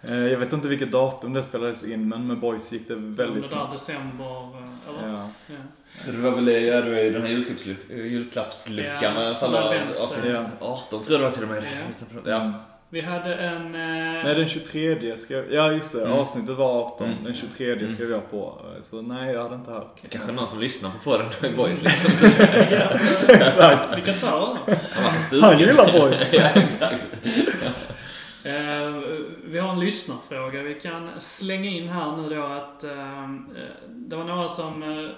Eh, 0.08 0.14
jag 0.26 0.38
vet 0.38 0.52
inte 0.52 0.68
vilket 0.68 0.92
datum 0.92 1.32
det 1.32 1.42
spelades 1.42 1.84
in, 1.84 2.08
men 2.08 2.26
med 2.26 2.38
boys 2.38 2.72
gick 2.72 2.88
det 2.88 2.94
väldigt 2.94 3.26
Under 3.36 3.42
snabbt. 3.48 3.72
december, 3.72 4.24
eh, 4.26 4.98
eller? 5.04 5.12
Ja. 5.18 5.28
Ja. 5.46 5.54
Så 5.98 6.10
det 6.10 6.18
var 6.18 6.30
väl 6.30 6.48
ja, 6.64 6.80
det 6.80 6.90
var 6.90 6.98
ju 6.98 7.10
den 7.12 7.22
här 7.22 7.28
julklappsluc- 7.28 7.92
julklappsluckan 8.04 9.14
Ja, 9.14 9.22
i 9.22 9.26
alla 9.26 9.34
fall. 9.34 9.54
Avsnitt 9.54 10.34
Ja. 10.34 10.44
18 10.60 11.02
tror 11.02 11.12
jag 11.12 11.20
det 11.20 11.24
var 11.24 11.32
till 11.34 11.42
och 11.42 11.48
med. 11.48 11.64
Ja. 11.64 12.20
Det. 12.24 12.30
Ja. 12.30 12.52
Vi 12.90 13.00
hade 13.00 13.34
en... 13.34 13.74
Eh, 13.74 14.24
Nej, 14.24 14.34
den 14.34 14.46
23 14.48 15.16
skrev 15.16 15.52
Ja, 15.52 15.72
just 15.72 15.92
det. 15.92 16.00
Mm. 16.04 16.12
Avsnittet 16.18 16.56
var 16.56 16.82
18. 16.82 17.06
Mm. 17.10 17.24
Den 17.24 17.34
23 17.34 17.72
Mm. 17.72 17.94
skrev 17.94 18.10
jag 18.10 18.30
på. 18.30 18.60
Så 18.82 19.02
nej, 19.02 19.32
jag 19.34 19.42
hade 19.42 19.54
inte 19.54 19.70
hört. 19.70 20.00
Kanske 20.10 20.32
någon 20.32 20.48
som 20.48 20.60
lyssnar 20.60 20.90
på 20.90 20.98
podden 21.10 21.26
i 21.42 21.48
Boys 21.56 21.82
liksom. 21.82 22.10
Så 22.16 22.26
ja, 22.70 22.90
Exakt. 23.34 23.98
vi 23.98 24.00
kan 24.12 24.14
ta 24.14 24.58
den. 24.66 24.76
han. 24.92 25.40
Han 25.42 25.58
gillar 25.58 25.92
boys. 25.92 26.32
ja, 26.32 26.48
exakt. 26.54 27.02
Eh, 28.44 28.90
vi 29.44 29.58
har 29.58 29.72
en 29.72 29.80
lyssnarfråga 29.80 30.62
vi 30.62 30.74
kan 30.74 31.10
slänga 31.20 31.70
in 31.70 31.88
här 31.88 32.16
nu 32.16 32.34
då 32.36 32.42
att 32.42 32.84
eh, 32.84 33.28
det 33.88 34.16
var 34.16 34.24
några 34.24 34.48
som 34.48 34.82
eh, 34.82 35.10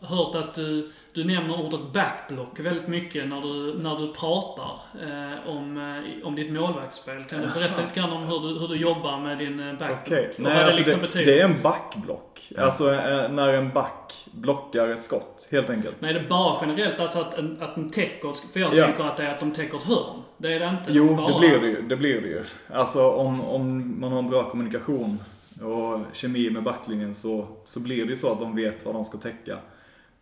hört 0.00 0.34
att 0.34 0.54
du, 0.54 0.90
du 1.14 1.24
nämner 1.24 1.66
ordet 1.66 1.80
backblock 1.92 2.60
väldigt 2.60 2.88
mycket 2.88 3.28
när 3.28 3.40
du, 3.40 3.78
när 3.78 3.96
du 3.96 4.12
pratar 4.12 4.70
eh, 5.02 5.48
om, 5.56 5.76
eh, 6.20 6.26
om 6.26 6.34
ditt 6.34 6.52
målvaktsspel. 6.52 7.24
Kan 7.24 7.40
du 7.40 7.46
berätta 7.46 7.82
lite 7.82 8.00
grann 8.00 8.10
om 8.12 8.22
hur 8.24 8.40
du, 8.40 8.60
hur 8.60 8.68
du 8.68 8.76
jobbar 8.76 9.18
med 9.20 9.38
din 9.38 9.60
eh, 9.68 9.78
backblock? 9.78 10.24
Och 10.34 10.40
Nej, 10.40 10.54
vad 10.54 10.64
alltså 10.64 10.82
det 10.82 10.96
liksom 10.96 11.08
det, 11.20 11.24
det 11.24 11.40
är 11.40 11.44
en 11.44 11.62
backblock. 11.62 12.52
Alltså 12.58 12.94
eh, 12.94 13.30
när 13.30 13.48
en 13.48 13.70
back 13.72 14.24
blockar 14.32 14.88
ett 14.88 15.00
skott, 15.02 15.48
helt 15.50 15.70
enkelt. 15.70 15.96
Men 16.00 16.10
är 16.10 16.14
det 16.14 16.28
bara 16.28 16.56
generellt 16.60 17.00
alltså 17.00 17.18
att 17.20 17.38
en, 17.38 17.58
att 17.62 17.76
en 17.76 17.90
täcker, 17.90 18.30
ett- 18.30 18.42
för 18.52 18.60
jag 18.60 18.74
Ja. 18.76 18.86
tänker 18.86 19.04
att 19.04 19.16
det 19.16 19.22
är 19.22 19.30
att 19.30 19.40
de 19.40 19.52
täcker 19.52 19.76
ett 19.76 19.82
hörn. 19.82 20.22
Det 20.36 20.52
är 20.54 20.60
det 20.60 20.66
inte. 20.68 20.82
Jo, 20.88 21.14
bara, 21.14 21.32
det 21.32 21.38
blir 21.38 21.60
det 21.60 21.66
ju. 21.66 21.82
Det 21.82 21.96
blir 21.96 22.20
det 22.20 22.28
ju. 22.28 22.44
Alltså 22.74 23.10
om, 23.10 23.40
om 23.40 23.94
man 24.00 24.12
har 24.12 24.18
en 24.18 24.30
bra 24.30 24.50
kommunikation 24.50 25.18
och 25.62 26.00
kemi 26.12 26.50
med 26.50 26.62
backlinjen 26.62 27.14
så, 27.14 27.46
så 27.64 27.80
blir 27.80 28.04
det 28.04 28.10
ju 28.10 28.16
så 28.16 28.32
att 28.32 28.40
de 28.40 28.56
vet 28.56 28.84
vad 28.86 28.94
de 28.94 29.04
ska 29.04 29.18
täcka. 29.18 29.58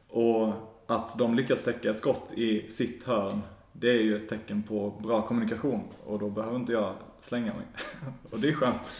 Och 0.09 0.53
att 0.87 1.19
de 1.19 1.35
lyckas 1.35 1.63
täcka 1.63 1.91
ett 1.91 1.97
skott 1.97 2.33
i 2.37 2.69
sitt 2.69 3.05
hörn, 3.05 3.41
det 3.73 3.89
är 3.91 4.01
ju 4.03 4.17
ett 4.17 4.29
tecken 4.29 4.63
på 4.63 4.91
bra 5.03 5.23
kommunikation. 5.23 5.81
Och 6.07 6.19
då 6.19 6.29
behöver 6.31 6.57
inte 6.57 6.73
jag 6.73 6.95
slänga 7.19 7.55
mig. 7.55 7.67
och 8.31 8.41
det 8.41 8.49
är 8.49 8.53
skönt. 8.53 8.93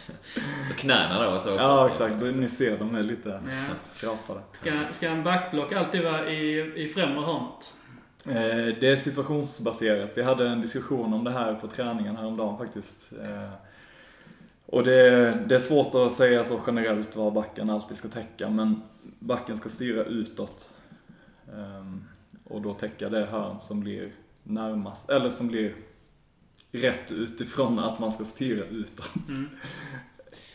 På 0.69 0.75
knäna 0.77 1.31
då 1.31 1.39
så. 1.39 1.49
Ja, 1.49 1.87
exakt. 1.89 2.15
Ni 2.35 2.49
ser, 2.49 2.77
de 2.79 2.95
är 2.95 3.03
lite 3.03 3.29
Ja. 3.29 3.75
skrapade. 3.83 4.39
Ska, 4.51 4.71
ska 4.91 5.07
en 5.09 5.23
backblock 5.23 5.73
alltid 5.73 6.03
vara 6.03 6.29
i, 6.31 6.73
i 6.83 6.87
främre 6.87 7.21
hörnet? 7.25 7.73
Eh, 8.25 8.79
Det 8.79 8.87
är 8.87 8.95
situationsbaserat. 8.95 10.11
Vi 10.15 10.23
hade 10.23 10.47
en 10.49 10.61
diskussion 10.61 11.13
om 11.13 11.23
det 11.23 11.31
här 11.31 11.53
på 11.53 11.67
träningen 11.67 12.15
häromdagen 12.17 12.57
faktiskt. 12.57 13.09
Eh, 13.23 13.49
Och 14.65 14.83
det, 14.83 15.31
det 15.47 15.55
är 15.55 15.59
svårt 15.59 15.95
att 15.95 16.13
säga 16.13 16.43
så 16.43 16.59
generellt 16.67 17.15
vad 17.15 17.33
backen 17.33 17.69
alltid 17.69 17.97
ska 17.97 18.07
täcka, 18.07 18.49
men 18.49 18.81
backen 19.19 19.57
ska 19.57 19.69
styra 19.69 20.03
utåt. 20.03 20.73
Ehm, 21.53 22.03
Och 22.43 22.61
då 22.61 22.73
täcka 22.73 23.09
det 23.09 23.25
hörn 23.25 23.59
som 23.59 23.79
blir 23.79 24.11
närmast, 24.43 25.09
eller 25.09 25.29
som 25.29 25.47
blir 25.47 25.75
rätt 26.71 27.11
utifrån 27.11 27.79
att 27.79 27.99
man 27.99 28.11
ska 28.11 28.23
styra 28.25 28.65
utåt. 28.65 29.29
Mm. 29.29 29.49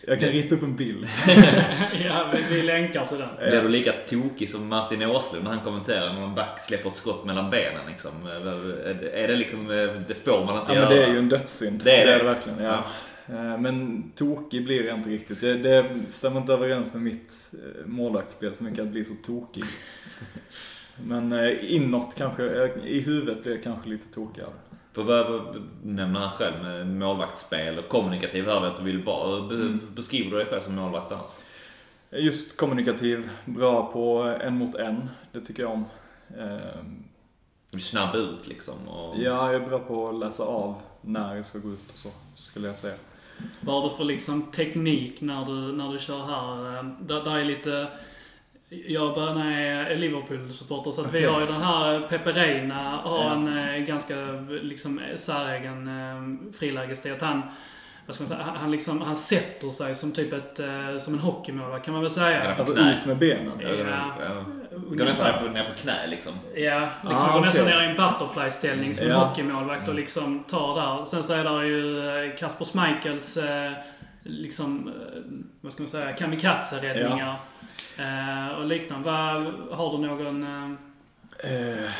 Jag 0.06 0.20
kan 0.20 0.28
rita 0.28 0.54
upp 0.54 0.62
en 0.62 0.76
bild. 0.76 1.06
ja, 2.04 2.30
vi, 2.34 2.54
vi 2.56 2.62
länkar 2.62 3.06
till 3.06 3.18
den. 3.18 3.28
Blir 3.50 3.62
du 3.62 3.68
lika 3.68 3.92
tokig 4.08 4.50
som 4.50 4.68
Martin 4.68 5.02
Åslund 5.02 5.44
när 5.44 5.50
han 5.50 5.60
kommenterar 5.64 6.12
när 6.12 6.22
en 6.22 6.34
back 6.34 6.60
släpper 6.60 6.90
ett 6.90 6.96
skott 6.96 7.24
mellan 7.24 7.50
benen 7.50 7.86
liksom? 7.88 8.10
Är 9.12 9.28
det 9.28 9.36
liksom, 9.36 9.66
det 10.08 10.14
får 10.24 10.44
man 10.44 10.60
inte 10.60 10.72
Ja 10.72 10.78
göra? 10.78 10.88
men 10.88 10.98
det 10.98 11.04
är 11.04 11.12
ju 11.12 11.18
en 11.18 11.28
dödssynd. 11.28 11.82
Det 11.84 11.90
är 11.96 12.06
det. 12.06 12.12
det, 12.12 12.14
är 12.14 12.18
det 12.18 12.24
verkligen. 12.24 12.58
Ja. 12.64 12.84
Eh, 13.28 13.58
Men 13.58 14.10
tokig 14.14 14.64
blir 14.64 14.84
jag 14.84 14.98
inte 14.98 15.10
riktigt. 15.10 15.40
Det, 15.40 15.54
det 15.56 15.90
stämmer 16.08 16.40
inte 16.40 16.52
överens 16.52 16.94
med 16.94 17.02
mitt 17.02 17.50
eh, 17.52 17.86
målvaktsspel 17.86 18.54
så 18.54 18.64
mycket 18.64 18.80
att 18.80 18.88
bli 18.88 19.04
så 19.04 19.14
tokig. 19.26 19.64
Men 21.04 21.32
eh, 21.32 21.74
inåt 21.74 22.14
kanske, 22.14 22.64
eh, 22.64 22.70
i 22.84 23.00
huvudet 23.00 23.42
blir 23.42 23.52
jag 23.54 23.62
kanske 23.62 23.88
lite 23.88 24.14
tokigare. 24.14 24.50
För 24.92 25.02
vad, 25.02 25.56
nämner 25.82 26.20
han 26.20 26.30
själv 26.30 26.62
med 26.62 26.86
målvaktsspel 26.86 27.78
och 27.78 27.88
kommunikativ 27.88 28.44
hör 28.46 28.60
vi 28.60 28.66
att 28.66 28.76
du 28.76 28.82
vill 28.82 29.02
vara. 29.04 29.48
Be, 29.48 29.54
Mm. 29.54 29.80
beskriver 29.94 30.30
du 30.30 30.36
dig 30.36 30.46
själv 30.46 30.60
som 30.60 30.74
målvakt 30.74 31.12
annars? 31.12 31.30
Just 32.10 32.56
kommunikativ, 32.56 33.30
bra 33.44 33.92
på 33.92 34.22
en 34.40 34.56
mot 34.56 34.74
en. 34.74 35.08
Det 35.32 35.40
tycker 35.40 35.62
jag 35.62 35.72
om. 35.72 35.84
Eh, 36.38 36.82
Du 37.70 37.78
är 37.78 37.82
snabb 37.82 38.14
ut 38.16 38.46
liksom. 38.46 38.88
Och... 38.88 39.16
Ja, 39.18 39.52
jag 39.52 39.62
är 39.62 39.66
bra 39.68 39.78
på 39.78 40.08
att 40.08 40.14
läsa 40.14 40.44
av 40.44 40.74
när 41.00 41.36
jag 41.36 41.46
ska 41.46 41.58
gå 41.58 41.68
ut 41.68 41.90
och 41.92 41.98
så, 41.98 42.08
skulle 42.36 42.66
jag 42.66 42.76
säga. 42.76 42.94
Vad 43.60 43.82
har 43.82 43.90
du 43.90 43.96
för 43.96 44.04
liksom 44.04 44.42
teknik 44.42 45.20
när 45.20 45.44
du, 45.44 45.52
när 45.52 45.92
du 45.92 45.98
kör 45.98 46.18
här? 46.18 46.76
Eh, 46.78 46.84
Där, 47.00 47.24
där 47.24 47.38
är 47.38 47.44
lite... 47.44 47.88
Jag 48.86 49.14
börjar 49.14 49.50
är 49.50 49.96
Liverpool-supporter 49.96 50.90
så 50.90 51.00
att 51.04 51.14
vi 51.14 51.24
har 51.24 51.40
ju 51.40 51.46
den 51.46 51.62
här 51.62 52.00
Pepe 52.00 52.32
Reina 52.32 52.74
har 53.04 53.24
Ja. 53.24 53.32
en 53.32 53.58
eh, 53.58 53.78
ganska 53.78 54.14
liksom 54.62 55.00
säregen 55.16 55.88
eh, 55.88 56.52
frilägesstil. 56.58 57.12
Att 57.12 57.22
han, 57.22 57.42
vad 58.06 58.14
ska 58.14 58.22
man 58.22 58.28
säga, 58.28 58.40
han, 58.60 58.70
liksom, 58.70 59.00
han 59.02 59.16
sätter 59.16 59.68
sig 59.70 59.94
som 59.94 60.12
typ 60.12 60.32
ett, 60.32 60.58
eh, 60.60 60.98
som 60.98 61.14
en 61.14 61.20
hockeymålvakt 61.20 61.84
kan 61.84 61.94
man 61.94 62.02
väl 62.02 62.10
säga. 62.10 62.44
Ja, 62.44 62.54
Alltså 62.54 62.72
Nej. 62.72 62.96
ut 62.98 63.06
med 63.06 63.18
benen. 63.18 63.52
Ja. 63.60 63.68
ja. 64.20 64.44
Går 64.96 65.04
nästan 65.04 65.26
ner 65.32 65.38
på, 65.38 65.44
ner 65.52 65.64
på 65.64 65.80
knä 65.82 66.06
liksom. 66.06 66.32
Ja, 66.54 66.88
liksom 67.08 67.28
Ah, 67.30 67.34
går 67.34 67.40
nästan 67.46 67.64
okej. 67.66 67.76
ner 67.78 67.82
i 67.86 67.90
en 67.90 67.96
butterfly-ställning 67.96 68.94
som 68.94 69.04
en 69.06 69.12
Ja. 69.12 69.18
hockeymålvakt 69.24 69.88
och 69.88 69.94
liksom 69.94 70.44
tar 70.44 70.74
där. 70.80 71.04
Sen 71.04 71.22
så 71.22 71.32
är 71.32 71.44
där 71.44 71.62
ju 71.62 72.08
eh, 72.08 72.36
Kasper 72.36 72.64
Schmeichels, 72.64 73.36
eh, 73.36 73.72
liksom, 74.22 74.88
eh, 74.88 75.20
vad 75.60 75.72
ska 75.72 75.82
man 75.82 75.90
säga, 75.90 76.12
kamikaze-räddningar. 76.12 77.34
Eh, 77.98 78.58
och 78.58 78.66
liknande. 78.66 79.04
Vad, 79.10 79.44
har 79.78 79.98
du 79.98 80.06
någon... 80.06 80.42
Eh, 80.42 80.70
Eh, 81.44 81.90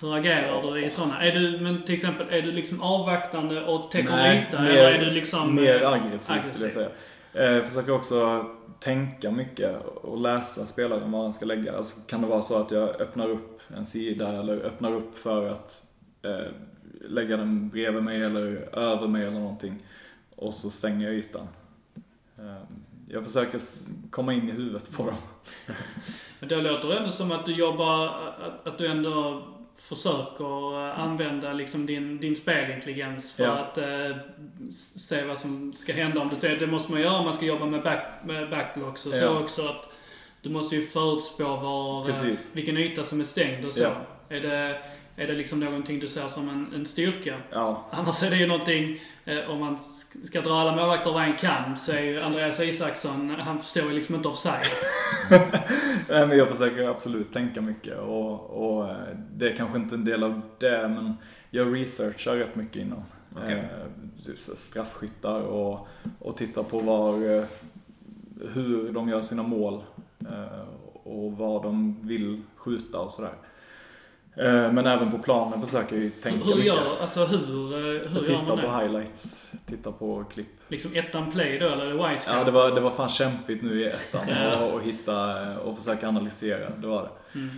hur 0.00 0.14
agerar 0.14 0.62
du 0.62 0.84
i 0.84 0.90
sådana? 0.90 1.22
Är 1.24 1.32
du, 1.32 1.60
men 1.60 1.82
till 1.82 1.94
exempel, 1.94 2.26
är 2.30 2.42
du 2.42 2.52
liksom 2.52 2.82
avvaktande 2.82 3.64
och 3.64 3.90
täcker 3.90 4.34
yta? 4.34 4.62
mer- 4.62 4.70
eller 4.70 4.92
är 4.92 4.98
du 5.04 5.10
liksom... 5.10 5.54
Mer 5.54 5.82
eh, 5.82 5.92
aggressiv, 5.92 6.18
skulle 6.18 6.40
aggressiv? 6.40 6.62
jag 6.62 6.90
säga. 7.32 7.58
Eh, 7.58 7.64
försöker 7.64 7.92
också 7.92 8.46
tänka 8.80 9.30
mycket 9.30 9.84
och 9.84 10.20
läsa 10.20 10.66
spelaren 10.66 11.12
var 11.12 11.22
den 11.22 11.32
ska 11.32 11.44
lägga. 11.46 11.76
Alltså 11.76 12.00
kan 12.06 12.20
det 12.20 12.26
vara 12.26 12.42
så 12.42 12.56
att 12.60 12.70
jag 12.70 13.00
öppnar 13.00 13.28
upp 13.30 13.62
en 13.76 13.84
sida 13.84 14.28
eller 14.28 14.56
öppnar 14.56 14.92
upp 14.94 15.18
för 15.18 15.48
att 15.48 15.82
eh, 16.22 16.52
lägga 17.08 17.36
den 17.36 17.68
bredvid 17.68 18.02
mig 18.02 18.22
eller 18.22 18.68
över 18.78 19.06
mig 19.06 19.22
eller 19.22 19.38
någonting. 19.40 19.78
Och 20.36 20.54
så 20.54 20.70
stänger 20.70 21.06
jag 21.06 21.14
ytan. 21.14 21.48
Eh, 22.38 22.62
jag 23.08 23.24
försöker 23.24 23.60
komma 24.10 24.32
in 24.34 24.48
i 24.48 24.52
huvudet 24.52 24.92
på 24.96 25.06
dem. 25.06 25.14
Men 26.40 26.48
då 26.48 26.56
låter 26.60 26.88
det 26.88 26.96
ändå 26.98 27.10
som 27.10 27.32
att 27.32 27.46
du 27.46 27.52
jobbar, 27.54 28.06
att, 28.06 28.68
att 28.68 28.78
du 28.78 28.86
ändå 28.86 29.42
försöker 29.78 30.78
använda 30.90 31.52
liksom 31.52 31.86
din, 31.86 32.20
din 32.20 32.36
spelintelligens 32.36 33.32
för 33.32 33.44
Ja. 33.44 33.50
att 33.52 33.78
eh, 33.78 34.16
se 34.96 35.24
vad 35.24 35.38
som 35.38 35.72
ska 35.76 35.92
hända. 35.92 36.20
Om 36.20 36.30
det, 36.40 36.56
det 36.56 36.66
måste 36.66 36.92
man 36.92 37.00
göra 37.00 37.18
om 37.18 37.24
man 37.24 37.34
ska 37.34 37.46
jobba 37.46 37.66
med, 37.66 37.82
back, 37.82 38.06
med 38.24 38.50
backblocks 38.50 39.06
och 39.06 39.12
så 39.14 39.24
Ja. 39.24 39.38
också. 39.40 39.68
att 39.68 39.88
Du 40.42 40.50
måste 40.50 40.76
ju 40.76 40.82
förutspå 40.82 41.44
var, 41.44 42.00
eh, 42.00 42.06
Precis. 42.06 42.56
vilken 42.56 42.76
yta 42.76 43.04
som 43.04 43.20
är 43.20 43.24
stängd 43.24 43.64
och 43.64 43.72
så. 43.72 43.82
Ja. 43.82 43.92
Är, 44.28 44.40
det, 44.40 44.78
är 45.16 45.26
det 45.26 45.32
liksom 45.32 45.60
någonting 45.60 46.00
du 46.00 46.08
ser 46.08 46.28
som 46.28 46.48
en, 46.48 46.72
en 46.74 46.86
styrka? 46.86 47.34
Ja, 47.50 47.86
Annars 47.90 48.22
är 48.22 48.30
det 48.30 48.36
ju 48.36 48.46
någonting, 48.46 48.90
eh, 48.92 49.00
om 49.48 49.60
man 49.60 49.76
sk- 49.76 50.26
ska 50.26 50.40
dra 50.40 50.54
alla 50.60 50.76
målvakter 50.76 51.10
över 51.10 51.20
en 51.20 51.36
kam, 51.36 51.76
så 51.76 51.92
är 51.92 52.00
ju 52.00 52.20
Andreas 52.20 52.60
Isaksson, 52.60 53.30
han 53.30 53.58
förstår 53.58 53.82
ju 53.84 53.92
liksom 53.92 54.14
inte 54.14 54.28
offside. 54.28 54.64
Nej, 56.08 56.26
men 56.26 56.38
jag 56.38 56.48
försöker 56.48 56.88
absolut 56.88 57.32
tänka 57.32 57.60
mycket 57.60 57.98
och, 57.98 58.40
och 58.50 58.88
eh, 58.90 58.96
det 59.36 59.48
är 59.48 59.56
kanske 59.56 59.78
inte 59.78 59.94
en 59.94 60.04
del 60.04 60.22
av 60.22 60.40
det 60.58 60.88
men 60.88 61.14
jag 61.50 61.76
researchar 61.76 62.36
rätt 62.36 62.56
mycket 62.56 62.76
innan. 62.76 63.02
Okej. 63.36 63.52
Eh, 63.58 64.24
typ 64.26 64.38
straffskyttar 64.38 65.40
och, 65.42 65.88
och 66.18 66.36
tittar 66.36 66.62
på 66.62 66.78
var, 66.80 67.36
eh, 67.38 67.44
hur 68.52 68.92
de 68.92 69.08
gör 69.08 69.22
sina 69.22 69.42
mål 69.42 69.82
eh, 70.20 70.68
och 71.04 71.32
vad 71.32 71.62
de 71.62 71.96
vill 72.02 72.42
skjuta 72.56 72.98
och 72.98 73.10
sådär. 73.10 73.34
Eh, 74.36 74.72
men 74.72 74.86
även 74.86 75.10
på 75.10 75.18
planen 75.18 75.60
försöker 75.60 75.94
jag 75.96 76.04
ju 76.04 76.10
tänka 76.10 76.44
hur 76.44 76.56
mycket. 76.56 76.66
gör, 76.66 77.00
alltså 77.00 77.24
hur, 77.24 77.72
eh, 77.72 78.08
hur 78.08 78.16
Jag 78.16 78.26
tittar 78.26 78.56
på 78.56 78.56
det? 78.56 78.78
highlights, 78.78 79.38
tittar 79.66 79.92
på 79.92 80.24
klipp. 80.24 80.46
Liksom 80.68 80.94
ettan 80.94 81.32
play 81.32 81.58
då, 81.58 81.68
eller 81.68 81.86
wisecout? 81.92 82.26
Ja, 82.26 82.44
det 82.44 82.50
var, 82.50 82.70
det 82.70 82.80
var 82.80 82.90
fan 82.90 83.08
kämpigt 83.08 83.62
nu 83.62 83.80
i 83.80 83.86
ettan 83.86 84.28
och 84.72 84.82
hitta 84.82 85.36
och 85.58 85.76
försöka 85.76 86.08
analysera, 86.08 86.70
det 86.76 86.86
var 86.86 87.02
det. 87.02 87.38
Mm. 87.38 87.50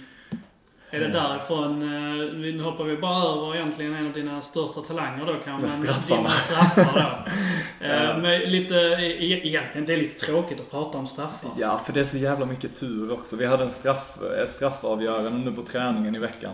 Är 0.91 1.01
det 1.01 1.09
därifrån, 1.09 1.83
eh, 1.83 2.35
nu 2.35 2.63
hoppar 2.63 2.85
vi 2.85 2.97
bara 2.97 3.33
över 3.33 3.55
egentligen 3.57 3.95
en 3.95 4.07
av 4.07 4.13
dina 4.13 4.43
största 4.43 4.81
talanger 4.81 5.27
då 5.27 5.35
kanske. 5.45 5.51
men 5.51 5.69
Straffarna. 5.69 6.17
Dina 6.23 6.31
straffar 6.31 6.93
då. 6.95 7.31
Eh. 7.81 8.19
Men 8.19 8.41
lite, 8.41 8.75
e- 8.75 9.47
egentligen, 9.47 9.87
det 9.87 9.93
är 9.93 9.97
lite 9.97 10.27
tråkigt 10.27 10.61
att 10.61 10.71
prata 10.71 10.99
om 10.99 11.07
straffar. 11.07 11.51
Ja, 11.59 11.81
för 11.87 11.93
det 11.93 12.01
är 12.01 12.05
så 12.05 12.19
jävla 12.19 12.47
mycket 12.47 12.81
tur 12.81 13.13
också. 13.13 13.37
Vi 13.37 13.47
hade 13.47 13.63
en 13.63 13.71
straff, 13.71 14.19
straffavgörande 14.47 15.51
nu 15.51 15.57
på 15.57 15.63
träningen 15.63 16.15
i 16.15 16.19
veckan. 16.19 16.53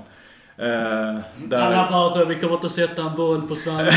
Eh, 0.56 1.20
där... 1.46 1.56
Alla 1.56 1.90
bara 1.90 2.10
så, 2.10 2.24
vi 2.24 2.34
kommer 2.34 2.54
inte 2.54 2.68
sätta 2.68 3.02
en 3.02 3.16
boll 3.16 3.48
på 3.48 3.54
Svante. 3.54 3.84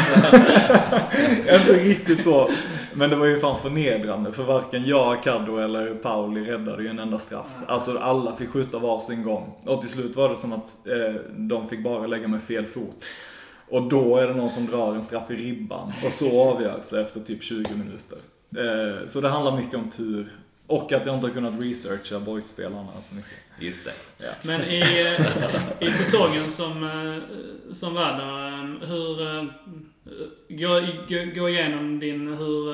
Inte 1.39 1.73
riktigt 1.73 2.23
så. 2.23 2.49
Men 2.93 3.09
det 3.09 3.15
var 3.15 3.25
ju 3.25 3.39
fan 3.39 3.59
förnedrande 3.59 4.31
för 4.31 4.43
varken 4.43 4.85
jag, 4.85 5.23
Caddo 5.23 5.57
eller 5.57 5.95
Pauli 5.95 6.51
räddade 6.51 6.83
ju 6.83 6.89
en 6.89 6.99
enda 6.99 7.19
straff. 7.19 7.55
Alltså 7.67 7.97
alla 7.97 8.35
fick 8.35 8.49
skjuta 8.49 8.79
varsin 8.79 9.23
gång. 9.23 9.55
Och 9.65 9.81
till 9.81 9.89
slut 9.89 10.15
var 10.15 10.29
det 10.29 10.35
som 10.35 10.53
att 10.53 10.77
eh, 10.85 11.21
de 11.35 11.67
fick 11.67 11.83
bara 11.83 12.07
lägga 12.07 12.27
med 12.27 12.43
fel 12.43 12.65
fot. 12.65 13.05
Och 13.69 13.89
då 13.89 14.17
är 14.17 14.27
det 14.27 14.33
någon 14.33 14.49
som 14.49 14.65
drar 14.65 14.95
en 14.95 15.03
straff 15.03 15.31
i 15.31 15.35
ribban. 15.35 15.93
Och 16.05 16.13
så 16.13 16.51
avgörs 16.51 16.89
det 16.89 17.01
efter 17.01 17.19
typ 17.19 17.43
20 17.43 17.75
minuter. 17.75 18.17
Eh, 18.57 19.05
så 19.05 19.21
det 19.21 19.29
handlar 19.29 19.55
mycket 19.55 19.75
om 19.75 19.89
tur. 19.89 20.27
Och 20.67 20.93
att 20.93 21.05
jag 21.05 21.15
inte 21.15 21.27
har 21.27 21.33
kunnat 21.33 21.59
researcha 21.59 22.19
boys-spelarna 22.19 22.91
så 23.01 23.15
mycket. 23.15 23.46
Just 23.59 23.85
det. 23.85 23.93
Ja. 24.25 24.31
Men 24.43 24.61
i, 24.61 24.79
eh, 24.79 25.87
i 25.87 25.91
säsongen 25.91 26.49
som, 26.49 26.83
eh, 26.83 27.73
som 27.73 27.93
var 27.93 28.11
då, 28.11 28.83
eh, 28.83 28.89
hur... 28.89 29.37
eh, 29.37 29.45
Gå, 30.49 30.79
gå, 31.09 31.31
gå 31.41 31.49
igenom 31.49 31.99
din, 31.99 32.27
hur, 32.27 32.73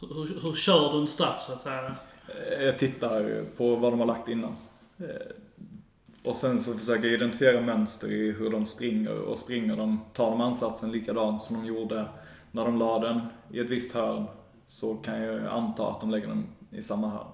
hur, 0.00 0.40
hur 0.42 0.54
kör 0.54 0.92
du 0.92 0.98
en 1.00 1.06
straff 1.06 1.40
så 1.42 1.52
att 1.52 1.60
säga? 1.60 1.96
Jag 2.60 2.78
tittar 2.78 3.44
på 3.56 3.76
vad 3.76 3.92
de 3.92 3.98
har 4.00 4.06
lagt 4.06 4.28
innan. 4.28 4.56
Och 6.24 6.36
sen 6.36 6.58
så 6.60 6.74
försöker 6.74 7.04
jag 7.04 7.12
identifiera 7.14 7.60
mönster 7.60 8.08
i 8.12 8.32
hur 8.32 8.50
de 8.50 8.66
springer 8.66 9.18
och 9.18 9.38
springer 9.38 9.76
de, 9.76 10.00
tar 10.12 10.30
de 10.30 10.40
ansatsen 10.40 10.92
likadant 10.92 11.42
som 11.42 11.56
de 11.56 11.66
gjorde 11.66 12.04
när 12.52 12.64
de 12.64 12.78
la 12.78 12.98
den 12.98 13.20
i 13.52 13.60
ett 13.60 13.70
visst 13.70 13.94
hörn 13.94 14.24
så 14.66 14.94
kan 14.94 15.20
jag 15.22 15.46
anta 15.46 15.90
att 15.90 16.00
de 16.00 16.10
lägger 16.10 16.26
den 16.28 16.46
i 16.70 16.82
samma 16.82 17.08
hörn. 17.08 17.26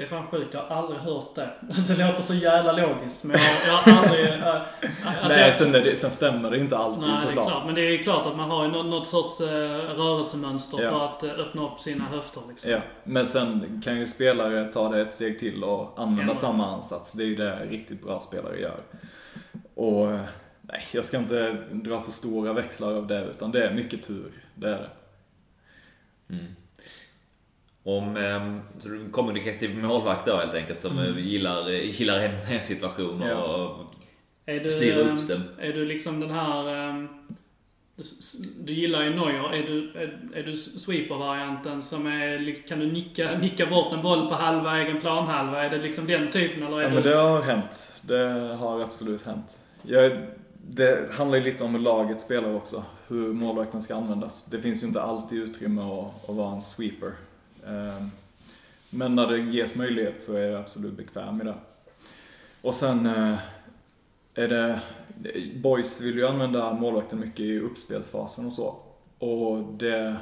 Det 0.00 0.04
är 0.04 0.08
fan 0.08 0.26
sjukt, 0.26 0.54
jag 0.54 0.60
har 0.60 0.76
aldrig 0.76 1.00
hört 1.00 1.34
det. 1.34 1.50
Det 1.88 2.06
låter 2.06 2.22
så 2.22 2.34
jävla 2.34 2.72
logiskt 2.72 3.24
men 3.24 3.36
jag, 3.40 3.74
jag 3.74 3.92
har 3.92 4.02
aldrig... 4.06 4.26
äh, 4.28 4.54
alltså 4.54 5.28
Nej, 5.28 5.40
jag, 5.40 5.54
sen, 5.54 5.72
det, 5.72 5.96
sen 5.96 6.10
stämmer 6.10 6.50
det 6.50 6.58
inte 6.58 6.76
alltid 6.76 7.00
nej, 7.02 7.10
det 7.10 7.14
är 7.14 7.26
såklart. 7.26 7.46
klart. 7.46 7.66
Men 7.66 7.74
det 7.74 7.80
är 7.82 8.02
klart 8.02 8.26
att 8.26 8.36
man 8.36 8.50
har 8.50 8.64
ju 8.64 8.70
något, 8.70 8.86
något 8.86 9.06
sorts 9.06 9.40
uh, 9.40 9.46
rörelsemönster 9.48 10.82
Ja. 10.82 10.90
för 10.90 11.04
att 11.06 11.22
eh, 11.22 11.30
öppna 11.46 11.66
upp 11.66 11.80
sina 11.80 12.04
höfter 12.04 12.40
liksom. 12.48 12.70
Ja, 12.70 12.80
men 13.04 13.26
sen 13.26 13.82
kan 13.84 13.98
ju 13.98 14.06
spelare 14.06 14.64
ta 14.72 14.88
det 14.88 15.00
ett 15.00 15.10
steg 15.12 15.38
till 15.38 15.64
och 15.64 15.94
använda 15.96 16.32
Ja. 16.32 16.36
samma 16.36 16.66
ansats. 16.66 17.12
Det 17.12 17.22
är 17.22 17.26
ju 17.26 17.36
det 17.36 17.66
riktigt 17.70 18.02
bra 18.02 18.20
spelare 18.20 18.60
gör. 18.60 18.80
Och 19.74 20.06
nej, 20.60 20.82
jag 20.92 21.04
ska 21.04 21.16
inte 21.18 21.52
dra 21.72 22.00
för 22.00 22.12
stora 22.12 22.52
växlar 22.52 22.92
av 22.94 23.06
det, 23.06 23.24
utan 23.24 23.50
det 23.52 23.66
är 23.66 23.74
mycket 23.74 24.06
tur. 24.06 24.32
Det 24.54 24.68
är 24.68 24.72
det. 24.78 24.90
Mm. 26.34 26.56
Om 27.82 28.16
ehm, 28.16 28.60
så 28.78 28.88
du 28.88 28.96
är 28.96 29.00
en 29.00 29.10
kommunikativ 29.10 29.76
målvakt 29.84 30.26
då 30.26 30.36
helt 30.36 30.54
enkelt 30.54 30.80
som 30.80 30.98
eh, 30.98 31.18
gillar, 31.18 31.70
eh, 31.70 32.00
gillar 32.00 32.20
en 32.20 32.34
mot 32.34 32.50
en 32.50 32.60
situationer 32.60 33.28
Ja. 33.28 33.64
och 33.64 33.94
Är 34.46 34.58
du, 34.58 34.70
styr 34.70 34.96
upp 34.98 35.28
dem. 35.28 35.42
Är 35.58 35.72
du 35.72 35.84
liksom 35.84 36.20
den 36.20 36.30
här... 36.30 36.88
eh, 36.88 37.04
du, 38.64 38.72
gillar 38.72 39.02
ju 39.02 39.10
Neuer. 39.10 39.54
Är 39.54 39.62
du, 39.66 39.92
är, 39.92 40.18
är 40.34 40.42
du 40.42 40.56
sweeper-varianten 40.56 41.82
som 41.82 42.06
är... 42.06 42.68
Kan 42.68 42.78
du 42.78 42.92
nicka, 42.92 43.38
nicka 43.38 43.66
bort 43.66 43.92
en 43.92 44.02
boll 44.02 44.28
på 44.28 44.34
halva 44.34 44.78
egen 44.78 45.00
planhalva? 45.00 45.64
Är 45.64 45.70
det 45.70 45.78
liksom 45.78 46.06
den 46.06 46.30
typen 46.30 46.62
eller 46.62 46.76
är 46.78 46.82
Ja, 46.82 46.88
du... 46.88 46.94
men 46.94 47.02
det 47.02 47.16
har 47.16 47.42
hänt. 47.42 47.92
Det 48.02 48.56
har 48.58 48.80
absolut 48.80 49.22
hänt. 49.26 49.58
Jag, 49.82 50.12
det 50.68 51.12
handlar 51.12 51.38
ju 51.38 51.44
lite 51.44 51.64
om 51.64 51.74
hur 51.74 51.82
laget 51.82 52.20
spelar 52.20 52.54
också. 52.54 52.84
Hur 53.08 53.32
målvakten 53.32 53.82
ska 53.82 53.94
användas. 53.94 54.44
Det 54.44 54.60
finns 54.60 54.82
ju 54.82 54.86
inte 54.86 55.02
alltid 55.02 55.38
utrymme 55.38 55.82
att, 55.82 56.30
att 56.30 56.36
vara 56.36 56.54
en 56.54 56.62
sweeper. 56.62 57.12
Ehm, 57.66 58.10
men 58.90 59.14
när 59.14 59.26
det 59.26 59.38
ges 59.38 59.76
möjlighet 59.76 60.20
så 60.20 60.36
är 60.36 60.42
jag 60.42 60.60
absolut 60.60 60.96
bekväm 60.96 61.40
i 61.40 61.44
det. 61.44 61.54
Och 62.62 62.74
sen 62.74 63.06
eh, 63.06 63.38
är 64.34 64.48
det... 64.48 64.80
Boys 65.56 66.00
vill 66.00 66.14
ju 66.14 66.26
använda 66.26 66.72
målvakten 66.72 67.20
mycket 67.20 67.40
i 67.40 67.58
uppspelsfasen 67.58 68.46
och 68.46 68.52
så. 68.52 68.76
Och 69.18 69.72
det 69.72 70.16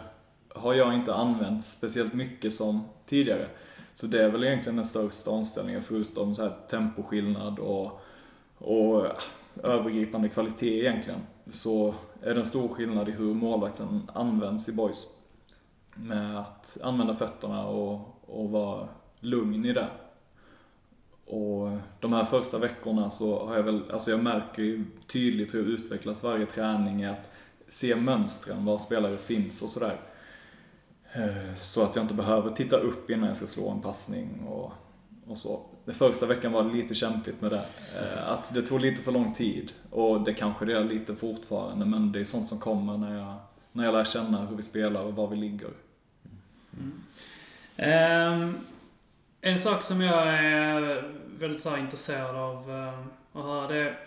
har 0.49 0.75
jag 0.75 0.95
inte 0.95 1.15
använt 1.15 1.65
speciellt 1.65 2.15
mycket 2.15 2.55
som 2.55 2.85
tidigare. 3.07 3.49
Så 3.95 4.07
det 4.07 4.25
är 4.25 4.29
väl 4.29 4.45
egentligen 4.45 4.77
den 4.77 4.85
största 4.85 5.31
omställningen 5.31 5.83
förutom 5.83 6.35
så 6.35 6.43
här 6.43 6.57
temposkillnad 6.71 7.59
och, 7.59 8.01
och 8.59 9.07
eh, 9.07 9.13
övergripande 9.63 10.29
kvalitet 10.29 10.81
egentligen. 10.81 11.21
Så 11.47 11.95
är 12.23 12.35
det 12.35 12.41
en 12.41 12.47
stor 12.47 12.69
skillnad 12.69 13.09
i 13.09 13.13
hur 13.13 13.35
målvakten 13.35 14.11
används 14.15 14.69
i 14.69 14.73
boys. 14.73 15.07
Med 15.99 16.41
att 16.41 16.79
använda 16.83 17.15
fötterna 17.15 17.67
och, 17.67 18.01
och 18.27 18.51
vara 18.51 18.89
lugn 19.21 19.65
i 19.65 19.73
det. 19.73 19.89
Och 21.27 21.79
de 22.01 22.13
här 22.13 22.25
första 22.25 22.59
veckorna 22.59 23.11
så 23.11 23.47
har 23.47 23.57
jag 23.57 23.63
väl, 23.63 23.83
alltså 23.93 24.11
jag 24.11 24.23
märker 24.23 24.63
ju 24.63 24.85
tydligt 25.07 25.55
hur 25.55 25.59
jag 25.59 25.69
utvecklas 25.69 26.25
varje 26.25 26.47
träning 26.47 27.03
i 27.03 27.09
att 27.09 27.31
se 27.69 27.97
mönstren, 27.97 28.65
var 28.65 28.79
spelare 28.79 29.17
finns 29.17 29.63
och 29.63 29.71
sådär. 29.71 30.01
Eh, 31.13 31.55
så 31.55 31.83
att 31.83 31.97
jag 31.97 32.05
inte 32.05 32.15
behöver 32.15 32.51
titta 32.51 32.77
upp 32.77 33.11
innan 33.11 33.27
jag 33.27 33.37
ska 33.37 33.47
slå 33.47 33.71
en 33.71 33.81
passning 33.81 34.47
och, 34.49 34.73
och 35.27 35.39
så. 35.39 35.61
Den 35.85 35.95
första 35.95 36.27
veckan 36.27 36.53
var 36.53 36.65
lite 36.65 36.95
kämpigt 36.95 37.41
med 37.41 37.51
det. 37.51 37.65
Eh, 37.97 38.29
att 38.29 38.55
det 38.55 38.63
tog 38.63 38.81
lite 38.81 39.03
för 39.03 39.13
lång 39.13 39.33
tid. 39.35 39.73
Och 39.91 40.21
det 40.21 40.35
kanske 40.35 40.65
det 40.65 40.77
är 40.77 40.85
lite 40.85 41.17
fortfarande, 41.17 41.87
men 41.87 42.13
det 42.13 42.21
är 42.21 42.25
sånt 42.25 42.49
som 42.49 42.59
kommer 42.59 42.97
när 42.97 43.19
jag, 43.19 43.35
när 43.73 43.85
jag 43.85 43.95
lär 43.95 44.05
känna 44.05 44.47
hur 44.47 44.57
vi 44.57 44.63
spelar 44.63 45.03
och 45.03 45.15
var 45.15 45.29
vi 45.29 45.37
ligger. 45.37 45.71
Ehm, 47.77 48.59
en 49.41 49.59
sak 49.59 49.83
som 49.83 50.01
jag 50.01 50.29
är 50.29 51.05
väldigt 51.39 51.63
så 51.63 51.77
intresserad 51.77 52.37
av 52.37 52.71
ehm, 52.71 53.05
att 53.33 53.45
höra 53.45 53.69
det 53.69 53.77
är, 53.77 53.99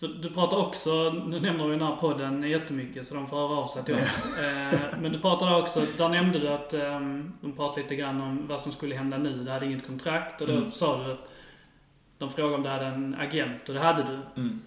för 0.00 0.08
du 0.08 0.30
pratar 0.30 0.56
också, 0.56 1.10
nu 1.26 1.40
nämner 1.40 1.64
du 1.64 1.70
den 1.70 1.82
här 1.82 1.96
podden 1.96 2.42
jättemycket 2.42 3.06
så 3.06 3.14
de 3.14 3.26
får 3.26 3.36
höra 3.36 3.58
av 3.58 3.66
sig 3.66 3.84
till 3.84 3.94
oss. 3.94 4.38
Ehm, 4.38 5.00
men 5.02 5.12
du 5.12 5.18
pratade 5.20 5.56
också, 5.56 5.82
där 5.98 6.08
nämnde 6.08 6.38
du 6.38 6.48
att 6.48 6.74
um, 6.74 7.32
de 7.40 7.52
pratade 7.56 7.82
lite 7.82 7.96
grann 7.96 8.20
om 8.20 8.46
vad 8.48 8.60
som 8.60 8.72
skulle 8.72 8.94
hända 8.94 9.18
nu. 9.18 9.32
Du 9.44 9.50
hade 9.50 9.66
inget 9.66 9.86
kontrakt 9.86 10.40
och 10.40 10.46
då 10.46 10.52
Mm. 10.54 10.72
sa 10.72 11.06
du, 11.06 11.16
de 12.18 12.30
frågade 12.30 12.54
om 12.54 12.62
du 12.62 12.68
hade 12.68 12.86
en 12.86 13.14
agent 13.20 13.68
och 13.68 13.74
det 13.74 13.80
hade 13.80 14.02
du. 14.02 14.40
Mm. 14.40 14.60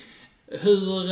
Hur, 0.48 1.10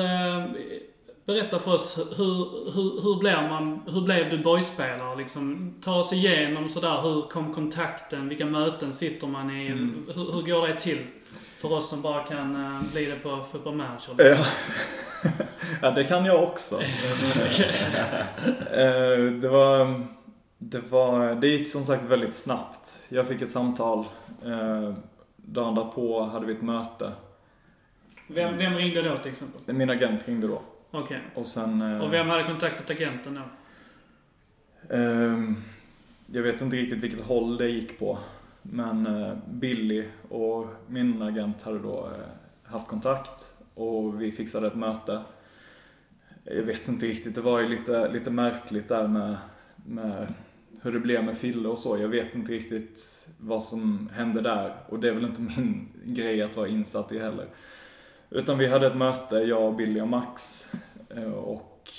berätta 1.25 1.59
för 1.59 1.73
oss, 1.73 1.97
hur, 1.97 2.71
hur, 2.73 3.01
hur, 3.01 3.19
blir 3.19 3.49
man, 3.49 3.81
hur 3.87 4.01
blev 4.01 4.29
du 4.29 4.37
boyspelare? 4.37 5.15
Liksom, 5.15 5.73
ta 5.81 5.95
oss 5.95 6.13
igenom 6.13 6.69
sådär, 6.69 7.01
hur 7.01 7.21
kom 7.21 7.53
kontakten? 7.53 8.29
Vilka 8.29 8.45
möten 8.45 8.93
sitter 8.93 9.27
man 9.27 9.51
i? 9.51 9.67
Mm. 9.67 10.07
Hur, 10.15 10.31
hur, 10.31 10.41
går 10.41 10.67
det 10.67 10.79
till? 10.79 11.05
För 11.57 11.73
oss 11.73 11.89
som 11.89 12.01
bara 12.01 12.23
kan 12.23 12.55
uh, 12.55 12.81
bli 12.91 13.05
det 13.05 13.15
på 13.15 13.43
football 13.51 13.75
manager 13.75 14.13
liksom. 14.17 14.45
ja. 15.23 15.29
ja, 15.81 15.91
det 15.91 16.03
kan 16.03 16.25
jag 16.25 16.43
också. 16.43 16.81
Eh, 18.71 19.23
det 19.41 19.49
var... 19.49 20.03
Det, 20.57 20.79
var, 20.89 21.35
det 21.35 21.47
gick 21.47 21.71
som 21.71 21.85
sagt 21.85 22.03
väldigt 22.03 22.33
snabbt. 22.33 22.99
Jag 23.09 23.27
fick 23.27 23.41
ett 23.41 23.49
samtal. 23.49 24.05
Eh, 24.45 24.93
dagen 25.35 25.75
därpå 25.75 26.23
hade 26.23 26.45
vi 26.45 26.53
ett 26.53 26.61
möte. 26.61 27.11
Vem, 28.27 28.57
vem 28.57 28.75
ringde 28.75 29.01
då 29.01 29.17
till 29.17 29.31
exempel? 29.31 29.75
Min 29.75 29.89
agent 29.89 30.27
ringde 30.27 30.47
då. 30.47 30.61
Okej. 30.91 31.03
Okay. 31.05 31.19
Och 31.41 31.47
sen... 31.47 31.81
Eh, 31.81 32.01
och 32.01 32.13
vem 32.13 32.29
hade 32.29 32.43
kontaktat 32.43 32.89
agenten 32.89 33.33
då? 33.33 33.41
Eh, 34.95 35.39
jag 36.25 36.43
vet 36.43 36.61
inte 36.61 36.77
riktigt 36.77 36.99
vilket 36.99 37.21
håll 37.21 37.57
det 37.57 37.69
gick 37.69 37.99
på. 37.99 38.17
Men 38.61 39.07
eh, 39.07 39.33
Billy 39.49 40.05
och 40.29 40.67
min 40.87 41.21
agent 41.21 41.61
hade 41.61 41.79
då 41.79 42.07
eh, 42.07 42.71
haft 42.71 42.87
kontakt 42.87 43.53
och 43.73 44.21
vi 44.21 44.31
fixade 44.31 44.67
ett 44.67 44.75
möte. 44.75 45.21
Jag 46.43 46.63
vet 46.63 46.87
inte 46.87 47.05
riktigt, 47.05 47.35
det 47.35 47.41
var 47.41 47.59
ju 47.59 47.69
lite, 47.69 48.11
lite 48.11 48.29
märkligt 48.29 48.87
där 48.87 49.07
med, 49.07 49.37
med 49.75 50.33
hur 50.81 50.91
det 50.91 50.99
blev 50.99 51.23
med 51.23 51.37
Fille 51.37 51.67
och 51.67 51.79
så. 51.79 51.97
Jag 51.97 52.07
vet 52.07 52.35
inte 52.35 52.51
riktigt 52.51 53.27
vad 53.37 53.63
som 53.63 54.09
hände 54.13 54.41
där 54.41 54.75
och 54.89 54.99
det 54.99 55.09
är 55.09 55.13
väl 55.13 55.25
inte 55.25 55.41
min 55.41 55.87
grej 56.03 56.41
att 56.41 56.57
vara 56.57 56.67
insatt 56.67 57.11
i 57.11 57.19
heller. 57.19 57.47
Utan 58.31 58.57
vi 58.57 58.67
hade 58.67 58.87
ett 58.87 58.95
möte, 58.95 59.35
jag, 59.35 59.75
Billy 59.75 60.01
och 60.01 60.07
Max. 60.07 60.67
Eh, 61.09 61.31
och 61.31 61.89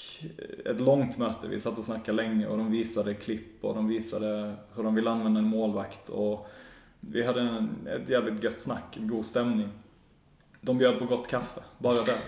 ett 0.64 0.80
långt 0.80 1.18
möte. 1.18 1.48
Vi 1.48 1.60
satt 1.60 1.78
och 1.78 1.84
snackade 1.84 2.16
länge 2.16 2.46
och 2.46 2.58
de 2.58 2.70
visade 2.70 3.14
klipp 3.14 3.64
och 3.64 3.74
de 3.74 3.88
visade 3.88 4.54
hur 4.76 4.82
de 4.82 4.94
vill 4.94 5.08
använda 5.08 5.38
en 5.38 5.46
målvakt. 5.46 6.08
Och 6.08 6.48
vi 7.00 7.26
hade 7.26 7.40
en, 7.40 7.86
ett 7.86 8.08
jävligt 8.08 8.44
gött 8.44 8.60
snack, 8.60 8.96
en 8.96 9.08
god 9.08 9.26
stämning. 9.26 9.68
De 10.60 10.78
bjöd 10.78 10.98
på 10.98 11.04
gott 11.04 11.28
kaffe, 11.28 11.60
bara 11.78 11.94
det. 12.02 12.18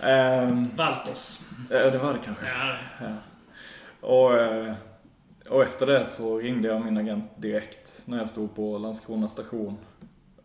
ehm, 0.10 0.68
Valters. 0.76 1.40
Eh, 1.70 1.92
det 1.92 1.98
var 1.98 2.12
det 2.12 2.18
kanske. 2.24 2.46
Ja. 2.46 2.76
ja. 3.00 3.16
Och, 4.08 4.34
eh, 4.34 4.74
och 5.48 5.62
efter 5.62 5.86
det 5.86 6.04
så 6.04 6.38
ringde 6.38 6.68
jag 6.68 6.84
min 6.84 6.96
agent 6.96 7.24
direkt 7.36 8.02
när 8.04 8.18
jag 8.18 8.28
stod 8.28 8.54
på 8.54 8.78
Landskrona 8.78 9.28
station 9.28 9.76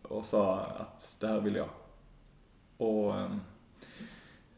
och 0.02 0.24
sa 0.24 0.60
att 0.60 1.16
det 1.20 1.26
här 1.26 1.40
vill 1.40 1.56
jag. 1.56 1.68
Och 2.80 3.14
ehm, 3.14 3.40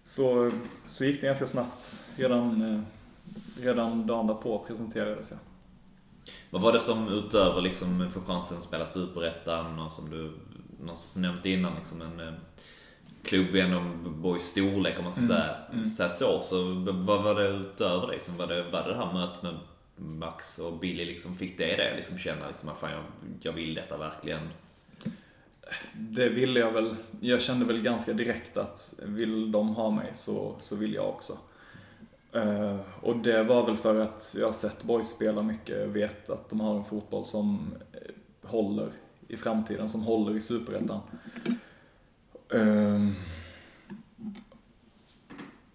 så, 0.04 0.50
så 0.88 1.04
gick 1.04 1.20
det 1.20 1.26
ganska 1.26 1.46
snabbt. 1.46 1.92
Redan, 2.16 2.62
eh, 2.62 2.80
redan 3.62 4.06
dagen 4.06 4.26
därpå 4.26 4.64
presenterades 4.66 5.30
jag. 5.30 5.38
Vad 6.50 6.62
var 6.62 6.72
det 6.72 6.80
som 6.80 7.08
utöver 7.08 7.60
liksom 7.60 8.10
för 8.12 8.20
chansen 8.20 8.58
att 8.58 8.64
spela 8.64 8.86
Superettan 8.86 9.78
och 9.78 9.92
som 9.92 10.10
du 10.10 10.32
någonstans 10.80 11.16
nämnt 11.16 11.46
innan 11.46 11.74
liksom 11.74 12.02
en 12.02 12.20
eh, 12.20 12.34
klubb 13.22 13.56
genom 13.56 14.14
Borgs 14.22 14.44
storlek 14.44 14.98
om 14.98 15.04
man 15.04 15.12
ska 15.12 15.22
mm, 15.22 15.36
säga, 15.36 15.56
mm. 15.72 15.86
säga 15.86 16.08
så. 16.08 16.42
Så 16.42 16.64
vad 16.92 17.22
var 17.22 17.34
det 17.34 17.48
utöver 17.48 18.06
det? 18.06 18.12
Liksom, 18.12 18.36
var, 18.36 18.46
det 18.46 18.62
var 18.62 18.82
det 18.82 18.88
det 18.88 18.96
här 18.96 19.12
mötet 19.12 19.42
med 19.42 19.54
Max 19.96 20.58
och 20.58 20.78
Billy 20.78 21.04
liksom, 21.04 21.36
fick 21.36 21.58
det 21.58 21.76
det 21.76 21.96
liksom 21.96 22.18
känna 22.18 22.48
liksom 22.48 22.68
att 22.68 22.78
fan 22.78 22.90
jag, 22.90 23.02
jag 23.40 23.52
vill 23.52 23.74
detta 23.74 23.96
verkligen? 23.96 24.48
Det 25.94 26.28
ville 26.28 26.60
jag 26.60 26.72
väl. 26.72 26.96
Jag 27.20 27.42
kände 27.42 27.64
väl 27.64 27.82
ganska 27.82 28.12
direkt 28.12 28.56
att 28.56 28.94
vill 29.02 29.52
de 29.52 29.68
ha 29.68 29.90
mig 29.90 30.10
så, 30.14 30.56
så 30.60 30.76
vill 30.76 30.94
jag 30.94 31.08
också. 31.08 31.38
Uh, 32.36 32.80
och 33.00 33.16
det 33.16 33.42
var 33.42 33.66
väl 33.66 33.76
för 33.76 34.00
att 34.00 34.34
jag 34.38 34.46
har 34.46 34.52
sett 34.52 34.82
boys 34.82 35.08
spela 35.08 35.42
mycket, 35.42 35.88
vet 35.88 36.30
att 36.30 36.50
de 36.50 36.60
har 36.60 36.76
en 36.76 36.84
fotboll 36.84 37.24
som 37.24 37.74
eh, 37.92 38.48
håller 38.48 38.92
i 39.28 39.36
framtiden, 39.36 39.88
som 39.88 40.02
håller 40.02 40.36
i 40.36 40.40
Superettan. 40.40 41.00
Uh, 42.54 43.10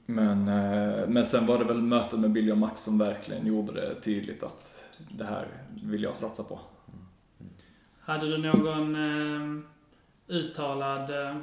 men, 0.05 0.47
uh, 0.47 1.07
men 1.07 1.25
sen 1.25 1.45
var 1.45 1.59
det 1.59 1.65
väl 1.65 1.81
mötet 1.81 2.19
med 2.19 2.31
Billy 2.31 2.51
och 2.51 2.57
Max 2.57 2.81
som 2.81 2.97
verkligen 2.97 3.47
gjorde 3.47 3.73
det 3.73 4.01
tydligt 4.01 4.43
att 4.43 4.83
det 5.09 5.25
här 5.25 5.47
vill 5.83 6.03
jag 6.03 6.15
satsa 6.15 6.43
på. 6.43 6.59
Hade 7.99 8.29
du 8.29 8.37
någon 8.37 8.95
ehm, 8.95 9.65
uttalad... 10.27 11.09
Eh, 11.09 11.35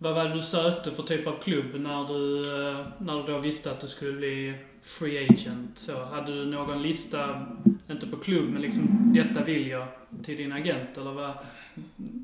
vad 0.00 0.14
var 0.14 0.24
det 0.24 0.34
du 0.34 0.42
sökte 0.42 0.90
för 0.90 1.02
typ 1.02 1.26
av 1.26 1.32
klubb 1.32 1.74
när 1.74 2.08
du, 2.08 2.40
eh, 2.40 2.86
när 2.98 3.22
du 3.22 3.32
då 3.32 3.38
visste 3.38 3.70
att 3.70 3.80
du 3.80 3.86
skulle 3.86 4.12
bli 4.12 4.54
free 4.82 5.28
agent? 5.30 5.78
Så, 5.78 6.04
hade 6.04 6.32
du 6.32 6.46
någon 6.46 6.82
lista, 6.82 7.46
inte 7.90 8.06
på 8.06 8.16
klubb, 8.16 8.48
men 8.50 8.62
liksom 8.62 9.12
detta 9.14 9.44
vill 9.44 9.66
jag 9.66 9.86
till 10.24 10.36
din 10.36 10.52
agent? 10.52 10.98
Eller 10.98 11.12
vad, 11.12 11.32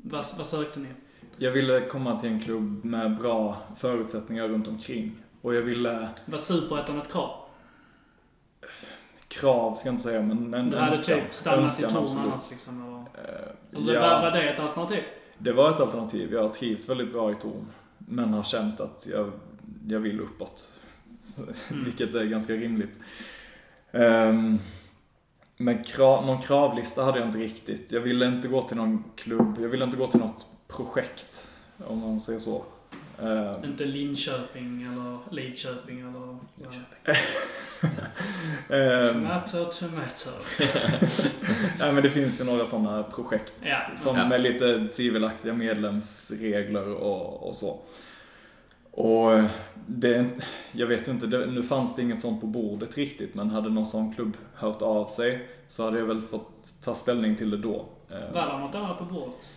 vad, 0.03 0.25
vad 0.37 0.47
sökte 0.47 0.79
ni? 0.79 0.87
Jag 1.37 1.51
ville 1.51 1.85
komma 1.85 2.19
till 2.19 2.29
en 2.29 2.39
klubb 2.39 2.85
med 2.85 3.17
bra 3.17 3.57
förutsättningar 3.77 4.47
runt 4.47 4.67
omkring. 4.67 5.11
Och 5.41 5.55
jag 5.55 5.61
ville... 5.61 6.07
Var 6.25 6.37
superettan 6.37 6.97
ett 6.97 7.11
krav? 7.11 7.44
Krav 9.39 9.75
ska 9.75 9.87
jag 9.87 9.93
inte 9.93 10.03
säga, 10.03 10.21
men 10.21 10.53
en 10.53 10.69
Du 10.69 10.77
hade 10.77 10.87
önskan, 10.87 11.19
typ 11.19 11.33
stannat 11.33 11.79
i 11.79 11.83
Torn 11.83 12.17
annars 12.17 12.51
liksom? 12.51 13.05
Eller? 13.71 13.81
Eller 13.81 13.93
ja, 13.93 14.21
var 14.21 14.31
det 14.31 14.49
ett 14.49 14.59
alternativ? 14.59 15.03
Det 15.37 15.51
var 15.51 15.71
ett 15.71 15.79
alternativ. 15.79 16.33
Jag 16.33 16.53
trivs 16.53 16.89
väldigt 16.89 17.11
bra 17.11 17.31
i 17.31 17.35
Torn. 17.35 17.67
Men 17.97 18.33
har 18.33 18.43
känt 18.43 18.79
att 18.79 19.07
jag, 19.11 19.31
jag 19.87 19.99
vill 19.99 20.19
uppåt. 20.19 20.71
Mm. 21.69 21.83
Vilket 21.83 22.15
är 22.15 22.23
ganska 22.23 22.53
rimligt. 22.53 22.99
Um, 23.91 24.59
men 25.57 25.83
krav, 25.83 26.25
någon 26.25 26.41
kravlista 26.41 27.03
hade 27.03 27.19
jag 27.19 27.27
inte 27.27 27.37
riktigt. 27.37 27.91
Jag 27.91 28.01
ville 28.01 28.25
inte 28.25 28.47
gå 28.47 28.61
till 28.61 28.77
någon 28.77 29.03
klubb. 29.15 29.57
Jag 29.61 29.69
ville 29.69 29.83
inte 29.83 29.97
gå 29.97 30.07
till 30.07 30.19
något 30.19 30.45
projekt. 30.67 31.47
Om 31.87 31.99
man 31.99 32.19
säger 32.19 32.39
så. 32.39 32.65
Uh, 33.23 33.69
inte 33.69 33.85
Linköping 33.85 34.83
eller 34.83 35.17
Lidköping 35.31 35.99
eller... 35.99 36.37
Linköping. 36.55 37.15
um, 38.69 39.13
tomato, 39.13 39.65
tomato. 39.65 40.29
Nej 41.79 41.93
men 41.93 42.03
det 42.03 42.09
finns 42.09 42.41
ju 42.41 42.45
några 42.45 42.65
sådana 42.65 43.03
projekt. 43.03 43.53
Ja. 43.61 43.77
Som 43.95 44.17
ja. 44.17 44.27
med 44.27 44.41
lite 44.41 44.87
tvivelaktiga 44.87 45.53
medlemsregler 45.53 46.93
och, 46.93 47.47
och 47.47 47.55
så. 47.55 47.79
Och 48.91 49.41
det, 49.87 50.29
jag 50.71 50.87
vet 50.87 51.07
ju 51.07 51.11
inte, 51.11 51.27
det, 51.27 51.45
nu 51.45 51.63
fanns 51.63 51.95
det 51.95 52.01
inget 52.01 52.19
sånt 52.19 52.41
på 52.41 52.47
bordet 52.47 52.97
riktigt 52.97 53.35
men 53.35 53.49
hade 53.49 53.69
någon 53.69 53.85
sån 53.85 54.13
klubb 54.13 54.37
hört 54.53 54.81
av 54.81 55.05
sig 55.05 55.47
så 55.67 55.83
hade 55.83 55.99
jag 55.99 56.05
väl 56.05 56.21
fått 56.21 56.73
ta 56.83 56.95
ställning 56.95 57.35
till 57.35 57.49
det 57.49 57.57
då. 57.57 57.85
Var 58.33 58.47
det 58.47 58.57
något 58.57 58.75
annat 58.75 58.99
på 58.99 59.05
bordet? 59.05 59.49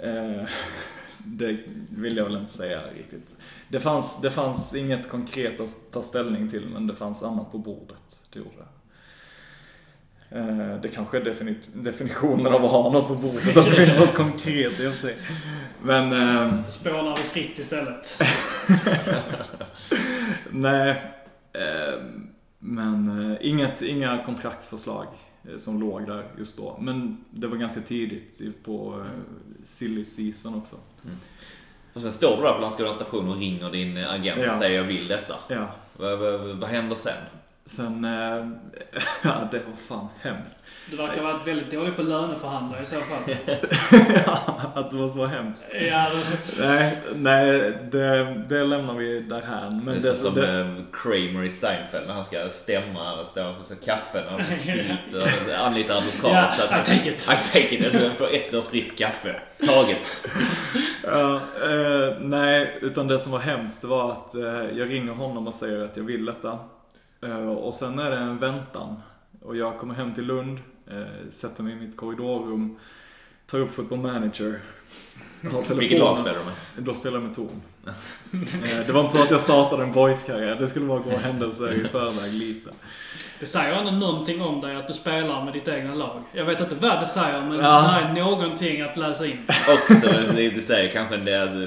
Det 1.24 1.58
vill 1.90 2.16
jag 2.16 2.24
väl 2.24 2.36
inte 2.36 2.52
säga 2.52 2.82
riktigt. 2.96 3.34
Det 3.68 3.80
fanns, 3.80 4.20
det 4.22 4.30
fanns 4.30 4.74
inget 4.74 5.08
konkret 5.08 5.60
att 5.60 5.92
ta 5.92 6.02
ställning 6.02 6.48
till 6.48 6.68
men 6.68 6.86
det 6.86 6.94
fanns 6.94 7.22
annat 7.22 7.52
på 7.52 7.58
bordet. 7.58 8.20
Det 8.32 8.38
gjorde 8.38 8.50
det. 8.58 8.66
Eh, 10.30 10.80
det 10.80 10.88
kanske 10.88 11.16
är 11.16 11.24
definit 11.24 11.70
definitionen 11.74 12.46
av 12.46 12.64
att 12.64 12.70
ha 12.70 12.92
något 12.92 13.08
på 13.08 13.14
bordet, 13.14 13.56
att 13.56 13.64
det 13.64 13.86
finns 13.86 13.98
något 13.98 14.14
konkret 14.14 14.80
i 14.80 14.92
sig. 14.92 15.16
Men... 15.82 16.12
Eh, 16.12 16.68
Spånar 16.68 17.16
vi 17.16 17.22
fritt 17.22 17.58
istället? 17.58 18.22
Nej. 20.50 20.90
Eh, 21.52 22.00
men 22.58 23.30
eh, 23.32 23.36
inget, 23.40 23.82
inga 23.82 24.18
kontraktsförslag. 24.18 25.06
Eh, 25.50 25.56
som 25.56 25.80
låg 25.80 26.06
där 26.06 26.24
just 26.38 26.56
då. 26.56 26.78
Men 26.80 27.24
det 27.30 27.46
var 27.46 27.56
ganska 27.56 27.80
tidigt 27.80 28.40
på 28.64 29.00
eh, 29.00 29.20
silly 29.62 30.04
season 30.04 30.54
också. 30.54 30.76
Mm. 31.04 31.16
Och 31.92 32.02
sen 32.02 32.12
står 32.12 32.36
du 32.36 32.42
där 32.42 32.52
på 32.52 32.60
Landskrona 32.60 32.92
station 32.92 33.28
och 33.28 33.38
ringer 33.38 33.70
din 33.70 33.98
agent 33.98 34.38
och 34.38 34.44
ja. 34.44 34.58
säger 34.58 34.76
jag 34.76 34.84
vill 34.84 35.08
detta. 35.08 35.34
Ja. 35.48 35.68
Vad, 35.96 36.18
vad, 36.18 36.40
vad 36.40 36.68
händer 36.68 36.96
sen? 36.96 37.22
Sen, 37.68 38.04
äh, 38.04 38.10
ja 39.22 39.48
det 39.50 39.58
var 39.58 39.76
fan 39.88 40.08
hemskt. 40.20 40.56
Du 40.90 40.96
verkar 40.96 41.22
ha 41.22 41.32
varit 41.32 41.46
väldigt 41.46 41.70
dålig 41.70 41.96
på 41.96 42.02
löneförhandlare 42.02 42.82
i 42.82 42.86
så 42.86 42.96
fall. 42.96 43.36
ja, 44.26 44.60
att 44.74 44.90
det 44.90 44.96
var 44.96 45.08
så 45.08 45.26
hemskt. 45.26 45.74
Ja, 45.90 46.06
nej, 46.58 46.98
nej 47.14 47.78
det, 47.92 48.34
det 48.48 48.64
lämnar 48.64 48.94
vi 48.94 49.20
därhän. 49.20 49.84
Men 49.84 50.02
det 50.02 50.08
är 50.08 50.14
som 50.14 50.34
det... 50.34 50.84
Kramer 50.92 51.44
i 51.44 51.50
Seinfeld 51.50 52.06
när 52.06 52.14
han 52.14 52.24
ska 52.24 52.50
stämma 52.50 53.20
och 53.20 53.28
stå 53.28 53.54
på 53.54 53.64
så 53.64 53.76
kaffen 53.76 54.34
och 54.34 54.58
sprit 54.58 55.14
och 55.14 55.58
anlita 55.66 55.94
advokat. 55.96 56.32
Ja, 56.32 56.52
så 56.52 56.62
att, 56.62 56.88
I 56.88 56.96
take 56.96 57.10
it. 57.10 57.22
I 57.22 57.52
take 57.52 57.74
it. 57.74 57.84
Alltså, 57.84 58.10
för 58.10 58.34
ett 58.34 58.54
års 58.54 58.66
fritt 58.66 58.98
kaffe. 58.98 59.40
Taget. 59.66 60.16
ja, 61.04 61.34
eh, 61.62 62.18
nej, 62.20 62.78
utan 62.82 63.08
det 63.08 63.20
som 63.20 63.32
var 63.32 63.38
hemskt 63.38 63.84
var 63.84 64.12
att 64.12 64.34
eh, 64.34 64.42
jag 64.78 64.90
ringer 64.90 65.12
honom 65.12 65.46
och 65.46 65.54
säger 65.54 65.84
att 65.84 65.96
jag 65.96 66.04
vill 66.04 66.24
detta. 66.24 66.58
Eh, 67.26 67.48
och 67.48 67.74
sen 67.74 67.98
är 67.98 68.10
det 68.10 68.16
en 68.16 68.38
väntan. 68.38 68.96
Och 69.42 69.56
jag 69.56 69.78
kommer 69.78 69.94
hem 69.94 70.14
till 70.14 70.24
Lund, 70.24 70.58
eh, 70.90 71.30
sätter 71.30 71.62
mig 71.62 71.72
i 71.72 71.76
mitt 71.76 71.96
korridorrum, 71.96 72.78
tar 73.46 73.58
upp 73.58 73.74
football 73.74 73.98
manager. 73.98 74.60
Har 75.52 75.74
Vilket 75.74 75.98
lag 75.98 76.18
spelar 76.18 76.38
du 76.38 76.44
med? 76.44 76.54
Då 76.78 76.94
spelar 76.94 77.16
jag 77.16 77.22
med 77.22 77.34
Torn. 77.34 77.62
Eh, 78.64 78.86
det 78.86 78.92
var 78.92 79.00
inte 79.00 79.12
så 79.12 79.22
att 79.22 79.30
jag 79.30 79.40
startade 79.40 79.82
en 79.82 79.92
boys-karriär. 79.92 80.56
Det 80.60 80.66
skulle 80.66 80.86
bara 80.86 80.98
gå 80.98 81.10
händelser 81.16 81.72
i 81.72 81.84
förväg 81.84 82.32
lite. 82.32 82.70
Det 83.40 83.46
säger 83.46 83.72
ändå 83.74 83.90
någonting 83.90 84.42
om 84.42 84.60
dig 84.60 84.76
att 84.76 84.88
du 84.88 84.94
spelar 84.94 85.44
med 85.44 85.52
ditt 85.52 85.68
egna 85.68 85.94
lag. 85.94 86.22
Jag 86.32 86.44
vet 86.44 86.60
inte 86.60 86.74
vad 86.74 87.00
det 87.00 87.06
säger, 87.06 87.42
men 87.42 87.58
Ja. 87.58 88.00
det 88.14 88.20
är 88.20 88.24
någonting 88.24 88.80
att 88.80 88.96
läsa 88.96 89.26
in. 89.26 89.38
Också, 89.48 90.08
det, 90.36 90.50
det 90.50 90.62
säger 90.62 90.92
kanske 90.92 91.16
det 91.16 91.42
alltså, 91.42 91.66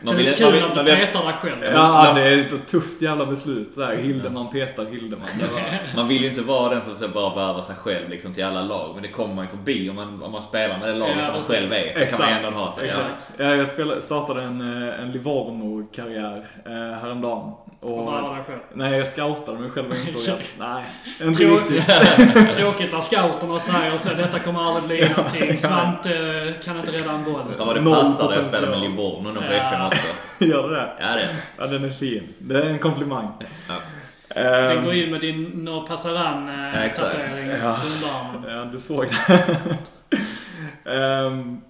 man 0.00 0.16
vill, 0.16 0.34
Kul 0.34 0.44
man 0.44 0.52
vill, 0.52 0.64
att 0.64 0.76
man 0.76 0.84
du 0.84 0.96
petar 0.96 1.24
dig 1.24 1.32
själv. 1.32 1.56
Ja, 1.74 2.12
det 2.14 2.20
är 2.22 2.38
ett 2.38 2.66
tufft 2.66 3.02
jävla 3.02 3.26
beslut. 3.26 3.72
Så 3.72 3.84
här, 3.84 3.96
Hildeman 3.96 4.50
petar 4.50 4.84
Hildeman. 4.84 5.28
Man 5.96 6.08
vill 6.08 6.22
ju 6.22 6.28
inte 6.28 6.42
vara 6.42 6.74
den 6.74 6.82
som 6.82 6.96
så 6.96 7.08
bara 7.08 7.34
värvar 7.34 7.62
sig 7.62 7.76
själv 7.76 8.08
liksom, 8.10 8.32
till 8.32 8.44
alla 8.44 8.62
lag. 8.62 8.90
Men 8.94 9.02
det 9.02 9.08
kommer 9.08 9.34
man 9.34 9.44
ju 9.44 9.50
förbi 9.50 9.90
om 9.90 9.96
man, 9.96 10.22
om 10.22 10.32
man 10.32 10.42
spelar 10.42 10.78
med 10.78 10.88
det 10.88 10.94
laget 10.94 11.16
Ja, 11.18 11.26
där 11.26 11.32
man 11.32 11.42
själv 11.42 11.72
är. 11.72 12.06
Så 12.08 12.16
kan 12.16 12.26
man 12.26 12.44
ändå 12.44 12.58
ha 12.58 12.72
sig. 12.72 12.88
Exakt. 12.88 13.32
Ja, 13.36 13.54
jag 13.54 13.68
spelade, 13.68 14.02
startade 14.02 14.42
en, 14.42 14.60
eh, 14.60 15.00
en 15.00 15.12
Livorno-karriär 15.12 16.44
eh, 16.66 16.98
häromdagen. 17.00 17.52
Och 17.84 17.98
Och, 18.08 18.36
nej, 18.72 18.98
jag 18.98 19.08
scoutade 19.08 19.58
mig 19.58 19.70
själv 19.70 19.90
och 19.90 19.96
insåg 19.96 20.34
att 20.34 20.56
nej, 20.58 20.84
inte 21.22 21.38
Tråkigt, 21.44 21.70
riktigt. 21.70 22.50
tråkigt 22.56 22.92
när 22.92 23.00
scouterna 23.00 23.60
säger 23.60 23.98
så 23.98 24.08
detta 24.14 24.38
kommer 24.38 24.60
aldrig 24.60 24.84
bli 25.00 25.08
någonting. 25.16 25.58
Svante 25.58 26.10
eh, 26.16 26.64
kan 26.64 26.76
inte 26.76 26.92
rädda 26.92 27.10
en 27.12 27.24
boll. 27.24 27.42
Fan 27.58 27.66
vad 27.66 27.76
det 27.76 27.80
när 27.80 28.36
jag 28.36 28.44
spelar 28.44 28.68
med 28.70 28.80
Livorno 28.80 29.28
nu 29.28 29.40
på 29.40 29.44
Ja. 29.44 29.52
FM 29.52 29.86
också. 29.86 30.06
Gör 30.44 30.68
det 30.68 30.74
det? 30.76 30.92
Ja 31.00 31.06
det. 31.16 31.28
Ja, 31.58 31.66
den 31.66 31.84
är 31.84 31.90
fin. 31.90 32.28
Det 32.38 32.58
är 32.58 32.66
en 32.66 32.78
komplimang. 32.78 33.28
Ja. 33.68 33.74
Den 34.34 34.78
Ehm, 34.78 34.84
går 34.84 34.94
in 34.94 35.10
med 35.10 35.20
din 35.20 35.42
No 35.42 35.70
Ja, 35.70 35.86
Passaran-tatuering 35.88 36.84
exakt. 36.86 37.16
Ja. 37.62 37.68
armen. 37.68 38.56
Ja, 38.58 38.64
du 38.64 38.78
såg 38.78 39.06
det. 39.08 39.76
Ehm, 40.94 41.60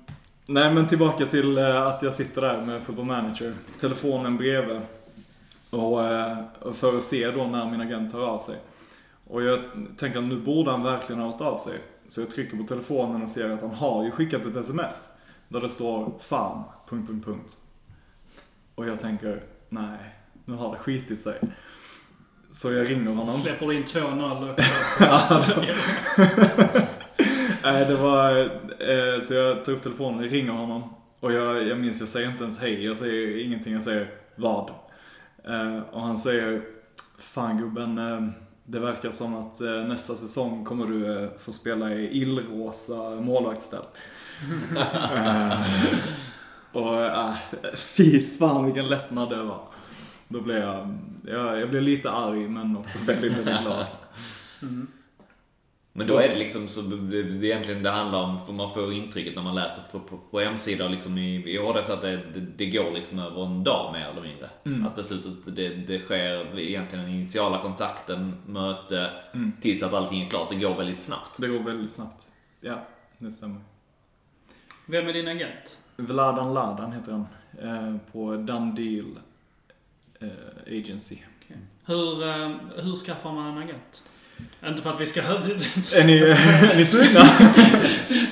nej, 0.46 0.70
men 0.74 0.86
tillbaka 0.88 1.24
till 1.26 1.58
eh, 1.58 1.82
att 1.86 2.02
jag 2.02 2.12
sitter 2.14 2.40
där 2.40 2.60
med 2.60 2.82
Football 2.82 3.04
Manager. 3.06 3.52
Telefonen 3.80 4.36
bredvid. 4.36 4.80
Och 5.74 6.04
eh, 6.04 6.38
för 6.72 6.96
att 6.96 7.02
se 7.02 7.30
då 7.30 7.44
när 7.44 7.70
min 7.70 7.80
agent 7.80 8.12
hör 8.12 8.26
av 8.26 8.40
sig. 8.40 8.56
Och 9.26 9.42
jag 9.42 9.58
tänker 9.98 10.18
att 10.18 10.24
nu 10.24 10.36
borde 10.36 10.70
han 10.70 10.82
verkligen 10.82 11.22
ha 11.22 11.30
hört 11.30 11.40
av 11.40 11.58
sig. 11.58 11.78
Så 12.08 12.20
jag 12.20 12.30
trycker 12.30 12.56
på 12.56 12.62
telefonen 12.62 13.22
och 13.22 13.30
ser 13.30 13.50
att 13.50 13.60
han 13.60 13.70
har 13.70 14.04
ju 14.04 14.10
skickat 14.10 14.46
ett 14.46 14.56
sms. 14.56 15.10
Där 15.48 15.60
det 15.60 15.68
står 15.68 16.12
fan, 16.20 16.64
punkt, 16.88 17.08
punkt, 17.08 17.24
punkt. 17.26 17.56
Och 18.74 18.88
jag 18.88 19.00
tänker, 19.00 19.42
nej, 19.68 19.98
nu 20.44 20.54
har 20.54 20.72
det 20.72 20.78
skitit 20.78 21.22
sig. 21.22 21.40
Så 22.52 22.72
jag 22.72 22.90
ringer 22.90 23.08
honom. 23.08 23.24
Släpper 23.24 23.72
in 23.72 23.84
2-0 23.84 24.50
också. 24.50 24.64
Ja, 25.00 25.44
Nej, 27.64 27.86
det 27.86 27.96
var... 27.96 28.40
Eh, 28.40 29.20
så 29.22 29.34
jag 29.34 29.64
tar 29.64 29.72
upp 29.72 29.82
telefonen 29.82 30.24
och 30.24 30.30
ringer 30.30 30.52
honom. 30.52 30.94
Och 31.20 31.32
jag, 31.32 31.68
jag 31.68 31.78
minns, 31.78 32.00
jag 32.00 32.08
säger 32.08 32.30
inte 32.30 32.42
ens 32.42 32.58
hej. 32.58 32.84
Jag 32.84 32.96
säger 32.96 33.44
ingenting. 33.44 33.72
Jag 33.72 33.82
säger 33.82 34.10
vad. 34.36 34.70
Eh, 35.44 35.78
och 35.90 36.02
han 36.02 36.18
säger 36.18 36.62
Fan 37.18 37.58
gubben, 37.58 37.98
eh, 37.98 38.28
det 38.64 38.78
verkar 38.78 39.10
som 39.10 39.34
att 39.34 39.60
eh, 39.60 39.70
nästa 39.70 40.16
säsong 40.16 40.64
kommer 40.64 40.86
du 40.86 41.30
få 41.38 41.52
spela 41.52 41.92
i 41.92 42.20
illrosa 42.20 43.10
målvaktsställ. 43.10 43.82
och 46.72 47.02
eh, 47.02 47.34
fy 47.76 48.26
fan 48.38 48.64
vilken 48.64 48.86
lättnad 48.86 49.30
det 49.30 49.42
var. 49.42 49.60
Då 50.28 50.40
blev 50.40 50.58
jag, 50.58 50.98
jag, 51.26 51.60
jag 51.60 51.70
blev 51.70 51.82
lite 51.82 52.10
arg 52.10 52.48
men 52.48 52.76
också 52.76 52.98
väldigt, 52.98 53.32
väldigt 53.32 53.60
glad. 53.60 53.86
Mm. 54.62 54.86
Men 55.96 56.06
då 56.06 56.18
är 56.18 56.28
det 56.28 56.38
liksom 56.38 56.68
så 56.68 56.80
det 56.80 57.22
det 57.22 57.46
egentligen 57.46 57.82
det 57.82 57.90
handlar 57.90 58.22
om, 58.22 58.46
för 58.46 58.52
man 58.52 58.74
får 58.74 58.92
intrycket 58.92 59.36
när 59.36 59.42
man 59.42 59.54
läser 59.54 59.82
på, 59.92 60.00
på, 60.00 60.18
på 60.30 60.40
hemsidor 60.40 60.88
liksom 60.88 61.18
i, 61.18 61.34
i 61.50 61.56
HD 61.56 61.84
så 61.84 61.92
att 61.92 62.02
det, 62.02 62.16
det, 62.16 62.40
det 62.40 62.66
går 62.66 62.90
liksom 62.90 63.18
över 63.18 63.46
en 63.46 63.64
dag 63.64 63.92
mer 63.92 64.08
eller 64.08 64.22
mindre. 64.22 64.50
Mm. 64.64 64.86
Att 64.86 64.96
beslutet, 64.96 65.56
det, 65.56 65.68
det 65.68 65.98
sker 65.98 66.58
egentligen 66.58 67.04
den 67.04 67.14
initiala 67.14 67.58
kontakten, 67.62 68.36
möte, 68.46 69.10
Mm. 69.34 69.52
tills 69.60 69.82
att 69.82 69.92
allting 69.94 70.22
är 70.22 70.30
klart. 70.30 70.50
Det 70.50 70.56
går 70.56 70.74
väldigt 70.74 71.00
snabbt. 71.00 71.40
Det 71.40 71.48
går 71.48 71.58
väldigt 71.58 71.92
snabbt. 71.92 72.28
Ja, 72.60 72.86
det 73.18 73.30
stämmer. 73.30 73.60
Vem 74.86 75.08
är 75.08 75.12
din 75.12 75.28
agent? 75.28 75.78
Vladan 75.96 76.54
Ladan 76.54 76.92
heter 76.92 77.12
han. 77.12 77.26
Eh, 77.62 77.96
på 78.12 78.36
Done 78.36 78.72
Deal 78.74 79.18
eh, 80.20 80.78
Agency. 80.78 81.16
Hur, 81.86 82.28
eh, 82.28 82.50
hur 82.76 82.94
skaffar 82.96 83.32
man 83.32 83.46
en 83.56 83.62
agent? 83.62 84.04
Inte 84.66 84.82
för 84.82 84.90
att 84.90 85.00
vi 85.00 85.06
ska... 85.06 85.20
Är 85.20 86.04
ni, 86.04 86.18
är 86.18 86.76
ni 86.76 86.84
sugna? 86.84 87.20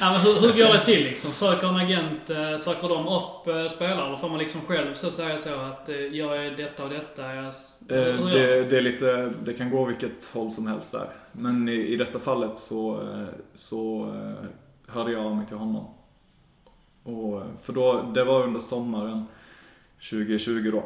ja, 0.01 0.12
men 0.12 0.20
hur, 0.20 0.41
hur 0.41 0.53
går 0.53 0.73
det 0.73 0.85
till 0.85 1.05
liksom? 1.05 1.33
Söker 1.33 1.69
en 1.69 1.77
agent, 1.77 2.31
eh, 2.31 2.57
söker 2.57 2.89
de 2.89 3.09
upp 3.09 3.47
eh, 3.47 3.77
spelare? 3.77 4.07
Eller 4.07 4.16
får 4.16 4.29
man 4.29 4.39
liksom 4.39 4.61
själv 4.61 4.95
så 4.95 5.11
säga 5.11 5.39
så 5.39 5.55
att 5.55 5.89
eh, 5.89 5.97
jag 5.97 6.47
är 6.47 6.51
detta 6.51 6.85
och 6.85 6.91
detta? 6.91 7.35
Jag, 7.35 7.55
det, 7.81 8.65
det 8.70 8.79
är 8.79 8.81
lite, 8.81 9.33
det 9.45 9.53
kan 9.53 9.70
gå 9.70 9.85
vilket 9.85 10.31
håll 10.35 10.51
som 10.51 10.66
helst 10.66 10.93
där. 10.93 11.09
Men 11.33 11.69
i, 11.69 11.73
i 11.73 11.97
detta 11.97 12.19
fallet 12.19 12.57
så, 12.57 13.09
så 13.55 14.15
hörde 14.89 15.12
jag 15.12 15.27
av 15.27 15.37
mig 15.37 15.47
till 15.47 15.57
honom. 15.57 15.87
Och, 17.03 17.43
för 17.62 17.73
då, 17.73 18.12
det 18.15 18.24
var 18.24 18.43
under 18.43 18.61
sommaren 18.61 19.27
2020 20.11 20.70
då. 20.73 20.85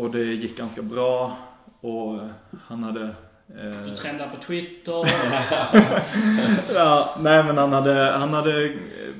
Och 0.00 0.10
det 0.10 0.24
gick 0.24 0.56
ganska 0.56 0.82
bra. 0.82 1.36
Och 1.80 2.20
han 2.66 2.84
hade... 2.84 3.14
eh, 3.48 3.82
Du 3.84 3.96
trendar 3.96 4.28
på 4.28 4.36
Twitter. 4.36 4.92
ja, 6.74 7.16
nej 7.20 7.44
men 7.44 7.58
han 7.58 7.72
hade, 7.72 7.94
han 7.94 8.34
hade 8.34 8.64
eh, 8.64 9.14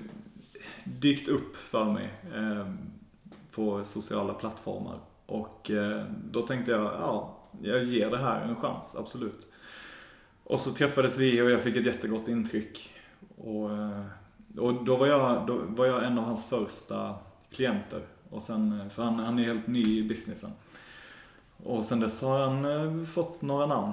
dykt 0.85 1.29
upp 1.29 1.57
för 1.57 1.85
mig 1.85 2.15
eh, 2.35 2.67
på 3.51 3.85
sociala 3.85 4.35
plattformar. 4.35 4.99
Och 5.27 5.71
eh, 5.71 6.05
då 6.25 6.43
tänkte 6.43 6.73
jag, 6.73 6.85
ja, 6.85 7.37
jag 7.63 7.85
ger 7.85 8.11
det 8.11 8.19
här 8.19 8.41
en 8.41 8.57
chans, 8.57 8.97
absolut. 8.99 9.53
Och 10.45 10.61
så 10.61 10.71
träffades 10.71 11.19
vi 11.19 11.43
och 11.43 11.51
jag 11.51 11.63
fick 11.63 11.77
ett 11.77 11.87
jättegott 11.87 12.29
intryck. 12.29 12.91
Och, 13.37 13.71
och 14.59 14.85
då, 14.85 14.97
var 14.97 15.07
jag, 15.07 15.47
då 15.47 15.61
var 15.67 15.87
jag 15.87 16.05
en 16.05 16.19
av 16.19 16.25
hans 16.25 16.47
första 16.47 17.15
klienter. 17.51 18.01
Och 18.31 18.43
sen, 18.43 18.91
för 18.91 19.03
han, 19.03 19.19
han 19.19 19.39
är 19.39 19.45
helt 19.45 19.67
ny 19.67 19.99
i 19.99 20.03
businessen. 20.03 20.51
Och 21.65 21.85
sen 21.85 22.01
dess 22.01 22.23
har 22.23 22.39
han 22.39 23.07
fått 23.07 23.43
några 23.43 23.67
namn. 23.67 23.93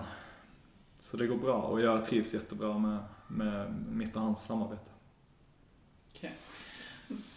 Så 1.04 1.18
det 1.18 1.28
går 1.28 1.38
bra 1.38 1.54
och 1.54 1.82
jag 1.82 2.06
trivs 2.06 2.34
jättebra 2.34 2.78
med, 2.78 2.98
med 3.28 3.74
mitt 3.90 4.16
och 4.16 4.22
hans 4.22 4.46
samarbete. 4.46 4.90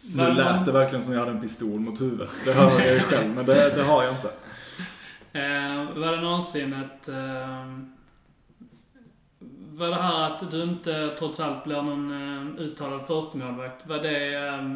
Nu 0.02 0.16
Var 0.16 0.26
det 0.26 0.34
lät 0.34 0.64
det 0.64 0.72
verkligen 0.72 1.04
som 1.04 1.12
jag 1.12 1.20
hade 1.20 1.32
en 1.32 1.40
pistol 1.40 1.80
mot 1.80 2.00
huvudet. 2.00 2.30
Det 2.44 2.52
hör 2.52 2.80
jag 2.80 2.94
ju 2.94 3.00
själv, 3.00 3.34
men 3.34 3.46
det, 3.46 3.76
det 3.76 3.82
har 3.82 4.04
jag 4.04 4.12
inte. 4.14 4.28
Eh, 5.32 6.00
var 6.00 6.16
det 6.16 6.20
någonsin 6.20 6.72
ett... 6.72 7.08
Eh, 7.08 7.78
var 9.72 9.88
det 9.88 9.94
här 9.94 10.30
att 10.30 10.50
du 10.50 10.62
inte 10.62 11.16
trots 11.18 11.40
allt 11.40 11.64
blir 11.64 11.82
någon 11.82 12.10
eh, 12.10 12.60
uttalad 12.60 13.06
förstemålvakt, 13.06 13.86
var 13.86 13.98
det... 13.98 14.34
Eh, 14.34 14.74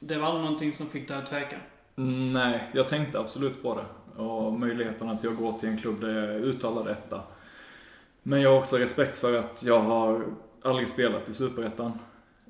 det 0.00 0.18
var 0.18 0.26
aldrig 0.26 0.44
någonting 0.44 0.74
som 0.74 0.86
fick 0.86 1.08
dig 1.08 1.16
att 1.16 1.26
tveka? 1.26 1.56
Mm, 1.96 2.32
nej, 2.32 2.70
jag 2.72 2.88
tänkte 2.88 3.20
absolut 3.20 3.62
på 3.62 3.74
det. 3.74 4.22
Och 4.22 4.52
möjligheten 4.52 5.08
att 5.08 5.24
jag 5.24 5.36
går 5.36 5.52
till 5.52 5.68
en 5.68 5.78
klubb 5.78 6.00
där 6.00 6.08
jag 6.08 6.24
är 6.24 6.40
uttalad 6.40 6.88
etta. 6.88 7.22
Men 8.26 8.40
jag 8.40 8.50
har 8.50 8.58
också 8.58 8.76
respekt 8.76 9.16
för 9.16 9.32
att 9.32 9.62
jag 9.62 9.80
har 9.80 10.24
aldrig 10.62 10.88
spelat 10.88 11.28
i 11.28 11.32
Superettan. 11.32 11.92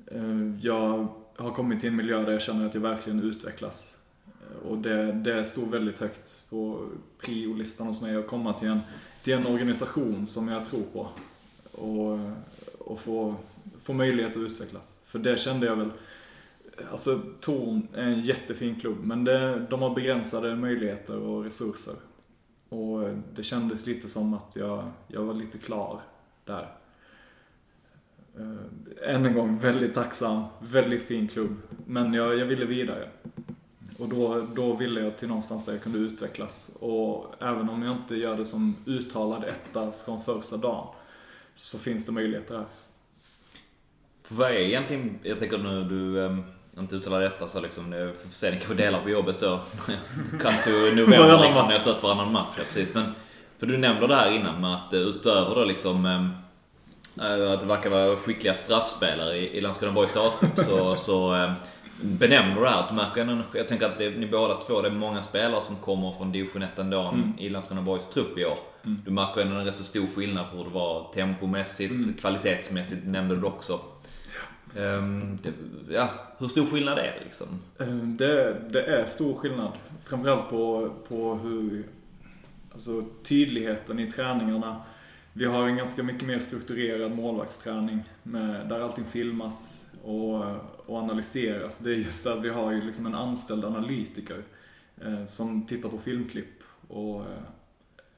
Eh, 0.07 0.59
jag 0.61 1.07
har 1.35 1.51
kommit 1.51 1.79
till 1.79 1.89
en 1.89 1.95
miljö 1.95 2.23
där 2.23 2.31
jag 2.31 2.41
känner 2.41 2.65
att 2.65 2.73
jag 2.73 2.81
verkligen 2.81 3.23
utvecklas. 3.23 3.97
Eh, 4.25 4.67
och 4.69 4.77
det, 4.77 5.11
det 5.11 5.45
stod 5.45 5.71
väldigt 5.71 5.99
högt 5.99 6.43
på 6.49 6.87
prio-listan 7.21 7.87
hos 7.87 8.01
mig 8.01 8.15
att 8.15 8.27
komma 8.27 8.53
till 8.53 8.67
en, 8.67 8.79
till 9.23 9.33
en 9.33 9.47
organisation 9.47 10.25
som 10.25 10.47
jag 10.47 10.65
tror 10.65 10.83
på. 10.93 11.07
Och, 11.71 12.19
och 12.79 12.99
få, 12.99 13.35
få 13.83 13.93
möjlighet 13.93 14.31
att 14.31 14.37
utvecklas. 14.37 15.01
För 15.05 15.19
det 15.19 15.39
kände 15.39 15.65
jag 15.65 15.75
väl 15.75 15.91
Alltså 16.91 17.21
Torn 17.41 17.87
är 17.93 18.03
en 18.03 18.21
jättefin 18.21 18.79
klubb 18.79 18.97
men 19.03 19.23
det, 19.23 19.65
de 19.69 19.81
har 19.81 19.95
begränsade 19.95 20.55
möjligheter 20.55 21.17
och 21.17 21.43
resurser. 21.43 21.93
Och 22.69 23.03
eh, 23.03 23.17
det 23.35 23.43
kändes 23.43 23.85
lite 23.85 24.09
som 24.09 24.33
att 24.33 24.55
jag, 24.55 24.91
jag 25.07 25.23
var 25.23 25.33
lite 25.33 25.57
klar 25.57 26.01
där. 26.45 26.71
Eh, 28.37 29.15
än 29.15 29.25
en 29.25 29.33
gång, 29.33 29.57
väldigt 29.57 29.93
tacksam, 29.93 30.43
väldigt 30.59 31.03
fin 31.03 31.27
klubb. 31.27 31.55
Men 31.85 32.13
jag, 32.13 32.37
jag 32.37 32.45
ville 32.45 32.65
vidare. 32.65 33.09
Och 33.97 34.09
då, 34.09 34.47
då 34.55 34.75
ville 34.75 35.01
jag 35.01 35.17
till 35.17 35.27
någonstans 35.27 35.65
där 35.65 35.73
jag 35.73 35.81
kunde 35.81 35.99
utvecklas. 35.99 36.69
Och 36.79 37.35
även 37.39 37.69
om 37.69 37.83
jag 37.83 37.95
inte 37.95 38.15
gör 38.15 38.37
det 38.37 38.45
som 38.45 38.75
uttalad 38.85 39.43
etta 39.43 39.91
från 39.91 40.21
första 40.21 40.57
dagen 40.57 40.87
så 41.55 41.79
finns 41.79 42.05
det 42.05 42.11
möjligheter 42.11 42.57
här. 42.57 42.65
Vad 44.27 44.51
är 44.51 44.55
egentligen, 44.55 45.19
jag 45.23 45.39
tänker 45.39 45.57
nu 45.57 45.83
du 45.83 46.17
um, 46.19 46.43
inte 46.79 46.95
uttalar 46.95 47.21
detta 47.21 47.47
så 47.47 47.59
liksom, 47.59 47.89
det 47.89 48.13
får 48.23 48.29
se, 48.31 48.51
ni 48.51 48.57
kanske 48.57 48.73
delar 48.73 49.01
på 49.01 49.09
jobbet 49.09 49.39
då. 49.39 49.59
Come 50.31 50.57
to 50.63 50.69
november 50.95 51.39
liksom, 51.43 51.65
när 51.65 51.73
jag 51.73 51.81
stött 51.81 52.03
varannan 52.03 52.31
match. 52.31 52.53
Ja, 52.57 52.63
precis. 52.67 52.93
Men, 52.93 53.15
för 53.59 53.65
du 53.65 53.77
nämnde 53.77 54.07
det 54.07 54.15
här 54.15 54.31
innan 54.31 54.61
med 54.61 54.73
att 54.73 54.93
eh, 54.93 54.99
utöver 54.99 55.55
då 55.55 55.63
liksom 55.63 56.05
eh, 56.05 57.53
att 57.53 57.59
det 57.59 57.65
verkar 57.65 57.89
vara 57.89 58.15
skickliga 58.15 58.53
straffspelare 58.53 59.37
i, 59.37 59.57
i 59.57 59.61
Landskrona 59.61 59.93
Borgs 59.93 60.17
A-trupp 60.17 60.59
så, 60.59 60.95
så 60.95 61.35
eh, 61.35 61.51
benämner 62.01 62.61
det 62.61 62.69
här 62.69 62.79
att 62.79 62.89
du 62.89 62.95
märker 62.95 63.21
en, 63.21 63.43
Jag 63.53 63.67
tänker 63.67 63.85
att 63.85 63.97
det, 63.97 64.09
ni 64.09 64.27
båda 64.27 64.53
två, 64.53 64.81
det 64.81 64.87
är 64.87 64.91
många 64.91 65.21
spelare 65.21 65.61
som 65.61 65.75
kommer 65.75 66.11
från 66.11 66.31
division 66.31 66.61
1 66.61 66.79
ändå 66.79 67.01
mm. 67.01 67.33
i 67.39 67.49
Landskrona 67.49 67.81
Borgs 67.81 68.07
trupp 68.07 68.37
i 68.37 68.45
år. 68.45 68.57
Mm. 68.83 69.01
Du 69.05 69.11
märker 69.11 69.41
ändå 69.41 69.55
en 69.55 69.65
rätt 69.65 69.75
så 69.77 69.83
stor 69.83 70.07
skillnad 70.15 70.51
på 70.51 70.57
hur 70.57 70.63
det 70.63 70.69
var 70.69 71.13
tempomässigt, 71.13 71.91
mm. 71.91 72.13
kvalitetsmässigt 72.13 73.01
nämnde 73.05 73.35
du 73.35 73.43
också. 73.43 73.79
Um, 74.75 75.39
det, 75.43 75.53
ja, 75.89 76.09
hur 76.37 76.47
stor 76.47 76.65
skillnad 76.65 76.97
är 76.97 77.15
det 77.19 77.23
liksom? 77.23 77.47
Ehm, 77.79 78.17
det, 78.17 78.59
det 78.69 78.83
är 78.83 79.05
stor 79.05 79.35
skillnad. 79.35 79.71
Framförallt 80.03 80.49
på, 80.49 80.93
på 81.07 81.35
hur, 81.35 81.83
alltså 82.71 83.05
tydligheten 83.23 83.99
i 83.99 84.11
träningarna. 84.11 84.81
Vi 85.33 85.45
har 85.45 85.67
en 85.67 85.75
ganska 85.75 86.03
mycket 86.03 86.27
mer 86.27 86.39
strukturerad 86.39 87.11
målvaktsträning 87.11 88.03
med, 88.23 88.69
där 88.69 88.79
allting 88.79 89.05
filmas 89.05 89.79
och, 90.03 90.45
och 90.85 90.97
analyseras. 90.97 91.77
Det 91.77 91.89
är 91.89 91.95
just 91.95 92.23
det 92.23 92.33
att 92.33 92.41
vi 92.41 92.49
har 92.49 92.71
ju 92.71 92.81
liksom 92.81 93.05
en 93.05 93.15
anställd 93.15 93.65
analytiker 93.65 94.43
eh, 95.01 95.25
som 95.25 95.65
tittar 95.65 95.89
på 95.89 95.97
filmklipp 95.97 96.63
och, 96.87 97.23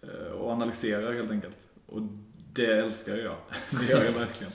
eh, 0.02 0.32
och 0.40 0.52
analyserar 0.52 1.14
helt 1.14 1.32
enkelt. 1.32 1.58
Och 1.86 2.02
det 2.54 2.80
älskar 2.80 3.16
jag. 3.16 3.36
Det 3.80 3.92
gör 3.92 4.04
jag 4.04 4.12
verkligen. 4.12 4.54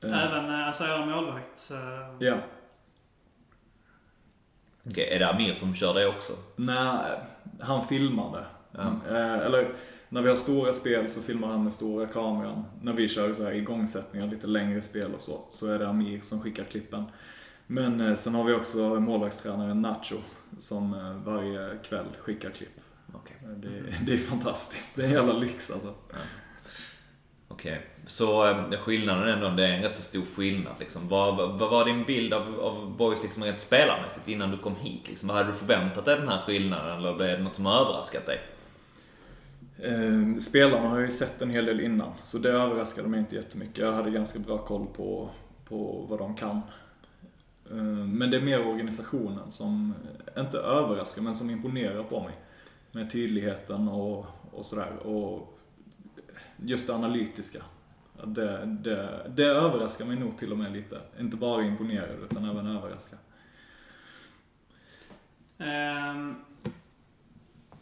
Även 0.00 0.50
eh, 0.50 0.66
alltså 0.66 0.84
era 0.84 1.06
målvakt? 1.06 1.70
Eh, 1.70 2.26
ja. 2.26 2.38
Okej, 4.80 5.04
okay, 5.04 5.04
är 5.04 5.18
det 5.18 5.28
Amir 5.28 5.54
som 5.54 5.74
kör 5.74 5.94
det 5.94 6.06
också? 6.06 6.32
Nej, 6.56 7.20
han 7.60 7.86
filmar 7.86 8.32
det. 8.32 8.46
Ja. 8.78 9.16
Eh, 9.16 9.38
eller 9.38 9.74
när 10.08 10.22
vi 10.22 10.28
har 10.28 10.36
stora 10.36 10.72
spel 10.72 11.08
så 11.08 11.22
filmar 11.22 11.48
han 11.48 11.64
med 11.64 11.72
stora 11.72 12.06
kameran. 12.06 12.64
När 12.82 12.92
vi 12.92 13.08
kör 13.08 13.32
så 13.32 13.44
här 13.44 13.52
igångsättningar, 13.52 14.26
lite 14.26 14.46
längre 14.46 14.80
spel 14.80 15.14
och 15.14 15.20
så, 15.20 15.44
så 15.50 15.66
är 15.66 15.78
det 15.78 15.88
Amir 15.88 16.20
som 16.20 16.42
skickar 16.42 16.64
klippen. 16.64 17.04
Men 17.66 18.16
sen 18.16 18.34
har 18.34 18.44
vi 18.44 18.52
också 18.52 18.78
målvaktstränaren 18.78 19.82
Nacho 19.82 20.16
som 20.58 20.90
varje 21.24 21.78
kväll 21.78 22.06
skickar 22.18 22.50
klipp. 22.50 22.80
Okay. 23.14 23.36
Det, 23.56 23.94
det, 24.06 24.12
är 24.12 24.18
fantastiskt. 24.18 24.96
Det 24.96 25.02
är 25.02 25.06
en 25.06 25.12
jävla 25.12 25.32
lyx 25.32 25.70
alltså. 25.70 25.94
Ja. 26.12 26.16
Okej, 27.48 27.72
okay 27.72 27.84
så 28.06 28.44
ehm, 28.44 28.72
skillnaden 28.72 29.28
ändå, 29.28 29.50
det 29.50 29.66
är 29.66 29.72
en 29.72 29.82
rätt 29.82 29.94
så 29.94 30.02
stor 30.02 30.24
skillnad 30.36 30.74
liksom. 30.78 31.08
Vad, 31.08 31.36
vad 31.58 31.70
var 31.70 31.84
din 31.84 32.04
bild 32.04 32.34
av, 32.34 32.60
av 32.60 32.96
Boys 32.96 33.22
liksom 33.22 33.44
rent 33.44 33.60
spelarmässigt 33.60 34.28
innan 34.28 34.50
du 34.50 34.58
kom 34.58 34.76
hit? 34.76 35.08
Liksom? 35.08 35.28
Hade 35.28 35.48
du 35.48 35.54
förväntat 35.54 36.04
dig 36.04 36.16
den 36.16 36.28
här 36.28 36.40
skillnaden 36.40 36.98
eller 36.98 37.14
blev 37.14 37.38
det 37.38 37.44
något 37.44 37.54
som 37.54 37.66
har 37.66 37.80
överraskat 37.80 38.26
dig? 38.26 38.40
Eh, 39.78 40.40
spelarna 40.40 40.88
har 40.88 40.96
jag 40.96 41.04
ju 41.04 41.10
sett 41.10 41.42
en 41.42 41.50
hel 41.50 41.64
del 41.64 41.80
innan, 41.80 42.12
så 42.22 42.38
det 42.38 42.50
överraskade 42.50 43.08
mig 43.08 43.20
inte 43.20 43.36
jättemycket. 43.36 43.78
Jag 43.78 43.92
hade 43.92 44.10
ganska 44.10 44.38
bra 44.38 44.58
koll 44.58 44.86
på, 44.96 45.28
på 45.68 46.06
vad 46.08 46.18
de 46.18 46.36
kan. 46.36 46.60
Eh, 47.70 47.76
men 48.06 48.30
det 48.30 48.36
är 48.36 48.40
mer 48.40 48.66
organisationen 48.66 49.50
som, 49.50 49.94
inte 50.38 50.58
överraskar, 50.58 51.22
men 51.22 51.34
som 51.34 51.50
imponerar 51.50 52.02
på 52.02 52.20
mig. 52.20 52.32
Med 52.92 53.10
tydligheten 53.10 53.88
och, 53.88 54.26
och 54.50 54.64
sådär. 54.64 54.96
Och 55.06 55.58
just 56.56 56.86
det 56.86 56.94
analytiska. 56.94 57.62
Det, 58.24 58.64
det, 58.66 59.30
det 59.34 59.44
överraskar 59.44 60.04
mig 60.04 60.16
nog 60.16 60.38
till 60.38 60.52
och 60.52 60.58
med 60.58 60.72
lite. 60.72 61.00
Inte 61.20 61.36
bara 61.36 61.62
imponerad 61.62 62.18
utan 62.30 62.44
även 62.44 62.66
överraskar. 62.66 63.18
Um, 65.58 66.36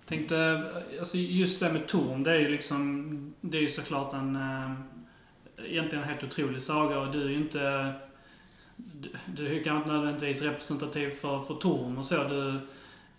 tänkte, 0.07 0.65
alltså 1.01 1.17
just 1.17 1.61
det 1.61 1.73
med 1.73 1.87
Torn, 1.87 2.23
det 2.23 2.31
är 2.31 2.39
ju 2.39 2.49
liksom, 2.49 3.35
det 3.41 3.59
är 3.59 3.63
ju 3.63 3.69
såklart 3.69 4.13
en, 4.13 4.37
uh, 4.37 4.73
egentligen 5.65 6.03
en 6.03 6.09
helt 6.09 6.25
otrolig 6.25 6.63
saga 6.63 6.99
och 6.99 7.13
du 7.13 7.25
är 7.25 7.29
ju 7.29 7.37
inte, 7.37 7.93
du, 8.77 9.11
du 9.27 9.47
är 9.47 9.53
ju 9.53 9.65
kanske 9.65 9.79
inte 9.79 9.93
nödvändigtvis 9.93 10.43
representativ 10.43 11.11
för, 11.11 11.43
för 11.43 11.55
Torn 11.55 11.99
och 11.99 12.07
så. 12.07 12.25
Du, 12.25 12.49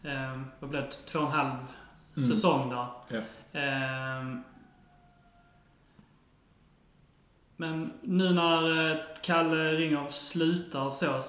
uh, 0.10 0.42
vad 0.60 0.70
blev 0.70 0.82
det, 0.82 0.92
två 0.92 1.20
och 1.20 1.26
en 1.26 1.32
halv 1.32 1.58
mm. 2.18 2.30
säsong 2.30 2.70
där. 2.70 2.88
Ja. 3.08 3.20
Uh, 3.20 4.40
men 7.58 7.92
nu 8.02 8.34
när 8.34 8.92
eh, 8.92 8.98
Kalle 9.22 9.74
Ringhoff 9.74 10.12
slutar 10.12 10.90
så, 10.90 11.22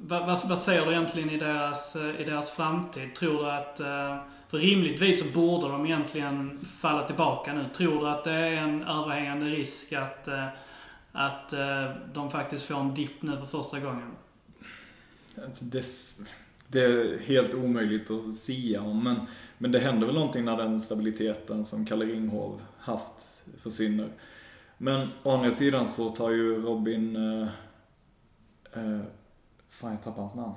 vad, 0.00 0.26
vad, 0.26 0.48
vad 0.48 0.58
ser 0.58 0.86
du 0.86 0.92
egentligen 0.92 1.30
i 1.30 1.38
deras, 1.38 1.96
eh, 1.96 2.20
i 2.20 2.24
deras 2.24 2.50
framtid? 2.50 3.14
Tror 3.14 3.42
du 3.42 3.50
att, 3.50 3.80
eh, 3.80 4.18
för 4.48 4.58
rimligtvis 4.58 5.18
så 5.18 5.24
borde 5.34 5.68
de 5.68 5.86
egentligen 5.86 6.60
falla 6.80 7.06
tillbaka 7.06 7.52
nu. 7.52 7.64
Tror 7.74 8.00
du 8.00 8.08
att 8.08 8.24
det 8.24 8.32
är 8.32 8.52
en 8.52 8.82
överhängande 8.82 9.46
risk 9.46 9.92
att, 9.92 10.28
att 11.12 11.54
de 12.12 12.30
faktiskt 12.30 12.64
får 12.64 12.80
en 12.80 12.94
dipp 12.94 13.22
nu 13.22 13.36
för 13.36 13.46
första 13.46 13.80
gången? 13.80 14.10
Alltså 15.44 15.64
det, 15.64 15.84
det 16.68 16.84
är 16.84 17.18
helt 17.18 17.54
omöjligt 17.54 18.10
att 18.10 18.34
sia 18.34 18.82
om, 18.82 19.04
men, 19.04 19.16
men 19.58 19.72
det 19.72 19.78
händer 19.78 20.06
väl 20.06 20.14
någonting 20.14 20.44
när 20.44 20.56
den 20.56 20.80
stabiliteten 20.80 21.64
som 21.64 21.86
Kalle 21.86 22.04
Ringhov 22.04 22.60
haft 22.78 23.42
försvinner. 23.58 24.08
Men 24.84 25.08
å 25.22 25.30
andra 25.30 25.52
sidan 25.52 25.86
så 25.86 26.10
tar 26.10 26.30
ju 26.30 26.60
Robin... 26.62 27.16
Eh, 27.16 27.48
eh, 28.72 29.00
fan, 29.68 29.90
jag 29.90 30.02
tappade 30.02 30.20
hans 30.20 30.34
namn. 30.34 30.54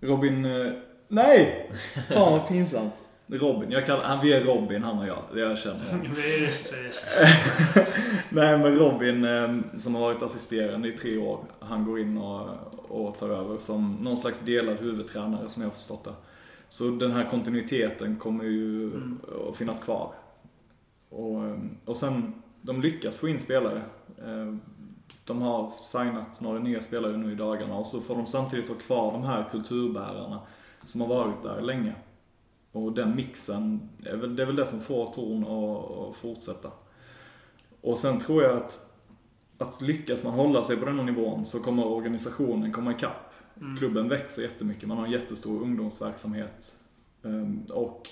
Robin... 0.00 0.44
Eh, 0.44 0.72
nej! 1.08 1.70
Fan 2.08 2.32
vad 2.32 2.48
pinsamt. 2.48 3.04
Robin, 3.26 3.70
jag 3.70 3.86
kallar, 3.86 4.04
han, 4.04 4.20
vi 4.22 4.32
är 4.32 4.40
Robin 4.40 4.82
han 4.82 4.98
och 4.98 5.06
jag, 5.06 5.22
jag 5.34 5.58
känner 5.58 6.10
visst, 6.14 6.72
visst. 6.72 7.18
Nej 8.28 8.58
men 8.58 8.78
Robin 8.78 9.24
eh, 9.24 9.78
som 9.78 9.94
har 9.94 10.02
varit 10.02 10.22
assisterande 10.22 10.88
i 10.88 10.92
tre 10.92 11.18
år, 11.18 11.44
han 11.60 11.84
går 11.84 12.00
in 12.00 12.18
och, 12.18 12.48
och 12.88 13.18
tar 13.18 13.28
över 13.28 13.58
som 13.58 13.96
någon 14.00 14.16
slags 14.16 14.40
delad 14.40 14.76
huvudtränare 14.76 15.48
som 15.48 15.62
jag 15.62 15.68
har 15.68 15.74
förstått 15.74 16.04
det. 16.04 16.14
Så 16.68 16.84
den 16.84 17.12
här 17.12 17.30
kontinuiteten 17.30 18.16
kommer 18.16 18.44
ju 18.44 18.84
mm. 18.84 19.18
att 19.50 19.56
finnas 19.56 19.84
kvar. 19.84 20.12
Och, 21.08 21.44
eh, 21.44 21.56
och 21.84 21.96
sen 21.96 22.42
de 22.66 22.80
lyckas 22.80 23.18
få 23.18 23.28
in 23.28 23.38
spelare. 23.38 23.82
Eh, 24.18 24.54
de 25.24 25.42
har 25.42 25.66
signat 25.66 26.40
några 26.40 26.58
nya 26.58 26.80
spelare 26.80 27.16
nu 27.16 27.32
i 27.32 27.34
dagarna 27.34 27.76
och 27.76 27.86
så 27.86 28.00
får 28.00 28.16
de 28.16 28.26
samtidigt 28.26 28.68
ha 28.68 28.74
kvar 28.74 29.12
de 29.12 29.22
här 29.22 29.48
kulturbärarna 29.50 30.40
som 30.84 31.00
har 31.00 31.08
varit 31.08 31.42
där 31.42 31.60
länge. 31.60 31.94
Och 32.72 32.92
den 32.92 33.16
mixen, 33.16 33.88
det 33.98 34.10
är 34.10 34.16
väl 34.16 34.36
det, 34.36 34.42
är 34.42 34.46
väl 34.46 34.56
det 34.56 34.66
som 34.66 34.80
får 34.80 35.06
Torn 35.06 35.44
att 35.44 36.16
fortsätta. 36.16 36.70
Och 37.80 37.98
sen 37.98 38.18
tror 38.18 38.42
jag 38.42 38.56
att, 38.56 38.80
att 39.58 39.82
lyckas 39.82 40.24
man 40.24 40.32
hålla 40.32 40.64
sig 40.64 40.76
på 40.76 40.84
den 40.84 40.98
här 40.98 41.04
nivån 41.04 41.44
så 41.44 41.60
kommer 41.60 41.86
organisationen 41.86 42.72
komma 42.72 42.92
ikapp. 42.92 43.32
Mm. 43.60 43.76
Klubben 43.76 44.08
växer 44.08 44.42
jättemycket, 44.42 44.88
man 44.88 44.98
har 44.98 45.04
en 45.04 45.12
jättestor 45.12 45.62
ungdomsverksamhet. 45.62 46.76
Ehm, 47.24 47.64
och 47.72 48.08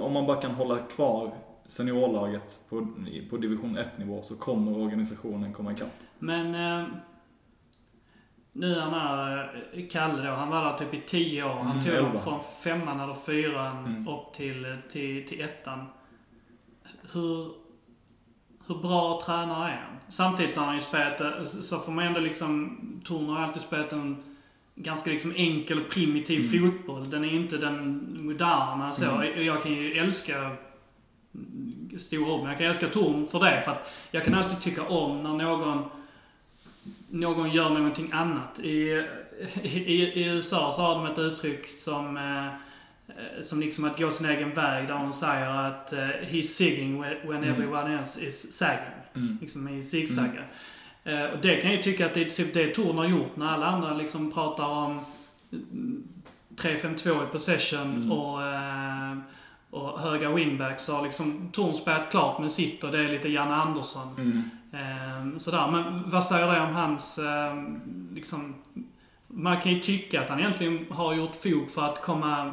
om 0.00 0.12
man 0.12 0.26
bara 0.26 0.40
kan 0.40 0.50
hålla 0.50 0.78
kvar 0.78 1.34
seniorlaget 1.66 2.60
på, 2.68 2.86
på 3.30 3.36
division 3.36 3.78
1-nivå 3.78 4.22
så 4.22 4.36
kommer 4.36 4.78
organisationen 4.78 5.52
komma 5.52 5.72
ikapp. 5.72 6.02
Men 6.18 6.54
eh, 6.54 6.88
nu 8.52 8.80
han 8.80 8.94
är 8.94 9.54
eh, 9.72 9.88
Kalle 9.90 10.22
då, 10.22 10.30
han 10.34 10.48
var 10.48 10.64
där 10.64 10.78
typ 10.78 10.94
i 10.94 11.02
10 11.06 11.44
år. 11.44 11.48
Han 11.48 11.78
mm, 11.78 11.84
tog 11.84 11.94
dem 11.94 12.18
från 12.18 12.40
femman 12.62 13.00
eller 13.00 13.14
fyran 13.14 13.86
mm. 13.86 14.08
upp 14.08 14.32
till, 14.34 14.76
till, 14.90 15.28
till 15.28 15.40
ettan. 15.40 15.86
Hur, 17.12 17.52
hur 18.66 18.74
bra 18.82 19.22
tränare 19.26 19.70
är 19.70 19.76
han? 19.76 19.96
Samtidigt 20.08 20.54
så 20.54 20.60
har 20.60 20.66
han 20.66 20.76
ju 20.76 20.82
spelat, 20.82 21.20
eh, 21.20 21.44
så 21.44 21.78
får 21.78 21.92
man 21.92 22.06
ändå 22.06 22.20
liksom, 22.20 22.78
Torn 23.04 23.28
har 23.28 23.40
alltid 23.40 23.62
spelat 23.62 23.92
en 23.92 24.22
ganska 24.74 25.10
liksom 25.10 25.32
enkel 25.36 25.80
och 25.80 25.90
primitiv 25.90 26.54
mm. 26.54 26.72
fotboll. 26.72 27.10
Den 27.10 27.24
är 27.24 27.28
ju 27.28 27.36
inte 27.36 27.56
den 27.56 28.08
moderna 28.26 28.92
så. 28.92 29.04
Mm. 29.04 29.44
Jag 29.44 29.62
kan 29.62 29.72
ju 29.72 29.92
älska 29.92 30.56
stora 31.98 32.32
ord, 32.32 32.40
men 32.40 32.48
jag 32.48 32.58
kan 32.58 32.66
älska 32.66 32.88
Torn 32.88 33.26
för 33.26 33.40
det. 33.40 33.62
För 33.64 33.72
att 33.72 33.92
jag 34.10 34.24
kan 34.24 34.34
alltid 34.34 34.60
tycka 34.60 34.82
om 34.82 35.22
när 35.22 35.32
någon, 35.32 35.84
någon 37.08 37.50
gör 37.50 37.70
någonting 37.70 38.10
annat. 38.12 38.60
I, 38.62 39.04
i, 39.62 40.02
i 40.02 40.24
USA 40.24 40.72
så 40.72 40.82
har 40.82 40.94
de 40.94 41.06
ett 41.06 41.18
uttryck 41.18 41.68
som 41.68 42.16
eh, 42.16 42.52
som 43.42 43.60
liksom 43.60 43.84
att 43.84 43.98
gå 43.98 44.10
sin 44.10 44.26
egen 44.26 44.54
väg 44.54 44.88
där 44.88 44.94
de 44.94 45.12
säger 45.12 45.48
att 45.48 45.92
uh, 45.92 45.98
he's 45.98 46.42
zigging 46.42 47.00
when 47.00 47.36
mm. 47.36 47.50
everyone 47.50 47.98
else 47.98 48.20
is 48.20 48.52
sagging. 48.52 48.94
Mm. 49.14 49.38
Liksom 49.40 49.68
i 49.68 49.82
zigzaggar. 49.82 50.52
Mm. 51.04 51.24
Uh, 51.24 51.30
och 51.30 51.38
det 51.42 51.56
kan 51.56 51.70
jag 51.70 51.76
ju 51.76 51.82
tycka 51.82 52.06
att 52.06 52.14
det 52.14 52.20
är 52.20 52.30
typ 52.30 52.54
det 52.54 52.74
Torn 52.74 52.98
har 52.98 53.08
gjort 53.08 53.36
när 53.36 53.46
alla 53.46 53.66
andra 53.66 53.94
liksom 53.94 54.32
pratar 54.32 54.66
om 54.66 55.00
3-5-2 56.56 57.28
i 57.28 57.32
possession 57.32 57.96
mm. 57.96 58.12
och 58.12 58.38
uh, 58.38 59.18
och 59.72 60.00
höga 60.00 60.34
wingbacks 60.34 60.88
har 60.88 61.02
liksom 61.02 61.48
Torn 61.52 61.74
spelat 61.74 62.10
klart 62.10 62.40
men 62.40 62.50
sitter, 62.50 62.92
det 62.92 62.98
är 62.98 63.08
lite 63.08 63.28
Janne 63.28 63.54
Andersson. 63.54 64.08
Mm. 64.16 64.42
Ehm, 64.72 65.40
sådär. 65.40 65.70
Men 65.70 66.10
vad 66.10 66.24
säger 66.24 66.52
det 66.52 66.60
om 66.60 66.74
hans, 66.74 67.18
ehm, 67.18 67.80
liksom, 68.14 68.54
man 69.26 69.60
kan 69.60 69.72
ju 69.72 69.80
tycka 69.80 70.20
att 70.20 70.28
han 70.28 70.40
egentligen 70.40 70.86
har 70.90 71.14
gjort 71.14 71.36
fog 71.36 71.70
för 71.70 71.82
att 71.82 72.02
komma, 72.02 72.52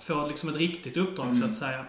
få 0.00 0.26
liksom 0.26 0.48
ett 0.48 0.56
riktigt 0.56 0.96
uppdrag 0.96 1.26
mm. 1.26 1.40
så 1.40 1.46
att 1.46 1.54
säga. 1.54 1.84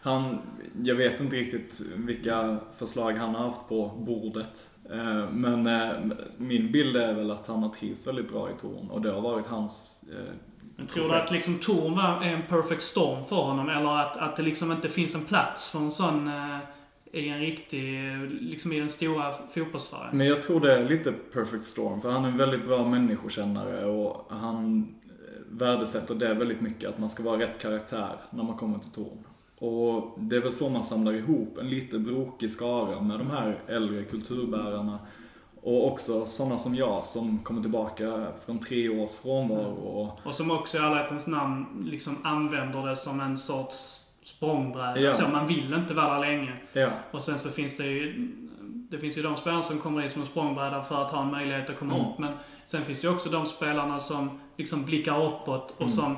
Han, 0.00 0.38
jag 0.82 0.94
vet 0.94 1.20
inte 1.20 1.36
riktigt 1.36 1.80
vilka 1.96 2.56
förslag 2.76 3.12
han 3.12 3.34
har 3.34 3.46
haft 3.46 3.68
på 3.68 3.88
bordet. 4.06 4.68
Eh, 4.90 5.30
Men 5.30 5.66
eh, 5.66 6.16
min 6.36 6.72
bild 6.72 6.96
är 6.96 7.14
väl 7.14 7.30
att 7.30 7.46
han 7.46 7.62
har 7.62 7.70
trivts 7.70 8.06
väldigt 8.06 8.32
bra 8.32 8.50
i 8.50 8.52
Torn 8.52 8.90
och 8.90 9.00
det 9.00 9.10
har 9.10 9.20
varit 9.20 9.46
hans 9.46 10.04
eh, 10.12 10.34
men 10.76 10.86
tror 10.86 11.08
du 11.08 11.14
att 11.14 11.30
liksom 11.30 11.58
Torn 11.58 11.94
var 11.94 12.22
en 12.22 12.42
perfect 12.48 12.82
storm 12.82 13.24
för 13.24 13.36
honom? 13.36 13.68
Eller 13.68 13.98
att, 13.98 14.16
att 14.16 14.36
det 14.36 14.42
liksom 14.42 14.72
inte 14.72 14.88
finns 14.88 15.14
en 15.14 15.24
plats 15.24 15.70
för 15.70 15.78
en 15.78 15.92
sån 15.92 16.28
eh, 16.28 16.58
i 17.12 17.28
en 17.28 17.40
riktig, 17.40 18.02
liksom 18.40 18.72
i 18.72 18.78
den 18.78 18.88
stora 18.88 19.34
fotbollssverige? 19.50 20.10
Men 20.12 20.26
jag 20.26 20.40
tror 20.40 20.60
det 20.60 20.74
är 20.74 20.88
lite 20.88 21.12
perfect 21.12 21.64
storm, 21.64 22.00
för 22.00 22.10
han 22.10 22.24
är 22.24 22.28
en 22.28 22.36
väldigt 22.36 22.66
bra 22.66 22.88
människokännare 22.88 23.84
och 23.84 24.26
han 24.30 24.94
eh, 25.04 25.58
värdesätter 25.58 26.14
det 26.14 26.34
väldigt 26.34 26.60
mycket, 26.60 26.88
att 26.88 26.98
man 26.98 27.08
ska 27.08 27.22
vara 27.22 27.40
rätt 27.40 27.62
karaktär 27.62 28.16
när 28.30 28.44
man 28.44 28.56
kommer 28.56 28.78
till 28.78 28.92
Torn. 28.92 29.24
Och 29.58 30.18
det 30.18 30.36
är 30.36 30.40
väl 30.40 30.52
så 30.52 30.68
man 30.68 30.82
samlar 30.82 31.12
ihop 31.12 31.58
en 31.58 31.70
lite 31.70 31.98
brokig 31.98 32.50
skara 32.50 33.00
med 33.00 33.18
de 33.18 33.30
här 33.30 33.62
äldre 33.66 34.04
kulturbärarna. 34.04 34.98
Och 35.66 35.86
också 35.92 36.26
sådana 36.26 36.58
som 36.58 36.74
jag 36.74 37.06
som 37.06 37.38
kommer 37.38 37.62
tillbaka 37.62 38.26
från 38.46 38.58
tre 38.58 38.88
års 38.88 39.14
frånvaro. 39.16 39.74
Och, 39.74 40.26
Och 40.26 40.34
som 40.34 40.50
också 40.50 40.78
i 40.78 40.80
ärlighetens 40.80 41.26
namn 41.26 41.84
liksom 41.90 42.16
använder 42.24 42.86
det 42.86 42.96
som 42.96 43.20
en 43.20 43.38
sorts 43.38 44.00
språngbräda. 44.24 45.00
Ja. 45.00 45.12
Så 45.12 45.28
man 45.28 45.46
vill 45.46 45.74
inte 45.74 45.94
vara 45.94 46.14
där 46.14 46.20
länge. 46.20 46.52
ja, 46.72 46.88
Och 47.10 47.22
sen 47.22 47.38
så 47.38 47.48
finns 47.50 47.76
det 47.76 47.84
ju, 47.86 48.28
det 48.90 48.98
finns 48.98 49.18
ju 49.18 49.22
de 49.22 49.36
spelarna 49.36 49.62
som 49.62 49.78
kommer 49.78 50.02
in 50.02 50.10
som 50.10 50.22
en 50.22 50.28
språngbräda 50.28 50.82
för 50.82 51.02
att 51.02 51.10
ha 51.10 51.22
en 51.22 51.30
möjlighet 51.30 51.70
att 51.70 51.78
komma 51.78 51.94
Mm. 51.94 52.06
upp. 52.06 52.18
Men 52.18 52.32
sen 52.66 52.84
finns 52.84 53.00
det 53.00 53.06
ju 53.06 53.14
också 53.14 53.28
de 53.30 53.46
spelarna 53.46 54.00
som 54.00 54.40
liksom 54.56 54.84
blickar 54.84 55.24
uppåt 55.24 55.70
och 55.70 55.80
Mm. 55.82 55.92
som 55.92 56.16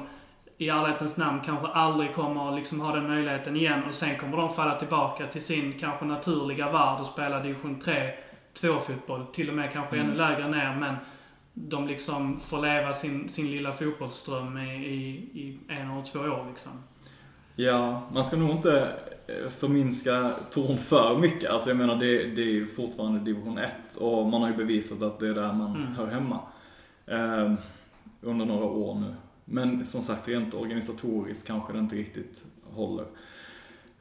i 0.59 0.69
ärlighetens 0.69 1.17
namn 1.17 1.41
kanske 1.45 1.67
aldrig 1.67 2.15
kommer 2.15 2.53
liksom 2.53 2.81
ha 2.81 2.95
den 2.95 3.07
möjligheten 3.09 3.57
igen. 3.57 3.83
Och 3.89 3.95
sen 3.95 4.19
kommer 4.19 4.37
de 4.37 4.55
falla 4.55 4.79
tillbaka 4.79 5.27
till 5.27 5.43
sin 5.45 5.79
kanske 5.81 6.05
naturliga 6.05 6.71
värld 6.73 7.01
och 7.01 7.07
spela 7.07 7.41
division 7.41 7.81
3, 7.81 7.95
2-fotboll. 8.63 9.27
Till 9.33 9.49
och 9.49 9.55
med 9.55 9.73
kanske 9.73 9.97
Mm. 9.97 10.07
ännu 10.09 10.17
lägre 10.17 10.49
ner. 10.49 10.77
Men 10.81 10.95
de 11.55 11.87
liksom 11.87 12.41
får 12.41 12.63
leva 12.63 12.95
sin, 12.95 13.29
sin 13.29 13.51
lilla 13.51 13.73
fotbollsdröm 13.73 14.59
i, 14.59 14.75
i, 14.87 14.99
i 15.41 15.59
en 15.69 15.91
eller 15.91 16.03
två 16.05 16.19
år 16.19 16.47
liksom. 16.51 16.73
ja, 17.57 18.03
man 18.13 18.25
ska 18.25 18.37
nog 18.37 18.51
inte 18.51 18.93
eh, 19.27 19.51
förminska 19.51 20.31
Torn 20.51 20.79
för 20.79 21.19
mycket. 21.19 21.51
Alltså 21.51 21.71
jag 21.71 21.77
menar 21.77 21.97
det, 21.97 22.25
det 22.27 22.43
är 22.43 22.47
ju 22.53 22.67
fortfarande 22.67 23.21
division 23.21 23.59
1 23.59 23.73
och 24.01 24.27
man 24.27 24.43
har 24.43 24.49
ju 24.51 24.57
bevisat 24.57 25.03
att 25.03 25.21
det 25.21 25.29
är 25.29 25.35
där 25.35 25.53
man 25.53 25.77
Mm. 25.77 25.95
hör 25.95 26.07
hemma. 26.07 26.41
Eh, 27.07 27.53
under 28.21 28.45
några 28.47 28.65
år 28.65 28.95
nu. 28.95 29.15
Men 29.45 29.87
som 29.87 30.03
sagt, 30.03 30.29
rent 30.29 30.55
organisatoriskt 30.55 31.47
kanske 31.47 31.73
det 31.73 31.79
inte 31.79 31.97
riktigt 31.97 32.45
håller. 32.71 33.05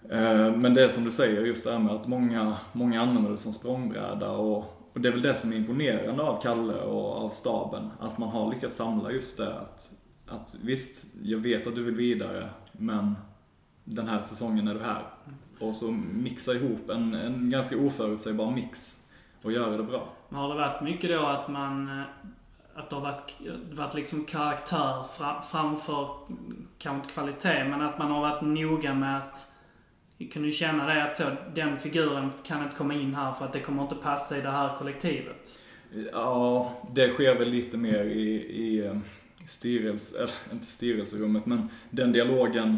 Eh, 0.09 0.55
men 0.55 0.73
det 0.73 0.83
är 0.83 0.89
som 0.89 1.03
du 1.03 1.11
säger, 1.11 1.41
just 1.41 1.65
det 1.65 1.71
här 1.71 1.79
med 1.79 1.93
att 1.93 2.07
många, 2.07 2.57
många 2.73 3.01
använder 3.01 3.31
det 3.31 3.37
som 3.37 3.53
språngbräda 3.53 4.31
och, 4.31 4.57
och 4.93 5.01
det 5.01 5.07
är 5.07 5.11
väl 5.11 5.21
det 5.21 5.35
som 5.35 5.53
är 5.53 5.57
imponerande 5.57 6.23
av 6.23 6.41
Kalle 6.41 6.73
och 6.73 7.25
av 7.25 7.29
staben. 7.29 7.91
Att 7.99 8.17
man 8.17 8.29
har 8.29 8.53
lyckats 8.53 8.75
samla 8.75 9.11
just 9.11 9.37
det 9.37 9.59
att, 9.59 9.91
att 10.27 10.55
visst, 10.63 11.05
jag 11.23 11.37
vet 11.37 11.67
att 11.67 11.75
du 11.75 11.83
vill 11.83 11.95
vidare, 11.95 12.49
men 12.71 13.15
den 13.83 14.07
här 14.07 14.21
säsongen 14.21 14.67
är 14.67 14.73
du 14.73 14.79
här. 14.79 15.03
Och 15.59 15.75
så 15.75 15.91
mixa 16.13 16.53
ihop 16.53 16.89
en, 16.89 17.13
en 17.13 17.49
ganska 17.49 17.77
oförutsägbar 17.77 18.51
mix 18.51 18.99
och 19.43 19.51
göra 19.51 19.77
det 19.77 19.83
bra. 19.83 20.07
Men 20.29 20.39
har 20.39 20.49
det 20.49 20.55
varit 20.55 20.81
mycket 20.81 21.09
då 21.09 21.25
att 21.25 21.47
man... 21.47 21.99
Eh, 21.99 22.05
att 22.77 22.89
det 22.89 22.95
har 22.95 23.03
varit, 23.03 23.33
varit 23.71 23.93
liksom 23.93 24.25
karaktär 24.25 25.03
fra, 25.17 25.41
framför, 25.41 26.09
kanske 26.77 27.01
inte 27.01 27.13
kvalitet, 27.13 27.63
men 27.63 27.81
att 27.81 27.97
man 27.97 28.11
har 28.11 28.21
varit 28.21 28.41
noga 28.41 28.93
med 28.93 29.17
att... 29.17 29.46
Kan 30.25 30.43
du 30.43 30.51
känna 30.51 30.85
det 30.85 31.03
att 31.03 31.15
så, 31.15 31.23
den 31.55 31.79
figuren 31.79 32.31
kan 32.43 32.63
inte 32.63 32.75
komma 32.75 32.93
in 32.93 33.15
här 33.15 33.33
för 33.33 33.45
att 33.45 33.53
det 33.53 33.59
kommer 33.59 33.83
inte 33.83 33.95
passa 33.95 34.37
i 34.37 34.41
det 34.41 34.51
här 34.51 34.75
kollektivet? 34.75 35.59
Ja, 36.11 36.73
det 36.95 37.09
sker 37.09 37.39
väl 37.39 37.49
lite 37.49 37.77
mer 37.77 38.03
i, 38.03 38.29
i 38.35 38.85
eh, 38.85 38.97
styrelse, 39.45 40.17
eller 40.17 40.53
inte 40.53 40.65
styrelserummet, 40.65 41.45
men 41.45 41.69
den 41.89 42.11
dialogen. 42.11 42.77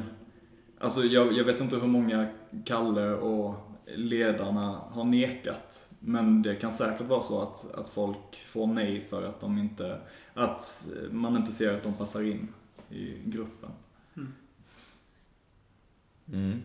Alltså 0.80 1.04
jag, 1.04 1.34
jag 1.34 1.44
vet 1.44 1.62
inte 1.62 1.76
hur 1.76 1.88
många 1.88 2.28
Kalle 2.66 3.10
och 3.12 3.56
ledarna 3.96 4.82
har 4.92 5.04
nekat. 5.04 5.88
Men 6.00 6.42
det 6.42 6.56
kan 6.56 6.72
säkert 6.72 7.08
vara 7.08 7.22
så 7.22 7.42
att, 7.42 7.74
att 7.74 7.90
folk 7.90 8.46
får 8.46 8.68
nej 8.68 9.02
för 9.02 9.24
att 9.24 9.42
de 9.42 9.58
inte, 9.58 10.02
att 10.34 10.88
man 11.12 11.36
inte 11.36 11.52
ser 11.52 11.74
att 11.74 11.84
de 11.84 11.94
passar 11.94 12.22
in 12.22 12.48
i 12.90 13.14
gruppen. 13.26 13.70
Mm. 16.34 16.62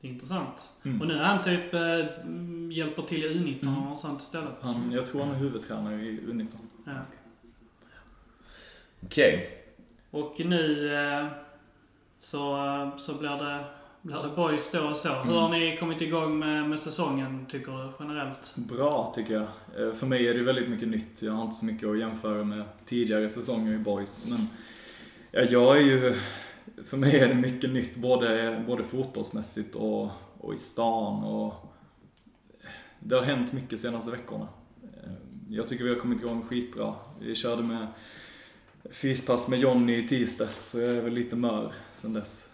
Det 0.00 0.08
är 0.08 0.12
intressant. 0.12 0.70
Mm. 0.84 1.00
Och 1.00 1.06
nu 1.08 1.14
är 1.18 1.24
han 1.24 1.44
typ, 1.44 1.74
eh, 1.74 1.80
hjälper 2.70 3.02
till 3.02 3.24
i 3.24 3.28
U19 3.28 3.62
Mm. 3.62 3.92
och 3.92 3.98
sånt 3.98 4.20
istället. 4.20 4.54
Han, 4.60 4.92
jag 4.92 5.06
tror 5.06 5.20
han 5.24 5.34
är 5.34 5.38
huvudtränare 5.38 5.94
i 6.02 6.20
U19. 6.20 6.46
Ja. 6.84 6.92
Okej. 9.04 9.50
Och 10.10 10.40
nu 10.44 10.94
eh, 10.94 11.26
så, 12.18 12.90
så 12.98 13.14
blir 13.14 13.30
det, 13.30 13.64
blir 14.02 14.22
det 14.22 14.28
boys 14.36 14.70
då 14.70 14.80
och 14.80 14.96
så. 14.96 15.08
Hur 15.08 15.22
Mm. 15.22 15.34
har 15.34 15.48
ni 15.50 15.76
kommit 15.76 16.00
igång 16.00 16.38
med, 16.38 16.68
med 16.68 16.80
säsongen, 16.80 17.46
tycker 17.46 17.72
du, 17.72 17.88
generellt? 17.98 18.52
Bra 18.54 19.12
tycker 19.14 19.34
jag. 19.34 19.42
Eh, 19.88 19.92
För 19.94 20.06
mig 20.06 20.28
är 20.28 20.34
det 20.34 20.42
väldigt 20.42 20.68
mycket 20.68 20.88
nytt. 20.88 21.22
Jag 21.22 21.32
har 21.32 21.42
inte 21.44 21.56
så 21.56 21.64
mycket 21.66 21.88
att 21.88 21.98
jämföra 21.98 22.44
med 22.44 22.64
tidigare 22.84 23.30
säsonger 23.30 23.72
i 23.74 23.78
Boys. 23.78 24.26
Men 24.30 24.40
ja, 25.30 25.40
jag 25.40 25.76
är 25.76 25.82
ju, 25.82 26.16
för 26.84 26.96
mig 26.96 27.18
är 27.18 27.28
det 27.28 27.34
mycket 27.34 27.70
nytt 27.70 27.96
både, 27.96 28.64
både 28.66 28.84
fotbollsmässigt 28.84 29.74
och, 29.74 30.10
och 30.38 30.54
i 30.54 30.56
stan. 30.56 31.24
Och 31.24 31.54
det 33.00 33.16
har 33.16 33.22
hänt 33.22 33.52
mycket 33.52 33.70
de 33.70 33.76
senaste 33.76 34.10
veckorna. 34.10 34.48
Eh, 34.82 35.12
jag 35.48 35.68
tycker 35.68 35.84
vi 35.84 35.90
har 35.90 36.00
kommit 36.00 36.22
igång 36.22 36.42
skitbra. 36.42 36.94
Vi 37.20 37.34
körde 37.34 37.62
med 37.62 37.86
fyspass 38.90 39.48
med 39.48 39.58
Jonny 39.58 39.96
i 39.96 40.08
tisdags, 40.08 40.70
så 40.70 40.80
jag 40.80 40.90
är 40.90 41.00
väl 41.00 41.12
lite 41.12 41.36
mör 41.36 41.72
sen 41.94 42.12
dess. 42.12 42.48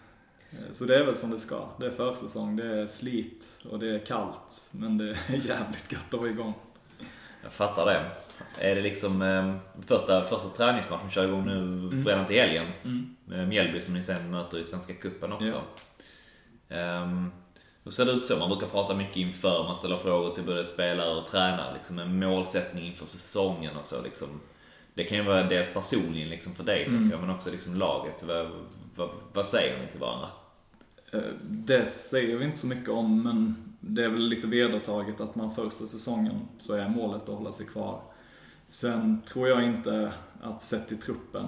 Eh, 0.51 0.73
så 0.73 0.85
det 0.85 0.99
är 0.99 1.05
väl 1.05 1.15
som 1.15 1.29
det 1.29 1.39
ska. 1.39 1.69
Det 1.79 1.85
är 1.85 1.91
försäsong, 1.91 2.55
det 2.55 2.79
är 2.79 2.87
slit 2.87 3.45
och 3.69 3.79
det 3.79 3.95
är 3.95 3.99
kallt. 3.99 4.69
Men 4.71 4.97
det 4.97 5.09
är 5.09 5.15
jävligt 5.29 5.91
gött 5.91 6.13
att 6.13 6.19
vara 6.19 6.29
igång. 6.29 6.53
Jag 7.43 7.51
fattar 7.51 7.85
det. 7.85 8.11
Är 8.59 8.75
det 8.75 8.81
liksom 8.81 9.21
eh, 9.21 9.55
första, 9.87 10.23
första 10.23 10.49
träningsmatchen 10.49 11.09
kör 11.09 11.27
igång 11.27 11.45
nu 11.45 11.57
Mm. 11.57 12.05
redan 12.07 12.25
till 12.25 12.35
helgen? 12.41 12.65
Mm. 12.83 13.15
Med 13.25 13.47
Mjällby 13.47 13.79
som 13.81 13.93
ni 13.93 14.03
sen 14.03 14.31
möter 14.31 14.57
i 14.57 14.63
Svenska 14.65 14.93
Cupen 14.93 15.31
också. 15.33 15.61
Ehm, 16.69 17.31
hur 17.83 17.91
ser 17.91 18.05
det 18.05 18.11
ut 18.11 18.25
så? 18.25 18.37
Man 18.37 18.49
brukar 18.49 18.67
prata 18.67 18.95
mycket 18.95 19.17
inför, 19.17 19.63
man 19.63 19.77
ställer 19.77 19.97
frågor 19.97 20.29
till 20.29 20.43
både 20.43 20.63
spelare 20.63 21.15
och 21.15 21.25
tränare. 21.27 21.73
Liksom 21.73 21.99
en 21.99 22.19
målsättning 22.19 22.85
inför 22.85 23.05
säsongen 23.05 23.77
och 23.81 23.87
så. 23.87 24.01
Liksom. 24.01 24.27
Det 24.93 25.03
kan 25.03 25.17
ju 25.17 25.23
vara 25.23 25.43
dels 25.43 25.73
personligen 25.73 26.29
liksom 26.29 26.53
för 26.55 26.63
dig, 26.63 26.83
Mm. 26.85 27.11
jag, 27.11 27.21
men 27.21 27.29
också 27.29 27.51
liksom 27.51 27.73
laget. 27.73 28.23
Vad, 28.23 28.47
vad, 28.95 29.09
vad 29.33 29.47
säger 29.47 29.79
ni 29.85 29.91
till 29.91 29.99
varandra? 29.99 30.27
Eh, 31.13 31.19
Det 31.41 31.85
säger 31.85 32.37
vi 32.37 32.45
inte 32.45 32.57
så 32.57 32.67
mycket 32.67 32.89
om, 32.89 33.23
men 33.23 33.55
det 33.79 34.03
är 34.03 34.09
väl 34.09 34.27
lite 34.27 34.47
vedertaget 34.47 35.21
att 35.21 35.35
man 35.35 35.55
första 35.55 35.85
säsongen 35.85 36.39
så 36.57 36.73
är 36.73 36.89
målet 36.89 37.29
att 37.29 37.35
hålla 37.37 37.51
sig 37.51 37.65
kvar. 37.67 38.01
Sen 38.67 39.21
tror 39.21 39.47
jag 39.47 39.63
inte 39.63 40.13
att 40.41 40.61
sett 40.61 40.87
till 40.87 40.99
truppen 40.99 41.45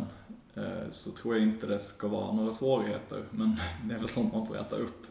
eh, 0.55 0.89
så 0.89 1.11
tror 1.11 1.35
jag 1.35 1.43
inte 1.43 1.67
det 1.67 1.79
ska 1.79 2.07
vara 2.07 2.31
några 2.33 2.53
svårigheter, 2.53 3.23
men 3.31 3.55
det 3.85 3.95
är 3.95 3.99
väl 3.99 4.07
sånt 4.07 4.33
man 4.33 4.47
får 4.47 4.57
äta 4.57 4.75
upp. 4.75 5.05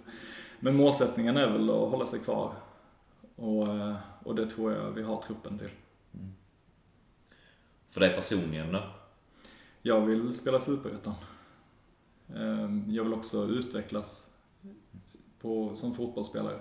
Men 0.61 0.77
målsättningen 0.77 1.37
är 1.37 1.51
väl 1.51 1.70
att 1.70 1.91
hålla 1.91 2.07
sig 2.07 2.20
kvar 2.20 2.53
och, 3.37 3.69
eh, 3.77 3.97
och 4.24 4.35
det 4.35 4.51
tror 4.51 4.73
jag 4.73 4.91
vi 4.91 5.03
har 5.03 5.23
truppen 5.23 5.59
till. 5.59 5.70
För 7.91 8.01
dig 8.01 8.15
personligen 8.15 8.73
då? 8.73 8.83
Jag 9.83 10.01
vill 10.01 10.35
spela 10.35 10.61
Superettan. 10.61 11.15
Eh, 12.35 12.70
Jag 12.89 13.05
vill 13.05 13.15
också 13.15 13.47
utvecklas 13.47 14.31
på, 15.41 15.74
som 15.74 15.95
fotbollsspelare. 15.95 16.59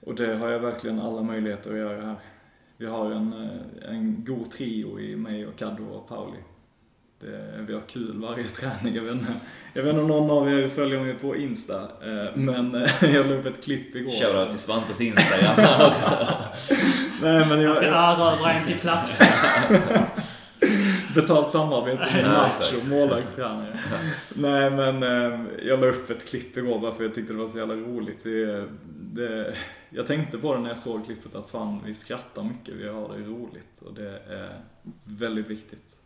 Och 0.00 0.14
det 0.14 0.36
har 0.36 0.48
jag 0.48 0.60
verkligen 0.60 1.00
alla 1.00 1.22
möjligheter 1.22 1.70
att 1.72 1.78
göra 1.78 2.06
här. 2.06 2.16
Vi 2.82 2.88
har 2.88 3.10
en, 3.10 3.32
eh, 3.32 3.90
en 3.90 4.24
god 4.24 4.50
trio 4.50 5.00
i 5.00 5.16
mig 5.16 5.46
och 5.46 5.56
Kaddo 5.58 5.84
och 5.84 6.08
Pauli. 6.08 6.36
Det, 7.20 7.64
vi 7.66 7.74
har 7.74 7.80
kul 7.80 8.20
varje 8.20 8.48
träning. 8.60 8.94
Jag 8.94 9.02
vet, 9.02 9.12
inte, 9.12 9.32
jag 9.74 9.82
vet 9.82 9.90
inte 9.90 10.02
om 10.02 10.08
någon 10.08 10.30
av 10.30 10.48
er 10.52 10.68
följer 10.68 11.00
mig 11.00 11.14
på 11.14 11.36
Insta, 11.36 11.80
eh, 11.82 12.36
men 12.36 12.74
eh, 12.74 12.90
jag 13.14 13.26
la 13.26 13.34
upp 13.34 13.46
ett 13.46 13.64
klipp 13.64 13.96
igår. 13.96 14.10
Shoutout 14.10 14.50
till 14.50 14.58
Svantes 14.58 15.00
Instagram 15.00 15.88
också. 15.90 16.10
Nej, 17.22 17.38
men 17.38 17.48
Han 17.48 17.60
jag, 17.60 17.76
ska 17.76 17.86
erövra 17.86 18.52
en 18.52 18.66
till 18.66 18.78
plattform. 18.78 20.02
Betalt 21.14 21.48
samarbete 21.48 22.08
med 22.14 22.24
Nacho, 22.24 22.48
exakt. 22.58 22.88
målvaktstränare. 22.88 23.78
Nej 24.34 24.70
men 24.70 25.02
jag 25.66 25.80
la 25.80 25.86
upp 25.86 26.10
ett 26.10 26.28
klipp 26.28 26.56
igår 26.56 26.78
bara 26.78 26.94
för 26.94 27.04
jag 27.04 27.14
tyckte 27.14 27.32
det 27.32 27.38
var 27.38 27.48
så 27.48 27.58
jävla 27.58 27.74
roligt. 27.74 28.24
Det, 29.12 29.54
jag 29.94 30.06
tänkte 30.06 30.38
på 30.38 30.54
det 30.54 30.60
när 30.60 30.68
jag 30.68 30.78
såg 30.78 31.04
klippet 31.04 31.34
att 31.34 31.50
fan 31.50 31.80
vi 31.84 31.94
skrattar 31.94 32.42
mycket, 32.42 32.74
vi 32.74 32.88
har 32.88 33.08
det 33.08 33.24
roligt 33.24 33.82
och 33.86 33.94
det 33.94 34.18
är 34.18 34.60
väldigt 35.04 35.48
viktigt. 35.50 35.96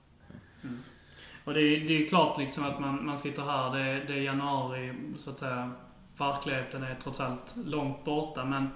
Och 1.45 1.55
det 1.55 1.61
är, 1.63 1.89
det 1.89 2.05
är 2.05 2.09
klart 2.09 2.39
liksom 2.39 2.65
att 2.65 2.81
man, 2.81 3.07
man 3.07 3.19
sitter 3.19 3.43
här, 3.43 3.75
det, 3.75 3.81
är- 3.81 4.05
det 4.07 4.13
är 4.13 4.21
januari 4.23 4.95
så 5.19 5.31
att 5.31 5.39
säga. 5.39 5.73
verkligheten 6.19 6.83
är 6.83 6.95
trots 7.03 7.21
allt 7.21 7.55
långt 7.65 8.05
borta. 8.05 8.45
Men 8.45 8.69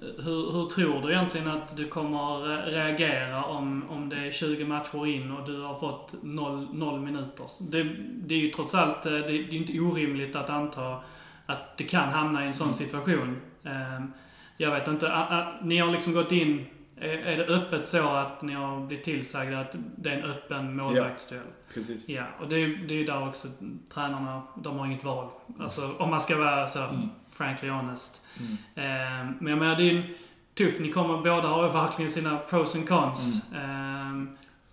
hur, 0.00 0.52
hur 0.52 0.66
tror 0.68 1.02
du 1.02 1.12
egentligen 1.12 1.48
att 1.48 1.76
du 1.76 1.88
kommer 1.88 2.62
reagera 2.66 3.44
om, 3.44 3.90
om 3.90 4.08
det 4.08 4.16
är 4.16 4.30
20 4.30 4.64
matcher 4.64 5.06
in 5.06 5.30
och 5.32 5.46
du 5.46 5.60
har 5.62 5.78
fått 5.78 6.14
0, 6.22 6.68
0 6.72 7.00
minuter? 7.00 7.46
Det, 7.60 7.82
det 8.26 8.34
är 8.34 8.38
ju 8.38 8.50
trots 8.50 8.74
allt, 8.74 9.06
eh, 9.06 9.12
det, 9.12 9.20
det 9.22 9.34
är 9.36 9.54
inte 9.54 9.80
orimligt 9.80 10.36
att 10.36 10.50
anta 10.50 11.00
att 11.46 11.78
du 11.78 11.84
kan 11.84 12.08
hamna 12.08 12.44
i 12.44 12.46
en 12.46 12.54
sån 12.54 12.74
situation. 12.74 13.36
Ehm, 13.64 14.12
Jag 14.56 14.70
vet 14.70 14.88
inte, 14.88 15.46
ni 15.62 15.78
har 15.78 15.90
liksom 15.92 16.12
gått 16.12 16.32
in, 16.32 16.66
är 17.00 17.36
det 17.36 17.44
öppet 17.46 17.88
så 17.88 18.08
att 18.08 18.42
ni 18.42 18.52
har 18.52 18.80
blivit 18.86 19.04
tillsagda 19.04 19.60
att 19.60 19.76
det 19.96 20.10
är 20.10 20.18
en 20.18 20.30
öppen 20.30 20.76
målvaktsduell? 20.76 21.42
Precis. 21.74 22.08
Ja, 22.08 22.24
och 22.40 22.48
det 22.48 22.54
är 22.56 22.58
ju 22.58 22.76
det 22.86 22.94
är 22.94 22.98
ju 22.98 23.04
där 23.04 23.28
också 23.28 23.48
tränarna, 23.94 24.42
de 24.56 24.78
har 24.78 24.86
inget 24.86 25.04
val. 25.04 25.28
Alltså 25.60 25.94
om 25.98 26.10
man 26.10 26.20
ska 26.20 26.38
vara 26.38 26.66
så 26.66 26.82
Mm. 26.82 27.08
frankly 27.36 27.68
honest. 27.68 28.22
Mm. 28.40 28.52
Eh, 28.74 29.34
men 29.40 29.46
jag 29.50 29.58
menar, 29.58 29.76
det 29.76 29.82
är 29.82 29.92
ju 29.92 29.98
en 29.98 30.14
tuff, 30.54 30.80
ni 30.80 30.92
kommer 30.92 31.16
båda 31.16 31.48
har 31.48 31.66
ju 31.66 31.72
verkligen 31.72 32.10
sina 32.10 32.36
pros 32.38 32.74
and 32.74 32.88
cons. 32.88 33.52
Eh, 33.54 34.22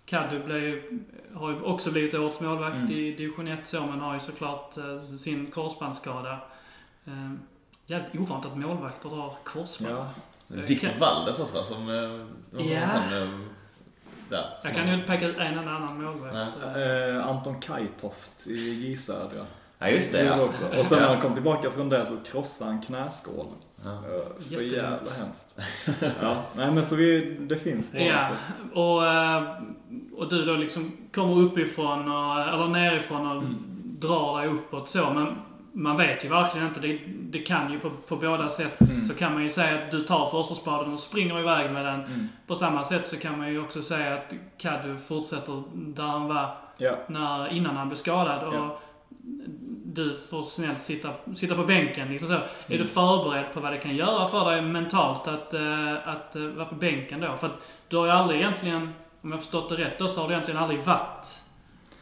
Kaddu 0.04 0.42
blev 0.44 0.62
ju, 0.62 1.00
har 1.34 1.50
ju 1.50 1.60
också 1.62 1.90
blivit 1.92 2.14
årets 2.14 2.40
målvakt 2.40 2.76
Mm. 2.76 2.90
i 2.90 3.12
division 3.12 3.48
1 3.48 3.66
så, 3.66 3.86
men 3.86 4.00
har 4.00 4.14
ju 4.14 4.20
såklart 4.20 4.76
eh, 4.76 5.00
sin 5.00 5.46
korsbandsskada. 5.50 6.38
Jävligt 7.86 8.20
ovanligt 8.20 8.46
att 8.52 8.58
målvakter 8.58 9.08
drar 9.08 9.34
korsband. 9.44 9.96
Ja. 9.96 10.06
Victor 10.46 10.88
Valdes 11.00 11.40
också 11.40 11.64
som... 11.64 11.88
eh, 11.88 12.64
Ja. 12.72 12.86
sen, 12.88 13.22
eh, 13.22 13.28
där. 14.28 14.44
Jag 14.64 14.74
kan 14.74 14.88
ju 14.88 14.94
inte 14.94 15.06
peka 15.06 15.26
ut 15.26 15.36
en 15.36 15.58
eller 15.58 15.70
annan 15.72 16.02
målvakt. 16.02 16.34
Eh, 16.76 16.82
Eh, 17.16 17.26
Anton 17.28 17.60
Kajtoft 17.60 18.46
i 18.46 18.74
J 18.90 18.96
Södra. 18.96 19.46
Ja, 19.78 19.88
just 19.88 20.12
det. 20.12 20.24
Ja. 20.24 20.40
också. 20.42 20.62
Och 20.78 20.84
sen 20.86 20.98
när 20.98 21.04
Ja. 21.06 21.12
han 21.12 21.22
kom 21.22 21.34
tillbaka 21.34 21.70
från 21.70 21.88
det 21.88 22.06
så 22.06 22.16
krossade 22.32 22.70
han 22.70 22.80
knäskålen. 22.82 23.52
Ja. 23.84 24.02
För 24.50 24.60
jävla 24.62 25.10
hemskt. 25.20 25.58
Ja, 26.22 26.36
nej 26.56 26.70
men 26.70 26.84
så 26.84 26.96
vi, 26.96 27.36
det 27.40 27.56
finns 27.56 27.94
Ja, 27.94 28.28
och, 28.74 28.98
och 30.22 30.28
du 30.28 30.44
då 30.44 30.54
liksom 30.54 30.92
kommer 31.14 31.36
uppifrån, 31.42 32.12
och, 32.12 32.40
eller 32.40 32.68
nerifrån 32.68 33.26
och 33.30 33.36
Mm. 33.42 33.58
drar 34.00 34.38
dig 34.40 34.48
uppåt 34.48 34.88
så. 34.88 35.10
Men 35.10 35.36
man 35.72 35.96
vet 35.96 36.24
ju 36.24 36.28
verkligen 36.28 36.66
inte. 36.66 36.80
Det, 36.80 36.98
det 37.06 37.38
kan 37.38 37.72
ju 37.72 37.78
på, 37.80 37.90
på 38.08 38.16
båda 38.16 38.48
sätt. 38.48 38.80
Mm. 38.80 38.92
Så 38.92 39.14
kan 39.14 39.32
man 39.34 39.42
ju 39.42 39.48
säga 39.48 39.84
att 39.84 39.90
du 39.90 40.00
tar 40.00 40.26
första 40.30 40.54
spaden 40.54 40.92
och 40.92 41.00
springer 41.00 41.38
iväg 41.40 41.70
med 41.70 41.84
den. 41.84 42.00
Mm. 42.04 42.28
På 42.46 42.54
samma 42.54 42.84
sätt 42.84 43.08
så 43.08 43.16
kan 43.16 43.38
man 43.38 43.48
ju 43.52 43.60
också 43.64 43.82
säga 43.82 44.14
att 44.14 44.34
Kaddu 44.58 44.96
fortsätter 44.96 45.62
där 45.72 46.02
han 46.04 46.28
var 46.28 46.56
Ja. 46.76 46.96
när, 47.06 47.48
innan 47.52 47.76
han 47.76 47.88
blev 47.88 47.96
skadad. 47.96 48.44
Och 48.48 48.54
Ja. 48.54 48.78
du 49.84 50.16
får 50.30 50.42
snällt 50.42 50.82
sitta, 50.82 51.08
sitta 51.34 51.54
på 51.54 51.62
bänken. 51.64 52.08
Liksom 52.08 52.28
så. 52.28 52.34
Är 52.34 52.40
Mm. 52.66 52.78
du 52.78 52.84
förberedd 52.86 53.44
på 53.54 53.60
vad 53.60 53.72
det 53.72 53.78
kan 53.78 53.96
göra 53.96 54.28
för 54.28 54.50
dig 54.50 54.62
mentalt 54.62 55.28
att, 55.28 55.54
eh, 55.54 56.08
att 56.08 56.36
eh, 56.36 56.42
vara 56.42 56.66
på 56.66 56.74
bänken 56.74 57.20
då? 57.20 57.36
För 57.36 57.46
att 57.46 57.58
du 57.88 57.96
har 57.96 58.06
ju 58.06 58.12
aldrig 58.12 58.40
egentligen, 58.40 58.94
om 59.22 59.32
jag 59.32 59.40
förstått 59.40 59.68
det 59.68 59.76
rätt 59.76 59.98
då, 59.98 60.08
så 60.08 60.20
har 60.20 60.28
du 60.28 60.34
egentligen 60.34 60.60
aldrig 60.62 60.84
varit 60.84 61.41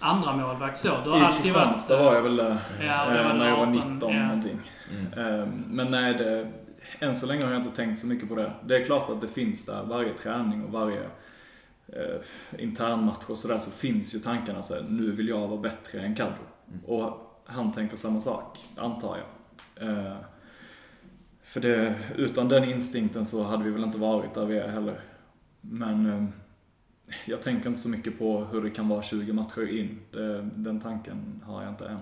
andra 0.00 0.36
målvakt 0.36 0.78
så. 0.78 0.88
Du 1.04 1.10
har 1.10 1.18
I 1.18 1.22
alltid 1.22 1.52
varit... 1.52 1.62
Kristianstad 1.62 2.04
var 2.04 2.14
jag 2.14 2.22
väl 2.22 2.36
där. 2.36 2.56
Ja, 2.80 3.10
det 3.10 3.22
var 3.22 3.30
eh, 3.30 3.36
när 3.36 3.48
jag 3.48 3.56
var 3.56 3.66
18, 3.66 3.72
19 3.72 4.14
ja. 4.14 4.26
någonting. 4.26 4.58
Mm. 4.90 5.40
Eh, 5.40 5.46
Men 5.66 5.90
nej, 5.90 6.14
det, 6.14 6.52
än 6.98 7.14
så 7.14 7.26
länge 7.26 7.44
har 7.44 7.52
jag 7.52 7.60
inte 7.60 7.76
tänkt 7.76 7.98
så 7.98 8.06
mycket 8.06 8.28
på 8.28 8.34
det. 8.34 8.52
Det 8.64 8.76
är 8.76 8.84
klart 8.84 9.10
att 9.10 9.20
det 9.20 9.28
finns 9.28 9.64
där, 9.64 9.82
varje 9.82 10.14
träning 10.14 10.64
och 10.64 10.72
varje 10.72 11.02
eh, 11.88 12.20
internmatch 12.58 13.24
och 13.26 13.38
sådär 13.38 13.58
så 13.58 13.70
finns 13.70 14.14
ju 14.14 14.18
tankarna 14.18 14.62
så 14.62 14.74
här, 14.74 14.82
nu 14.88 15.10
vill 15.10 15.28
jag 15.28 15.48
vara 15.48 15.60
bättre 15.60 16.00
än 16.00 16.14
Kaddo. 16.14 16.42
Mm. 16.68 16.84
Och 16.84 17.42
han 17.44 17.72
tänker 17.72 17.96
samma 17.96 18.20
sak, 18.20 18.58
antar 18.76 19.16
jag. 19.16 19.88
Eh, 19.88 20.16
för 21.42 21.60
det, 21.60 21.94
utan 22.16 22.48
den 22.48 22.64
instinkten 22.64 23.24
så 23.24 23.42
hade 23.42 23.64
vi 23.64 23.70
väl 23.70 23.84
inte 23.84 23.98
varit 23.98 24.34
där 24.34 24.46
vi 24.46 24.58
är 24.58 24.68
heller. 24.68 25.00
Men 25.60 26.06
eh, 26.06 26.24
jag 27.24 27.42
tänker 27.42 27.68
inte 27.68 27.80
så 27.80 27.88
mycket 27.88 28.18
på 28.18 28.44
hur 28.44 28.62
det 28.62 28.70
kan 28.70 28.88
vara 28.88 29.02
20 29.02 29.32
matcher 29.32 29.78
in. 29.78 30.00
Det, 30.10 30.42
den 30.42 30.80
tanken 30.80 31.42
har 31.46 31.62
jag 31.62 31.72
inte 31.72 31.88
än. 31.88 32.00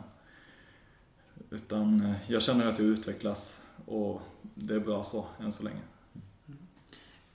Utan 1.50 2.00
eh, 2.00 2.14
jag 2.26 2.42
känner 2.42 2.66
att 2.66 2.78
jag 2.78 2.88
utvecklas 2.88 3.56
och 3.86 4.22
det 4.54 4.74
är 4.74 4.80
bra 4.80 5.04
så, 5.04 5.26
än 5.40 5.52
så 5.52 5.62
länge. 5.64 5.80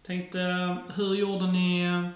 Tänkte, 0.02 0.78
hur 0.96 1.16
gjorde 1.16 1.52
ni 1.52 1.84
eh, 1.84 2.10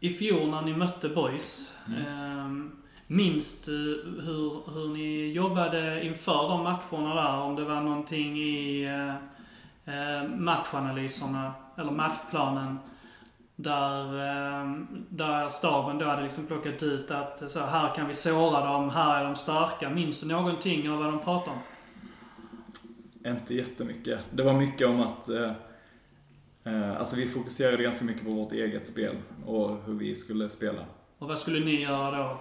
i 0.00 0.10
fjol 0.10 0.50
när 0.50 0.62
ni 0.62 0.74
mötte 0.76 1.08
Boys? 1.08 1.74
Mm. 1.86 2.00
Eh, 2.00 2.74
Minns 3.06 3.60
du 3.60 4.04
hur, 4.24 4.72
hur 4.72 4.88
ni 4.88 5.32
jobbade 5.32 6.04
inför 6.04 6.48
de 6.48 6.62
matcherna 6.62 7.14
där? 7.14 7.38
Om 7.38 7.56
det 7.56 7.64
var 7.64 7.80
någonting 7.80 8.38
i 8.38 8.84
eh, 8.84 9.14
eh, 9.94 10.28
matchanalyserna, 10.28 11.52
eller 11.76 11.90
matchplanen, 11.90 12.78
där, 13.56 14.04
eh, 14.04 14.72
där 15.08 15.48
staben 15.48 15.98
då 15.98 16.04
hade 16.04 16.22
liksom 16.22 16.46
plockat 16.46 16.82
ut 16.82 17.10
att 17.10 17.50
så 17.50 17.60
här 17.60 17.94
kan 17.94 18.08
vi 18.08 18.14
såra 18.14 18.72
dem, 18.72 18.90
här 18.90 19.20
är 19.20 19.24
de 19.24 19.36
starka. 19.36 19.90
Minns 19.90 20.20
du 20.20 20.26
någonting 20.26 20.90
av 20.90 20.98
vad 20.98 21.06
de 21.06 21.20
pratade 21.20 21.56
om? 21.56 21.62
Inte 23.32 23.54
jättemycket. 23.54 24.20
Det 24.30 24.42
var 24.42 24.54
mycket 24.54 24.88
om 24.88 25.00
att 25.00 25.28
eh, 25.28 25.50
eh, 26.64 26.96
Alltså 26.98 27.16
vi 27.16 27.28
fokuserade 27.28 27.82
ganska 27.82 28.04
mycket 28.04 28.24
på 28.24 28.30
vårt 28.30 28.52
eget 28.52 28.86
spel 28.86 29.16
och 29.46 29.70
hur 29.86 29.94
vi 29.94 30.14
skulle 30.14 30.48
spela. 30.48 30.84
Och 31.18 31.28
vad 31.28 31.38
skulle 31.38 31.64
ni 31.64 31.82
göra 31.82 32.18
då? 32.18 32.38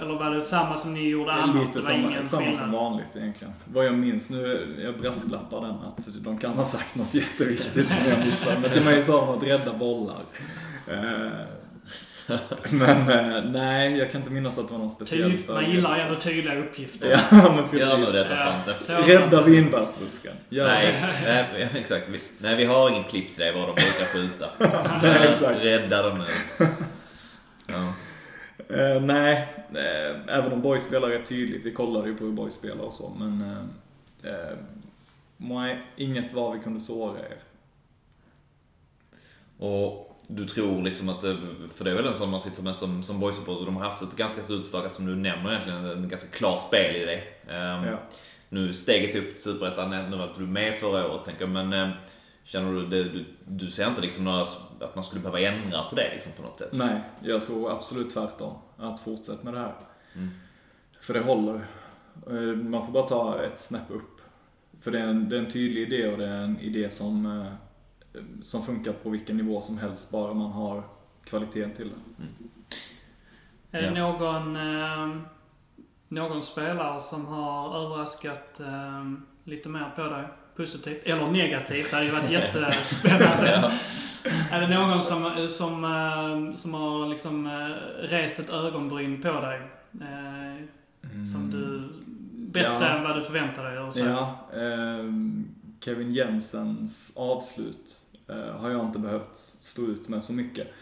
Eller 0.00 0.14
var 0.14 0.30
det 0.30 0.42
samma 0.42 0.76
som 0.76 0.94
ni 0.94 1.08
gjorde 1.08 1.32
annars? 1.32 1.54
Det 1.56 1.60
Lite 1.60 1.74
var 1.74 1.82
samma, 1.82 1.98
ingen 2.10 2.26
samma 2.26 2.52
som 2.52 2.72
vanligt 2.72 3.16
egentligen. 3.16 3.54
Vad 3.64 3.86
jag 3.86 3.94
minns 3.94 4.30
nu, 4.30 4.76
jag 4.84 4.98
brasklappar 4.98 5.60
den 5.60 5.70
att 5.70 6.24
de 6.24 6.38
kan 6.38 6.52
ha 6.52 6.64
sagt 6.64 6.94
något 6.94 7.14
jätteviktigt 7.14 7.88
som 7.88 8.10
jag 8.10 8.18
missade. 8.18 8.58
Men 8.58 8.70
till 8.70 8.84
mig 8.84 9.02
sa 9.02 9.26
de 9.26 9.36
att 9.36 9.42
rädda 9.42 9.72
bollar. 9.78 10.22
Eh, 10.86 11.30
Men 12.70 13.08
eh, 13.08 13.44
nej, 13.50 13.98
jag 13.98 14.12
kan 14.12 14.20
inte 14.20 14.32
minnas 14.32 14.58
att 14.58 14.66
det 14.68 14.72
var 14.72 14.78
någon 14.78 14.90
speciell 14.90 15.30
Tyd, 15.30 15.48
man 15.48 15.70
gillar 15.70 15.96
ju 15.96 16.02
ändå 16.02 16.20
tydliga 16.20 16.58
uppgifter. 16.58 17.10
Ja, 17.10 17.18
men 17.30 17.80
Gör 17.80 17.96
nu 17.98 18.04
precis. 18.04 18.12
detta 18.12 18.34
Ja. 18.34 18.78
Svante. 18.78 19.12
Rädda 19.12 19.42
vinbärsbusken. 19.42 20.32
Det. 20.48 20.64
Nej, 20.64 20.94
nej, 21.24 21.68
exakt. 21.76 22.08
Vi, 22.08 22.20
nej, 22.38 22.56
vi 22.56 22.64
har 22.64 22.90
inget 22.90 23.10
klipp 23.10 23.28
till 23.28 23.38
dig 23.38 23.52
var 23.52 23.60
de 23.66 23.74
brukar 23.74 24.04
skjuta. 24.12 24.46
Nej, 25.02 25.28
exakt. 25.32 25.64
Rädda 25.64 26.02
dem 26.08 26.18
nu. 26.18 26.24
Ja. 27.66 27.92
Eh, 28.70 29.00
nej, 29.02 29.48
eh, 29.74 30.36
även 30.36 30.52
om 30.52 30.62
Boys 30.62 30.84
spelar 30.84 31.08
rätt 31.08 31.26
tydligt. 31.26 31.64
Vi 31.64 31.72
kollade 31.72 32.08
ju 32.08 32.16
på 32.16 32.24
hur 32.24 32.32
Boys 32.32 32.54
spelar 32.54 32.84
och 32.84 32.92
så, 32.92 33.08
men... 33.18 33.42
Eh, 34.22 34.30
eh, 34.32 34.56
nej, 35.36 35.82
inget 35.96 36.32
var 36.32 36.54
vi 36.54 36.60
kunde 36.60 36.80
såra 36.80 37.18
er. 37.18 37.36
Och 39.58 40.16
du 40.28 40.44
tror 40.46 40.82
liksom 40.82 41.08
att, 41.08 41.20
det- 41.20 41.36
för 41.74 41.84
det 41.84 41.90
är 41.90 41.94
väl 41.94 42.06
en 42.06 42.16
sån 42.16 42.30
man 42.30 42.40
sitter 42.40 42.62
med 42.62 42.76
som, 42.76 43.02
som 43.02 43.20
boysupporter, 43.20 43.64
de 43.66 43.76
har 43.76 43.84
haft 43.84 44.02
ett 44.02 44.16
ganska 44.16 44.52
utstakat, 44.52 44.94
som 44.94 45.06
du 45.06 45.16
nämner 45.16 45.50
egentligen, 45.50 45.84
en 45.84 46.08
ganska 46.08 46.28
klar 46.36 46.58
spel 46.58 46.96
i 46.96 47.04
det. 47.04 47.22
Ehm, 47.54 47.84
Ja. 47.84 47.98
Nu 48.50 48.72
steget 48.72 49.16
upp 49.16 49.32
till 49.34 49.42
Superettan, 49.42 49.90
nu 50.10 50.16
var 50.16 50.32
du 50.38 50.46
med 50.46 50.74
förra 50.80 51.08
året 51.10 51.24
tänker 51.24 51.40
jag, 51.40 51.50
men 51.66 51.90
känner 52.48 52.72
du, 52.72 52.86
det, 52.86 53.04
du, 53.04 53.24
du 53.44 53.70
ser 53.70 53.88
inte 53.88 54.00
liksom 54.00 54.24
några, 54.24 54.42
att 54.80 54.94
man 54.94 55.04
skulle 55.04 55.20
behöva 55.22 55.40
ändra 55.40 55.82
på 55.82 55.94
det 55.96 56.10
liksom 56.14 56.32
på 56.32 56.42
något 56.42 56.58
sätt? 56.58 56.68
Nej, 56.72 57.00
jag 57.22 57.42
tror 57.42 57.70
absolut 57.72 58.10
tvärtom. 58.10 58.54
Att 58.76 59.00
fortsätta 59.00 59.44
med 59.44 59.54
det 59.54 59.60
här. 59.60 59.74
Mm. 60.14 60.28
För 61.00 61.14
det 61.14 61.20
håller. 61.20 61.54
Eh, 62.26 62.56
Man 62.56 62.86
får 62.86 62.92
bara 62.92 63.02
ta 63.08 63.42
ett 63.42 63.58
snäpp 63.58 63.90
upp. 63.90 64.20
För 64.80 64.90
det 64.90 64.98
är 64.98 65.06
en, 65.06 65.28
det 65.28 65.36
är 65.36 65.40
en 65.40 65.50
tydlig 65.50 65.82
idé 65.92 66.08
och 66.12 66.18
det 66.18 66.26
är 66.26 66.40
en 66.44 66.60
idé 66.60 66.90
som, 66.90 67.26
eh, 67.26 68.22
som 68.42 68.62
funkar 68.62 68.92
på 68.92 69.10
vilken 69.10 69.36
nivå 69.36 69.60
som 69.60 69.78
helst, 69.78 70.10
bara 70.10 70.34
man 70.34 70.50
har 70.52 70.82
kvaliteten 71.24 71.72
till 71.72 71.88
det. 73.70 73.78
Är 73.78 73.82
det 73.90 73.98
Ja. 73.98 74.10
någon, 74.12 74.56
eh, 74.56 75.16
någon 76.08 76.42
spelare 76.42 77.00
som 77.00 77.26
har 77.26 77.78
överraskat 77.84 78.60
lite 79.44 79.68
mer 79.68 79.92
på 79.96 80.02
dig? 80.02 80.24
Positivt? 80.62 81.02
Eller 81.04 81.26
negativt? 81.30 81.90
Det 81.90 81.96
hade 81.96 82.06
ju 82.06 82.12
varit 82.12 82.30
jättespännande. 82.30 83.72
Är 84.50 84.60
det 84.60 84.68
någon 84.78 85.04
som, 85.04 85.48
som, 85.48 85.84
eh, 85.84 86.54
som 86.56 86.74
har 86.74 87.08
liksom 87.08 87.46
eh, 87.46 88.02
rest 88.08 88.38
ett 88.38 88.50
ögonbryn 88.50 89.22
på 89.22 89.28
dig? 89.40 89.60
Eh, 90.00 90.64
Som 91.32 91.50
du... 91.50 91.88
Bättre 92.50 92.68
Mm. 92.76 92.82
Ja. 92.82 92.88
än 92.88 93.02
vad 93.02 93.16
du 93.16 93.22
förväntade 93.22 93.70
dig? 93.70 93.78
Och 93.78 93.94
så. 93.94 94.00
Ja, 94.00 94.48
ehm, 94.54 95.48
Kevin 95.84 96.12
Jensens 96.14 97.12
avslut 97.16 97.96
eh, 98.28 98.60
har 98.60 98.70
jag 98.70 98.86
inte 98.86 98.98
behövt 98.98 99.36
stå 99.36 99.82
ut 99.82 100.08
med 100.08 100.24
så 100.24 100.32
mycket. 100.32 100.72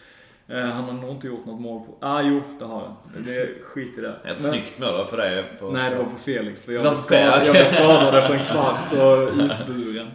Eh, 0.49 0.59
han 0.59 0.83
har 0.83 0.93
nog 0.93 1.09
inte 1.09 1.27
gjort 1.27 1.45
något 1.45 1.61
mål 1.61 1.85
på... 1.85 1.97
Ah, 1.99 2.21
jo, 2.21 2.41
det 2.59 2.65
har 2.65 2.79
han. 2.81 3.23
Det 3.25 3.35
är 3.35 3.63
skit 3.63 3.97
i 3.97 4.01
det. 4.01 4.09
Ett 4.13 4.23
Men- 4.25 4.37
snyggt 4.37 4.79
mål 4.79 5.07
för 5.09 5.17
dig? 5.17 5.43
På, 5.59 5.71
Nej, 5.71 5.89
det 5.89 5.97
var 5.97 6.03
på 6.05 6.17
Felix. 6.17 6.65
För 6.65 6.71
jag, 6.73 6.81
blev 6.83 6.95
skadad, 6.95 7.45
jag 7.45 7.51
blev 7.51 7.65
skadad 7.65 8.15
efter 8.17 8.33
en 8.35 8.45
kvart 8.45 8.93
och 8.93 9.43
utburen. 9.43 10.07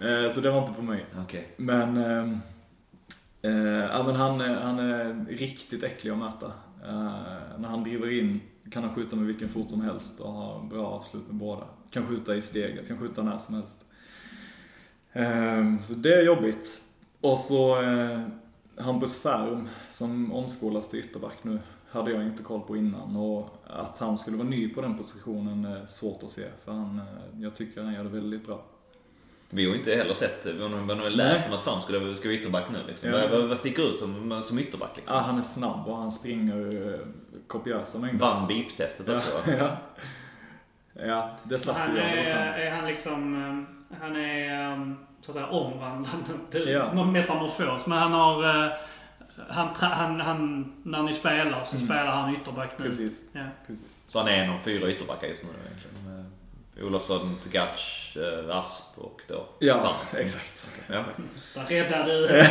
Eh, 0.00 0.30
så 0.30 0.40
det 0.40 0.50
var 0.50 0.58
inte 0.62 0.72
på 0.72 0.82
mig. 0.82 1.06
Okej. 1.22 1.48
Men, 1.56 1.96
eh, 3.42 3.52
ja, 3.92 4.02
men 4.06 4.14
han, 4.16 4.40
han 4.40 4.78
är 4.78 5.26
riktigt 5.28 5.82
äcklig 5.82 6.10
att 6.10 6.18
möta. 6.18 6.46
Eh, 6.84 7.12
när 7.58 7.68
han 7.68 7.82
driver 7.82 8.18
in 8.18 8.40
kan 8.70 8.82
han 8.84 8.94
skjuta 8.94 9.16
med 9.16 9.26
vilken 9.26 9.48
fot 9.48 9.70
som 9.70 9.80
helst 9.80 10.20
och 10.20 10.32
ha 10.32 10.62
bra 10.70 10.86
avslut 10.86 11.26
med 11.26 11.36
båda. 11.36 11.64
Kan 11.90 12.06
skjuta 12.06 12.36
i 12.36 12.40
steget, 12.40 12.88
kan 12.88 12.98
skjuta 12.98 13.22
när 13.22 13.38
som 13.38 13.54
helst. 13.54 13.78
Så 15.86 15.94
det 15.94 16.14
är 16.14 16.22
jobbigt. 16.22 16.80
Och 17.20 17.38
så 17.38 17.76
Hampus 18.76 19.22
Färm 19.22 19.68
som 19.90 20.32
omskolas 20.32 20.90
till 20.90 20.98
ytterback 21.00 21.36
nu 21.42 21.58
hade 21.90 22.10
jag 22.10 22.22
inte 22.22 22.42
koll 22.42 22.60
på 22.60 22.76
innan 22.76 23.16
och 23.16 23.48
att 23.66 23.98
han 23.98 24.18
skulle 24.18 24.36
vara 24.36 24.48
ny 24.48 24.68
på 24.68 24.80
den 24.80 24.96
positionen 24.96 25.64
är 25.64 25.86
svårt 25.86 26.22
att 26.22 26.30
se 26.30 26.42
för 26.64 26.72
han, 26.72 26.98
eh, 26.98 27.42
jag 27.42 27.54
tycker 27.54 27.82
han 27.82 27.94
gör 27.94 28.04
det 28.04 28.10
väldigt 28.10 28.46
bra. 28.46 28.62
Vi 29.50 29.68
har 29.68 29.74
inte 29.76 29.94
heller 29.94 30.14
sett, 30.14 30.46
vi 30.46 30.62
har 30.62 30.68
nog 30.68 31.10
läst 31.10 31.48
om 31.48 31.54
att 31.54 31.62
Fram 31.62 31.80
skulle, 31.80 32.14
ska 32.14 32.28
vara 32.28 32.38
ytterback 32.38 32.64
nu 32.72 32.78
liksom. 32.86 33.10
Ja. 33.10 33.28
Vad, 33.30 33.48
vad 33.48 33.58
sticker 33.58 33.82
ut 33.82 33.98
som, 33.98 34.42
som 34.42 34.58
ytterback 34.58 34.96
liksom? 34.96 35.16
Ja, 35.16 35.22
han 35.22 35.38
är 35.38 35.42
snabb 35.42 35.88
och 35.88 35.96
han 35.96 36.12
springer 36.12 36.92
eh, 36.94 37.00
kopiösa 37.46 37.98
mängder. 37.98 38.18
Vann 38.18 38.48
beep-testet 38.48 39.08
Ja, 39.08 39.16
också 39.16 39.30
va? 39.32 39.40
ja. 39.58 39.76
ja, 41.06 41.36
det 41.42 41.58
slapp 41.58 41.76
Han 41.76 41.94
var 41.94 42.00
är, 42.00 42.66
är 42.66 42.70
han 42.70 42.86
liksom... 42.86 43.66
Han 44.00 44.16
är 44.16 44.72
eh, 44.72 44.78
så 45.20 45.30
att 45.30 45.34
säga 45.36 45.46
omvandlande 45.46 46.28
till 46.50 46.68
Ja. 46.68 46.92
någon 46.92 47.12
metamorfos. 47.12 47.86
Men 47.86 47.98
han 47.98 48.12
har... 48.12 48.64
eh, 48.66 48.72
Han, 49.48 49.68
han, 49.74 50.20
han, 50.20 50.72
när 50.84 51.02
ni 51.02 51.12
spelar 51.12 51.64
så 51.64 51.76
Mm. 51.76 51.86
spelar 51.88 52.06
han 52.06 52.34
ytterback 52.36 52.70
nu. 52.78 52.84
Precis, 52.84 53.24
Ja. 53.32 53.40
precis. 53.66 54.02
Så 54.08 54.18
han 54.18 54.28
är 54.28 54.44
en 54.44 54.50
av 54.50 54.58
fyra 54.58 54.90
ytterbackar 54.90 55.26
just 55.28 55.42
nu 55.42 55.48
egentligen. 55.66 56.32
Olofsson, 56.82 57.36
Tgac, 57.42 58.16
eh, 58.16 58.56
Asp 58.56 58.98
och 58.98 59.20
då 59.28 59.46
Ja, 59.58 59.92
exakt. 60.16 60.66
Ja. 60.86 61.00
Där 61.54 61.64
räddade 61.68 62.12
du... 62.28 62.28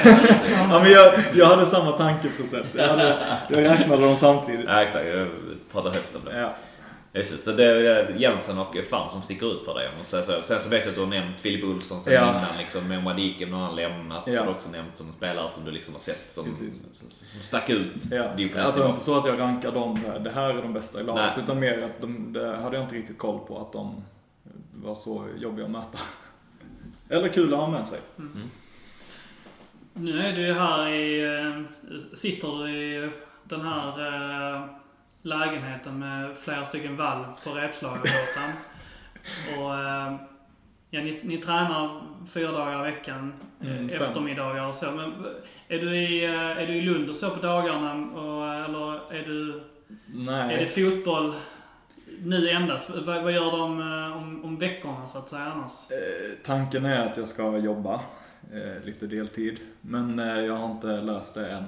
Ja, 0.70 0.80
men 0.84 0.92
jag, 0.92 1.14
jag 1.34 1.46
hade 1.46 1.66
samma 1.66 1.92
tankeprocess. 1.92 2.76
Jag, 2.76 2.88
hade, 2.88 3.18
jag 3.50 3.64
räknade 3.66 4.02
dem 4.06 4.16
samtidigt. 4.16 4.66
ja, 4.70 4.82
exakt. 4.84 5.06
Jag 5.08 5.28
pratar 5.72 5.90
högt 5.90 6.16
om 6.16 6.26
det. 6.26 6.40
Ja, 6.40 6.54
Just 7.14 7.32
det, 7.32 7.38
så 7.38 7.52
det 7.52 7.64
är 7.66 8.16
Jensen 8.18 8.58
och 8.58 8.76
Fram 8.90 9.10
som 9.10 9.22
sticker 9.22 9.54
ut 9.54 9.64
för 9.66 9.74
dig. 9.74 9.88
om 9.88 9.94
man 9.98 10.06
säger 10.06 10.24
så. 10.24 10.42
Sen 10.42 10.60
så 10.62 10.70
vet 10.70 10.80
jag 10.80 10.90
att 10.90 10.96
du 10.96 11.02
har 11.02 11.08
nämnt 11.08 11.42
Filip 11.42 11.64
Olsson 11.64 12.02
sen 12.02 12.14
Ja. 12.14 12.30
innan 12.30 12.58
liksom, 12.58 12.88
med 12.88 13.04
Madiken 13.04 13.50
när 13.52 13.58
han 13.58 13.76
lämnat. 13.76 14.24
Ja. 14.28 14.34
Så 14.34 14.40
har 14.40 14.46
du 14.46 14.52
också 14.52 14.70
nämnt 14.70 14.98
som 14.98 15.14
spelare 15.14 15.50
som 15.52 15.66
du 15.66 15.72
liksom 15.72 15.94
har 15.94 16.02
sett 16.02 16.32
som, 16.32 16.46
Precis. 16.46 16.86
som, 16.94 17.10
som 17.10 17.42
stack 17.42 17.70
ut. 17.70 17.94
ja. 18.12 18.34
Alltså 18.62 18.88
inte 18.88 19.00
så 19.00 19.18
att 19.18 19.26
jag 19.26 19.40
rankar 19.40 19.72
dem 19.72 20.00
där. 20.06 20.20
Det 20.20 20.32
här 20.32 20.50
är 20.50 20.62
de 20.62 20.74
bästa 20.74 21.00
i 21.02 21.04
laget. 21.04 21.24
Nej. 21.36 21.44
Utan 21.44 21.60
mer 21.60 21.82
att 21.82 22.02
de, 22.02 22.34
det 22.34 22.56
hade 22.58 22.76
jag 22.78 22.86
inte 22.86 22.96
riktigt 22.96 23.18
koll 23.18 23.40
på 23.40 23.60
att 23.62 23.74
de 23.74 24.04
var 24.76 24.96
så 24.96 25.28
jobbiga 25.40 25.66
att 25.66 25.72
möta. 25.72 26.00
Eller 27.10 27.30
kul 27.30 27.54
att 27.54 27.60
ha 27.60 27.70
med 27.70 27.88
sig. 27.88 28.00
Nu 29.94 30.20
är 30.20 30.34
du 30.36 30.42
ju 30.42 30.54
här 30.54 30.88
i... 30.88 31.24
eh, 31.40 31.62
Sitter 32.14 32.64
du 32.64 32.70
i 32.72 33.10
den 33.44 33.62
här 33.62 33.88
eh, 34.56 34.66
lägenheten 35.22 36.00
med 36.00 36.38
flera 36.38 36.66
stycken 36.66 36.98
valv 36.98 37.24
på 37.44 37.50
Repslagagatan. 37.52 38.52
Och 39.58 39.74
eh, 39.74 40.16
ja, 40.90 41.02
ni, 41.02 41.20
ni 41.24 41.38
tränar 41.38 42.02
fyra 42.28 42.52
dagar 42.52 42.80
i 42.88 42.92
veckan, 42.92 43.34
eh, 43.62 43.68
Mm, 43.72 43.90
fem. 43.90 44.02
eftermiddagar 44.02 44.68
och 44.68 44.76
så. 44.76 44.92
Men 44.92 45.14
är 45.68 45.78
du 45.80 45.96
i, 45.98 46.26
eh, 46.26 46.58
är 46.58 46.68
du 46.68 46.74
i 46.74 46.82
Lund 46.82 47.10
och 47.10 47.16
så 47.16 47.30
på 47.30 47.42
dagarna? 47.42 47.94
Och, 47.94 48.54
eller 48.54 49.14
är 49.16 49.24
du... 49.26 49.62
Nej. 50.06 50.56
Är 50.56 50.60
det 50.60 50.68
fotboll 50.68 51.34
nu 52.24 52.50
endast? 52.50 52.90
Vad, 52.90 53.24
vad 53.24 53.32
gör 53.32 53.52
de 53.52 53.80
eh, 53.82 54.18
om, 54.18 54.46
om 54.46 54.58
veckorna 54.58 55.08
så 55.08 55.18
att 55.18 55.30
säga 55.30 55.44
annars? 55.44 55.92
Eh, 55.92 56.32
tanken 56.44 56.86
är 56.86 57.08
att 57.08 57.18
jag 57.18 57.28
ska 57.28 57.58
jobba 57.58 57.94
eh, 58.54 58.86
lite 58.86 59.08
deltid. 59.08 59.60
Men 59.82 60.20
eh, 60.20 60.40
jag 60.40 60.56
har 60.56 60.72
inte 60.72 60.88
löst 60.88 61.36
det 61.36 61.50
än. 61.52 61.64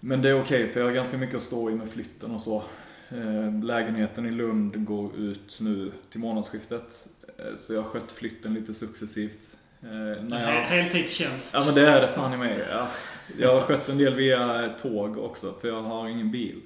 Men 0.00 0.22
det 0.22 0.28
är 0.28 0.42
okej 0.42 0.68
för 0.68 0.80
jag 0.80 0.86
har 0.86 0.94
ganska 0.94 1.16
mycket 1.16 1.36
att 1.36 1.42
stå 1.42 1.70
i 1.70 1.74
med 1.74 1.88
flytten 1.88 2.30
och 2.30 2.40
så. 2.40 2.62
Eh, 3.08 3.64
lägenheten 3.64 4.26
i 4.26 4.30
Lund 4.30 4.84
går 4.84 5.16
ut 5.16 5.56
nu 5.60 5.92
till 6.10 6.20
månadsskiftet. 6.20 7.06
Eh, 7.38 7.56
så 7.56 7.74
jag 7.74 7.82
har 7.82 7.88
skött 7.88 8.12
flytten 8.12 8.54
lite 8.54 8.74
successivt. 8.74 9.56
Eh, 9.82 10.24
när 10.24 10.40
jag... 10.40 10.62
heltidstjänst? 10.62 11.54
Ja 11.54 11.62
men 11.66 11.74
det 11.74 11.88
är 11.88 12.00
det 12.00 12.08
fan 12.08 12.32
i 12.32 12.36
mig. 12.36 12.64
Ja. 12.70 12.88
Jag 13.38 13.54
har 13.54 13.60
skött 13.60 13.88
en 13.88 13.98
del 13.98 14.14
via 14.14 14.68
tåg 14.68 15.18
också 15.18 15.54
för 15.60 15.68
jag 15.68 15.82
har 15.82 16.08
ingen 16.08 16.30
bil. 16.30 16.60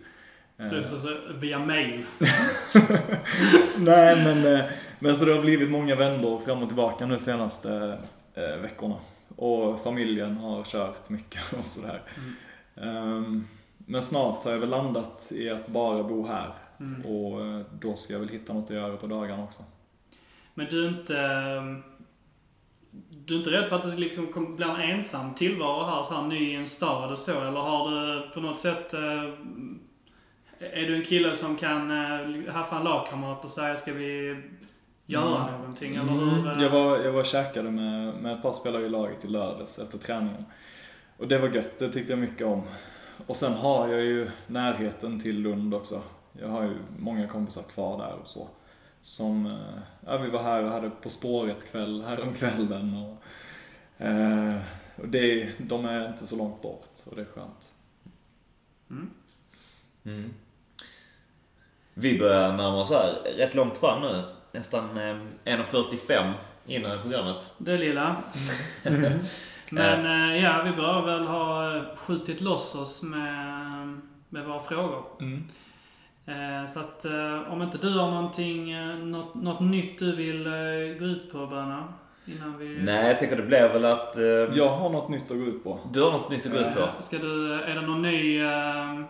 Så, 0.70 0.82
så, 0.82 1.00
så, 1.00 1.16
via 1.40 1.58
mail? 1.58 2.04
Nej, 3.76 4.24
men, 4.24 4.62
men 4.98 5.16
så 5.16 5.24
det 5.24 5.32
har 5.32 5.42
blivit 5.42 5.70
många 5.70 5.94
vändor 5.94 6.40
fram 6.40 6.62
och 6.62 6.68
tillbaka 6.68 7.06
nu 7.06 7.18
senaste 7.18 7.98
eh, 8.34 8.56
veckorna. 8.56 8.96
Och 9.36 9.82
familjen 9.82 10.36
har 10.36 10.64
kört 10.64 11.08
mycket 11.08 11.52
och 11.60 11.66
sådär. 11.66 12.02
Ehm, 12.16 12.36
men 13.78 14.02
snart 14.02 14.44
har 14.44 14.50
jag 14.52 14.58
väl 14.58 14.68
landat 14.68 15.28
i 15.34 15.50
att 15.50 15.66
bara 15.66 16.02
bo 16.02 16.26
här. 16.26 16.50
Mm. 16.80 17.02
Och 17.06 17.40
eh, 17.46 17.60
då 17.80 17.96
ska 17.96 18.12
jag 18.12 18.20
väl 18.20 18.28
hitta 18.28 18.52
något 18.52 18.64
att 18.64 18.76
göra 18.76 18.96
på 18.96 19.06
dagarna 19.06 19.44
också. 19.44 19.62
Men 20.54 20.66
du 20.70 20.84
är 20.84 20.88
inte... 20.88 21.18
ehm, 21.20 21.82
Du 23.26 23.34
är 23.34 23.38
inte 23.38 23.50
rädd 23.50 23.68
för 23.68 23.76
att 23.76 23.82
det 23.82 23.96
liksom 23.96 24.26
kommer 24.26 24.48
bli 24.56 24.64
en 24.64 24.80
ensam 24.96 25.34
tillvaro 25.34 25.84
här, 25.84 26.02
så 26.02 26.14
här 26.14 26.22
ny 26.22 26.50
i 26.52 26.54
en 26.54 26.68
stad 26.68 27.12
och 27.12 27.18
så? 27.18 27.40
Eller 27.40 27.60
har 27.60 27.90
du 27.90 28.28
på 28.34 28.40
något 28.40 28.60
sätt... 28.60 28.94
eh, 28.94 29.24
Är 30.72 30.86
du 30.86 30.94
en 30.96 31.04
kille 31.04 31.36
som 31.36 31.56
kan 31.56 31.90
eh, 31.90 32.52
haffa 32.54 32.76
en 32.76 32.84
lagkamrat 32.84 33.44
och 33.44 33.50
säga 33.50 33.76
ska 33.76 33.92
vi 33.92 34.42
göra 35.06 35.48
Mm. 35.48 35.60
någonting? 35.60 35.96
Eller 35.96 36.12
hur? 36.12 36.46
eh? 36.56 36.62
Jag 36.62 36.70
var, 36.70 36.98
jag 36.98 37.12
var 37.12 37.20
och 37.20 37.26
käkade 37.26 37.70
med, 37.70 38.14
med 38.14 38.32
ett 38.32 38.42
par 38.42 38.52
spelare 38.52 38.82
i 38.84 38.88
laget 38.88 39.24
i 39.24 39.28
lördags 39.28 39.78
efter 39.78 39.98
träningen. 39.98 40.44
Och 41.16 41.28
det 41.28 41.38
var 41.38 41.48
gött, 41.48 41.78
det 41.78 41.92
tyckte 41.92 42.12
jag 42.12 42.20
mycket 42.20 42.46
om. 42.46 42.62
Och 43.26 43.36
sen 43.36 43.52
har 43.52 43.88
jag 43.88 44.00
ju 44.00 44.30
närheten 44.46 45.20
till 45.20 45.40
Lund 45.40 45.74
också. 45.74 46.02
Jag 46.32 46.48
har 46.48 46.62
ju 46.62 46.74
många 46.98 47.28
kompisar 47.28 47.62
kvar 47.62 47.98
där 47.98 48.14
och 48.20 48.28
så. 48.28 48.48
Som, 49.02 49.46
eh, 49.46 49.82
ja 50.06 50.18
vi 50.18 50.30
var 50.30 50.42
här 50.42 50.64
och 50.64 50.70
hade 50.70 50.90
På 50.90 51.10
spåret 51.10 51.70
kväll 51.70 52.02
häromkvällen 52.02 52.96
och, 52.96 53.22
eh, 54.06 54.56
och 54.96 55.08
det, 55.08 55.50
de 55.58 55.84
är 55.84 56.08
inte 56.08 56.26
så 56.26 56.36
långt 56.36 56.62
bort 56.62 56.90
och 57.04 57.16
det 57.16 57.22
är 57.22 57.26
skönt. 57.26 57.72
Mm. 60.04 60.34
Vi 61.94 62.18
börjar 62.18 62.52
närma 62.52 62.80
oss 62.80 62.90
här 62.90 63.12
rätt 63.36 63.54
långt 63.54 63.78
fram 63.78 64.02
nu. 64.02 64.22
Nästan 64.52 64.96
eh, 64.96 65.16
1.45 65.44 66.32
in 66.66 66.86
i 66.86 66.98
programmet. 67.02 67.46
Det 67.58 67.78
lilla. 67.78 68.22
Men 69.70 70.30
eh, 70.30 70.42
ja, 70.42 70.62
vi 70.64 70.70
bör 70.70 71.02
väl 71.06 71.26
ha 71.26 71.76
eh, 71.76 71.82
skjutit 71.96 72.40
loss 72.40 72.74
oss 72.74 73.02
med, 73.02 73.98
med 74.28 74.44
våra 74.44 74.60
frågor. 74.60 75.04
Mm. 75.20 75.44
Eh, 76.26 76.66
Så 76.66 76.80
att 76.80 77.04
eh, 77.04 77.52
om 77.52 77.62
inte 77.62 77.78
du 77.78 77.98
har 77.98 78.10
någonting, 78.10 78.70
eh, 78.72 78.96
något, 78.96 79.34
något 79.34 79.60
nytt 79.60 79.98
du 79.98 80.16
vill 80.16 80.46
eh, 80.46 80.52
gå 80.98 81.04
ut 81.04 81.32
på 81.32 81.46
Böna? 81.46 81.84
Innan 82.26 82.58
vi... 82.58 82.78
Nej, 82.82 83.06
jag 83.08 83.18
tänker 83.18 83.36
det 83.36 83.42
blir 83.42 83.68
väl 83.68 83.84
att... 83.84 84.16
Eh, 84.16 84.22
Jag 84.58 84.68
har 84.68 84.90
något 84.90 85.08
nytt 85.08 85.30
att 85.30 85.36
gå 85.36 85.44
ut 85.44 85.64
på. 85.64 85.78
Du 85.92 86.02
har 86.02 86.12
något 86.12 86.30
nytt 86.30 86.46
att 86.46 86.52
gå 86.52 86.58
ut 86.58 86.74
på? 86.74 86.80
Eh, 86.80 86.88
Ska 87.00 87.18
du, 87.18 87.52
är 87.54 87.74
det 87.74 87.80
någon 87.80 88.02
ny, 88.02 88.40
eh, 88.42 89.00
eh, 89.00 89.04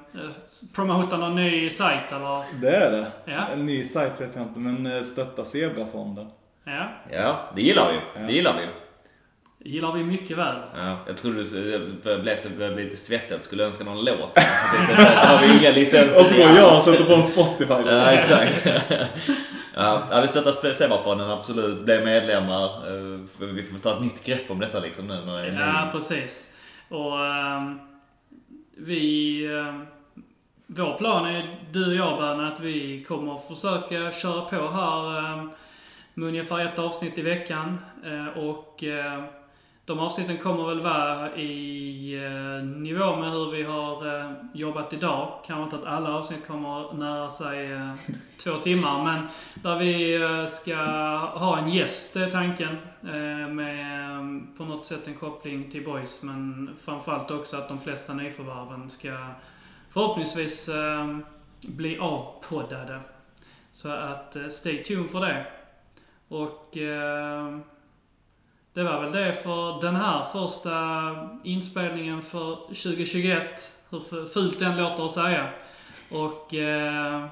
promota 0.74 1.16
någon 1.16 1.34
ny 1.36 1.70
sajt 1.70 2.12
eller? 2.12 2.60
Det 2.60 2.76
är 2.76 2.90
det. 2.92 3.12
Ja. 3.24 3.46
En 3.52 3.66
ny 3.66 3.84
sajt 3.84 4.20
vet 4.20 4.34
jag 4.36 4.42
inte, 4.44 4.60
men 4.60 4.86
eh, 4.86 5.02
stötta 5.02 5.44
Zebrafonden. 5.44 6.26
Ja, 6.64 6.88
Ja, 7.12 7.36
det 7.56 7.62
gillar 7.62 7.92
vi. 7.92 8.20
Ja. 8.20 8.26
Det 8.26 8.32
gillar 8.32 8.54
vi. 8.60 8.66
Det 9.64 9.70
gillar 9.70 9.92
vi 9.92 10.04
mycket 10.04 10.38
väl. 10.38 10.56
Ja, 10.76 10.98
jag 11.06 11.16
trodde 11.16 11.36
du 11.36 11.44
jag 12.62 12.74
blev 12.74 12.84
lite 12.86 12.96
svettig 12.96 13.34
skulle 13.44 13.64
önska 13.64 13.84
någon 13.84 14.04
låt. 14.04 14.34
Där 14.96 15.26
har 15.26 15.46
vi 15.46 15.58
inga 15.60 15.70
licenser. 15.70 16.20
Och 16.20 16.26
så 16.26 16.36
går 16.36 16.46
jag 16.46 16.68
och 16.68 16.74
sätter 16.74 17.04
på 17.04 17.12
en 17.14 17.22
Spotify. 17.22 17.74
Ja, 17.86 18.10
exakt. 18.10 18.66
ja, 19.74 20.20
vi 20.22 20.28
stöttar 20.28 20.52
Zebrafonden, 20.74 21.30
absolut. 21.30 21.84
Bli 21.84 22.00
medlemmar. 22.04 22.64
Eh, 22.64 23.20
Vi 23.38 23.62
får 23.62 23.78
ta 23.78 23.92
ett 23.92 24.00
nytt 24.02 24.24
grepp 24.24 24.50
om 24.50 24.60
detta 24.60 24.80
liksom 24.80 25.06
nu. 25.06 25.14
När 25.26 25.42
det 25.42 25.48
är 25.48 25.60
Ja, 25.66 25.88
precis. 25.92 26.48
Och 26.88 27.24
ehm, 27.26 27.78
vi... 28.76 29.44
ehm, 29.46 29.86
vår 30.66 30.98
plan 30.98 31.26
är, 31.26 31.60
du 31.72 31.86
och 31.86 31.94
jag 31.94 32.18
Böna, 32.18 32.48
att 32.52 32.60
vi 32.60 33.04
kommer 33.08 33.38
försöka 33.54 34.12
köra 34.12 34.40
på 34.40 34.68
här 34.70 35.18
ehm, 35.18 35.50
med 36.14 36.28
ungefär 36.28 36.58
ett 36.64 36.78
avsnitt 36.78 37.18
i 37.18 37.22
veckan. 37.22 37.80
Eh, 38.04 38.38
och 38.38 38.84
de 39.86 39.98
avsnitten 39.98 40.38
kommer 40.38 40.66
väl 40.66 40.80
vara 40.80 41.36
i 41.36 42.14
eh, 42.24 42.64
nivå 42.64 43.16
med 43.16 43.30
hur 43.30 43.50
vi 43.50 43.62
har 43.62 44.20
eh, 44.20 44.32
jobbat 44.54 44.92
idag. 44.92 45.40
Kanske 45.46 45.64
inte 45.64 45.76
att 45.76 45.94
alla 45.94 46.14
avsnitt 46.14 46.46
kommer 46.46 46.92
nära 46.92 47.30
sig 47.30 47.72
eh, 47.72 47.94
två 48.44 48.56
timmar, 48.56 49.04
men 49.04 49.26
där 49.54 49.78
vi 49.78 50.14
eh, 50.14 50.46
ska 50.46 50.76
ha 51.34 51.58
en 51.58 51.72
gäst, 51.72 52.14
det 52.14 52.24
är 52.24 52.30
tanken. 52.30 52.76
Eh, 53.02 53.48
med 53.48 54.10
eh, 54.16 54.56
på 54.56 54.64
något 54.64 54.84
sätt 54.84 55.08
en 55.08 55.14
koppling 55.14 55.70
till 55.70 55.84
Boys, 55.84 56.22
men 56.22 56.76
framförallt 56.84 57.30
också 57.30 57.56
att 57.56 57.68
de 57.68 57.80
flesta 57.80 58.14
nyförvärven 58.14 58.90
ska 58.90 59.26
förhoppningsvis 59.90 60.68
eh, 60.68 61.18
bli 61.60 61.98
avpoddade. 61.98 63.00
Så 63.72 63.88
att 63.88 64.36
eh, 64.36 64.48
stay 64.48 64.82
tuned 64.84 65.10
för 65.10 65.20
det. 65.20 65.46
Och 66.28 66.76
eh, 66.76 67.58
det 68.74 68.82
var 68.82 69.00
väl 69.00 69.12
det 69.12 69.32
för 69.42 69.80
den 69.80 69.96
här 69.96 70.24
första 70.32 70.70
inspelningen 71.44 72.22
för 72.22 72.54
2021. 72.54 73.70
Hur 73.90 74.26
fult 74.32 74.58
den 74.58 74.76
låter 74.76 75.04
att 75.04 75.10
säga. 75.10 75.48
Och 76.10 76.54
eh, 76.54 77.24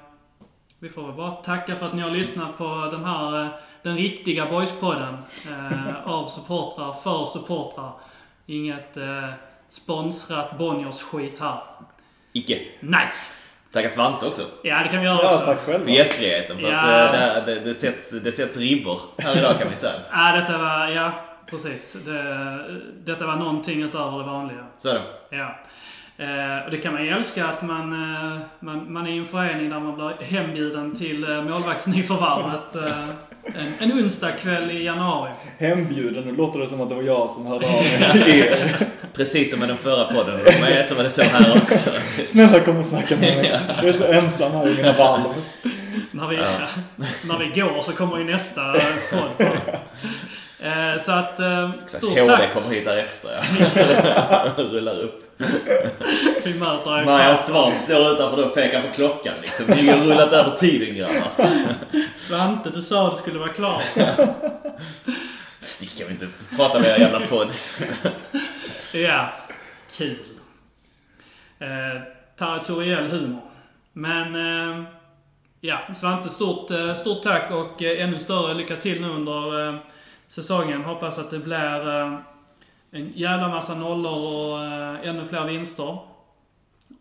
vi 0.78 0.89
får 0.89 1.02
väl 1.06 1.12
bara 1.16 1.31
tacka 1.31 1.77
för 1.77 1.86
att 1.86 1.94
ni 1.94 2.02
har 2.02 2.10
lyssnat 2.10 2.59
på 2.59 2.89
den 2.93 3.05
här, 3.05 3.43
eh, 3.43 3.48
den 3.82 3.97
riktiga 3.97 4.47
Boyspodden. 4.47 5.16
Eh, 5.51 6.09
av 6.10 6.27
supportrar, 6.27 6.93
för 6.93 7.24
supportrar. 7.27 7.93
Inget 8.47 8.97
eh, 8.97 9.28
sponsrat 9.70 10.59
Bonniers-skit 10.59 11.40
här. 11.40 11.59
Icke. 12.32 12.59
Nej! 12.81 13.09
Tacka 13.73 13.89
Svante 13.89 14.27
också. 14.27 14.43
Ja, 14.62 14.78
det 14.82 14.89
kan 14.89 14.98
vi 15.01 15.05
göra 15.06 15.23
Ja, 15.23 15.35
också. 15.35 15.44
tack 15.44 15.64
För 15.64 15.73
själva. 15.73 15.90
gästfriheten. 15.90 16.59
För 16.60 16.70
Ja. 16.70 16.78
att 16.81 17.14
eh, 17.14 17.44
det, 17.47 17.55
det, 17.55 17.60
det, 17.60 17.74
sätts, 17.74 18.10
det 18.10 18.32
sätts 18.32 18.56
ribbor 18.56 19.01
här 19.19 19.39
idag 19.39 19.59
kan 19.59 19.70
vi 19.70 19.77
säga. 19.77 20.01
Ja, 20.12 20.32
detta 20.32 20.59
var, 20.59 20.89
ja, 20.89 21.12
precis. 21.53 21.97
Det, 22.05 22.81
detta 23.05 23.27
var 23.27 23.37
någonting 23.37 23.83
utöver 23.83 24.19
det 24.19 24.24
vanliga. 24.24 24.66
Så 24.77 24.89
är 24.89 24.95
det. 24.95 25.37
Ja. 25.37 25.59
Eh, 26.16 26.65
och 26.65 26.70
det 26.70 26.77
kan 26.77 26.93
man 26.93 27.05
ju 27.05 27.11
älska 27.11 27.47
att 27.47 27.62
man, 27.62 27.93
eh, 27.93 28.41
man, 28.61 28.93
man 28.93 29.07
är 29.07 29.11
i 29.11 29.19
en 29.19 29.27
förening 29.27 29.70
där 29.70 29.81
man 29.81 29.95
blir 29.95 30.27
hembjuden 30.27 30.95
till 30.95 31.31
eh, 31.31 31.43
målvaktsnyförvärvet 31.43 32.74
eh, 32.74 33.09
en, 33.45 33.74
en 33.79 33.93
onsdagkväll 33.93 34.70
i 34.70 34.85
januari. 34.85 35.31
Hembjuden, 35.59 36.24
nu 36.24 36.37
låter 36.37 36.61
det 36.61 36.66
som 36.66 36.81
att 36.81 36.89
det 36.89 36.95
var 36.95 37.03
jag 37.03 37.31
som 37.31 37.47
hörde 37.47 37.66
av 37.66 37.73
mig 37.73 38.11
till 38.12 38.29
er. 38.29 38.87
Precis 39.15 39.51
som 39.51 39.61
med 39.61 39.69
den 39.69 39.77
förra 39.77 40.05
podden. 40.05 40.41
De 40.45 40.73
är 40.73 40.83
så 40.83 40.95
var 40.95 41.03
det 41.03 41.11
så 41.11 41.23
här 41.23 41.62
också. 41.62 41.91
Snälla 42.24 42.61
kom 42.61 42.77
och 42.77 42.85
snacka 42.85 43.16
med 43.16 43.37
mig. 43.37 43.61
Jag 43.77 43.85
är 43.85 43.93
så 43.93 44.05
ensam 44.05 44.53
här 44.53 44.69
i 44.69 44.77
mina 44.77 44.93
valv. 44.93 45.23
När 46.11 46.29
vi, 46.29 46.37
när 47.29 47.39
vi 47.39 47.61
går 47.61 47.83
så 47.83 47.93
kommer 47.93 48.19
ju 48.19 48.24
nästa 48.24 48.73
podd. 49.11 49.47
Eh, 50.62 51.01
så 51.01 51.12
att, 51.12 51.40
eh, 51.40 51.70
Exakt. 51.70 51.90
stort 51.90 52.18
HD 52.18 52.26
tack. 52.36 52.52
kommer 52.52 52.68
hit 52.68 52.84
därefter 52.84 53.30
ja. 53.30 54.52
Rullar 54.62 55.01
upp. 55.01 55.24
Vi 56.44 56.55
möter 56.55 56.98
er 56.98 57.05
Marianne 57.05 57.36
Svamp 57.36 57.74
står 57.80 58.12
utanför 58.12 58.47
och 58.47 58.55
pekar 58.55 58.80
på 58.80 58.89
klockan 58.94 59.34
liksom. 59.43 59.66
Ni 59.66 59.89
har 59.89 59.97
rullat 59.97 60.32
över 60.32 60.56
tiden 60.56 60.97
grabbar. 60.97 61.28
Svante, 62.18 62.70
du 62.70 62.82
sa 62.82 63.06
att 63.06 63.12
det 63.16 63.22
skulle 63.22 63.39
vara 63.39 63.48
klart. 63.52 63.82
Stick, 65.60 66.01
jag 66.01 66.06
vill 66.06 66.14
inte 66.14 66.28
prata 66.56 66.78
med 66.80 66.89
er 66.89 66.98
jävla 66.98 67.26
podd. 67.26 67.48
Ja, 68.94 69.32
kul. 69.97 70.16
Eh, 71.59 72.02
territoriell 72.39 73.06
humor. 73.06 73.40
Men, 73.93 74.34
eh, 74.34 74.84
ja, 75.60 75.78
Svante, 75.97 76.28
stort, 76.28 76.70
eh, 76.70 76.94
stort 76.94 77.22
tack 77.22 77.51
och 77.51 77.82
eh, 77.82 78.05
ännu 78.05 78.18
större 78.18 78.55
lycka 78.55 78.76
till 78.76 79.01
nu 79.01 79.09
under 79.09 79.78
säsongen. 80.32 80.84
Hoppas 80.84 81.18
att 81.18 81.30
det 81.30 81.38
blir 81.38 81.88
eh, 81.88 82.18
en 82.90 83.12
jävla 83.14 83.48
massa 83.48 83.74
nollor 83.74 84.12
och 84.12 84.64
eh, 84.64 85.09
ännu 85.09 85.26
fler 85.26 85.44
vinster. 85.44 85.98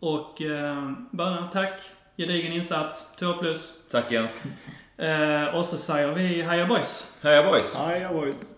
Och 0.00 0.42
eh, 0.42 0.92
bara 1.10 1.46
tack. 1.46 1.80
Gedigen 2.16 2.52
insats. 2.52 3.06
2 3.18 3.34
plus. 3.34 3.74
Tack 3.90 4.12
Jens. 4.12 4.42
Eh, 4.96 5.44
och 5.44 5.64
så 5.64 5.76
säger 5.76 6.08
vi 6.08 6.42
Heja 6.42 6.66
Boys! 6.66 7.12
Heja 7.22 7.42
boys. 7.42 7.76
Hi, 7.76 8.14
boys. 8.14 8.54